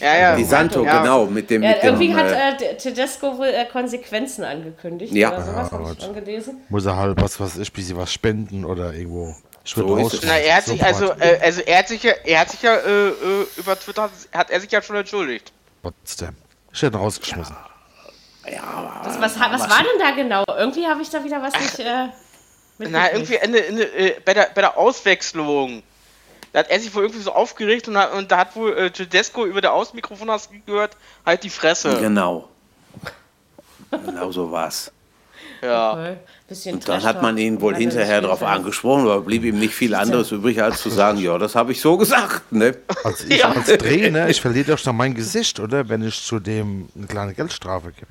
Ja, 0.00 0.16
ja. 0.18 0.36
die 0.36 0.44
Santo, 0.44 0.82
Ja. 0.82 1.02
genau, 1.02 1.26
mit 1.26 1.50
dem, 1.50 1.62
Ja, 1.62 1.70
mit 1.72 1.82
dem 1.82 1.86
irgendwie 2.00 2.14
hat 2.14 2.26
äh, 2.30 2.50
äh, 2.50 2.56
Te- 2.56 2.76
Tedesco 2.78 3.36
wohl 3.36 3.48
äh, 3.48 3.66
Konsequenzen 3.70 4.44
angekündigt 4.44 5.12
Ja. 5.12 5.28
oder 5.34 5.44
sowas, 5.44 5.68
Ja, 5.70 5.78
habe 5.78 5.92
ich 5.98 6.02
schon 6.04 6.14
gelesen. 6.14 6.56
Muss 6.70 6.86
er 6.86 6.96
halt 6.96 7.20
was, 7.20 7.38
was 7.38 7.58
ich, 7.58 7.70
bisschen 7.72 7.96
was 7.98 8.10
spenden 8.12 8.64
oder 8.64 8.94
irgendwo. 8.94 9.34
Schritt 9.64 9.86
So 9.86 9.96
ist 9.96 10.02
rausschmeißen. 10.04 10.28
Na, 10.28 10.38
er 10.38 10.56
hat 10.56 10.64
sich 10.64 10.82
also, 10.82 11.12
äh, 11.20 11.38
also 11.42 11.60
er 11.60 11.78
hat 11.78 11.88
sich 11.88 12.02
ja, 12.02 12.12
er 12.24 12.40
hat 12.40 12.50
sich 12.50 12.62
ja 12.62 12.74
äh, 12.76 13.08
äh, 13.08 13.46
über 13.58 13.78
Twitter 13.78 14.10
hat 14.32 14.50
er 14.50 14.60
sich 14.60 14.72
ja 14.72 14.80
schon 14.82 14.96
entschuldigt. 14.96 15.52
Trotzdem. 15.82 16.30
Ich 16.72 16.82
hätte 16.82 16.98
rausgeschmissen. 16.98 17.56
Was, 19.04 19.20
was, 19.20 19.38
was 19.38 19.70
war 19.70 19.78
denn 19.78 19.98
da 20.00 20.10
genau? 20.10 20.44
Irgendwie 20.48 20.86
habe 20.86 21.02
ich 21.02 21.10
da 21.10 21.22
wieder 21.22 21.42
was 21.42 21.54
nicht. 21.60 21.78
Äh, 21.78 22.08
Na, 22.78 23.12
irgendwie 23.12 23.36
Ende, 23.36 23.64
Ende, 23.64 23.84
äh, 23.84 24.20
bei, 24.24 24.34
der, 24.34 24.50
bei 24.54 24.62
der 24.62 24.76
Auswechslung. 24.76 25.82
Da 26.52 26.60
hat 26.60 26.70
er 26.70 26.80
sich 26.80 26.94
wohl 26.94 27.04
irgendwie 27.04 27.22
so 27.22 27.32
aufgeregt 27.32 27.88
und, 27.88 27.96
hat, 27.96 28.12
und 28.12 28.30
da 28.30 28.38
hat 28.38 28.56
wohl 28.56 28.76
äh, 28.76 28.90
Tedesco 28.90 29.46
über 29.46 29.60
der 29.60 29.72
Außenmikrofon 29.72 30.30
hast 30.30 30.50
gehört, 30.66 30.96
halt 31.24 31.44
die 31.44 31.50
Fresse. 31.50 31.98
Genau. 32.00 32.48
Genau 33.90 34.30
so 34.32 34.50
war's. 34.50 34.90
Ja. 35.62 35.92
Voll. 35.94 36.16
Bisschen 36.48 36.74
Und 36.74 36.88
dann 36.88 37.02
hat 37.04 37.22
man 37.22 37.38
ihn 37.38 37.60
wohl. 37.60 37.74
Also 37.74 37.80
hinterher 37.82 38.20
darauf 38.20 38.42
angesprochen, 38.42 39.02
aber 39.04 39.20
blieb 39.20 39.44
ihm 39.44 39.58
nicht 39.60 39.74
viel 39.74 39.94
anderes 39.94 40.32
übrig, 40.32 40.60
als 40.62 40.82
zu 40.82 40.90
sagen, 40.90 41.18
ja, 41.18 41.38
das 41.38 41.54
habe 41.54 41.70
ich 41.72 41.80
so 41.80 41.96
gesagt. 41.96 42.50
Ne? 42.52 42.76
Als 43.04 43.24
ich 43.24 43.44
als 43.44 43.66
Trainer, 43.66 44.28
ich 44.28 44.40
verliere 44.40 44.72
doch 44.72 44.78
schon 44.78 44.96
mein 44.96 45.14
Gesicht, 45.14 45.60
oder? 45.60 45.88
Wenn 45.88 46.02
ich 46.06 46.20
zu 46.22 46.40
dem 46.40 46.88
eine 46.96 47.06
kleine 47.06 47.32
Geldstrafe 47.34 47.92
gebe. 47.92 48.08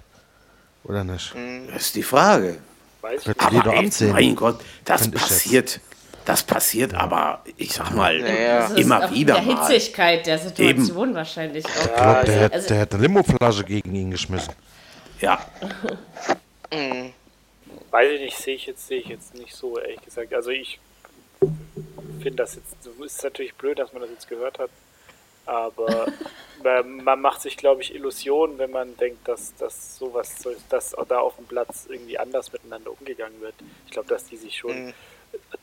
Oder 0.85 1.03
nicht? 1.03 1.33
Das 1.73 1.81
ist 1.83 1.95
die 1.95 2.03
Frage. 2.03 2.57
Weiß 3.01 3.21
ich 3.27 3.39
Aber 3.41 3.73
ey, 3.73 3.91
mein 4.13 4.35
Gott, 4.35 4.59
das 4.85 5.09
passiert. 5.11 5.79
Das 6.23 6.43
passiert 6.43 6.93
aber, 6.93 7.41
ich 7.57 7.73
sag 7.73 7.93
mal, 7.95 8.19
Naja. 8.19 8.59
Das 8.61 8.71
ist 8.71 8.79
immer 8.79 9.11
wieder 9.11 9.33
Der 9.35 9.43
mal. 9.43 9.67
Hitzigkeit 9.67 10.25
der 10.27 10.37
Situation 10.37 11.13
wahrscheinlich 11.15 11.65
auch. 11.65 11.69
Ich 11.85 11.95
glaube, 11.95 12.25
der, 12.25 12.39
hat- 12.41 12.53
also- 12.53 12.67
der 12.67 12.79
hat 12.81 12.93
eine 12.93 13.01
Limoflasche 13.03 13.63
gegen 13.63 13.93
ihn 13.95 14.11
geschmissen. 14.11 14.53
Ja, 15.19 15.39
Weiß 17.91 18.09
ich 18.11 18.21
nicht, 18.21 18.37
sehe 18.37 18.55
ich 18.55 18.65
jetzt, 18.65 18.87
sehe 18.87 18.99
ich 18.99 19.07
jetzt 19.07 19.35
nicht 19.35 19.53
so, 19.55 19.77
ehrlich 19.77 20.01
gesagt. 20.01 20.33
Also 20.33 20.49
ich 20.49 20.79
finde 22.21 22.37
das 22.43 22.55
jetzt, 22.55 22.83
so 22.83 23.03
ist 23.03 23.23
natürlich 23.23 23.53
blöd, 23.55 23.79
dass 23.79 23.91
man 23.93 24.01
das 24.01 24.11
jetzt 24.11 24.27
gehört 24.29 24.59
hat, 24.59 24.69
aber 25.45 26.07
man, 27.03 27.19
macht 27.19 27.41
sich, 27.41 27.57
glaube 27.57 27.81
ich, 27.81 27.93
Illusionen, 27.95 28.57
wenn 28.59 28.71
man 28.71 28.95
denkt, 28.97 29.27
dass, 29.27 29.53
dass 29.55 29.97
sowas, 29.97 30.35
so- 30.41 30.51
dass 30.69 30.95
da 31.09 31.19
auf 31.19 31.35
dem 31.35 31.45
Platz 31.45 31.87
irgendwie 31.89 32.17
anders 32.17 32.51
miteinander 32.53 32.91
umgegangen 32.97 33.41
wird. 33.41 33.55
Ich 33.85 33.91
glaube, 33.91 34.07
dass 34.07 34.23
die 34.25 34.37
sich 34.37 34.57
schon 34.57 34.93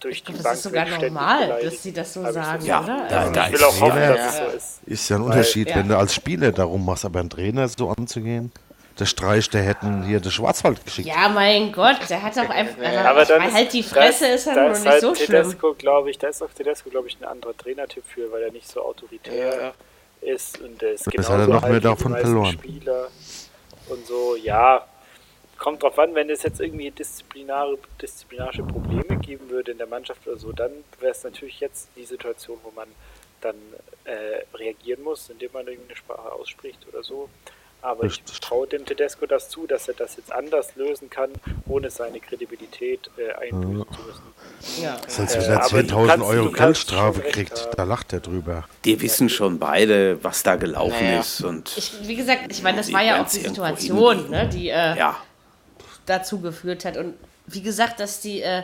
durch 0.01 0.23
die 0.25 0.33
Das 0.33 0.43
Bank 0.43 0.55
ist 0.57 0.63
sogar 0.65 0.87
normal, 1.01 1.61
dass 1.63 1.83
sie 1.83 1.93
das 1.93 2.13
so 2.15 2.23
Hab 2.25 2.29
ich 2.31 2.35
sagen, 2.35 2.65
Ja, 2.67 2.83
oder? 2.85 3.07
da- 3.09 3.19
Also- 3.21 3.33
da 3.33 3.47
Ich 3.47 3.53
will 3.53 3.65
auch 3.65 3.81
hoffen, 3.81 3.93
Trainer- 3.93 4.15
dass 4.17 4.35
es 4.35 4.39
so 4.39 4.57
ist. 4.57 4.81
Ist 4.87 5.09
ja 5.09 5.17
ein 5.17 5.23
Weil- 5.23 5.31
Unterschied, 5.31 5.69
Ja. 5.71 5.77
wenn 5.77 5.89
du 5.89 5.97
als 5.99 6.15
Spieler 6.15 6.53
darum 6.53 6.85
machst, 6.85 7.05
aber 7.05 7.21
ein 7.21 7.31
Trainer 7.31 7.69
so 7.69 7.89
anzugehen. 7.91 8.51
Der 8.99 9.07
Streich, 9.07 9.49
der 9.51 9.63
hätten 9.63 10.03
hier 10.03 10.19
den 10.19 10.33
Schwarzwald 10.33 10.85
geschickt. 10.85 11.07
Ja, 11.07 11.29
mein 11.29 11.71
Gott, 11.73 11.99
der 12.09 12.21
hat 12.21 12.37
doch 12.37 12.49
einfach. 12.49 12.83
Aber 13.05 13.25
dann 13.25 13.47
ist, 13.47 13.55
halt 13.55 13.73
die 13.73 13.83
Fresse 13.85 14.27
ist, 14.27 14.47
da 14.47 14.57
ja 14.57 14.63
nur 14.63 14.73
ist 14.73 14.81
nicht 14.81 14.91
halt 14.91 15.01
so. 15.03 15.13
Tedesco, 15.13 15.75
glaube 15.75 16.11
ich, 16.11 16.19
da 16.19 16.29
ist 16.29 16.43
auch 16.43 16.51
Tedesco, 16.51 16.91
glaube 16.91 17.07
ich, 17.09 17.17
ein 17.21 17.25
anderer 17.25 17.57
Trainertyp 17.57 18.05
für, 18.05 18.33
weil 18.33 18.43
er 18.43 18.51
nicht 18.51 18.69
so 18.69 18.83
autoritär 18.83 19.75
ist 20.21 20.61
und 20.61 20.83
er 20.83 20.93
ist 20.93 21.07
Das 21.07 21.13
genauso 21.13 21.33
hat 21.33 21.41
er 21.41 21.47
noch 21.47 21.69
mehr 21.69 21.81
davon 21.81 22.17
verloren. 22.17 22.53
Spieler 22.53 23.09
und 23.89 24.07
so, 24.07 24.37
ja. 24.37 24.85
Kommt 25.59 25.83
drauf 25.83 25.99
an, 25.99 26.15
wenn 26.15 26.31
es 26.31 26.45
jetzt 26.45 26.61
irgendwie 26.61 26.91
disziplinare, 26.91 27.79
disziplinarische 28.01 28.63
Probleme 28.63 29.17
geben 29.21 29.51
würde 29.51 29.73
in 29.73 29.79
der 29.79 29.89
Mannschaft 29.89 30.27
oder 30.27 30.39
so, 30.39 30.53
dann 30.53 30.71
wäre 31.01 31.11
es 31.13 31.25
natürlich 31.25 31.59
jetzt 31.59 31.89
die 31.97 32.05
Situation, 32.05 32.59
wo 32.63 32.71
man 32.71 32.87
dann 33.41 33.57
äh, 34.05 34.45
reagieren 34.57 35.03
muss, 35.03 35.31
indem 35.31 35.51
man 35.53 35.67
irgendeine 35.67 35.97
Sprache 35.97 36.33
ausspricht 36.33 36.87
oder 36.89 37.03
so. 37.03 37.29
Aber 37.81 38.05
ich 38.05 38.21
traue 38.41 38.67
dem 38.67 38.85
Tedesco 38.85 39.27
das 39.27 39.49
zu, 39.51 39.67
dass 39.69 39.87
er 39.87 39.95
das 39.95 40.17
jetzt 40.17 40.33
anders 40.33 40.75
lösen 40.75 41.09
kann, 41.11 41.31
ohne 41.69 41.91
seine 41.91 42.19
Kredibilität 42.19 43.09
äh, 43.17 43.33
einbüßen 43.35 43.87
zu 43.95 44.03
müssen. 44.03 44.83
Ja. 44.83 44.97
Heißt, 45.07 45.37
Äh, 45.37 45.41
wenn 45.43 45.51
er 45.53 45.65
aber 45.65 45.83
du 45.83 45.89
10.000 45.95 46.07
kannst- 46.09 46.27
Euro 46.27 46.51
Geldstrafe 46.51 47.21
kriegt, 47.23 47.61
haben. 47.61 47.71
da 47.77 47.83
lacht 47.85 48.13
er 48.13 48.21
drüber. 48.21 48.65
die 48.85 49.01
wissen 49.01 49.29
schon 49.29 49.59
beide, 49.61 50.23
was 50.25 50.43
da 50.43 50.57
gelaufen 50.57 51.05
Naja. 51.07 51.21
ist. 51.21 51.41
Und 51.43 51.73
Ich, 51.77 51.93
wie 52.03 52.17
gesagt, 52.17 52.51
ich 52.51 52.63
meine, 52.63 52.79
das 52.79 52.93
war 52.93 53.03
ja 53.03 53.23
auch 53.23 53.29
die 53.29 53.39
Situation, 53.41 54.29
ne, 54.29 54.49
die 54.49 54.69
äh, 54.71 54.97
ja, 54.99 55.17
dazu 56.07 56.41
geführt 56.41 56.85
hat. 56.85 56.97
Und 56.97 57.15
wie 57.47 57.63
gesagt, 57.63 58.01
dass 58.01 58.21
die, 58.21 58.41
äh, 58.43 58.63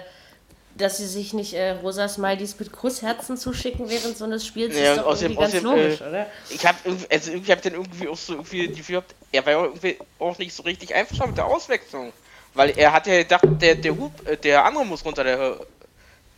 dass 0.77 0.97
sie 0.97 1.07
sich 1.07 1.33
nicht 1.35 1.55
äh, 1.55 1.70
rosa 1.72 2.09
Smileys 2.09 2.59
mit 2.59 2.72
Kussherzen 2.72 3.37
zuschicken 3.37 3.89
während 3.89 4.16
so 4.16 4.25
eines 4.25 4.45
Spiels, 4.47 4.77
Ja, 4.77 4.95
ist 4.95 4.99
doch 5.01 5.07
außerdem- 5.07 5.22
irgendwie 5.22 5.35
ganz 5.41 5.55
außerdem, 5.55 5.70
logisch, 5.70 6.01
äh, 6.01 6.09
oder? 6.09 6.27
Ich 6.51 6.66
habe 6.66 6.79
irgendwie, 6.85 7.11
also 7.11 7.31
irgendwie 7.31 7.53
habe 7.53 7.61
dann 7.62 7.72
irgendwie 7.75 8.09
auch 8.09 8.16
so 8.16 8.33
irgendwie 8.35 8.68
die 8.68 8.75
Gefühl 8.75 8.95
gehabt, 8.97 9.14
er 9.33 9.47
war 9.47 9.53
ja 9.53 9.64
irgendwie 9.64 9.99
auch 10.18 10.39
nicht 10.39 10.53
so 10.55 10.62
richtig 10.64 10.95
einverstanden 10.95 11.31
mit 11.33 11.39
der 11.39 11.47
Auswechslung. 11.47 12.12
Weil 12.55 12.70
er 12.79 12.93
hat 12.93 13.07
ja 13.07 13.18
gedacht, 13.18 13.45
der, 13.61 13.75
der 13.77 13.97
Hub, 13.97 14.29
äh, 14.29 14.37
der 14.37 14.64
andere 14.64 14.85
muss 14.87 15.05
runter, 15.05 15.25
der, 15.25 15.59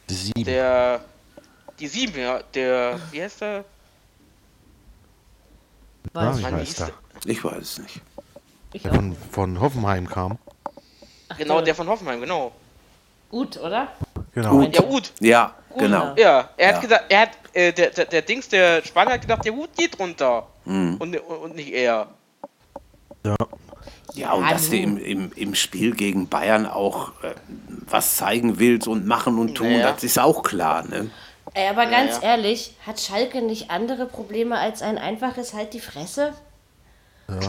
Die 0.08 0.14
sieben. 0.14 0.44
der, 0.44 1.04
die 1.78 1.88
sieben, 1.88 2.18
ja, 2.18 2.42
der, 2.54 2.98
wie 3.10 3.22
heißt 3.22 3.40
der? 3.42 3.64
Weiß 6.12 6.42
heißt 6.42 6.66
hieß 6.66 6.76
der? 6.76 6.92
ich 7.26 7.44
weiß 7.44 7.62
es 7.62 7.78
nicht. 7.78 8.00
ich 8.72 8.82
Der 8.82 8.94
von, 8.94 9.16
von 9.30 9.60
Hoffenheim 9.60 10.08
kam. 10.08 10.38
Genau, 11.36 11.56
der- 11.56 11.64
der 11.66 11.74
von 11.74 11.88
Hoffenheim, 11.88 12.20
genau. 12.20 12.52
Gut, 13.28 13.56
oder? 13.58 13.88
Genau. 14.36 14.50
Gut. 14.50 14.74
Ja, 14.76 14.84
Ud. 14.84 15.12
Ja, 15.20 15.54
genau. 15.78 16.14
Ja, 16.18 16.50
er 16.58 16.68
hat 16.68 16.74
Ja. 16.74 16.80
gesagt, 16.80 17.04
er 17.08 17.20
hat, 17.22 17.30
äh, 17.54 17.72
der, 17.72 17.88
der, 17.88 18.04
der 18.04 18.20
Dings, 18.22 18.48
der 18.50 18.84
Spanier 18.84 19.14
hat 19.14 19.22
gedacht, 19.22 19.42
der 19.46 19.54
Hut 19.54 19.70
geht 19.74 19.98
runter. 19.98 20.46
Mhm. 20.66 20.96
Und, 20.98 21.16
und 21.16 21.56
nicht 21.56 21.72
er. 21.72 22.08
Ja. 23.24 23.34
Ja, 24.12 24.32
und 24.32 24.44
Ja, 24.44 24.50
dass 24.52 24.68
du 24.68 24.76
im, 24.76 24.98
im, 24.98 25.32
im 25.34 25.54
Spiel 25.54 25.94
gegen 25.94 26.28
Bayern 26.28 26.66
auch 26.66 27.12
äh, 27.22 27.32
was 27.88 28.16
zeigen 28.16 28.58
willst 28.58 28.86
und 28.88 29.06
machen 29.06 29.38
und 29.38 29.54
tun, 29.54 29.72
Naja. 29.72 29.90
das 29.92 30.04
ist 30.04 30.18
auch 30.18 30.42
klar. 30.42 30.84
Ne? 30.86 31.10
Ey, 31.54 31.68
aber 31.70 31.86
ganz 31.86 32.16
ja. 32.20 32.28
ehrlich, 32.32 32.74
hat 32.86 33.00
Schalke 33.00 33.40
nicht 33.40 33.70
andere 33.70 34.04
Probleme 34.04 34.58
als 34.58 34.82
ein 34.82 34.98
einfaches 34.98 35.54
Halt 35.54 35.72
die 35.72 35.80
Fresse? 35.80 36.34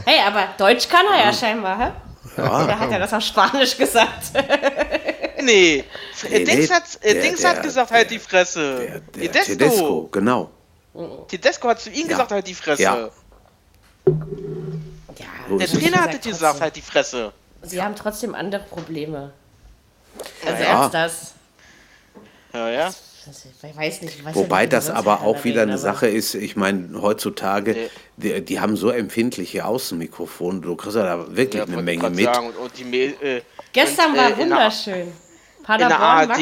Hey, 0.06 0.22
aber 0.26 0.46
Deutsch 0.58 0.88
kann 0.88 1.06
er 1.14 1.26
ja 1.26 1.34
scheinbar, 1.34 1.78
hä? 1.80 2.42
Oder 2.42 2.80
hat 2.80 2.92
er 2.92 3.00
das 3.00 3.14
auf 3.14 3.24
Spanisch 3.24 3.76
gesagt? 3.78 4.32
Nee, 5.40 5.84
Nee, 6.30 6.44
Dings, 6.46 6.70
nee, 6.70 6.76
hat, 6.76 7.04
der- 7.04 7.14
Dings 7.22 7.42
der- 7.42 7.50
hat 7.52 7.64
gesagt, 7.64 7.92
halt 7.92 8.10
die 8.12 8.20
Fresse. 8.20 8.78
Der, 8.80 9.00
der 9.00 9.32
Tedesco. 9.44 9.52
Tedesco, 9.56 10.10
genau. 10.12 10.50
Tedesco 11.28 11.68
hat 11.70 11.80
zu 11.82 11.90
ihm 11.92 12.08
gesagt, 12.08 12.32
halt 12.32 12.48
die 12.48 12.56
Fresse. 12.56 12.82
Ja. 12.82 13.10
ja, 14.08 15.58
Der. 15.58 15.68
Trainer 15.68 15.98
hatte 16.02 16.14
trotzdem. 16.14 16.32
gesagt, 16.32 16.62
halt 16.62 16.76
die 16.76 16.82
Fresse. 16.82 17.32
Sie 17.62 17.82
haben 17.82 17.96
trotzdem 17.96 18.34
andere 18.36 18.64
Probleme. 18.64 19.32
Also 20.46 20.64
Ja. 20.64 20.82
als 20.84 20.92
das. 20.92 21.34
Ja, 22.54 22.70
ja. 22.70 22.94
Ich 23.62 23.76
weiß 23.78 24.02
nicht. 24.04 24.24
Ja 24.24 24.34
Wobei 24.36 24.64
wie 24.66 24.70
das 24.70 24.90
aber 24.90 25.22
auch 25.22 25.44
wieder 25.44 25.62
reden, 25.62 25.72
eine 25.72 25.78
Sache 25.78 26.08
ist, 26.08 26.34
ich 26.34 26.56
meine, 26.56 27.02
heutzutage, 27.02 27.74
Nee. 27.74 27.90
die, 28.16 28.42
die 28.46 28.60
haben 28.62 28.78
so 28.78 28.90
empfindliche 28.90 29.66
Außenmikrofone, 29.66 30.62
du 30.62 30.76
kriegst 30.78 30.96
ja 30.96 31.04
da 31.04 31.36
wirklich 31.36 31.60
ja 31.60 31.68
eine 31.68 31.82
Menge 31.84 32.10
mit. 32.10 32.24
Sagen, 32.24 32.48
und, 32.48 32.56
und 32.58 32.72
die 32.78 32.96
äh, 33.04 33.42
Gestern 33.74 34.12
und, 34.12 34.18
war 34.18 34.30
äh, 34.30 34.42
in 34.42 34.50
der- 34.50 34.72
wunderschön. 35.68 35.82
In 35.82 35.90
der 35.90 35.96
Paderborn, 35.98 36.32
ARD, 36.32 36.40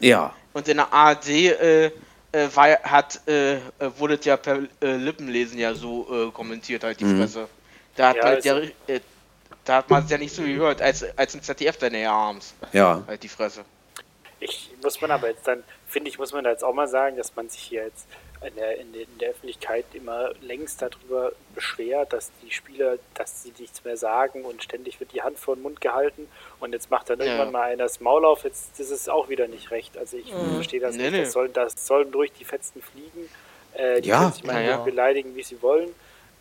äh, 0.00 0.06
Ja, 0.08 0.34
und 0.52 0.68
in 0.68 0.76
der 0.76 0.92
ARD 0.92 1.28
äh, 1.28 1.86
äh, 1.86 1.90
war, 2.54 2.68
hat, 2.82 3.26
äh, 3.28 3.58
wurde 3.96 4.14
es 4.14 4.24
ja 4.24 4.36
per 4.36 4.58
äh, 4.80 4.96
Lippenlesen 4.96 5.58
ja 5.58 5.74
so 5.74 6.28
äh, 6.28 6.30
kommentiert, 6.32 6.84
halt 6.84 7.00
die 7.00 7.04
Mhm. 7.04 7.18
Fresse. 7.20 7.48
Da 7.96 8.08
hat 8.10 8.16
Ja, 8.16 8.24
man 8.24 8.36
ist- 8.38 8.44
ja, 8.44 8.58
äh, 8.58 9.00
da 9.64 9.76
hat 9.76 9.90
man 9.90 10.04
es 10.04 10.10
ja 10.10 10.18
nicht 10.18 10.34
so 10.34 10.42
gehört, 10.42 10.80
als, 10.82 11.04
als 11.16 11.34
im 11.34 11.42
ZDF 11.42 11.76
dann 11.78 11.94
ja 11.94 12.12
abends. 12.12 12.54
ja. 12.72 13.02
Halt 13.06 13.22
die 13.22 13.28
Fresse. 13.28 13.64
Ich 14.40 14.70
muss 14.82 15.00
man 15.00 15.10
aber 15.10 15.28
jetzt 15.28 15.46
dann, 15.48 15.64
finde 15.88 16.08
ich, 16.10 16.18
muss 16.18 16.32
man 16.32 16.44
da 16.44 16.50
jetzt 16.50 16.62
auch 16.62 16.72
mal 16.72 16.86
sagen, 16.88 17.16
dass 17.16 17.34
man 17.34 17.48
sich 17.48 17.60
hier 17.60 17.82
jetzt 17.84 18.06
in 18.46 18.54
der, 18.56 18.78
in 18.78 18.92
der, 18.92 19.02
in 19.02 19.18
der 19.18 19.30
Öffentlichkeit 19.30 19.84
immer 19.94 20.30
längst 20.40 20.80
darüber 20.82 21.32
beschwert, 21.54 22.12
dass 22.12 22.30
die 22.42 22.50
Spieler, 22.52 22.98
dass 23.14 23.42
sie 23.42 23.52
nichts 23.58 23.84
mehr 23.84 23.96
sagen 23.96 24.44
und 24.44 24.62
ständig 24.62 25.00
wird 25.00 25.12
die 25.12 25.22
Hand 25.22 25.38
vor 25.38 25.56
den 25.56 25.62
Mund 25.62 25.80
gehalten 25.80 26.28
und 26.60 26.72
jetzt 26.72 26.90
macht 26.90 27.10
dann 27.10 27.18
Ja. 27.18 27.26
irgendwann 27.26 27.52
mal 27.52 27.62
einer 27.62 27.84
das 27.84 28.00
Maul 28.00 28.24
auf, 28.24 28.44
jetzt 28.44 28.78
das 28.78 28.90
ist 28.90 29.10
auch 29.10 29.28
wieder 29.28 29.48
nicht 29.48 29.70
recht. 29.70 29.98
Also 29.98 30.16
ich 30.16 30.32
verstehe 30.54 30.80
das 30.80 30.94
Nee, 30.94 31.02
nicht. 31.04 31.12
nee. 31.12 31.20
Das 31.24 31.32
sollen, 31.32 31.52
das 31.52 31.86
sollen 31.86 32.10
durch 32.12 32.32
die 32.32 32.44
Fetzen 32.44 32.80
fliegen. 32.82 33.28
Äh, 33.74 34.00
die 34.00 34.08
Ja. 34.10 34.20
können 34.20 34.32
sich 34.32 34.44
mal 34.44 34.64
Ja, 34.64 34.76
beleidigen, 34.78 35.34
wie 35.34 35.42
sie 35.42 35.60
wollen. 35.62 35.90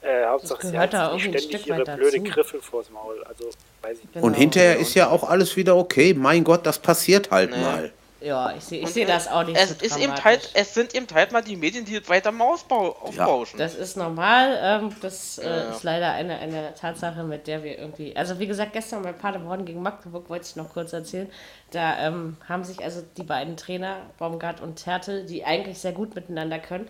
Äh, 0.01 0.25
Hauptsache 0.27 0.67
sie 0.67 0.75
irgendwie 0.75 1.13
ein 1.13 1.19
ständig 1.39 1.67
ihre 1.67 1.83
blöde 1.83 2.19
dazu. 2.19 2.23
Griffel 2.23 2.61
vors 2.61 2.89
Maul. 2.91 3.23
Also 3.23 3.49
weiß 3.81 3.97
ich 3.97 4.03
nicht. 4.05 4.15
Und 4.17 4.21
Genau. 4.21 4.35
hinterher 4.37 4.77
ist 4.77 4.93
ja 4.93 5.09
auch 5.09 5.27
alles 5.27 5.55
wieder 5.57 5.75
okay. 5.75 6.13
Mein 6.13 6.43
Gott, 6.43 6.65
das 6.67 6.77
passiert 6.77 7.31
halt 7.31 7.49
Nee. 7.51 7.57
mal. 7.57 7.91
Ja, 8.19 8.53
ich 8.55 8.63
sehe 8.63 8.87
seh 8.87 9.03
äh, 9.03 9.05
das 9.05 9.27
auch 9.27 9.43
nicht 9.43 9.59
es 9.59 9.69
so 9.69 9.85
ist 9.85 9.97
eben 9.97 10.13
halt, 10.23 10.49
es 10.55 10.73
sind 10.73 10.95
eben 10.95 11.05
halt 11.13 11.31
mal 11.31 11.43
die 11.43 11.55
Medien, 11.55 11.85
die 11.85 12.07
weiter 12.09 12.31
mal 12.31 12.45
aufbauschen. 12.45 13.59
Das 13.59 13.75
ist 13.75 13.95
normal. 13.95 14.57
Ähm, 14.61 14.95
das 15.01 15.37
äh, 15.37 15.47
Ja. 15.47 15.61
ist 15.69 15.83
leider 15.83 16.11
eine, 16.13 16.37
eine 16.39 16.73
Tatsache, 16.73 17.23
mit 17.23 17.45
der 17.45 17.63
wir 17.63 17.77
irgendwie. 17.77 18.15
Also, 18.15 18.39
wie 18.39 18.47
gesagt, 18.47 18.73
gestern 18.73 19.03
bei 19.03 19.13
Paderborn 19.13 19.65
gegen 19.65 19.83
Magdeburg 19.83 20.29
wollte 20.29 20.45
ich 20.49 20.55
noch 20.55 20.73
kurz 20.73 20.93
erzählen. 20.93 21.29
Da 21.71 21.99
ähm, 22.07 22.37
haben 22.49 22.63
sich 22.63 22.83
also 22.83 23.03
die 23.17 23.23
beiden 23.23 23.55
Trainer, 23.55 23.97
Baumgart 24.17 24.61
und 24.61 24.85
Hertel, 24.85 25.25
die 25.25 25.45
eigentlich 25.45 25.77
sehr 25.77 25.91
gut 25.91 26.15
miteinander 26.15 26.57
können. 26.59 26.89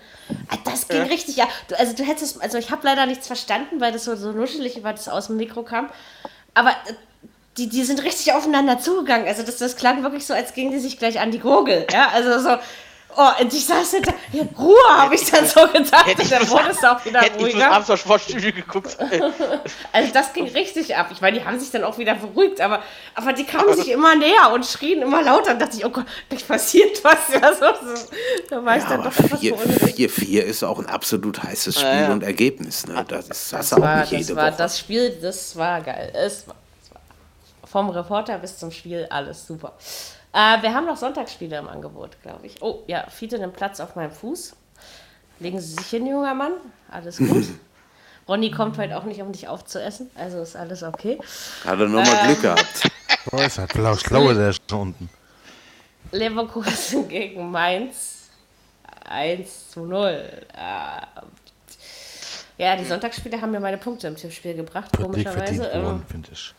Ah, 0.50 0.56
Das 0.64 0.88
ging 0.88 1.02
richtig, 1.04 1.36
ja. 1.36 1.48
Du, 1.68 1.78
also, 1.78 1.94
du 1.94 2.04
hättest. 2.04 2.42
Also, 2.42 2.58
ich 2.58 2.72
habe 2.72 2.82
leider 2.86 3.06
nichts 3.06 3.28
verstanden, 3.28 3.82
weil 3.82 3.92
das 3.92 4.06
so, 4.06 4.16
so 4.16 4.32
nuschelig 4.32 4.78
über 4.78 4.92
das 4.92 5.10
aus 5.10 5.28
dem 5.28 5.36
Mikro 5.38 5.64
kam. 5.64 5.90
Aber. 6.54 6.72
Die, 7.58 7.68
die 7.68 7.84
sind 7.84 8.04
richtig 8.04 8.34
aufeinander 8.34 8.80
zugegangen. 8.80 9.28
Also 9.28 9.44
das, 9.44 9.58
das 9.58 9.76
klang 9.76 10.04
wirklich 10.04 10.26
so, 10.26 10.34
als 10.34 10.54
gingen 10.54 10.72
die 10.72 10.80
sich 10.80 11.00
gleich 11.00 11.20
an 11.20 11.32
die 11.32 11.40
Gurgel. 11.40 11.88
Ja, 11.92 12.10
also 12.14 12.38
so, 12.40 12.58
oh, 13.18 13.42
und 13.42 13.52
ich 13.52 13.66
saß 13.66 13.92
hinter, 13.92 14.14
ja, 14.32 14.44
Ruhe, 14.60 14.76
habe 14.96 15.16
ich 15.16 15.26
dann 15.32 15.44
so 15.48 15.62
gedacht. 15.68 16.06
Hätte 16.06 16.22
ich 16.22 16.30
dann 16.30 16.48
wurde 16.50 16.70
es 16.70 16.84
auch 16.84 17.04
wieder 17.04 17.20
Hätte 17.22 17.38
ich 17.40 17.56
ruhiger. 17.56 17.72
abends 17.72 17.90
auf 17.90 18.00
Sportstudio 18.00 18.52
geguckt. 18.54 18.96
Also 19.92 20.14
das 20.14 20.34
ging 20.34 20.48
richtig 20.50 20.96
ab. 20.96 21.08
Ich 21.12 21.22
meine, 21.22 21.40
die 21.40 21.46
haben 21.46 21.60
sich 21.60 21.72
dann 21.72 21.84
auch 21.84 21.98
wieder 21.98 22.14
beruhigt, 22.14 22.62
aber, 22.62 22.84
aber 23.16 23.34
die 23.34 23.44
kamen 23.46 23.76
sich 23.76 23.90
immer 23.90 24.16
näher 24.16 24.52
und 24.54 24.64
schrien 24.64 25.02
immer 25.02 25.24
lauter. 25.24 25.54
Und 25.54 25.60
dachte 25.62 25.78
ich, 25.78 25.84
oh 25.86 25.90
Gott, 25.90 26.06
gleich 26.30 26.48
passiert 26.48 27.04
was. 27.04 27.18
Ja, 27.34 27.54
so, 27.56 27.66
so. 27.96 28.06
Da 28.52 28.64
war 28.64 28.78
ich 28.78 28.84
Ja, 28.84 28.90
dann 28.90 29.02
aber 29.02 29.10
doch 29.10 29.20
etwas 29.26 29.40
4 29.40 29.56
beunruhigt. 29.56 29.98
4-4 29.98 30.40
ist 30.42 30.64
auch 30.64 30.78
ein 30.78 30.86
absolut 30.86 31.42
heißes 31.42 31.76
Spiel 31.76 31.88
Ja, 31.90 32.02
ja. 32.02 32.12
und 32.12 32.22
Ergebnis. 32.24 32.86
Ne? 32.86 33.04
Das 33.08 33.22
ist 33.28 33.30
das, 33.30 33.70
Das 33.70 33.74
auch 33.74 33.82
war, 33.82 34.02
nicht 34.02 34.12
das 34.14 34.20
jede 34.20 34.36
war 34.36 34.48
Woche. 34.52 34.58
das 34.58 34.78
Spiel, 34.80 35.18
das 35.20 35.56
war 35.56 35.82
geil. 35.82 36.12
Es 36.14 36.48
war, 36.48 36.56
es 36.56 36.56
war 36.56 36.56
vom 37.70 37.90
Reporter 37.90 38.38
bis 38.38 38.58
zum 38.58 38.72
Spiel 38.72 39.08
alles 39.10 39.46
super. 39.46 39.74
Äh, 40.34 40.62
wir 40.62 40.74
haben 40.74 40.86
noch 40.86 40.98
Sonntagsspiele 40.98 41.58
im 41.58 41.68
Angebot, 41.68 42.22
glaube 42.22 42.48
ich. 42.48 42.62
Oh, 42.62 42.84
ja, 42.88 43.06
Fiete 43.10 43.40
nimmt 43.40 43.56
Platz 43.56 43.80
auf 43.80 43.96
meinem 43.96 44.12
Fuß. 44.12 44.56
Legen 45.40 45.60
Sie 45.60 45.74
sich 45.74 45.88
hin, 45.88 46.08
junger 46.08 46.34
Mann. 46.34 46.54
Alles 46.90 47.18
gut. 47.18 47.46
Ronny 48.28 48.52
kommt 48.52 48.78
heute 48.78 48.98
auch 48.98 49.04
nicht, 49.04 49.22
um 49.22 49.32
dich 49.32 49.48
aufzuessen. 49.48 50.10
Also 50.16 50.42
ist 50.42 50.56
alles 50.56 50.84
okay. 50.84 51.18
Hat 51.64 51.80
er 51.80 51.88
nochmal 51.88 52.08
Ähm. 52.08 52.28
Glück 52.28 52.42
gehabt. 52.42 52.92
Oh, 53.30 53.38
ist 53.40 53.58
halt 53.58 53.74
schlau, 53.74 53.94
schlaue 53.98 54.34
der 54.34 54.54
schon 54.54 54.80
unten. 54.80 55.10
Leverkusen 56.14 57.08
gegen 57.10 57.52
Mainz 57.52 58.30
1 59.04 59.72
zu 59.72 59.86
0. 59.86 60.08
Äh, 60.08 61.24
ja, 62.58 62.76
die 62.78 62.86
Sonntagsspiele 62.86 63.42
haben 63.42 63.52
mir 63.52 63.60
meine 63.60 63.78
Punkte 63.78 64.08
im 64.08 64.16
Tippspiel 64.16 64.54
gebracht, 64.54 64.96
komischerweise. 64.96 65.68
Ähm, 65.74 66.06
finde 66.10 66.30
ich. 66.32 66.54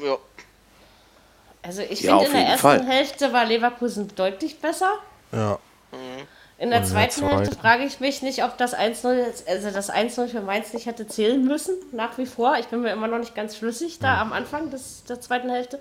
Ja. 0.00 0.16
also 1.62 1.82
ich 1.82 2.00
Ja, 2.02 2.18
finde, 2.18 2.26
in 2.26 2.32
der 2.32 2.42
ersten 2.42 2.60
Fall. 2.60 2.86
Hälfte 2.86 3.32
war 3.32 3.44
Leverkusen 3.44 4.14
deutlich 4.14 4.60
besser. 4.60 4.98
Ja. 5.32 5.58
In 6.56 6.70
der 6.70 6.80
Und 6.80 6.84
in 6.84 6.84
der 6.84 6.84
zweiten 6.84 7.28
Hälfte 7.28 7.50
zweiten? 7.50 7.60
frage 7.60 7.84
ich 7.84 8.00
mich 8.00 8.22
nicht, 8.22 8.44
ob 8.44 8.56
das 8.58 8.74
1-0, 8.76 9.46
also 9.48 9.70
das 9.70 9.90
1-0 9.90 10.28
für 10.28 10.40
Mainz 10.40 10.72
nicht 10.72 10.86
hätte 10.86 11.06
zählen 11.06 11.44
müssen, 11.44 11.74
nach 11.92 12.16
wie 12.18 12.26
vor. 12.26 12.56
Ich 12.58 12.66
bin 12.68 12.82
mir 12.82 12.92
immer 12.92 13.08
noch 13.08 13.18
nicht 13.18 13.34
ganz 13.34 13.56
schlüssig 13.56 13.98
da 13.98 14.20
am 14.20 14.32
Anfang 14.32 14.70
des, 14.70 15.04
der 15.04 15.20
zweiten 15.20 15.50
Hälfte. 15.50 15.80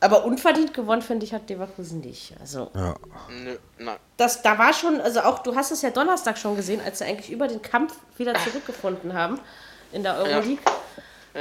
Aber 0.00 0.24
unverdient 0.24 0.72
gewonnen, 0.74 1.02
finde 1.02 1.26
ich, 1.26 1.34
hat 1.34 1.48
Leverkusen 1.48 2.00
nicht. 2.00 2.34
Also 2.40 2.70
Ja. 2.74 2.94
Nö, 3.28 3.58
nein. 3.78 3.96
das, 4.16 4.40
da 4.42 4.56
war 4.58 4.72
schon, 4.72 5.00
also 5.00 5.20
auch, 5.22 5.40
du 5.40 5.56
hast 5.56 5.72
es 5.72 5.82
ja 5.82 5.90
Donnerstag 5.90 6.38
schon 6.38 6.54
gesehen, 6.54 6.80
als 6.84 6.98
sie 6.98 7.04
eigentlich 7.04 7.30
über 7.30 7.48
den 7.48 7.60
Kampf 7.62 7.94
wieder 8.16 8.34
zurückgefunden 8.34 9.12
haben 9.14 9.40
in 9.92 10.04
der 10.04 10.16
Euroleague. 10.18 10.58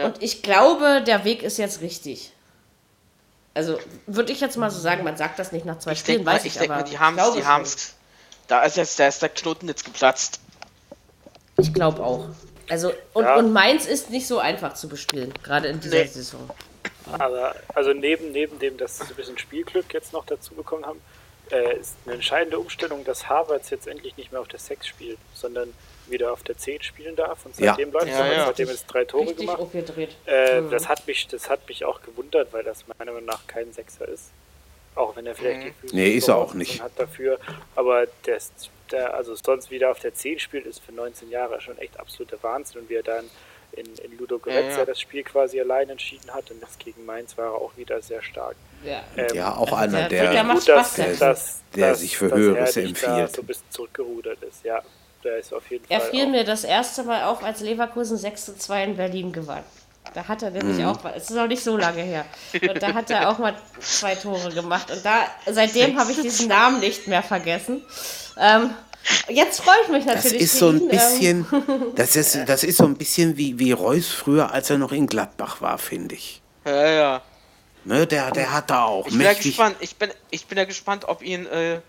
Und 0.03 0.21
ich 0.21 0.41
glaube, 0.43 1.01
der 1.05 1.23
Weg 1.23 1.43
ist 1.43 1.57
jetzt 1.57 1.81
richtig. 1.81 2.31
Also 3.53 3.79
würde 4.05 4.31
ich 4.33 4.41
jetzt 4.41 4.57
mal 4.57 4.69
so 4.69 4.79
sagen, 4.79 5.03
man 5.03 5.15
sagt 5.15 5.39
das 5.39 5.51
nicht 5.53 5.65
nach 5.65 5.79
zwei 5.79 5.93
Ich 5.93 5.99
Spielen, 5.99 6.17
denke 6.17 6.29
mal, 6.31 6.35
weiß 6.35 6.45
ich, 6.45 6.53
ich 6.53 6.59
denk 6.59 6.71
aber 6.71 6.81
mal, 6.81 6.89
die 6.89 6.99
haben 6.99 7.15
glaube 7.15 7.37
die 7.37 7.41
schon. 7.43 7.47
haben's. 7.51 7.93
Da 8.47 8.63
ist 8.63 8.75
jetzt, 8.77 8.99
da 8.99 9.07
ist 9.07 9.21
der 9.21 9.29
Knoten 9.29 9.67
jetzt 9.67 9.85
geplatzt. 9.85 10.39
Ich 11.57 11.73
glaube 11.73 12.03
auch. 12.03 12.27
Also, 12.69 12.91
und, 13.13 13.23
Ja. 13.23 13.35
und 13.37 13.53
Mainz 13.53 13.85
ist 13.85 14.09
nicht 14.09 14.27
so 14.27 14.39
einfach 14.39 14.73
zu 14.73 14.89
bespielen, 14.89 15.33
gerade 15.43 15.69
in 15.69 15.79
dieser 15.79 15.97
Nee. 15.99 16.07
Saison. 16.07 16.49
Aber 17.13 17.55
also 17.73 17.93
neben, 17.93 18.31
neben 18.31 18.59
dem, 18.59 18.77
dass 18.77 18.97
sie 18.97 19.03
ein 19.03 19.15
bisschen 19.15 19.37
Spielglück 19.37 19.93
jetzt 19.93 20.11
noch 20.11 20.25
dazu 20.25 20.53
bekommen 20.55 20.85
haben, 20.85 20.99
äh, 21.51 21.77
ist 21.77 21.95
eine 22.05 22.15
entscheidende 22.15 22.59
Umstellung, 22.59 23.05
dass 23.05 23.29
Harvards 23.29 23.69
jetzt 23.69 23.87
endlich 23.87 24.17
nicht 24.17 24.31
mehr 24.31 24.41
auf 24.41 24.47
der 24.47 24.59
6 24.59 24.87
spielt, 24.87 25.19
sondern 25.35 25.71
wieder 26.09 26.31
auf 26.33 26.43
der 26.43 26.57
10 26.57 26.81
spielen 26.83 27.15
darf. 27.15 27.45
Und 27.45 27.57
Ja. 27.59 27.71
seitdem 27.71 27.91
läuft 27.91 28.07
es 28.07 28.11
Ja, 28.13 28.19
aber, 28.23 28.33
ja. 28.33 28.45
seitdem 28.45 28.67
jetzt 28.69 28.85
drei 28.87 29.05
Tore 29.05 29.23
Richtig 29.29 29.47
gemacht. 29.47 29.59
Äh, 30.25 30.61
Mhm. 30.61 30.71
das, 30.71 30.87
hat 30.89 31.05
mich, 31.07 31.27
das 31.27 31.49
hat 31.49 31.67
mich 31.67 31.85
auch 31.85 32.01
gewundert, 32.01 32.51
weil 32.53 32.63
das 32.63 32.85
meiner 32.87 33.11
Meinung 33.11 33.25
nach 33.25 33.45
kein 33.47 33.71
Sechser 33.73 34.07
ist. 34.07 34.31
Auch 34.95 35.15
wenn 35.15 35.25
er 35.25 35.35
vielleicht 35.35 35.63
die 35.67 35.71
physische 35.71 35.95
Nee, 35.95 36.11
ist 36.11 36.27
er 36.29 36.37
auch 36.37 36.53
nicht. 36.53 36.81
hat 36.81 36.93
dafür. 36.95 37.37
Aber 37.75 38.05
der, 38.25 38.37
ist- 38.37 38.69
der, 38.91 39.13
also 39.13 39.35
sonst 39.35 39.69
wieder 39.71 39.91
auf 39.91 39.99
der 39.99 40.13
10 40.13 40.39
spielt, 40.39 40.65
ist 40.65 40.81
für 40.81 40.93
19 40.93 41.29
Jahre 41.29 41.59
schon 41.59 41.77
echt 41.79 41.99
absoluter 41.99 42.37
Wahnsinn. 42.41 42.81
Und 42.81 42.89
wie 42.89 42.95
er 42.95 43.03
dann 43.03 43.29
in, 43.73 43.85
in 43.97 44.17
Ludo 44.17 44.39
Goretz 44.39 44.63
Ja, 44.63 44.69
ja, 44.71 44.77
ja. 44.77 44.85
das 44.85 45.01
Spiel 45.01 45.23
quasi 45.23 45.59
allein 45.59 45.89
entschieden 45.89 46.33
hat 46.33 46.49
und 46.49 46.63
das 46.63 46.77
gegen 46.77 47.05
Mainz 47.05 47.37
war 47.37 47.47
er 47.47 47.55
auch 47.55 47.75
wieder 47.75 48.01
sehr 48.01 48.21
stark. 48.21 48.55
Ja. 48.85 49.03
Ähm, 49.17 49.27
Ja, 49.35 49.53
auch 49.57 49.73
einer, 49.73 50.07
der- 50.07 50.31
der, 50.31 50.43
gut, 50.45 50.65
dass, 50.69 50.95
dass, 51.19 51.61
der 51.75 51.95
sich 51.95 52.15
für 52.15 52.31
Höheres 52.31 52.77
er 52.77 52.83
empfiehlt. 52.83 53.35
so 53.35 53.41
ein 53.41 53.47
bisschen 53.47 53.69
zurückgerudert 53.71 54.41
ist, 54.43 54.63
ja. 54.63 54.81
Der 55.25 55.37
ist 55.39 55.53
auf 55.53 55.69
jeden 55.71 55.83
Er 55.89 55.99
Fall. 55.99 56.09
fiel 56.11 56.25
auch- 56.25 56.29
mir 56.29 56.43
das 56.45 56.63
erste 56.63 57.03
Mal 57.03 57.23
auf, 57.23 57.43
als 57.43 57.59
Leverkusen 57.59 58.17
6 58.17 58.45
zu 58.45 58.57
2 58.57 58.83
in 58.85 58.95
Berlin 58.95 59.31
gewann. 59.33 59.63
Da 60.13 60.27
hat 60.27 60.43
er 60.43 60.51
nämlich 60.51 60.77
Mhm. 60.77 60.85
auch, 60.85 60.99
es 61.15 61.23
ist 61.23 61.31
noch 61.35 61.47
nicht 61.47 61.63
so 61.63 61.75
lange 61.75 62.01
her, 62.03 62.25
und 62.61 62.81
da 62.81 62.93
hat 62.93 63.09
er 63.09 63.27
auch 63.29 63.39
mal 63.39 63.55
zwei 63.81 64.13
Tore 64.15 64.49
gemacht. 64.53 64.89
Und 64.91 65.03
da, 65.03 65.25
seitdem 65.51 65.99
habe 65.99 66.11
ich 66.11 66.21
diesen 66.21 66.47
Namen 66.47 66.79
nicht 66.79 67.07
mehr 67.07 67.23
vergessen. 67.23 67.81
Ähm, 68.39 68.69
jetzt 69.29 69.61
freue 69.61 69.75
ich 69.83 69.89
mich 69.89 70.05
Das 70.05 70.15
natürlich. 70.23 70.41
ist 70.43 70.51
für 70.53 70.57
so 70.59 70.69
ein 70.69 70.81
ähm, 70.81 70.87
bisschen, 70.89 71.45
das 71.95 72.15
ist, 72.15 72.37
das 72.45 72.63
ist 72.63 72.77
so 72.77 72.85
ein 72.85 72.95
bisschen 72.95 73.35
wie, 73.35 73.57
wie 73.57 73.71
Reus 73.71 74.07
früher, 74.09 74.51
als 74.51 74.69
er 74.69 74.77
noch 74.77 74.91
in 74.91 75.07
Gladbach 75.07 75.59
war, 75.61 75.79
finde 75.79 76.13
ich. 76.15 76.41
Ja, 76.65 76.87
ja. 76.87 77.21
Ne, 77.83 78.05
der, 78.07 78.31
der 78.31 78.53
hat 78.53 78.69
da 78.69 78.83
auch 78.83 79.07
Ich 79.07 79.13
bin 79.13 79.21
ja 79.21 79.33
gespannt. 79.33 79.75
Ich 79.79 79.95
bin, 79.95 80.11
ich 80.29 80.45
bin 80.45 80.57
ja 80.57 80.65
gespannt, 80.65 81.05
ob 81.07 81.23
ihn, 81.23 81.45
äh, 81.47 81.79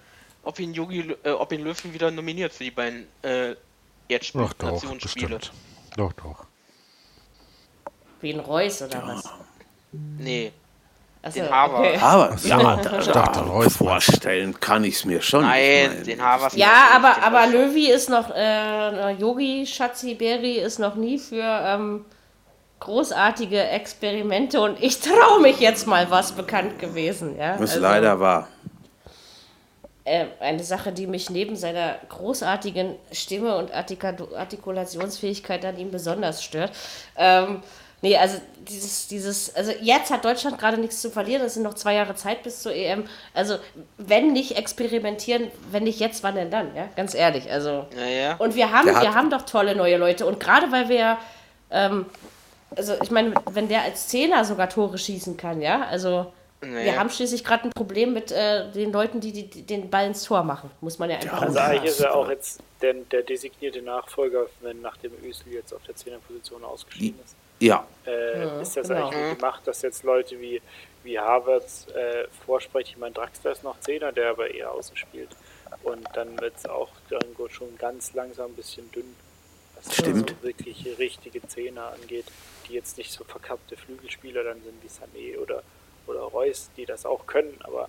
ob 0.47 0.61
ihn 0.61 0.73
Yogi, 0.73 1.15
äh, 1.25 1.31
ob 1.31 1.53
ihn 1.53 1.63
Löwen 1.63 1.93
wieder 1.93 2.11
nominiert 2.11 2.53
für 2.53 2.65
die 2.65 2.71
beiden 2.71 3.07
äh, 3.23 3.57
jetzt 4.09 4.35
Doch, 4.35 4.53
doch, 4.53 4.73
Nationsspiele. 4.73 5.39
bestimmt. 5.39 5.53
Doch, 5.97 6.13
doch. 6.13 6.45
Wie 8.21 8.33
ein 8.33 8.41
Reus 8.41 8.81
oder 8.83 9.03
was? 9.07 9.25
Nee. 9.93 10.53
Achso, 11.23 11.41
Den 11.41 11.51
Haber. 11.51 11.79
okay. 11.81 11.99
Aber 12.01 12.39
so, 12.39 12.49
ja, 12.49 12.77
ich 12.77 12.83
da, 12.83 12.99
dachte, 13.13 13.41
da 13.41 13.47
Reus 13.47 13.77
vorstellen 13.77 14.59
kann 14.61 14.85
ich 14.85 14.95
es 14.95 15.05
mir 15.05 15.21
schon. 15.21 15.43
Nein, 15.43 15.97
Ich 15.99 16.05
den 16.05 16.23
Haber. 16.23 16.49
Ja, 16.55 16.91
aber, 16.95 17.21
aber 17.23 17.49
Löwy 17.49 17.91
ist 17.91 18.09
noch, 18.09 18.31
äh, 18.33 19.13
Yogi 19.15 19.67
Schatzi 19.67 20.15
Beri 20.15 20.59
ist 20.59 20.79
noch 20.79 20.95
nie 20.95 21.19
für 21.19 21.43
ähm, 21.43 22.05
großartige 22.79 23.61
Experimente 23.61 24.61
und 24.61 24.81
ich 24.81 25.01
traue 25.01 25.41
mich 25.41 25.59
jetzt 25.59 25.89
mal 25.89 26.09
was 26.11 26.33
bekannt 26.33 26.79
gewesen. 26.79 27.37
Ja? 27.37 27.55
Was 27.55 27.71
Also, 27.71 27.81
leider 27.81 28.21
war. 28.21 28.47
Äh, 30.07 30.27
eine 30.39 30.63
Sache, 30.63 30.93
die 30.93 31.09
mich 31.09 31.31
neben 31.31 31.57
seiner 31.57 31.97
großartigen 32.09 32.95
Stimme 33.11 33.57
und 33.57 33.75
Artika 33.75 34.15
Artikulationsfähigkeit 34.37 35.65
an 35.65 35.77
ihm 35.79 35.91
besonders 35.91 36.45
stört. 36.45 36.71
Ähm, 37.17 37.61
nee, 38.03 38.17
also 38.17 38.39
dieses, 38.69 39.09
dieses, 39.09 39.57
also 39.57 39.73
jetzt 39.81 40.13
hat 40.13 40.25
Deutschland 40.25 40.59
gerade 40.59 40.79
nichts 40.79 41.03
zu 41.03 41.11
verlieren, 41.11 41.43
es 41.43 41.55
sind 41.55 41.65
noch 41.65 41.75
zwei 41.75 41.95
Jahre 41.95 42.15
Zeit 42.15 42.45
bis 42.45 42.63
zur 42.63 42.73
EM. 42.73 43.03
Also 43.35 43.57
wenn 43.99 44.33
nicht 44.33 44.57
experimentieren, 44.57 45.51
wenn 45.73 45.83
nicht 45.83 45.99
jetzt, 45.99 46.23
wann 46.23 46.37
denn 46.37 46.53
dann? 46.53 46.77
Ja, 46.77 46.89
ganz 46.95 47.13
ehrlich. 47.13 47.51
Also 47.51 47.87
Ja, 47.99 48.07
ja. 48.07 48.37
und 48.37 48.55
wir 48.55 48.71
haben, 48.71 48.87
wir 48.87 49.13
haben 49.13 49.31
doch 49.31 49.43
tolle 49.43 49.75
neue 49.75 49.97
Leute. 49.97 50.25
Und 50.25 50.39
gerade 50.39 50.71
weil 50.71 50.89
wir 50.89 50.97
ja, 50.97 51.19
ähm, 51.73 52.07
also 52.77 52.95
ich 53.03 53.11
meine, 53.11 53.35
wenn 53.51 53.69
der 53.69 53.83
als 53.83 54.07
Zehner 54.07 54.45
sogar 54.45 54.69
Tore 54.69 54.99
schießen 54.99 55.37
kann, 55.37 55.61
ja, 55.61 55.85
also 55.91 56.33
wir 56.75 56.85
Naja. 56.85 56.97
haben 56.99 57.11
schließlich 57.11 57.45
gerade 57.45 57.65
ein 57.65 57.71
Problem 57.71 58.13
mit 58.13 58.31
äh, 58.33 58.71
den 58.73 58.93
Leuten, 58.93 59.21
die, 59.21 59.33
die, 59.33 59.47
die 59.49 59.63
den 59.67 59.91
Ball 59.91 60.07
ins 60.07 60.25
Tor 60.25 60.43
machen. 60.43 60.71
Muss 60.81 60.99
man 60.99 61.11
ja 61.11 61.17
einfach 61.17 61.43
Also 61.43 61.55
sagen. 61.55 61.71
eigentlich 61.73 61.91
ist 61.93 62.01
er 62.01 62.15
auch 62.15 62.29
jetzt 62.29 62.61
der, 62.83 62.95
der 62.95 63.23
designierte 63.23 63.83
Nachfolger, 63.83 64.47
wenn 64.61 64.81
nachdem 64.83 65.13
Özil 65.25 65.53
jetzt 65.53 65.73
auf 65.73 65.83
der 65.87 65.95
10er 65.95 66.19
Position 66.27 66.65
ausgeschieden 66.65 67.21
ist. 67.25 67.35
Ja, 67.59 67.87
Äh, 68.07 68.61
ist 68.63 68.77
das 68.77 68.89
genau. 68.89 69.07
eigentlich 69.09 69.23
nur 69.27 69.35
gemacht, 69.37 69.63
dass 69.67 69.81
jetzt 69.83 70.03
Leute 70.05 70.39
wie, 70.41 70.61
wie 71.05 71.19
Havertz 71.19 71.87
äh, 71.95 72.27
vorsprechen? 72.45 72.91
Ich 72.93 72.99
meine, 72.99 73.15
Draxler 73.15 73.53
ist 73.53 73.65
noch 73.65 73.81
Zehner, 73.81 74.13
der 74.13 74.31
aber 74.31 74.51
eher 74.53 74.73
außen 74.73 74.97
spielt. 74.97 75.31
Und 75.83 76.07
dann 76.15 76.39
wird 76.41 76.55
es 76.59 76.67
auch 76.67 76.91
irgendwo 77.09 77.49
schon 77.49 77.77
ganz 77.79 78.13
langsam 78.13 78.51
ein 78.51 78.55
bisschen 78.55 78.91
dünn, 78.93 79.17
was 79.75 79.95
Stimmt. 79.97 80.31
so 80.39 80.47
wirklich 80.47 80.87
richtige 80.99 81.41
Zehner 81.49 81.93
angeht, 82.01 82.27
die 82.69 82.75
jetzt 82.75 82.99
nicht 82.99 83.11
so 83.13 83.25
verkappte 83.25 83.77
Flügelspieler 83.77 84.45
dann 84.45 84.63
sind 84.63 84.75
wie 84.83 84.89
Sané 84.89 85.39
oder, 85.39 85.63
oder 86.07 86.21
Reus, 86.21 86.71
die 86.77 86.87
das 86.87 87.05
auch 87.07 87.27
können. 87.27 87.59
Aber 87.65 87.89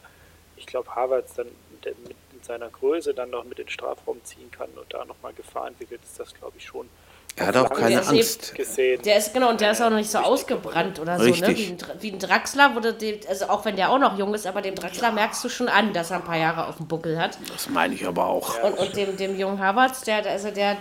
ich 0.56 0.66
glaube, 0.66 0.94
Havertz 0.96 1.34
dann 1.36 1.48
mit, 1.84 1.96
seiner 2.44 2.70
Größe 2.70 3.14
dann 3.14 3.30
noch 3.32 3.44
mit 3.44 3.60
in 3.60 3.66
den 3.66 3.72
Strafraum 3.72 4.24
ziehen 4.24 4.50
kann 4.52 4.70
und 4.76 4.94
da 4.94 5.04
nochmal 5.04 5.34
Gefahr 5.34 5.68
entwickelt, 5.68 6.00
ist 6.04 6.18
das, 6.20 6.34
glaube 6.34 6.54
ich, 6.58 6.66
schon 6.66 6.88
Er 7.36 7.48
hat 7.48 7.58
auch 7.58 7.70
keine 7.74 7.90
Der 7.90 8.02
ist 8.02 8.10
Angst. 8.10 8.56
gesehen. 8.56 9.02
Der 9.02 9.18
ist, 9.18 9.34
genau, 9.34 9.50
und 9.50 9.60
der 9.60 9.72
ist 9.72 9.82
auch 9.82 9.90
noch 9.90 9.98
nicht 9.98 10.10
so 10.10 10.20
ausgebrannt 10.20 10.98
oder 11.00 11.18
so, 11.18 11.26
ne? 11.26 11.30
Richtig. 11.32 11.58
Wie 11.58 11.72
ein, 11.72 11.78
wie 12.02 12.12
ein 12.14 12.20
Draxler, 12.20 12.74
wo 12.76 12.80
du 12.80 12.94
den, 12.94 13.20
also 13.28 13.50
auch 13.50 13.66
wenn 13.66 13.76
der 13.76 13.90
auch 13.90 14.00
noch 14.00 14.18
jung 14.18 14.34
ist, 14.34 14.48
aber 14.48 14.62
dem 14.62 14.76
Draxler 14.76 15.12
merkst 15.12 15.44
du 15.44 15.50
schon 15.50 15.68
an, 15.68 15.92
dass 15.94 16.12
er 16.12 16.18
ein 16.18 16.24
paar 16.24 16.38
Jahre 16.38 16.68
auf 16.68 16.78
dem 16.78 16.88
Buckel 16.88 17.20
hat. 17.20 17.38
Das 17.52 17.70
meine 17.70 17.96
ich 17.96 18.08
aber 18.08 18.26
auch. 18.28 18.64
Und, 18.64 18.78
und 18.78 18.96
dem, 18.96 19.18
dem 19.18 19.38
jungen 19.38 19.60
Havertz, 19.60 20.02
der, 20.02 20.26
also 20.26 20.50
der, 20.52 20.78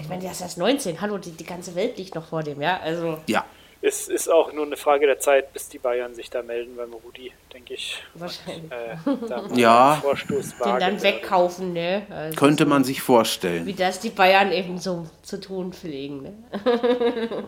ich 0.00 0.08
meine, 0.08 0.22
der 0.22 0.32
ist 0.32 0.40
erst 0.40 0.58
19, 0.58 1.00
hallo, 1.00 1.18
die, 1.18 1.30
die 1.30 1.44
ganze 1.44 1.74
Welt 1.76 1.96
liegt 1.96 2.14
noch 2.16 2.26
vor 2.26 2.42
dem, 2.42 2.60
ja, 2.60 2.80
also 2.80 3.18
Ja, 3.28 3.44
Es 3.80 4.08
ist 4.08 4.28
auch 4.28 4.52
nur 4.52 4.66
eine 4.66 4.76
Frage 4.76 5.06
der 5.06 5.20
Zeit, 5.20 5.52
bis 5.52 5.68
die 5.68 5.78
Bayern 5.78 6.12
sich 6.14 6.30
da 6.30 6.42
melden 6.42 6.76
beim 6.76 6.92
Rudi, 6.92 7.32
denke 7.52 7.74
ich. 7.74 8.02
wahrscheinlich. 8.14 8.72
Äh, 8.72 8.96
da 9.28 9.42
mal 9.42 9.50
Ja. 9.58 10.02
Den 10.02 10.78
dann 10.80 11.02
wegkaufen, 11.02 11.72
ne? 11.72 12.06
Also, 12.10 12.36
könnte 12.36 12.66
man 12.66 12.82
sich 12.82 12.96
Wie 12.96 13.02
vorstellen. 13.02 13.76
das 13.76 14.00
die 14.00 14.10
Bayern 14.10 14.50
eben 14.50 14.78
so 14.78 15.06
zu 15.22 15.40
tun 15.40 15.72
pflegen, 15.72 16.22
ne? 16.22 17.44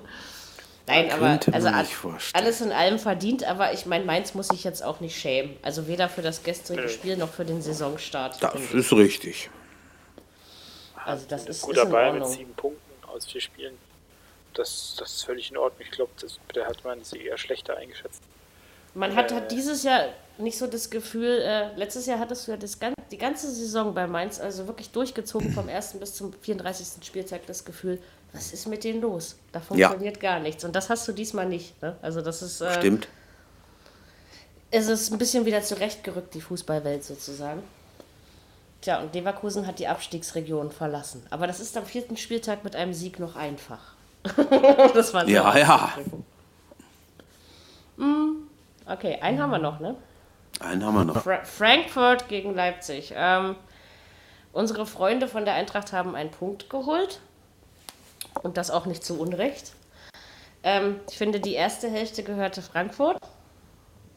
Nein, 0.86 1.10
aber 1.12 1.38
also 1.52 1.68
alles 2.32 2.60
in 2.60 2.72
allem 2.72 2.98
verdient, 2.98 3.44
aber 3.44 3.72
ich 3.72 3.86
meine, 3.86 4.04
Mainz 4.04 4.34
muss 4.34 4.48
sich 4.48 4.64
jetzt 4.64 4.82
auch 4.82 5.00
nicht 5.00 5.16
schämen. 5.16 5.56
Also 5.62 5.86
weder 5.86 6.08
für 6.08 6.22
das 6.22 6.42
gestrige. 6.42 6.88
Spiel 6.88 7.16
noch 7.16 7.28
für 7.28 7.44
den 7.44 7.62
Saisonstart. 7.62 8.42
Das 8.42 8.54
ist 8.72 8.92
richtig. 8.92 9.50
Also 11.04 11.26
das 11.28 11.42
ist, 11.42 11.48
ist 11.48 11.62
Guter 11.62 11.82
in 11.84 11.90
Bayern 11.90 12.14
mit 12.14 12.22
Ordnung. 12.22 12.38
sieben 12.38 12.54
Punkten 12.54 13.04
aus 13.08 13.26
vier 13.26 13.40
Spielen. 13.40 13.74
Das, 14.54 14.96
das 14.98 15.12
ist 15.14 15.24
völlig 15.24 15.50
in 15.50 15.56
Ordnung. 15.56 15.80
Ich 15.82 15.90
glaube, 15.90 16.10
der 16.54 16.66
hat 16.66 16.82
man 16.84 17.02
sie 17.04 17.18
eher 17.24 17.38
schlechter 17.38 17.76
eingeschätzt. 17.76 18.22
Man 18.94 19.14
hat, 19.14 19.32
hat 19.32 19.52
dieses 19.52 19.84
Jahr 19.84 20.06
nicht 20.38 20.58
so 20.58 20.66
das 20.66 20.90
Gefühl, 20.90 21.40
äh, 21.42 21.72
letztes 21.76 22.06
Jahr 22.06 22.18
hattest 22.18 22.46
du 22.46 22.50
ja 22.52 22.56
das, 22.56 22.78
gan- 22.80 22.94
die 23.12 23.18
ganze 23.18 23.48
Saison 23.52 23.94
bei 23.94 24.06
Mainz, 24.08 24.40
also 24.40 24.66
wirklich 24.66 24.90
durchgezogen 24.90 25.52
vom 25.52 25.68
1. 25.68 25.92
bis 26.00 26.14
zum 26.14 26.32
34. 26.32 27.04
Spieltag 27.06 27.46
das 27.46 27.64
Gefühl, 27.64 28.00
was 28.32 28.52
ist 28.52 28.66
mit 28.66 28.82
denen 28.82 29.00
los? 29.00 29.36
Da 29.52 29.60
funktioniert 29.60 30.18
gar 30.18 30.40
nichts. 30.40 30.64
Und 30.64 30.74
das 30.74 30.88
hast 30.90 31.06
du 31.06 31.12
diesmal 31.12 31.46
nicht. 31.46 31.80
Ne? 31.82 31.96
Also 32.02 32.20
das 32.20 32.42
ist, 32.42 32.60
äh, 32.60 32.74
Stimmt. 32.74 33.06
es 34.72 34.88
ist 34.88 35.12
ein 35.12 35.18
bisschen 35.18 35.46
wieder 35.46 35.62
zurechtgerückt, 35.62 36.34
die 36.34 36.40
Fußballwelt 36.40 37.04
sozusagen. 37.04 37.62
Tja, 38.80 39.00
und 39.00 39.14
Leverkusen 39.14 39.66
hat 39.66 39.78
die 39.78 39.86
Abstiegsregion 39.88 40.70
verlassen. 40.72 41.24
Aber 41.30 41.46
das 41.46 41.60
ist 41.60 41.76
am 41.76 41.84
vierten 41.86 42.16
Spieltag 42.16 42.64
mit 42.64 42.74
einem 42.74 42.94
Sieg 42.94 43.18
noch 43.20 43.36
einfach. 43.36 43.94
das 44.94 45.14
war 45.14 45.28
Ja, 45.28 45.56
ja. 45.56 45.92
Mm, 47.96 48.48
Okay, 48.90 49.18
einen 49.20 49.40
haben 49.40 49.50
wir 49.50 49.58
noch, 49.58 49.78
ne? 49.78 49.94
Einen 50.58 50.84
haben 50.84 50.94
wir 50.94 51.04
noch. 51.04 51.22
Fra 51.22 51.44
Frankfurt 51.44 52.28
gegen 52.28 52.54
Leipzig. 52.54 53.12
Ähm, 53.14 53.54
unsere 54.52 54.84
Freunde 54.84 55.28
von 55.28 55.44
der 55.44 55.54
Eintracht 55.54 55.92
haben 55.92 56.16
einen 56.16 56.30
Punkt 56.30 56.68
geholt. 56.70 57.20
Und 58.42 58.56
das 58.56 58.70
auch 58.70 58.86
nicht 58.86 59.04
zu 59.04 59.18
Unrecht. 59.18 59.72
Ähm, 60.64 61.00
ich 61.08 61.16
finde, 61.16 61.38
die 61.38 61.54
erste 61.54 61.88
Hälfte 61.88 62.24
gehörte 62.24 62.62
Frankfurt. 62.62 63.16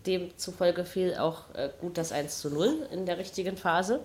Demzufolge 0.07 0.85
fiel 0.85 1.17
auch 1.17 1.53
äh, 1.53 1.69
gut 1.79 1.97
das 1.97 2.11
1 2.11 2.39
zu 2.39 2.49
0 2.49 2.87
in 2.91 3.05
der 3.05 3.17
richtigen 3.19 3.57
Phase. 3.57 4.01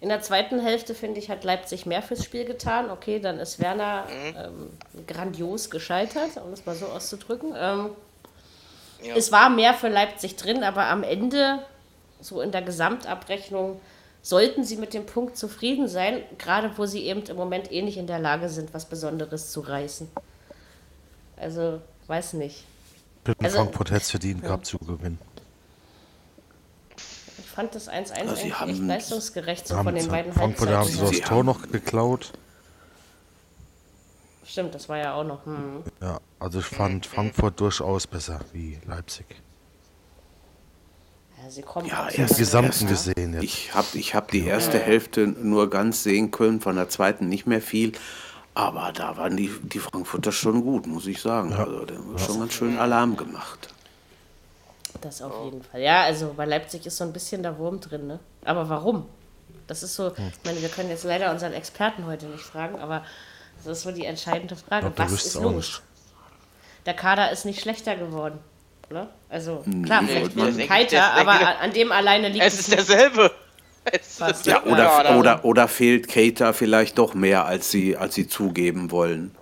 In 0.00 0.08
der 0.10 0.20
zweiten 0.22 0.60
Hälfte, 0.60 0.94
finde 0.94 1.18
ich, 1.18 1.28
hat 1.28 1.42
Leipzig 1.44 1.84
mehr 1.86 2.02
fürs 2.02 2.24
Spiel 2.24 2.44
getan. 2.44 2.90
Okay, 2.90 3.18
dann 3.18 3.38
ist 3.40 3.58
Werner 3.60 4.06
ähm, 4.36 4.70
grandios 5.06 5.70
gescheitert, 5.70 6.36
um 6.44 6.52
es 6.52 6.64
mal 6.66 6.76
so 6.76 6.86
auszudrücken. 6.86 7.52
Ähm, 7.56 7.90
Ja. 9.02 9.14
Es 9.16 9.30
war 9.30 9.48
mehr 9.48 9.74
für 9.74 9.88
Leipzig 9.88 10.34
drin, 10.36 10.64
aber 10.64 10.86
am 10.86 11.04
Ende, 11.04 11.60
so 12.20 12.40
in 12.40 12.50
der 12.50 12.62
Gesamtabrechnung, 12.62 13.80
sollten 14.22 14.64
sie 14.64 14.76
mit 14.76 14.92
dem 14.92 15.06
Punkt 15.06 15.36
zufrieden 15.36 15.86
sein, 15.86 16.22
gerade 16.36 16.76
wo 16.76 16.84
sie 16.84 17.04
eben 17.06 17.22
im 17.22 17.36
Moment 17.36 17.70
eh 17.70 17.82
nicht 17.82 17.96
in 17.96 18.08
der 18.08 18.18
Lage 18.18 18.48
sind, 18.48 18.74
was 18.74 18.86
Besonderes 18.86 19.52
zu 19.52 19.60
reißen. 19.60 20.08
Also, 21.36 21.80
weiß 22.08 22.32
nicht. 22.34 22.64
Dritten 23.24 23.44
Also- 23.44 23.58
Frankfurt 23.58 23.90
hätte 23.90 24.02
es 24.02 24.10
verdient 24.10 24.42
gehabt 24.42 24.66
zu 24.66 24.78
gewinnen. 24.78 25.18
Ich 27.58 27.60
fand 27.60 27.74
das 27.74 27.88
1-1 27.88 28.12
sie 28.12 28.20
eigentlich 28.22 28.44
echt 28.44 28.60
haben- 28.60 28.86
leistungsgerecht, 28.86 29.66
so 29.66 29.82
von 29.82 29.92
den 29.92 30.06
beiden 30.06 30.32
Frankfurt 30.32 30.68
haben 30.68 30.88
sie 30.88 31.00
das 31.00 31.20
Tor 31.22 31.42
noch 31.42 31.68
geklaut. 31.72 32.30
Stimmt, 34.46 34.76
das 34.76 34.88
war 34.88 34.98
ja 34.98 35.14
auch 35.14 35.24
noch. 35.24 35.44
Hm. 35.44 35.82
Ja, 36.00 36.20
also 36.38 36.60
ich 36.60 36.66
fand 36.66 37.06
Frankfurt 37.06 37.58
durchaus 37.58 38.06
besser 38.06 38.38
wie 38.52 38.78
Leipzig. 38.86 39.26
Ja, 41.42 41.50
sie 41.50 41.62
kommen 41.62 41.88
Ja, 41.88 42.08
erst 42.08 42.34
Im 42.34 42.38
Gesamten 42.38 42.86
gesehen 42.86 43.34
jetzt. 43.34 43.42
Ich 43.42 43.74
habe 43.74 43.88
ich 43.94 44.14
hab 44.14 44.30
die 44.30 44.44
erste 44.44 44.78
Hälfte 44.78 45.26
nur 45.26 45.68
ganz 45.68 46.04
sehen 46.04 46.30
können, 46.30 46.60
von 46.60 46.76
der 46.76 46.88
zweiten 46.88 47.28
nicht 47.28 47.48
mehr 47.48 47.60
viel. 47.60 47.90
Aber 48.54 48.92
da 48.92 49.16
waren 49.16 49.36
die, 49.36 49.50
die 49.64 49.80
Frankfurter 49.80 50.30
schon 50.30 50.62
gut, 50.62 50.86
muss 50.86 51.08
ich 51.08 51.20
sagen. 51.20 51.52
Also, 51.54 51.84
da 51.84 51.96
haben 51.96 52.18
schon 52.20 52.38
ganz 52.38 52.52
schön 52.52 52.78
Alarm 52.78 53.16
gemacht. 53.16 53.74
Das 55.00 55.22
auf 55.22 55.44
jeden 55.44 55.62
Fall. 55.62 55.80
Ja, 55.80 56.02
also 56.02 56.34
bei 56.36 56.44
Leipzig 56.44 56.84
ist 56.86 56.96
so 56.96 57.04
ein 57.04 57.12
bisschen 57.12 57.42
der 57.42 57.58
Wurm 57.58 57.80
drin, 57.80 58.06
ne? 58.06 58.18
Aber 58.44 58.68
warum? 58.68 59.06
Das 59.66 59.82
ist 59.82 59.94
so, 59.94 60.08
ich 60.16 60.44
meine, 60.44 60.60
wir 60.62 60.68
können 60.70 60.88
jetzt 60.88 61.04
leider 61.04 61.30
unseren 61.30 61.52
Experten 61.52 62.06
heute 62.06 62.26
nicht 62.26 62.42
fragen, 62.42 62.78
aber 62.80 63.04
das 63.58 63.66
ist 63.78 63.82
so 63.82 63.92
die 63.92 64.04
entscheidende 64.06 64.56
Frage. 64.56 64.90
der 64.90 65.04
Was 65.04 65.12
ist 65.12 65.36
auch 65.36 65.42
los? 65.42 65.54
nicht. 65.54 65.82
Der 66.86 66.94
Kader 66.94 67.30
ist 67.30 67.44
nicht 67.44 67.60
schlechter 67.60 67.96
geworden. 67.96 68.38
Ne? 68.90 69.08
Also, 69.28 69.62
klar, 69.84 70.00
Nee, 70.02 70.24
vielleicht 70.32 70.68
Keiter, 70.68 70.96
das 70.96 71.14
denke- 71.16 71.30
aber 71.30 71.58
an, 71.60 71.72
dem 71.74 71.92
alleine 71.92 72.28
liegt 72.30 72.44
Es 72.44 72.58
ist 72.60 72.72
derselbe. 72.72 73.30
Es 73.84 74.08
ist 74.08 74.20
derselbe 74.20 74.68
Oder, 74.70 74.84
Kader. 74.86 75.18
oder, 75.18 75.44
oder 75.44 75.68
fehlt 75.68 76.08
Keita 76.08 76.54
vielleicht 76.54 76.96
doch 76.96 77.12
mehr, 77.12 77.44
als 77.44 77.70
sie, 77.70 77.96
als 77.98 78.14
sie 78.14 78.26
zugeben 78.26 78.90
wollen? 78.90 79.34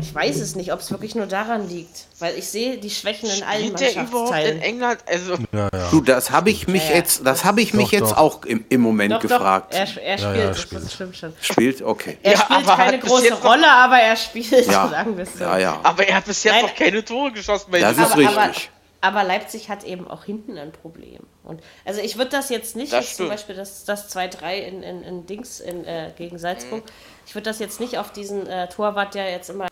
Ich 0.00 0.14
weiß 0.14 0.36
es 0.40 0.54
nicht, 0.54 0.72
ob 0.72 0.80
es 0.80 0.90
wirklich 0.90 1.14
nur 1.14 1.26
daran 1.26 1.68
liegt, 1.68 2.06
weil 2.18 2.36
ich 2.38 2.48
sehe 2.48 2.78
die 2.78 2.90
Schwächen 2.90 3.28
in 3.28 3.42
allen 3.42 3.76
Spielt 3.76 3.80
der 3.80 3.90
überhaupt 3.92 4.04
in 4.06 4.12
Mannschaftsteilen. 4.12 4.62
England? 4.62 4.98
Also, 5.06 5.34
Ja, 5.52 5.68
ja. 5.72 5.90
Du, 5.90 6.00
das 6.00 6.30
habe 6.30 6.50
ich 6.50 6.68
mich 6.68 6.84
Ja, 6.84 6.90
ja. 6.90 6.96
jetzt, 6.96 7.26
das 7.26 7.44
habe 7.44 7.60
ich 7.62 7.74
mich 7.74 7.86
Doch, 7.86 7.92
jetzt 7.92 8.10
doch. 8.12 8.16
auch 8.18 8.44
im, 8.44 8.64
im 8.68 8.80
Moment 8.80 9.14
Doch, 9.14 9.20
gefragt. 9.20 9.72
doch, 9.74 9.78
er, 9.78 9.80
er 10.02 10.18
spielt, 10.18 10.20
Ja, 10.20 10.34
ja, 10.34 10.46
das, 10.48 10.60
spielt. 10.60 10.84
das 10.84 10.92
stimmt 10.94 11.16
schon. 11.16 11.32
Spielt, 11.40 11.82
okay. 11.82 12.18
Er 12.22 12.32
Ja, 12.32 12.38
spielt 12.38 12.58
aber 12.68 12.76
keine 12.76 12.92
hat 12.92 13.00
bis 13.00 13.10
große 13.10 13.24
jetzt 13.24 13.42
noch- 13.42 13.50
Rolle, 13.50 13.70
aber 13.70 13.96
er 13.98 14.16
spielt, 14.16 14.66
Ja. 14.66 14.88
sagen 14.88 15.16
wir 15.16 15.24
es 15.24 15.32
so. 15.38 15.44
Ja, 15.44 15.58
ja. 15.58 15.80
aber 15.82 16.06
er 16.06 16.16
hat 16.16 16.24
bis 16.26 16.44
jetzt 16.44 16.54
Nein. 16.54 16.62
noch 16.66 16.74
keine 16.74 17.04
Tore 17.04 17.32
geschossen. 17.32 17.66
Bei 17.70 17.80
Das 17.80 17.92
ist 17.92 17.98
aber, 18.12 18.28
aber, 18.28 18.48
richtig. 18.48 18.70
aber 19.00 19.24
Leipzig 19.24 19.68
hat 19.68 19.84
eben 19.84 20.06
auch 20.08 20.24
hinten 20.24 20.56
ein 20.58 20.72
Problem. 20.72 21.20
Und 21.42 21.60
also 21.84 22.00
ich 22.00 22.16
würde 22.18 22.30
das 22.30 22.48
jetzt 22.50 22.76
nicht, 22.76 22.92
Das 22.92 23.00
jetzt 23.04 23.16
zum 23.16 23.26
stimmt. 23.26 23.30
Beispiel 23.30 23.56
das, 23.56 23.84
das 23.84 24.14
2-3 24.14 24.54
in, 24.60 24.82
in, 24.82 25.02
in 25.02 25.26
Dings 25.26 25.60
in, 25.60 25.84
äh, 25.84 26.10
gegen 26.16 26.38
Salzburg, 26.38 26.82
ich 27.26 27.34
würde 27.34 27.48
das 27.50 27.58
jetzt 27.58 27.80
nicht 27.80 27.98
auf 27.98 28.12
diesen 28.12 28.46
äh, 28.46 28.68
Torwart, 28.68 29.14
der 29.14 29.30
jetzt 29.30 29.50
immer 29.50 29.66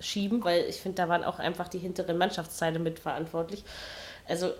schieben, 0.00 0.44
weil 0.44 0.64
ich 0.68 0.76
finde, 0.76 0.96
da 1.02 1.08
waren 1.08 1.24
auch 1.24 1.38
einfach 1.38 1.68
die 1.68 1.78
hinteren 1.78 2.16
Mannschaftsteile 2.18 2.78
mitverantwortlich. 2.78 3.64
Also 4.28 4.50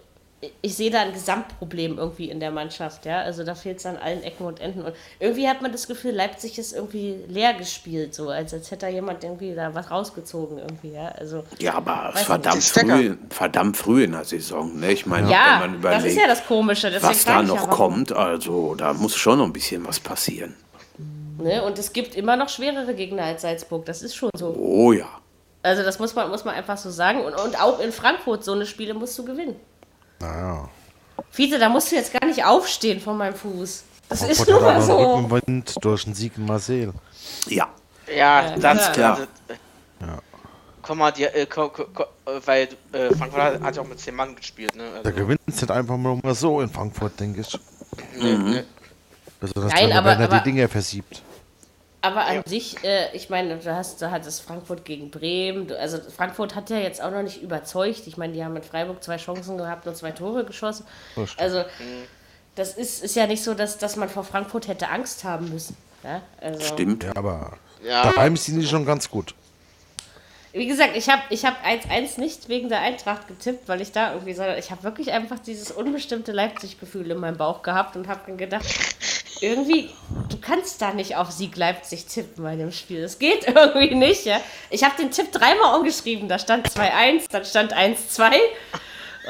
ich- 0.63 0.75
sehe 0.77 0.91
da 0.91 1.01
ein 1.01 1.13
Gesamtproblem 1.13 1.99
irgendwie 1.99 2.31
in 2.31 2.39
der 2.41 2.51
Mannschaft, 2.53 3.05
ja. 3.07 3.21
Also 3.23 3.45
da 3.45 3.55
fehlt 3.57 3.79
es 3.79 3.87
an 3.87 3.97
allen 3.97 4.23
Ecken 4.23 4.45
und 4.47 4.61
Enden. 4.61 4.83
Und 4.83 4.95
irgendwie 5.21 5.49
hat 5.49 5.63
man 5.63 5.73
das 5.73 5.87
Gefühl, 5.89 6.13
Leipzig 6.13 6.59
ist 6.59 6.73
irgendwie 6.73 7.17
leer 7.29 7.55
gespielt, 7.55 8.15
so 8.15 8.29
als, 8.31 8.53
als 8.55 8.71
hätte 8.71 8.87
da 8.87 8.89
jemand 8.93 9.23
irgendwie 9.25 9.55
da 9.55 9.75
was 9.75 9.91
rausgezogen 9.91 10.59
irgendwie, 10.59 10.93
ja. 10.93 11.09
Also 11.09 11.45
Ja, 11.61 11.75
aber 11.75 12.13
verdammt 12.15 12.63
früh, 12.65 13.17
verdammt 13.31 13.77
früh 13.77 14.05
in 14.05 14.13
der 14.13 14.25
Saison. 14.25 14.79
Ne? 14.79 14.93
Ich 14.93 15.07
meine, 15.07 15.31
ja, 15.31 15.61
wenn 15.63 15.81
man 15.81 15.83
das 15.83 16.05
ist 16.05 16.13
überlegt, 16.13 16.21
ja 16.23 16.29
das 16.29 16.47
Komische. 16.47 16.93
Was 17.03 17.25
da 17.25 17.43
noch 17.43 17.71
kommt, 17.71 18.13
also 18.13 18.75
da 18.77 18.93
muss 18.95 19.15
schon 19.17 19.39
noch 19.39 19.45
ein 19.47 19.53
bisschen 19.53 19.87
was 19.87 19.99
passieren. 20.01 20.55
Ne? 21.39 21.63
Und 21.63 21.79
es 21.79 21.93
gibt 21.93 22.15
immer 22.15 22.37
noch 22.37 22.49
schwerere 22.49 22.95
Gegner 22.95 23.25
als 23.25 23.43
Salzburg. 23.43 23.85
Das 23.87 24.03
ist 24.03 24.15
schon 24.15 24.31
so. 24.37 24.55
Oh 24.59 24.93
ja. 24.93 25.07
Also 25.63 25.83
das 25.83 25.99
muss 25.99 26.15
man, 26.15 26.31
muss 26.31 26.45
man 26.45 26.55
einfach 26.55 26.77
so 26.79 26.91
sagen. 26.91 27.21
Und, 27.25 27.35
und 27.35 27.61
auch 27.61 27.81
in 27.81 27.93
Frankfurt, 27.93 28.45
so 28.45 28.53
eine 28.53 28.67
Spiele 28.67 28.95
musst 28.95 29.19
du 29.19 29.25
gewinnen. 29.25 29.57
Naja. 30.21 30.69
Fiete, 31.31 31.59
da 31.59 31.69
musst 31.69 31.91
du 31.91 31.97
jetzt 31.97 32.13
gar 32.13 32.27
nicht 32.27 32.45
aufstehen 32.45 33.01
von 33.01 33.17
meinem 33.17 33.35
Fuß. 33.35 33.85
Das 34.09 34.23
ist 34.23 34.37
Frankfurt 34.43 34.49
nur 34.49 34.61
mal 34.63 34.75
aber 34.77 34.83
so. 34.85 34.97
einen 34.99 35.25
Rückenwind 35.27 35.75
durch 35.85 36.05
den 36.05 36.15
Sieg 36.15 36.33
in 36.37 36.47
Marseille. 36.47 36.93
Ja, 37.49 37.69
Ja, 38.15 38.57
ganz 38.57 38.91
klar. 38.93 39.17
klar. 39.17 39.27
Ja. 40.01 40.19
Komm 40.81 40.99
mal, 40.99 41.11
die, 41.11 41.25
äh, 41.25 41.45
ko, 41.47 41.69
ko, 41.69 41.85
ko, 41.93 42.05
äh, 42.25 42.41
weil 42.47 42.69
äh, 42.93 43.15
Frankfurt 43.15 43.43
hat, 43.43 43.61
hat 43.61 43.77
ja 43.77 43.83
auch 43.83 43.87
mit 43.89 44.01
10 44.01 44.15
Mann 44.15 44.35
gespielt, 44.37 44.75
ne? 44.77 44.85
Da 45.03 45.09
Also, 45.11 45.21
gewinnt 45.21 45.41
es 45.47 45.61
nicht 45.61 45.71
einfach 45.71 45.97
mal 45.99 46.35
so 46.35 46.61
in 46.63 46.71
Frankfurt, 46.71 47.19
denke 47.21 47.43
ich. 47.43 47.59
ne, 48.17 48.39
ne. 48.39 48.65
Also 49.41 49.61
das 49.61 49.73
Nein, 49.75 49.93
aber- 49.93 50.17
aber- 50.19 50.39
die 50.39 50.45
Dinge 50.45 50.67
versiebt. 50.69 51.23
Aber 52.01 52.27
an 52.27 52.37
Ja. 52.37 52.43
sich, 52.47 52.83
äh, 52.85 53.15
ich 53.15 53.29
meine, 53.29 53.57
du 53.59 53.75
hast, 53.75 54.01
da 54.01 54.11
hat 54.13 54.25
es 54.25 54.39
Frankfurt 54.39 54.85
gegen 54.85 55.11
Bremen. 55.11 55.67
Du- 55.67 55.79
Also 55.79 55.99
Frankfurt 56.17 56.55
hat 56.55 56.71
ja 56.71 56.79
jetzt 56.79 57.03
auch 57.03 57.11
noch 57.11 57.23
nicht 57.23 57.43
überzeugt. 57.43 58.07
Ich 58.07 58.17
meine, 58.17 58.33
die 58.33 58.45
haben 58.45 58.53
mit 58.55 58.65
Freiburg 58.65 59.03
zwei 59.03 59.17
Chancen 59.17 59.59
gehabt 59.59 59.87
und 59.87 59.97
zwei 59.97 60.13
Tore 60.13 60.45
geschossen. 60.45 60.87
Das. 61.17 61.37
Also 61.39 61.65
das 62.55 62.75
ist, 62.75 63.03
ist 63.03 63.17
ja 63.17 63.27
nicht 63.27 63.43
so, 63.43 63.55
dass, 63.55 63.79
dass 63.79 63.97
man 63.97 64.09
vor 64.09 64.23
Frankfurt 64.25 64.69
hätte 64.69 64.89
Angst 64.91 65.25
haben 65.25 65.49
müssen. 65.51 65.77
Ja? 66.05 66.23
Also, 66.41 66.61
stimmt. 66.65 67.03
Ja, 67.05 67.13
aber 67.17 67.57
Ja. 67.83 68.03
daheim 68.13 68.37
sind 68.37 68.61
die 68.61 68.67
schon 68.67 68.87
ganz 68.87 69.11
gut. 69.11 69.35
Wie 70.53 70.67
gesagt, 70.67 70.97
ich 70.97 71.09
habe 71.09 71.23
ich 71.31 71.45
hab 71.45 71.63
1-1 71.65 72.19
nicht 72.19 72.49
wegen 72.49 72.69
der 72.69 72.81
Eintracht 72.81 73.29
getippt, 73.29 73.69
weil 73.69 73.81
ich 73.83 73.93
da 73.93 74.13
irgendwie 74.15 74.33
so, 74.33 74.43
ich 74.45 74.71
habe 74.71 74.83
wirklich 74.83 75.13
einfach 75.13 75.39
dieses 75.39 75.71
unbestimmte 75.71 76.33
Leipzig-Gefühl 76.33 77.11
in 77.11 77.19
meinem 77.19 77.37
Bauch 77.37 77.63
gehabt 77.63 77.97
und 77.97 78.09
habe 78.09 78.21
dann 78.27 78.39
gedacht, 78.39 78.65
irgendwie, 79.43 79.91
du 80.29 80.39
kannst 80.41 80.81
da 80.83 80.93
nicht 80.93 81.17
auf 81.17 81.31
Sieg 81.31 81.57
Leipzig 81.57 82.07
tippen 82.07 82.45
bei 82.45 82.57
dem 82.57 82.73
Spiel. 82.73 83.03
Das 83.03 83.19
geht 83.19 83.47
irgendwie 83.55 83.95
nicht, 83.95 84.25
ja. 84.25 84.41
Ich 84.71 84.85
habe 84.85 84.95
den 84.99 85.11
Tipp 85.11 85.33
dreimal 85.33 85.79
umgeschrieben. 85.79 86.29
Da 86.29 86.39
stand 86.39 86.69
2-1, 86.69 87.25
dann 87.31 87.45
stand 87.45 87.75
1-2. 87.75 88.31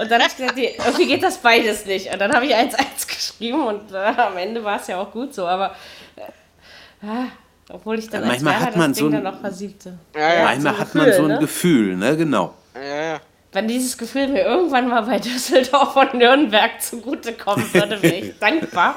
Und 0.01 0.11
dann 0.11 0.21
habe 0.23 0.31
ich 0.31 0.37
gesagt, 0.37 0.57
nee, 0.57 0.77
irgendwie 0.79 1.07
geht 1.07 1.23
das 1.23 1.39
beides 1.39 1.85
nicht. 1.87 2.13
Und 2.13 2.21
dann 2.21 2.33
habe 2.33 2.47
ich 2.47 2.55
1-1 2.55 3.07
geschrieben 3.09 3.67
und 3.67 3.93
äh, 3.93 3.97
am 3.97 4.37
Ende 4.37 4.63
war 4.63 4.81
es 4.81 4.87
ja 4.87 5.01
auch 5.01 5.11
gut 5.11 5.35
so. 5.35 5.47
Aber 5.47 5.75
äh, 6.17 7.07
ah, 7.07 7.25
obwohl 7.71 7.99
ich 7.99 8.09
dann 8.09 8.25
Ja, 8.25 8.31
als 8.31 8.43
manchmal 8.43 8.67
hat 8.67 8.77
man 8.77 8.91
das 8.93 8.99
so 8.99 9.09
Ding 9.09 9.19
ein- 9.19 9.25
dann 9.25 9.35
noch 9.35 9.41
versiegte. 9.41 9.99
Ja, 10.15 10.35
ja. 10.35 10.61
So 10.61 10.69
ein 10.69 10.79
hat 10.79 10.95
man 10.95 11.05
Gefühl, 11.07 11.17
so 11.17 11.23
ein 11.25 11.29
ne? 11.29 11.39
Gefühl, 11.41 11.97
ne? 11.97 12.17
Genau. 12.17 12.55
Ja, 12.75 12.83
ja. 13.13 13.21
Wenn 13.51 13.67
dieses 13.67 13.97
Gefühl 13.99 14.29
mir 14.29 14.43
irgendwann 14.45 14.89
mal 14.89 15.03
bei 15.03 15.19
Düsseldorf 15.19 15.97
und 15.97 16.15
Nürnberg 16.15 16.81
zugutekommen 16.81 17.73
würde, 17.75 18.01
wäre 18.03 18.15
ich 18.15 18.39
dankbar. 18.41 18.97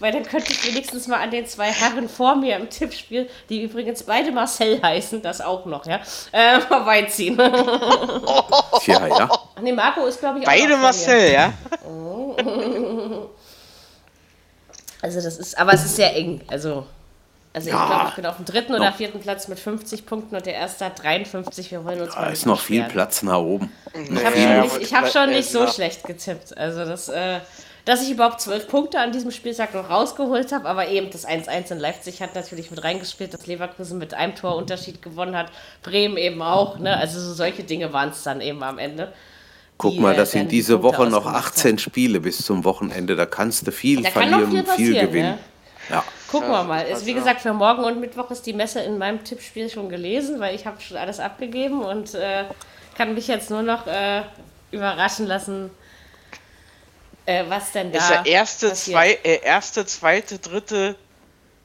Weil 0.00 0.12
dann 0.12 0.24
könnte 0.24 0.52
ich 0.52 0.66
wenigstens 0.66 1.06
mal 1.06 1.20
an 1.20 1.30
den 1.30 1.46
zwei 1.46 1.70
Herren 1.70 2.08
vor 2.08 2.34
mir 2.34 2.56
im 2.56 2.68
Tippspiel, 2.68 3.28
die 3.48 3.62
übrigens 3.62 4.02
beide 4.02 4.32
Marcel 4.32 4.82
heißen, 4.82 5.22
das 5.22 5.40
auch 5.40 5.64
noch, 5.66 5.86
ja, 5.86 6.00
äh, 6.32 6.60
vorbeiziehen. 6.60 7.36
Tja, 7.36 9.06
ja. 9.06 9.30
ne, 9.62 9.72
Marco 9.72 10.04
ist, 10.06 10.18
glaube 10.20 10.40
ich, 10.40 10.44
auch 10.46 10.50
Beide. 10.52 10.76
Marcel, 10.76 11.32
ja? 11.32 11.52
Also 15.02 15.20
das 15.20 15.36
ist, 15.36 15.58
aber 15.58 15.74
es 15.74 15.84
ist 15.84 15.96
sehr 15.96 16.16
eng. 16.16 16.40
Also, 16.48 16.86
also 17.52 17.68
Ja. 17.68 17.82
ich 17.84 17.90
glaube, 17.90 18.08
ich 18.08 18.14
bin 18.16 18.26
auf 18.26 18.36
dem 18.36 18.44
dritten 18.46 18.74
oder 18.74 18.90
Noch. 18.90 18.96
vierten 18.96 19.20
Platz 19.20 19.48
mit 19.48 19.58
50 19.60 20.06
Punkten 20.06 20.34
und 20.34 20.46
der 20.46 20.54
erste 20.54 20.86
hat 20.86 21.02
53. 21.02 21.70
Wir 21.70 21.84
wollen 21.84 22.00
uns 22.00 22.14
Da 22.14 22.22
mal 22.22 22.32
ist 22.32 22.46
noch 22.46 22.58
viel. 22.60 22.84
Platz 22.84 23.22
nach 23.22 23.36
oben. 23.38 23.70
Ich 23.92 24.24
habe 24.24 24.36
schon, 24.36 24.60
nicht, 24.62 24.76
ich 24.80 24.94
hab 24.94 25.10
schon 25.12 25.28
nicht 25.30 25.50
so 25.50 25.66
schlecht 25.66 26.04
getippt. 26.04 26.56
Also 26.56 26.86
das, 26.86 27.08
äh, 27.10 27.40
dass 27.84 28.02
ich 28.02 28.10
überhaupt 28.10 28.40
zwölf 28.40 28.68
Punkte 28.68 28.98
an 28.98 29.12
diesem 29.12 29.30
Spieltag 29.30 29.74
noch 29.74 29.90
rausgeholt 29.90 30.52
habe, 30.52 30.68
aber 30.68 30.88
eben 30.88 31.10
das 31.10 31.26
1-1 31.26 31.72
in 31.72 31.78
Leipzig 31.78 32.22
hat 32.22 32.34
natürlich 32.34 32.70
mit 32.70 32.82
reingespielt, 32.82 33.34
dass 33.34 33.46
Leverkusen 33.46 33.98
mit 33.98 34.14
einem 34.14 34.34
Torunterschied 34.34 35.02
gewonnen 35.02 35.36
hat, 35.36 35.52
Bremen 35.82 36.16
eben 36.16 36.40
auch. 36.40 36.78
Ne? 36.78 36.96
Also 36.96 37.20
so 37.20 37.34
solche 37.34 37.62
Dinge 37.62 37.92
waren 37.92 38.08
es 38.10 38.22
dann 38.22 38.40
eben 38.40 38.62
am 38.62 38.78
Ende. 38.78 39.12
Guck 39.76 39.92
die, 39.92 40.00
mal, 40.00 40.14
äh, 40.14 40.16
das 40.16 40.30
sind 40.30 40.50
die 40.50 40.56
diese 40.56 40.78
Punkte 40.78 40.98
Woche 40.98 41.10
noch 41.10 41.26
ausgemacht 41.26 41.56
18 41.56 41.78
Spiele 41.78 42.20
bis 42.20 42.38
zum 42.38 42.64
Wochenende. 42.64 43.16
Da 43.16 43.26
kannst 43.26 43.66
du 43.66 43.72
viel 43.72 44.02
Da 44.02 44.10
verlieren 44.10 44.50
viel 44.50 44.60
und 44.60 44.68
viel 44.68 44.76
passieren, 44.76 45.06
gewinnen. 45.06 45.30
ne? 45.32 45.38
Ja. 45.90 46.04
Gucken 46.30 46.50
wir 46.50 46.64
mal. 46.64 46.84
Also, 46.90 47.04
wie 47.06 47.14
gesagt, 47.14 47.42
für 47.42 47.52
morgen 47.52 47.84
und 47.84 48.00
Mittwoch 48.00 48.30
ist 48.30 48.46
die 48.46 48.54
Messe 48.54 48.80
in 48.80 48.96
meinem 48.96 49.22
Tippspiel 49.22 49.68
schon 49.68 49.88
gelesen, 49.88 50.40
weil 50.40 50.54
ich 50.54 50.66
habe 50.66 50.80
schon 50.80 50.96
alles 50.96 51.20
abgegeben 51.20 51.82
und 51.82 52.14
äh, 52.14 52.44
kann 52.96 53.14
mich 53.14 53.28
jetzt 53.28 53.50
nur 53.50 53.62
noch 53.62 53.86
äh, 53.86 54.22
überraschen 54.72 55.26
lassen, 55.26 55.70
äh, 57.26 57.44
was 57.48 57.72
denn 57.72 57.92
da 57.92 57.98
Ist 57.98 58.10
ja 58.10 58.22
erste, 58.24 58.68
passiert. 58.70 58.96
zwei, 58.96 59.10
äh, 59.22 59.40
erste, 59.42 59.86
zweite, 59.86 60.38
dritte, 60.38 60.96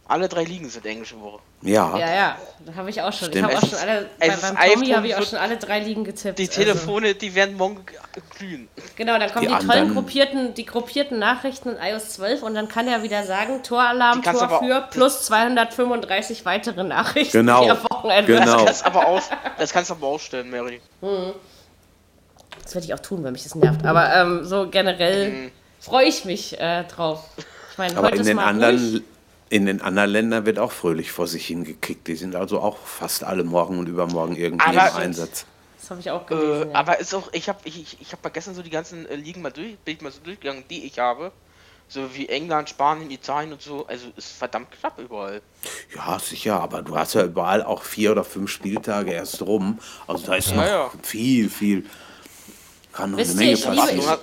alle 0.07 0.27
drei 0.27 0.43
Ligen 0.43 0.69
sind 0.69 0.85
englische 0.85 1.19
Woche. 1.21 1.39
Ja. 1.61 1.97
Ja, 1.97 2.13
ja, 2.15 2.37
da 2.65 2.75
habe 2.75 2.89
ich 2.89 3.01
auch 3.01 3.11
schon. 3.11 3.27
Stimmt. 3.27 3.35
Ich 3.35 3.55
habe 3.55 3.57
auch 3.57 3.69
schon 3.69 3.77
alle, 3.79 4.09
bei, 4.17 4.29
beim 4.29 4.57
Tommy 4.73 4.87
habe 4.91 5.07
ich 5.07 5.15
auch 5.15 5.25
schon 5.25 5.37
alle 5.37 5.57
drei 5.57 5.79
Ligen 5.79 6.05
getippt. 6.05 6.39
Die 6.39 6.47
also. 6.47 6.61
Telefone, 6.61 7.15
die 7.15 7.35
werden 7.35 7.57
morgen 7.57 7.85
glühen. 8.37 8.69
Genau, 8.95 9.19
dann 9.19 9.29
kommen 9.31 9.47
Die 9.47 9.53
die, 9.53 9.67
tollen 9.67 9.93
gruppierten, 9.93 10.53
die 10.53 10.65
gruppierten 10.65 11.19
Nachrichten 11.19 11.75
in 11.75 11.77
iOS 11.77 12.11
12 12.13 12.43
und 12.43 12.55
dann 12.55 12.69
kann 12.69 12.87
er 12.87 13.03
wieder 13.03 13.25
sagen, 13.25 13.61
Toralarm, 13.61 14.23
Tor 14.23 14.59
für 14.59 14.87
plus 14.89 15.25
235 15.25 16.45
weitere 16.45 16.83
Nachrichten 16.85 17.37
Genau, 17.39 17.65
die 17.65 17.71
am 17.71 17.83
Wochenende. 17.89 18.33
genau. 18.33 18.65
Das 18.65 18.81
kannst 18.81 18.85
aber 18.85 19.05
aus, 19.07 19.29
das 19.57 19.73
kannst 19.73 19.89
du 19.89 19.95
aber 19.95 20.07
ausstellen, 20.07 20.49
Mary. 20.49 20.79
Das 22.69 22.75
werde 22.75 22.85
ich 22.85 22.93
auch 22.93 22.99
tun, 22.99 23.23
wenn 23.23 23.31
mich 23.33 23.41
das 23.41 23.55
nervt. 23.55 23.83
Aber 23.83 24.15
ähm, 24.15 24.45
so 24.45 24.69
generell 24.69 25.31
Mhm. 25.31 25.51
freue 25.79 26.05
ich 26.05 26.23
mich 26.23 26.59
äh, 26.59 26.83
drauf. 26.83 27.23
Ich 27.71 27.77
meine, 27.79 27.97
Aber 27.97 28.07
heute 28.07 28.17
in 28.17 28.21
ist 28.21 28.27
den, 28.27 28.35
mal 28.35 28.43
ruhig. 28.43 28.51
anderen, 28.63 29.03
in 29.49 29.65
den 29.65 29.81
anderen 29.81 30.11
Ländern 30.11 30.45
wird 30.45 30.59
auch 30.59 30.71
fröhlich 30.71 31.11
vor 31.11 31.25
sich 31.25 31.47
hingekickt. 31.47 32.07
Die 32.07 32.15
sind 32.15 32.35
also 32.35 32.59
auch 32.61 32.77
fast 32.77 33.23
alle 33.23 33.43
morgen 33.43 33.79
und 33.79 33.87
übermorgen 33.89 34.35
irgendwie 34.35 34.67
Aber- 34.67 34.87
im 34.89 34.95
Einsatz. 34.97 35.47
Das 35.81 35.89
habe 35.89 35.99
ich 36.01 36.11
auch 36.11 36.25
Äh, 36.29 36.35
gelesen. 36.35 36.69
ja. 36.71 36.75
aber 36.75 36.99
ist 36.99 37.15
auch, 37.15 37.29
ich 37.33 37.49
habe 37.49 37.57
ich, 37.63 37.81
ich, 37.81 37.97
ich 38.01 38.11
hab 38.11 38.23
mal 38.23 38.29
gestern 38.29 38.53
so 38.53 38.61
die 38.61 38.69
ganzen 38.69 39.07
äh, 39.09 39.15
Ligen 39.15 39.41
mal 39.41 39.51
durch, 39.51 39.75
bin 39.79 39.95
ich 39.95 40.01
mal 40.03 40.11
so 40.11 40.19
durchgegangen, 40.23 40.63
die 40.69 40.85
ich 40.85 40.99
habe. 40.99 41.31
So 41.87 42.13
wie 42.13 42.29
England, 42.29 42.69
Spanien, 42.69 43.09
Italien 43.09 43.51
und 43.53 43.63
so. 43.63 43.87
Also 43.87 44.09
ist 44.15 44.33
verdammt 44.33 44.67
knapp 44.79 44.99
überall. 44.99 45.41
Ja, 45.95 46.19
sicher, 46.19 46.59
aber 46.61 46.83
du 46.83 46.95
hast 46.95 47.15
ja 47.15 47.23
überall 47.23 47.63
auch 47.63 47.81
vier 47.81 48.11
oder 48.11 48.23
fünf 48.23 48.51
Spieltage 48.51 49.09
erst 49.13 49.41
rum. 49.41 49.79
Also 50.05 50.27
da 50.27 50.35
ist 50.35 50.55
noch 50.55 50.63
ja. 50.63 50.91
viel, 51.01 51.49
viel. 51.49 51.85
Kann 52.93 53.11
noch 53.11 53.17
Wisst 53.17 53.31
eine 53.37 53.41
ihr, 53.43 53.47
Menge 53.47 53.53
ich 53.57 53.63
liebe- 53.65 53.75
passieren. 53.75 53.97
Barcelona, 54.05 54.19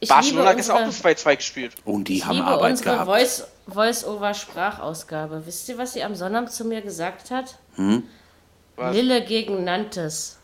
ich 0.00 0.08
Barcelona 0.08 0.42
liebe 0.44 0.56
gestern 0.56 0.76
auch 0.76 0.86
unsere, 0.86 1.14
bis 1.14 1.22
2-2 1.24 1.36
gespielt. 1.36 1.74
Und 1.84 2.08
die 2.08 2.16
ich 2.18 2.24
haben 2.24 2.36
liebe 2.36 2.46
Arbeit 2.46 2.70
unsere 2.72 2.90
gehabt. 2.90 3.06
Voice, 3.10 3.44
Voice-Over-Sprachausgabe. 3.68 5.42
Wisst 5.46 5.68
ihr, 5.68 5.78
was 5.78 5.92
sie 5.92 6.02
am 6.02 6.14
Sonnabend 6.14 6.52
zu 6.52 6.64
mir 6.64 6.80
gesagt 6.82 7.30
hat? 7.30 7.58
Hm? 7.76 8.02
Was? 8.76 8.94
Lille 8.94 9.24
gegen 9.24 9.64
Nantes. 9.64 10.38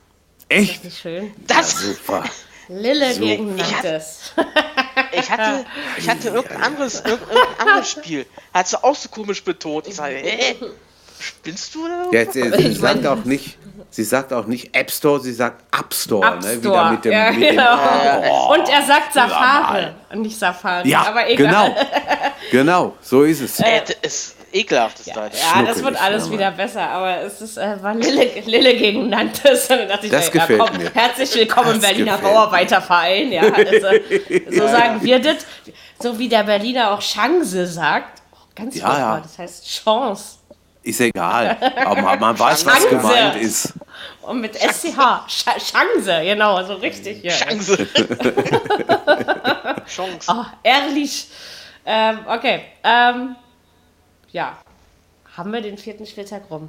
Echt? 0.48 0.84
Nicht 0.84 0.98
schön? 0.98 1.32
Das! 1.46 1.78
Super. 1.78 2.24
Lille 2.68 3.12
So. 3.14 3.20
gegen 3.20 3.56
Ich 3.56 3.70
Nantes. 3.70 4.32
Ich 5.12 5.30
hatte, 5.30 5.66
ich 5.98 6.08
hatte 6.08 6.28
irgendein 6.28 6.62
anderes, 6.62 7.02
irgendein 7.04 7.38
anderes 7.58 7.90
Spiel. 7.92 8.26
Hat 8.52 8.66
sie 8.68 8.82
auch 8.82 8.96
so 8.96 9.08
komisch 9.08 9.44
betont. 9.44 9.86
Ich 9.86 9.94
sage, 9.96 10.16
hä? 10.16 10.56
Spinnst 11.20 11.74
du 11.74 11.84
oder? 11.84 12.06
Ja, 12.12 12.20
Jetzt, 12.20 12.36
äh, 12.36 12.50
sie 12.58 12.68
Ich 12.68 12.78
sagt 12.78 13.02
meine- 13.02 13.10
auch 13.12 13.24
nicht, 13.24 13.56
sie 13.90 14.04
sagt 14.04 14.32
auch 14.32 14.46
nicht 14.46 14.74
App 14.74 14.90
Store, 14.90 15.20
sie 15.20 15.32
sagt 15.32 15.62
App 15.78 15.92
Store, 15.94 16.26
App 16.26 16.42
ne? 16.42 16.58
Store. 16.58 16.60
Wieder 16.62 16.90
mit 16.90 17.04
dem, 17.04 17.12
ja, 17.12 17.30
mit 17.30 17.42
dem 17.42 17.48
genau. 17.50 17.78
Oh, 18.30 18.54
Und 18.54 18.68
er 18.68 18.82
sagt 18.82 19.12
Safari. 19.12 19.86
nicht 20.14 20.38
Safari. 20.38 20.88
Ja, 20.88 21.06
aber 21.08 21.28
egal. 21.28 21.46
genau. 21.46 21.76
Genau, 22.50 22.94
so 23.00 23.22
ist 23.22 23.40
es. 23.40 23.58
Äh, 23.58 23.80
das 23.80 23.96
ist 24.02 24.36
ekelhaft, 24.52 25.00
ist 25.00 25.16
das. 25.16 25.40
Ja, 25.40 25.62
das 25.62 25.82
wird 25.82 26.00
alles 26.00 26.26
ja, 26.26 26.32
wieder 26.32 26.50
besser, 26.50 26.82
aber 26.82 27.22
es 27.22 27.40
ist, 27.40 27.56
äh, 27.56 27.82
war 27.82 27.94
Lille, 27.94 28.42
Lille 28.44 28.76
gegen 28.76 29.08
Nantes. 29.08 29.62
Und 29.70 29.78
dann 29.78 29.88
dachte 29.88 30.06
ich, 30.06 30.12
Das 30.12 30.26
mir, 30.32 30.40
gefällt 30.40 30.60
komm, 30.60 30.76
mir. 30.76 30.90
Herzlich 30.92 31.34
willkommen 31.34 31.74
im 31.76 31.80
Das 31.80 31.90
Berliner 31.90 32.18
Bauarbeiterverein. 32.18 33.32
Ja, 33.32 33.42
also, 33.42 33.86
so 34.50 34.68
sagen 34.68 35.02
wir 35.02 35.18
das. 35.20 35.38
So 36.00 36.18
wie 36.18 36.28
der 36.28 36.44
Berliner 36.44 36.92
auch 36.92 37.00
Chance 37.00 37.66
sagt. 37.66 38.22
Oh, 38.32 38.36
ganz 38.54 38.76
Ja, 38.76 38.86
furchtbar, 38.86 39.16
ja. 39.16 39.20
das 39.20 39.38
heißt 39.38 39.66
Chance. 39.84 40.24
Ist 40.84 41.00
egal. 41.00 41.56
Aber 41.82 42.02
man, 42.02 42.20
man 42.20 42.38
weiß, 42.38 42.66
was 42.66 42.88
gemeint 42.88 43.36
ist. 43.36 43.72
Und 44.20 44.42
mit 44.42 44.54
SCH. 44.54 45.26
Sch 45.28 45.44
Chance, 45.44 46.20
genau, 46.22 46.62
so 46.62 46.74
richtig. 46.74 47.24
Ja. 47.24 47.32
Chance. 47.32 47.86
Chance. 49.86 50.30
Oh, 50.30 50.44
ehrlich. 50.62 51.28
Ähm, 51.86 52.18
okay. 52.28 52.64
Ähm, 52.84 53.34
ja. 54.30 54.58
Haben 55.34 55.52
wir 55.54 55.62
den 55.62 55.78
vierten 55.78 56.04
Spieltag 56.04 56.42
rum. 56.50 56.68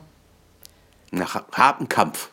Nach 1.12 1.44
harten 1.52 1.90
Kampf. 1.90 2.30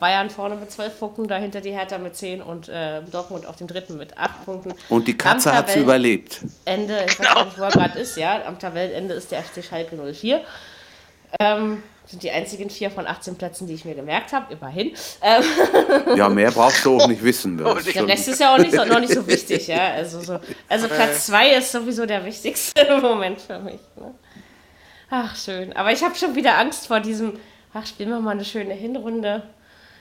Bayern 0.00 0.30
vorne 0.30 0.56
mit 0.56 0.72
12 0.72 0.98
Punkten, 0.98 1.28
dahinter 1.28 1.60
die 1.60 1.70
Hertha 1.70 1.98
mit 1.98 2.16
10 2.16 2.42
und 2.42 2.68
äh, 2.68 3.02
Dortmund 3.02 3.46
auf 3.46 3.56
dem 3.56 3.68
dritten 3.68 3.98
mit 3.98 4.18
8 4.18 4.44
Punkten. 4.44 4.74
Und 4.88 5.06
die 5.06 5.16
Katze 5.16 5.52
hat 5.52 5.68
es 5.68 5.76
überlebt. 5.76 6.40
Tabellenende, 6.64 7.04
ich 7.06 7.20
weiß 7.20 7.44
nicht, 7.44 7.58
wo 7.58 7.62
er 7.62 7.70
gerade 7.70 7.98
ist, 7.98 8.16
ja, 8.16 8.44
am 8.46 8.58
Tabellenende 8.58 9.14
ist 9.14 9.30
der 9.30 9.42
FC 9.44 9.62
Schalke 9.62 9.96
04. 9.96 10.42
Ähm, 11.38 11.82
sind 12.06 12.24
die 12.24 12.30
einzigen 12.30 12.70
vier 12.70 12.90
von 12.90 13.06
18 13.06 13.36
Plätzen, 13.36 13.68
die 13.68 13.74
ich 13.74 13.84
mir 13.84 13.94
gemerkt 13.94 14.32
habe, 14.32 14.52
immerhin. 14.52 14.96
Ähm, 15.22 15.44
Ja, 16.16 16.28
mehr 16.28 16.50
brauchst 16.50 16.84
du 16.84 16.96
auch 16.98 17.06
nicht 17.06 17.22
wissen. 17.22 17.56
Das 17.56 17.78
ist 17.78 17.86
der 17.86 17.92
schon, 18.00 18.10
Rest 18.10 18.28
ist 18.28 18.40
ja 18.40 18.52
auch 18.52 18.58
nicht 18.58 18.74
so, 18.74 18.84
noch 18.84 18.98
nicht 18.98 19.12
so 19.12 19.24
wichtig, 19.26 19.68
ja. 19.68 19.92
Also, 19.92 20.20
so, 20.20 20.40
also 20.68 20.88
Platz 20.88 21.26
2 21.26 21.54
ist 21.54 21.70
sowieso 21.70 22.06
der 22.06 22.24
wichtigste 22.24 22.98
Moment 23.00 23.40
für 23.40 23.60
mich. 23.60 23.80
Ne? 23.96 24.12
Ach, 25.08 25.36
schön. 25.36 25.72
Aber 25.74 25.92
ich 25.92 26.02
habe 26.02 26.16
schon 26.16 26.34
wieder 26.34 26.58
Angst 26.58 26.88
vor 26.88 26.98
diesem, 26.98 27.38
ach, 27.74 27.86
spielen 27.86 28.10
wir 28.10 28.18
mal 28.18 28.32
eine 28.32 28.44
schöne 28.44 28.74
Hinrunde. 28.74 29.44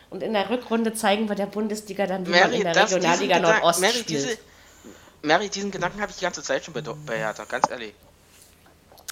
Und 0.10 0.24
in 0.24 0.34
der 0.34 0.50
Rückrunde 0.50 0.94
zeigen 0.94 1.30
wir 1.30 1.36
der 1.36 1.46
Bundesliga 1.46 2.08
dann, 2.08 2.26
wie 2.26 2.32
man 2.32 2.40
Mary, 2.40 2.56
in 2.56 2.64
der 2.64 2.76
Regionalliga 2.76 3.40
Nordost 3.40 3.82
Mary, 3.82 3.94
spielt. 3.94 4.10
diese, 4.10 4.38
Mary, 5.22 5.50
diesen 5.50 5.70
Gedanken 5.70 6.02
habe 6.02 6.10
ich 6.12 6.18
die 6.18 6.24
ganze 6.24 6.42
Zeit 6.42 6.66
schon 6.66 6.74
bei, 6.74 6.82
bei 6.82 7.18
Hertha, 7.20 7.44
ganz 7.46 7.70
ehrlich. 7.70 7.94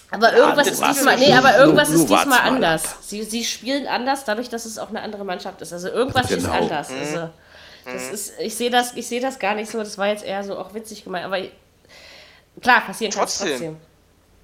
Aber 0.09 0.33
irgendwas 0.33 0.67
das 0.67 0.79
ist 0.79 0.87
diesmal, 0.87 1.17
nee, 1.17 1.33
aber 1.33 1.57
irgendwas 1.57 1.89
Nur- 1.89 1.97
nur 1.97 2.05
ist 2.05 2.23
diesmal 2.25 2.39
anders. 2.39 2.95
Sie, 3.01 3.23
sie 3.23 3.43
spielen 3.43 3.87
anders, 3.87 4.23
dadurch, 4.23 4.47
dass 4.49 4.65
es 4.65 4.77
auch 4.79 4.89
eine 4.89 5.01
andere 5.01 5.25
Mannschaft 5.25 5.61
ist. 5.61 5.73
Also 5.73 5.89
irgendwas 5.89 6.31
ist 6.31 6.43
Genau. 6.45 6.57
anders. 6.57 6.89
Also, 6.91 7.29
das 7.85 8.09
ist, 8.09 8.33
ich 8.39 8.55
sehe 8.55 8.69
das, 8.69 8.93
ich 8.95 9.07
sehe 9.07 9.19
das 9.21 9.37
gar 9.39 9.53
nicht 9.55 9.69
so. 9.69 9.77
Das 9.79 9.97
war 9.97 10.07
jetzt 10.07 10.23
eher 10.25 10.43
so 10.43 10.57
auch 10.57 10.73
witzig 10.73 11.03
gemeint. 11.03 11.25
Aber 11.25 11.37
klar, 12.61 12.81
passieren 12.85 13.11
kann 13.11 13.25
es 13.25 13.37
Trotzdem. 13.37 13.49
trotzdem. 13.49 13.77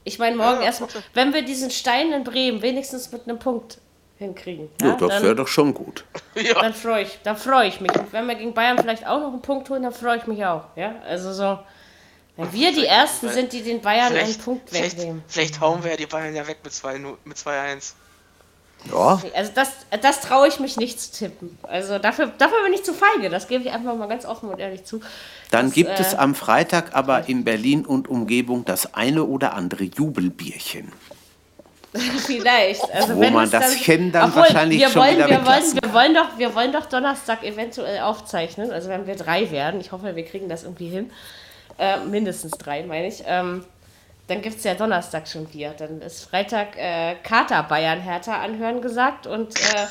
Ich 0.05 0.19
meine, 0.19 0.35
morgen 0.35 0.59
Ja, 0.59 0.65
erstmal, 0.65 0.89
wenn 1.13 1.33
wir 1.33 1.43
diesen 1.43 1.71
Stein 1.71 2.11
in 2.11 2.23
Bremen 2.25 2.61
wenigstens 2.61 3.11
mit 3.11 3.23
einem 3.27 3.39
Punkt 3.39 3.77
hinkriegen, 4.19 4.69
ja, 4.81 4.87
ja, 4.89 4.93
das 4.95 5.09
wäre 5.09 5.27
dann, 5.27 5.37
doch 5.37 5.47
schon 5.47 5.73
gut. 5.73 6.03
Ja. 6.35 6.55
dann 6.61 6.73
freue 6.73 7.03
ich, 7.03 7.19
dann 7.23 7.37
freue 7.37 7.67
ich 7.69 7.79
mich. 7.79 7.91
Und 7.97 8.11
wenn 8.11 8.25
wir 8.27 8.35
gegen 8.35 8.53
Bayern 8.53 8.77
vielleicht 8.77 9.07
auch 9.07 9.19
noch 9.19 9.29
einen 9.31 9.41
Punkt 9.41 9.69
holen, 9.69 9.83
dann 9.83 9.93
freue 9.93 10.17
ich 10.17 10.27
mich 10.27 10.45
auch. 10.45 10.63
Ja, 10.75 10.95
also 11.07 11.31
so, 11.31 11.59
wenn 12.35 12.51
wir 12.51 12.73
die 12.73 12.85
Ersten 12.85 13.29
sind, 13.29 13.53
die 13.53 13.61
den 13.61 13.81
Bayern 13.81 14.07
einen 14.07 14.17
Vielleicht, 14.17 14.43
Punkt 14.43 14.69
vielleicht, 14.69 14.97
wegnehmen. 14.97 15.23
vielleicht 15.27 15.59
hauen 15.61 15.83
wir 15.83 15.91
ja 15.91 15.97
die 15.97 16.07
Bayern 16.07 16.35
ja 16.35 16.47
weg 16.47 16.57
mit 16.63 16.73
2-0 16.73 17.15
mit 17.25 17.37
2-1. 17.37 17.93
Ja, 18.91 19.21
Also 19.35 19.51
das, 19.55 19.69
das 20.01 20.19
traue 20.19 20.47
ich 20.47 20.59
mich 20.59 20.75
nicht 20.77 20.99
zu 20.99 21.11
tippen. 21.11 21.57
Also 21.63 21.99
dafür, 21.99 22.31
dafür 22.37 22.63
bin 22.65 22.73
ich 22.73 22.83
zu 22.83 22.93
feige. 22.93 23.29
Das 23.29 23.47
gebe 23.47 23.63
ich 23.63 23.71
einfach 23.71 23.95
mal 23.95 24.07
ganz 24.09 24.25
offen 24.25 24.49
und 24.49 24.59
ehrlich 24.59 24.83
zu. 24.83 24.99
dann 25.51 25.67
Das, 25.67 25.75
gibt 25.75 25.91
äh, 25.91 26.01
es 26.01 26.15
am 26.15 26.35
Freitag 26.35 26.93
aber 26.93 27.29
in 27.29 27.43
Berlin 27.45 27.85
und 27.85 28.09
Umgebung 28.09 28.65
das 28.65 28.93
eine 28.93 29.23
oder 29.23 29.53
andere 29.53 29.85
Jubelbierchen. 29.85 30.91
Vielleicht. 32.25 32.91
Also 32.91 33.15
Wo 33.15 33.21
wenn 33.21 33.33
man 33.33 33.49
das 33.49 33.75
Chen 33.77 34.11
dann 34.11 34.29
Obwohl, 34.29 34.41
wahrscheinlich 34.41 34.79
wir 34.79 34.89
schon 34.89 35.01
wollen, 35.03 35.17
wieder 35.17 35.29
wir 35.29 35.45
wollen, 35.45 35.79
wir 35.81 35.93
wollen 35.93 36.13
doch, 36.15 36.37
wir 36.37 36.55
wollen 36.55 36.71
doch 36.73 36.85
Donnerstag 36.87 37.43
eventuell 37.43 37.99
aufzeichnen. 38.01 38.71
Also 38.71 38.89
wenn 38.89 39.05
wir 39.07 39.15
drei 39.15 39.49
werden, 39.51 39.79
ich 39.79 39.91
hoffe, 39.91 40.15
wir 40.15 40.25
kriegen 40.25 40.49
das 40.49 40.63
irgendwie 40.63 40.89
hin. 40.89 41.11
Äh, 41.77 41.99
mindestens 41.99 42.51
drei, 42.51 42.83
meine 42.83 43.07
ich. 43.07 43.23
Ähm, 43.25 43.65
dann 44.27 44.41
gibt 44.41 44.57
es 44.57 44.63
ja 44.63 44.73
Donnerstag 44.73 45.27
schon 45.27 45.45
Bier. 45.45 45.73
Dann 45.77 46.01
ist 46.01 46.23
Freitag 46.23 46.77
äh, 46.77 47.15
Kater 47.23 47.63
Bayern 47.63 47.99
Hertha 47.99 48.41
anhören 48.41 48.81
gesagt. 48.81 49.27
Und 49.27 49.55
äh, 49.55 49.87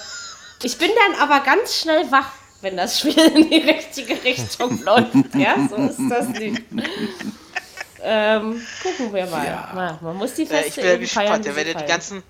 ich 0.63 0.79
bin 0.79 0.91
dann 0.91 1.21
aber 1.21 1.45
ganz 1.45 1.81
schnell 1.81 2.11
wach, 2.11 2.33
wenn 2.61 2.77
das 2.77 3.01
Spiel 3.01 3.19
in 3.19 3.51
die 3.51 3.59
richtige 3.59 4.23
Richtung 4.25 4.83
läuft. 4.85 5.35
Ja, 5.35 5.57
so 5.69 5.77
ist 5.77 6.01
das 6.09 6.29
nicht. 6.29 6.63
Ähm, 8.05 8.61
gucken 8.83 9.13
wir 9.15 9.27
mal. 9.27 9.47
Ja. 9.47 9.99
Man 10.01 10.17
muss 10.17 10.35
die 10.35 10.43
Äh, 10.43 10.47
Feste 10.47 10.69
ich 10.69 10.75
bin 10.77 10.85
ja 10.87 10.97
gespannt. 10.97 11.45
sie 11.45 11.55
werden 11.57 11.77
die 11.79 11.85
ganzen, 11.87 12.23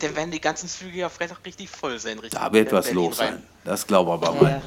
da 0.00 0.16
werden 0.16 0.30
die 0.32 0.40
ganzen 0.40 0.68
Züge 0.68 0.98
ja 0.98 1.08
Freitag 1.08 1.38
richtig 1.44 1.68
voll 1.68 1.98
sein. 1.98 2.18
Richtig 2.18 2.38
Da 2.38 2.52
wird 2.52 2.70
in 2.70 2.76
was 2.76 2.92
los 2.92 3.20
rein. 3.20 3.28
sein. 3.34 3.42
Das 3.64 3.86
glaube 3.86 4.12
aber 4.12 4.32
mal. 4.32 4.62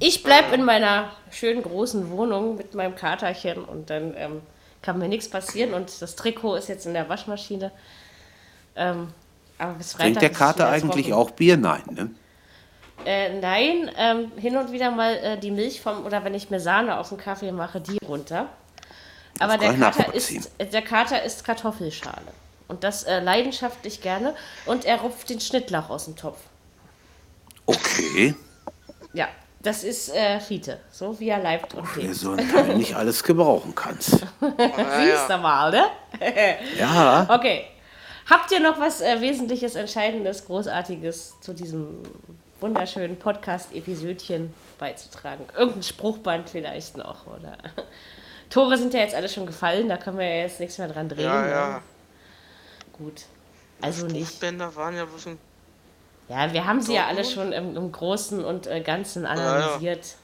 Ich 0.00 0.22
bleibe 0.22 0.54
in 0.54 0.64
meiner 0.64 1.10
schönen 1.30 1.62
großen 1.62 2.10
Wohnung 2.10 2.56
mit 2.56 2.74
meinem 2.74 2.96
Katerchen 2.96 3.64
und 3.64 3.90
dann 3.90 4.14
ähm, 4.16 4.40
kann 4.82 4.98
mir 4.98 5.08
nichts 5.08 5.28
passieren 5.28 5.74
und 5.74 6.00
das 6.00 6.16
Trikot 6.16 6.56
ist 6.56 6.68
jetzt 6.68 6.86
in 6.86 6.94
der 6.94 7.08
Waschmaschine. 7.08 7.70
Ähm, 8.76 9.08
aber 9.58 9.74
bis 9.74 9.92
Freitag 9.92 10.04
Trinkt 10.04 10.22
der 10.22 10.30
Kater 10.30 10.68
eigentlich 10.68 11.12
auch 11.12 11.30
Bier? 11.30 11.56
Nein, 11.56 11.82
ne? 11.90 12.10
Äh, 13.04 13.38
nein, 13.38 13.90
ähm, 13.98 14.32
hin 14.36 14.56
und 14.56 14.72
wieder 14.72 14.90
mal 14.90 15.14
äh, 15.16 15.38
die 15.38 15.50
Milch 15.50 15.80
vom, 15.80 16.04
oder 16.06 16.24
wenn 16.24 16.34
ich 16.34 16.48
mir 16.50 16.60
Sahne 16.60 16.98
auf 16.98 17.10
den 17.10 17.18
Kaffee 17.18 17.52
mache, 17.52 17.80
die 17.80 17.98
runter. 18.06 18.48
Aber 19.40 19.58
kann 19.58 19.80
der 19.80 19.90
Kater, 19.90 20.14
äh, 20.14 20.66
der 20.66 20.82
Kater 20.82 21.22
isst 21.22 21.44
Kartoffelschale. 21.44 22.32
Und 22.68 22.82
das 22.84 23.04
äh, 23.04 23.20
leidenschaftlich 23.20 24.00
gerne. 24.00 24.34
Und 24.66 24.84
er 24.84 25.00
rupft 25.00 25.28
den 25.28 25.40
Schnittlauch 25.40 25.90
aus 25.90 26.06
dem 26.06 26.16
Topf. 26.16 26.38
Okay. 27.66 28.34
Ja, 29.12 29.28
das 29.62 29.84
ist 29.84 30.14
äh, 30.14 30.40
Fiete. 30.40 30.78
So 30.90 31.18
wie 31.20 31.28
er 31.28 31.42
leibt 31.42 31.74
und 31.74 31.86
Wer 31.96 32.04
lebt. 32.04 32.14
so 32.16 32.32
ein 32.32 32.48
Teil 32.50 32.76
nicht 32.76 32.94
alles 32.96 33.22
gebrauchen 33.22 33.74
kannst. 33.74 34.10
Siehst 34.10 35.28
du 35.28 35.38
mal, 35.38 35.70
ne? 35.70 35.86
Ja, 36.78 37.26
Okay. 37.30 37.66
Habt 38.30 38.50
ihr 38.52 38.60
noch 38.60 38.80
was 38.80 39.02
äh, 39.02 39.20
Wesentliches, 39.20 39.74
Entscheidendes, 39.74 40.46
Großartiges 40.46 41.34
zu 41.42 41.52
diesem 41.52 41.98
wunderschönen 42.60 43.18
Podcast-Episödchen 43.18 44.54
beizutragen? 44.78 45.44
Irgendein 45.54 45.82
Spruchband 45.82 46.48
vielleicht 46.48 46.96
noch, 46.96 47.26
oder? 47.26 47.58
Tore 48.54 48.78
sind 48.78 48.94
ja 48.94 49.00
jetzt 49.00 49.16
alle 49.16 49.28
schon 49.28 49.46
gefallen, 49.46 49.88
da 49.88 49.96
können 49.96 50.16
wir 50.16 50.28
ja 50.28 50.42
jetzt 50.42 50.60
nichts 50.60 50.78
mehr 50.78 50.86
dran 50.86 51.08
drehen. 51.08 51.24
Ja, 51.24 51.42
ne? 51.42 51.50
ja. 51.50 51.82
Gut. 52.92 53.22
Also 53.80 54.06
nicht. 54.06 54.38
Bänder 54.38 54.76
waren 54.76 54.94
ja 54.94 55.04
bloß 55.06 55.26
ein. 55.26 55.38
Ja, 56.28 56.52
wir 56.52 56.64
haben 56.64 56.80
sie 56.80 56.94
ja 56.94 57.08
alle 57.08 57.24
schon 57.24 57.50
im, 57.52 57.76
im 57.76 57.90
Großen 57.90 58.44
und 58.44 58.68
äh, 58.68 58.80
Ganzen 58.80 59.26
analysiert. 59.26 60.14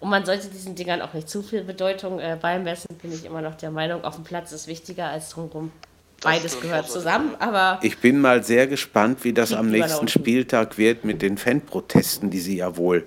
Und 0.00 0.10
man 0.10 0.26
sollte 0.26 0.48
diesen 0.48 0.74
Dingern 0.74 1.00
auch 1.00 1.14
nicht 1.14 1.28
zu 1.28 1.40
viel 1.40 1.62
Bedeutung 1.62 2.18
äh, 2.18 2.36
beimessen, 2.40 2.96
bin 3.00 3.12
ich 3.12 3.24
immer 3.24 3.42
noch 3.42 3.54
der 3.54 3.70
Meinung. 3.70 4.02
Auf 4.02 4.16
dem 4.16 4.24
Platz 4.24 4.50
ist 4.50 4.66
wichtiger 4.66 5.06
als 5.06 5.30
drumherum. 5.30 5.70
Beides 6.20 6.60
gehört 6.60 6.90
zusammen, 6.90 7.36
aber 7.38 7.78
ich 7.82 7.98
bin 7.98 8.20
mal 8.20 8.42
sehr 8.42 8.66
gespannt, 8.66 9.22
wie 9.22 9.32
das 9.32 9.52
am 9.52 9.70
nächsten. 9.70 10.08
Spieltag 10.08 10.76
wird 10.76 11.04
mit 11.04 11.22
den 11.22 11.38
Fanprotesten, 11.38 12.28
die 12.28 12.40
sie 12.40 12.56
ja 12.56 12.76
wohl 12.76 13.06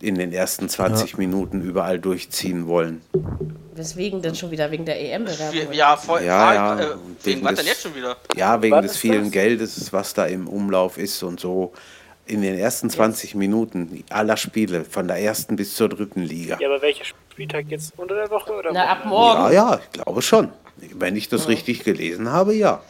in 0.00 0.16
den 0.16 0.32
ersten 0.32 0.68
20 0.68 1.16
Minuten 1.18 1.62
überall 1.62 1.98
durchziehen 1.98 2.66
wollen. 2.66 3.00
weswegen 3.74 4.22
denn 4.22 4.34
schon 4.34 4.50
wieder 4.50 4.70
wegen 4.70 4.86
der 4.86 4.98
EM-Bewerbung? 4.98 5.72
Ja, 5.74 5.96
voll. 5.98 6.22
Ja, 6.22 6.54
Ja, 6.54 6.54
ja, 6.54 6.74
Äh, 6.80 6.86
wegen 6.90 6.96
wegen 7.24 7.44
was 7.44 7.50
des- 7.50 7.58
denn 7.58 7.66
jetzt 7.66 7.82
schon 7.82 7.94
wieder? 7.94 8.16
Ja, 8.34 8.62
wegen 8.62 8.74
Was 8.76 8.86
des 8.86 8.96
vielen 8.96 9.24
das? 9.24 9.32
Geldes, 9.32 9.92
was 9.92 10.14
da 10.14 10.24
im 10.26 10.48
Umlauf 10.48 10.96
ist 10.96 11.22
und 11.22 11.40
so. 11.40 11.72
In 12.26 12.40
den 12.42 12.58
ersten 12.58 12.88
20 12.90 13.34
Minuten 13.34 14.02
aller 14.10 14.36
Spiele, 14.38 14.84
von 14.84 15.06
der 15.08 15.18
ersten 15.18 15.56
bis 15.56 15.74
zur 15.74 15.88
dritten 15.90 16.22
Liga. 16.22 16.58
Ja, 16.58 16.68
aber 16.68 16.80
welcher 16.82 17.04
Spieltag 17.04 17.66
jetzt 17.68 17.92
unter 17.98 18.14
der 18.14 18.30
Woche 18.30 18.52
oder 18.54 18.70
Na, 18.72 18.86
ab 18.86 19.04
morgen. 19.04 19.40
Ja, 19.42 19.50
ja, 19.52 19.80
ich 19.84 19.92
glaube 19.92 20.22
schon. 20.22 20.48
Wenn 20.94 21.14
ich 21.14 21.28
das 21.28 21.46
richtig 21.48 21.84
gelesen 21.84 22.30
habe, 22.32 22.54
ja. 22.54 22.82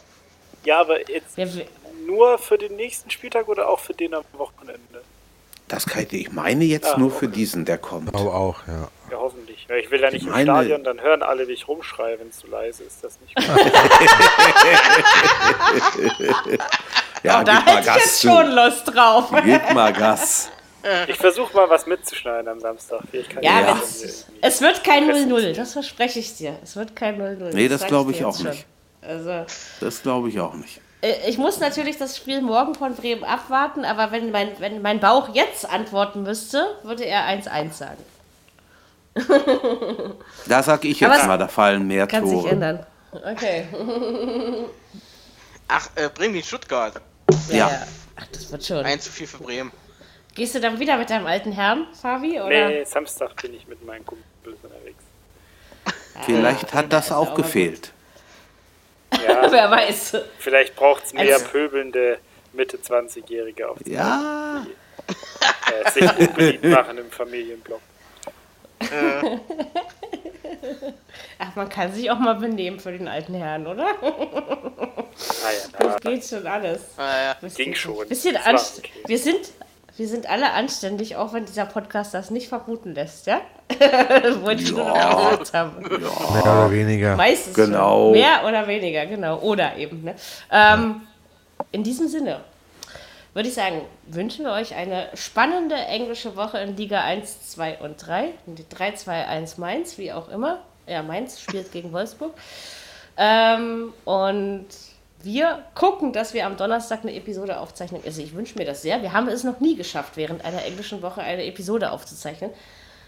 Ja, 0.63 0.79
aber 0.81 0.99
jetzt 1.09 1.37
nur 2.05 2.37
für 2.37 2.57
den 2.57 2.75
nächsten 2.77 3.09
Spieltag 3.09 3.47
oder 3.49 3.67
auch 3.69 3.79
für 3.79 3.93
den 3.93 4.13
am 4.13 4.23
Wochenende? 4.37 4.96
Das 5.67 5.85
kann 5.85 6.03
ich, 6.03 6.13
ich 6.13 6.31
meine 6.31 6.63
jetzt 6.63 6.93
Ah, 6.93 6.97
nur 6.97 7.11
für 7.11 7.25
okay. 7.25 7.35
diesen, 7.35 7.65
der 7.65 7.77
kommt. 7.77 8.13
Aber 8.15 8.33
auch, 8.35 8.59
ja. 8.67 8.87
Ja, 9.11 9.17
hoffentlich. 9.17 9.67
Ich 9.79 9.91
will 9.91 10.01
ja 10.01 10.11
nicht 10.11 10.25
im 10.25 10.31
meine- 10.31 10.43
Stadion, 10.45 10.83
dann 10.83 11.01
hören 11.01 11.23
alle, 11.23 11.47
wie 11.47 11.53
ich 11.53 11.67
rumschreie, 11.67 12.19
wenn 12.19 12.29
es 12.29 12.37
zu 12.39 12.47
leise 12.47 12.83
ist. 12.83 13.03
Das 13.03 13.17
nicht 13.21 13.35
gut. 13.35 13.45
Ja, 17.23 17.41
Oh, 17.41 17.43
da 17.43 17.65
hätte 17.65 17.79
ich 17.79 17.85
Gas 17.85 17.95
jetzt 17.97 18.19
zu. 18.21 18.27
schon 18.27 18.51
Lust 18.51 18.93
drauf. 18.93 19.31
Gib 19.43 19.73
mal 19.73 19.91
Gas. 19.91 20.49
Ich 21.07 21.17
versuche 21.17 21.53
mal 21.55 21.69
was 21.69 21.85
mitzuschneiden 21.85 22.47
am 22.47 22.59
Samstag. 22.59 23.01
Ja, 23.41 23.41
Ja. 23.41 23.61
das 23.73 24.25
es 24.41 24.61
wird 24.61 24.83
kein 24.83 25.09
0-0, 25.09 25.53
das 25.53 25.73
verspreche 25.73 26.19
ich 26.19 26.37
dir. 26.37 26.57
Es 26.63 26.75
wird 26.77 26.95
kein 26.95 27.19
0-0. 27.19 27.53
Nee, 27.53 27.67
das 27.67 27.81
sag 27.81 27.89
glaube 27.89 28.13
dir 28.13 28.19
ich 28.19 28.25
auch 28.25 28.39
nicht. 28.39 28.65
Also, 29.01 29.45
Das 29.81 30.01
glaube 30.01 30.29
ich 30.29 30.39
auch 30.39 30.53
nicht. 30.53 30.79
Äh, 31.01 31.29
ich 31.29 31.37
muss 31.37 31.59
natürlich 31.59 31.97
das 31.97 32.17
Spiel 32.17 32.41
morgen 32.41 32.75
von 32.75 32.95
Bremen 32.95 33.23
abwarten, 33.23 33.85
aber 33.85 34.11
wenn 34.11 34.31
mein, 34.31 34.59
wenn 34.59 34.81
mein 34.81 34.99
Bauch 34.99 35.33
jetzt 35.33 35.69
antworten 35.69 36.23
müsste, 36.23 36.65
würde 36.83 37.05
er 37.05 37.23
1-1 37.27 37.73
sagen. 37.73 38.03
Da 40.47 40.61
sage 40.63 40.87
ich 40.87 40.99
jetzt 40.99 41.11
Aber 41.11 41.25
mal, 41.25 41.37
da 41.37 41.47
fallen 41.47 41.87
mehr 41.87 42.05
Kann 42.07 42.25
sich 42.25 42.39
Tore. 42.39 42.49
ändern. 42.51 42.85
Okay. 43.11 43.67
Ach, 45.67 45.89
äh, 45.95 46.09
Bremen 46.09 46.35
gegen 46.35 46.45
Stuttgart. 46.45 47.01
Ja. 47.49 47.69
Ach, 48.15 48.25
das 48.31 48.51
wird 48.51 48.65
schon. 48.65 48.85
1 48.85 49.03
zu 49.03 49.11
4 49.11 49.27
für 49.27 49.37
Bremen. 49.43 49.71
Gehst 50.35 50.53
du 50.55 50.59
dann 50.59 50.79
wieder 50.79 50.97
mit 50.97 51.09
deinem 51.09 51.25
alten 51.25 51.51
Herrn, 51.51 51.87
Fabi? 51.99 52.39
Oder? 52.39 52.69
Nee, 52.69 52.83
Samstag 52.83 53.35
bin 53.41 53.55
ich 53.55 53.67
mit 53.67 53.83
meinen 53.83 54.05
Kumpels 54.05 54.57
unterwegs. 54.63 55.03
Vielleicht 56.21 56.73
hat 56.73 56.93
das 56.93 57.09
ja 57.09 57.17
auch 57.17 57.33
gefehlt. 57.33 57.91
Ja, 59.13 59.47
Wer 59.51 59.71
weiß. 59.71 60.17
vielleicht 60.39 60.75
braucht 60.75 61.05
es 61.05 61.13
mehr 61.13 61.35
Also- 61.35 61.45
pöbelnde 61.47 62.19
Mitte 62.53 62.77
20-Jährige 62.77 63.69
auf 63.69 63.77
Ja, 63.85 64.65
äh, 65.85 65.91
sich 65.91 66.17
unbeliebt 66.17 66.63
machen 66.65 66.97
im 66.97 67.11
Familienblock. 67.11 67.81
Ach, 71.39 71.55
man 71.55 71.69
kann 71.69 71.93
sich 71.93 72.09
auch 72.09 72.17
mal 72.19 72.33
benehmen 72.35 72.79
für 72.79 72.91
den 72.91 73.07
alten 73.07 73.33
Herrn, 73.35 73.67
oder? 73.67 73.85
Naja, 74.01 75.63
Das 75.79 75.95
na, 76.03 76.11
geht 76.11 76.25
schon 76.25 76.47
alles. 76.47 76.81
Äh, 76.97 77.01
ja. 77.01 77.37
Das 77.39 77.55
Ging 77.55 77.75
schon. 77.75 78.07
Bisschen 78.07 78.33
Das 78.35 78.45
anst 78.45 78.79
okay. 78.79 78.91
wir, 79.05 79.17
sind, 79.19 79.51
wir 79.97 80.07
sind 80.07 80.29
alle 80.29 80.51
anständig, 80.53 81.15
auch 81.15 81.33
wenn 81.33 81.45
dieser 81.45 81.65
Podcast 81.65 82.13
das 82.13 82.29
nicht 82.29 82.47
vermuten 82.49 82.93
lässt, 82.95 83.25
ja? 83.27 83.41
Wollte 84.41 84.63
ich 84.63 84.71
nur 84.71 84.85
noch 84.85 84.95
Ja. 84.95 85.29
gesagt 85.35 85.53
haben. 85.53 85.81
Mehr 85.81 86.41
oder 86.43 86.71
weniger. 86.71 87.15
Meistens 87.15 87.55
Genau. 87.55 88.05
schon. 88.05 88.11
Mehr 88.13 88.45
oder 88.45 88.67
weniger, 88.67 89.05
genau. 89.05 89.39
Oder 89.39 89.75
eben. 89.75 90.03
Ne? 90.03 90.15
Ähm, 90.51 91.01
in 91.71 91.83
diesem 91.83 92.07
Sinne 92.07 92.41
würde 93.33 93.49
ich 93.49 93.55
sagen, 93.55 93.81
wünschen 94.07 94.45
wir 94.45 94.51
euch 94.53 94.73
eine 94.75 95.09
spannende 95.13 95.75
englische 95.75 96.35
Woche 96.35 96.59
in 96.59 96.75
Liga 96.77 97.01
1, 97.01 97.51
2 97.51 97.77
und 97.79 97.97
3. 97.97 98.29
Die 98.45 98.67
3, 98.67 98.93
2, 98.93 99.25
1 99.27 99.57
Mainz, 99.57 99.97
wie 99.97 100.11
auch 100.13 100.29
immer. 100.29 100.59
Ja, 100.87 101.03
Mainz 101.03 101.39
spielt 101.41 101.71
gegen 101.71 101.91
Wolfsburg. 101.91 102.33
Ähm, 103.17 103.93
und 104.05 104.65
wir 105.27 105.65
gucken, 105.75 106.13
dass 106.13 106.33
wir 106.33 106.45
am 106.45 106.55
Donnerstag 106.55 107.01
eine 107.01 107.13
Episode 107.13 107.59
aufzeichnen. 107.59 108.01
Also 108.05 108.21
ich 108.21 108.33
wünsche 108.33 108.57
mir 108.57 108.63
das 108.63 108.81
sehr. 108.81 109.01
Wir 109.01 109.11
haben 109.11 109.27
es 109.27 109.43
noch 109.43 109.59
nie 109.59 109.75
geschafft, 109.75 110.15
während 110.15 110.43
einer 110.45 110.63
englischen 110.63 111.01
Woche 111.01 111.19
eine 111.19 111.45
Episode 111.45 111.91
aufzuzeichnen. 111.91 112.49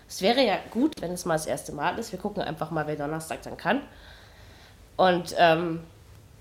Es 0.07 0.21
wäre 0.21 0.45
ja 0.45 0.57
gut, 0.69 1.01
wenn 1.01 1.11
es 1.11 1.23
mal 1.23 1.35
das 1.35 1.45
erste 1.45 1.71
Mal 1.71 1.97
ist. 1.97 2.11
Wir 2.11 2.19
gucken 2.19 2.43
einfach 2.43 2.71
mal, 2.71 2.85
wer 2.87 2.97
Donnerstag 2.97 3.41
dann 3.43 3.55
kann. 3.55 3.81
Und 4.97 5.33
ähm, 5.37 5.81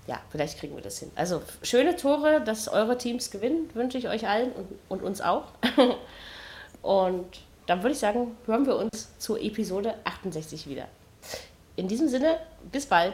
ja, 0.05 0.19
vielleicht 0.31 0.59
kriegen 0.59 0.75
wir 0.75 0.83
das 0.83 0.99
hin. 0.99 1.11
Also 1.15 1.41
schöne 1.63 1.95
Tore, 1.95 2.41
dass 2.41 2.67
eure 2.67 2.97
Teams 2.97 3.31
gewinnen, 3.31 3.69
wünsche 3.73 3.97
ich 3.97 4.09
euch 4.09 4.27
allen 4.27 4.51
und, 4.51 4.67
und 4.89 5.01
uns 5.01 5.21
auch. 5.21 5.45
und 6.81 7.39
dann 7.67 7.83
würde 7.83 7.93
ich 7.93 7.99
sagen, 7.99 8.35
hören 8.47 8.65
wir 8.65 8.75
uns 8.75 9.17
zur 9.17 9.39
Episode 9.39 9.95
68 10.03 10.67
wieder. 10.67 10.89
In 11.77 11.87
diesem 11.87 12.09
Sinne, 12.09 12.37
bis 12.69 12.85
bald 12.85 13.13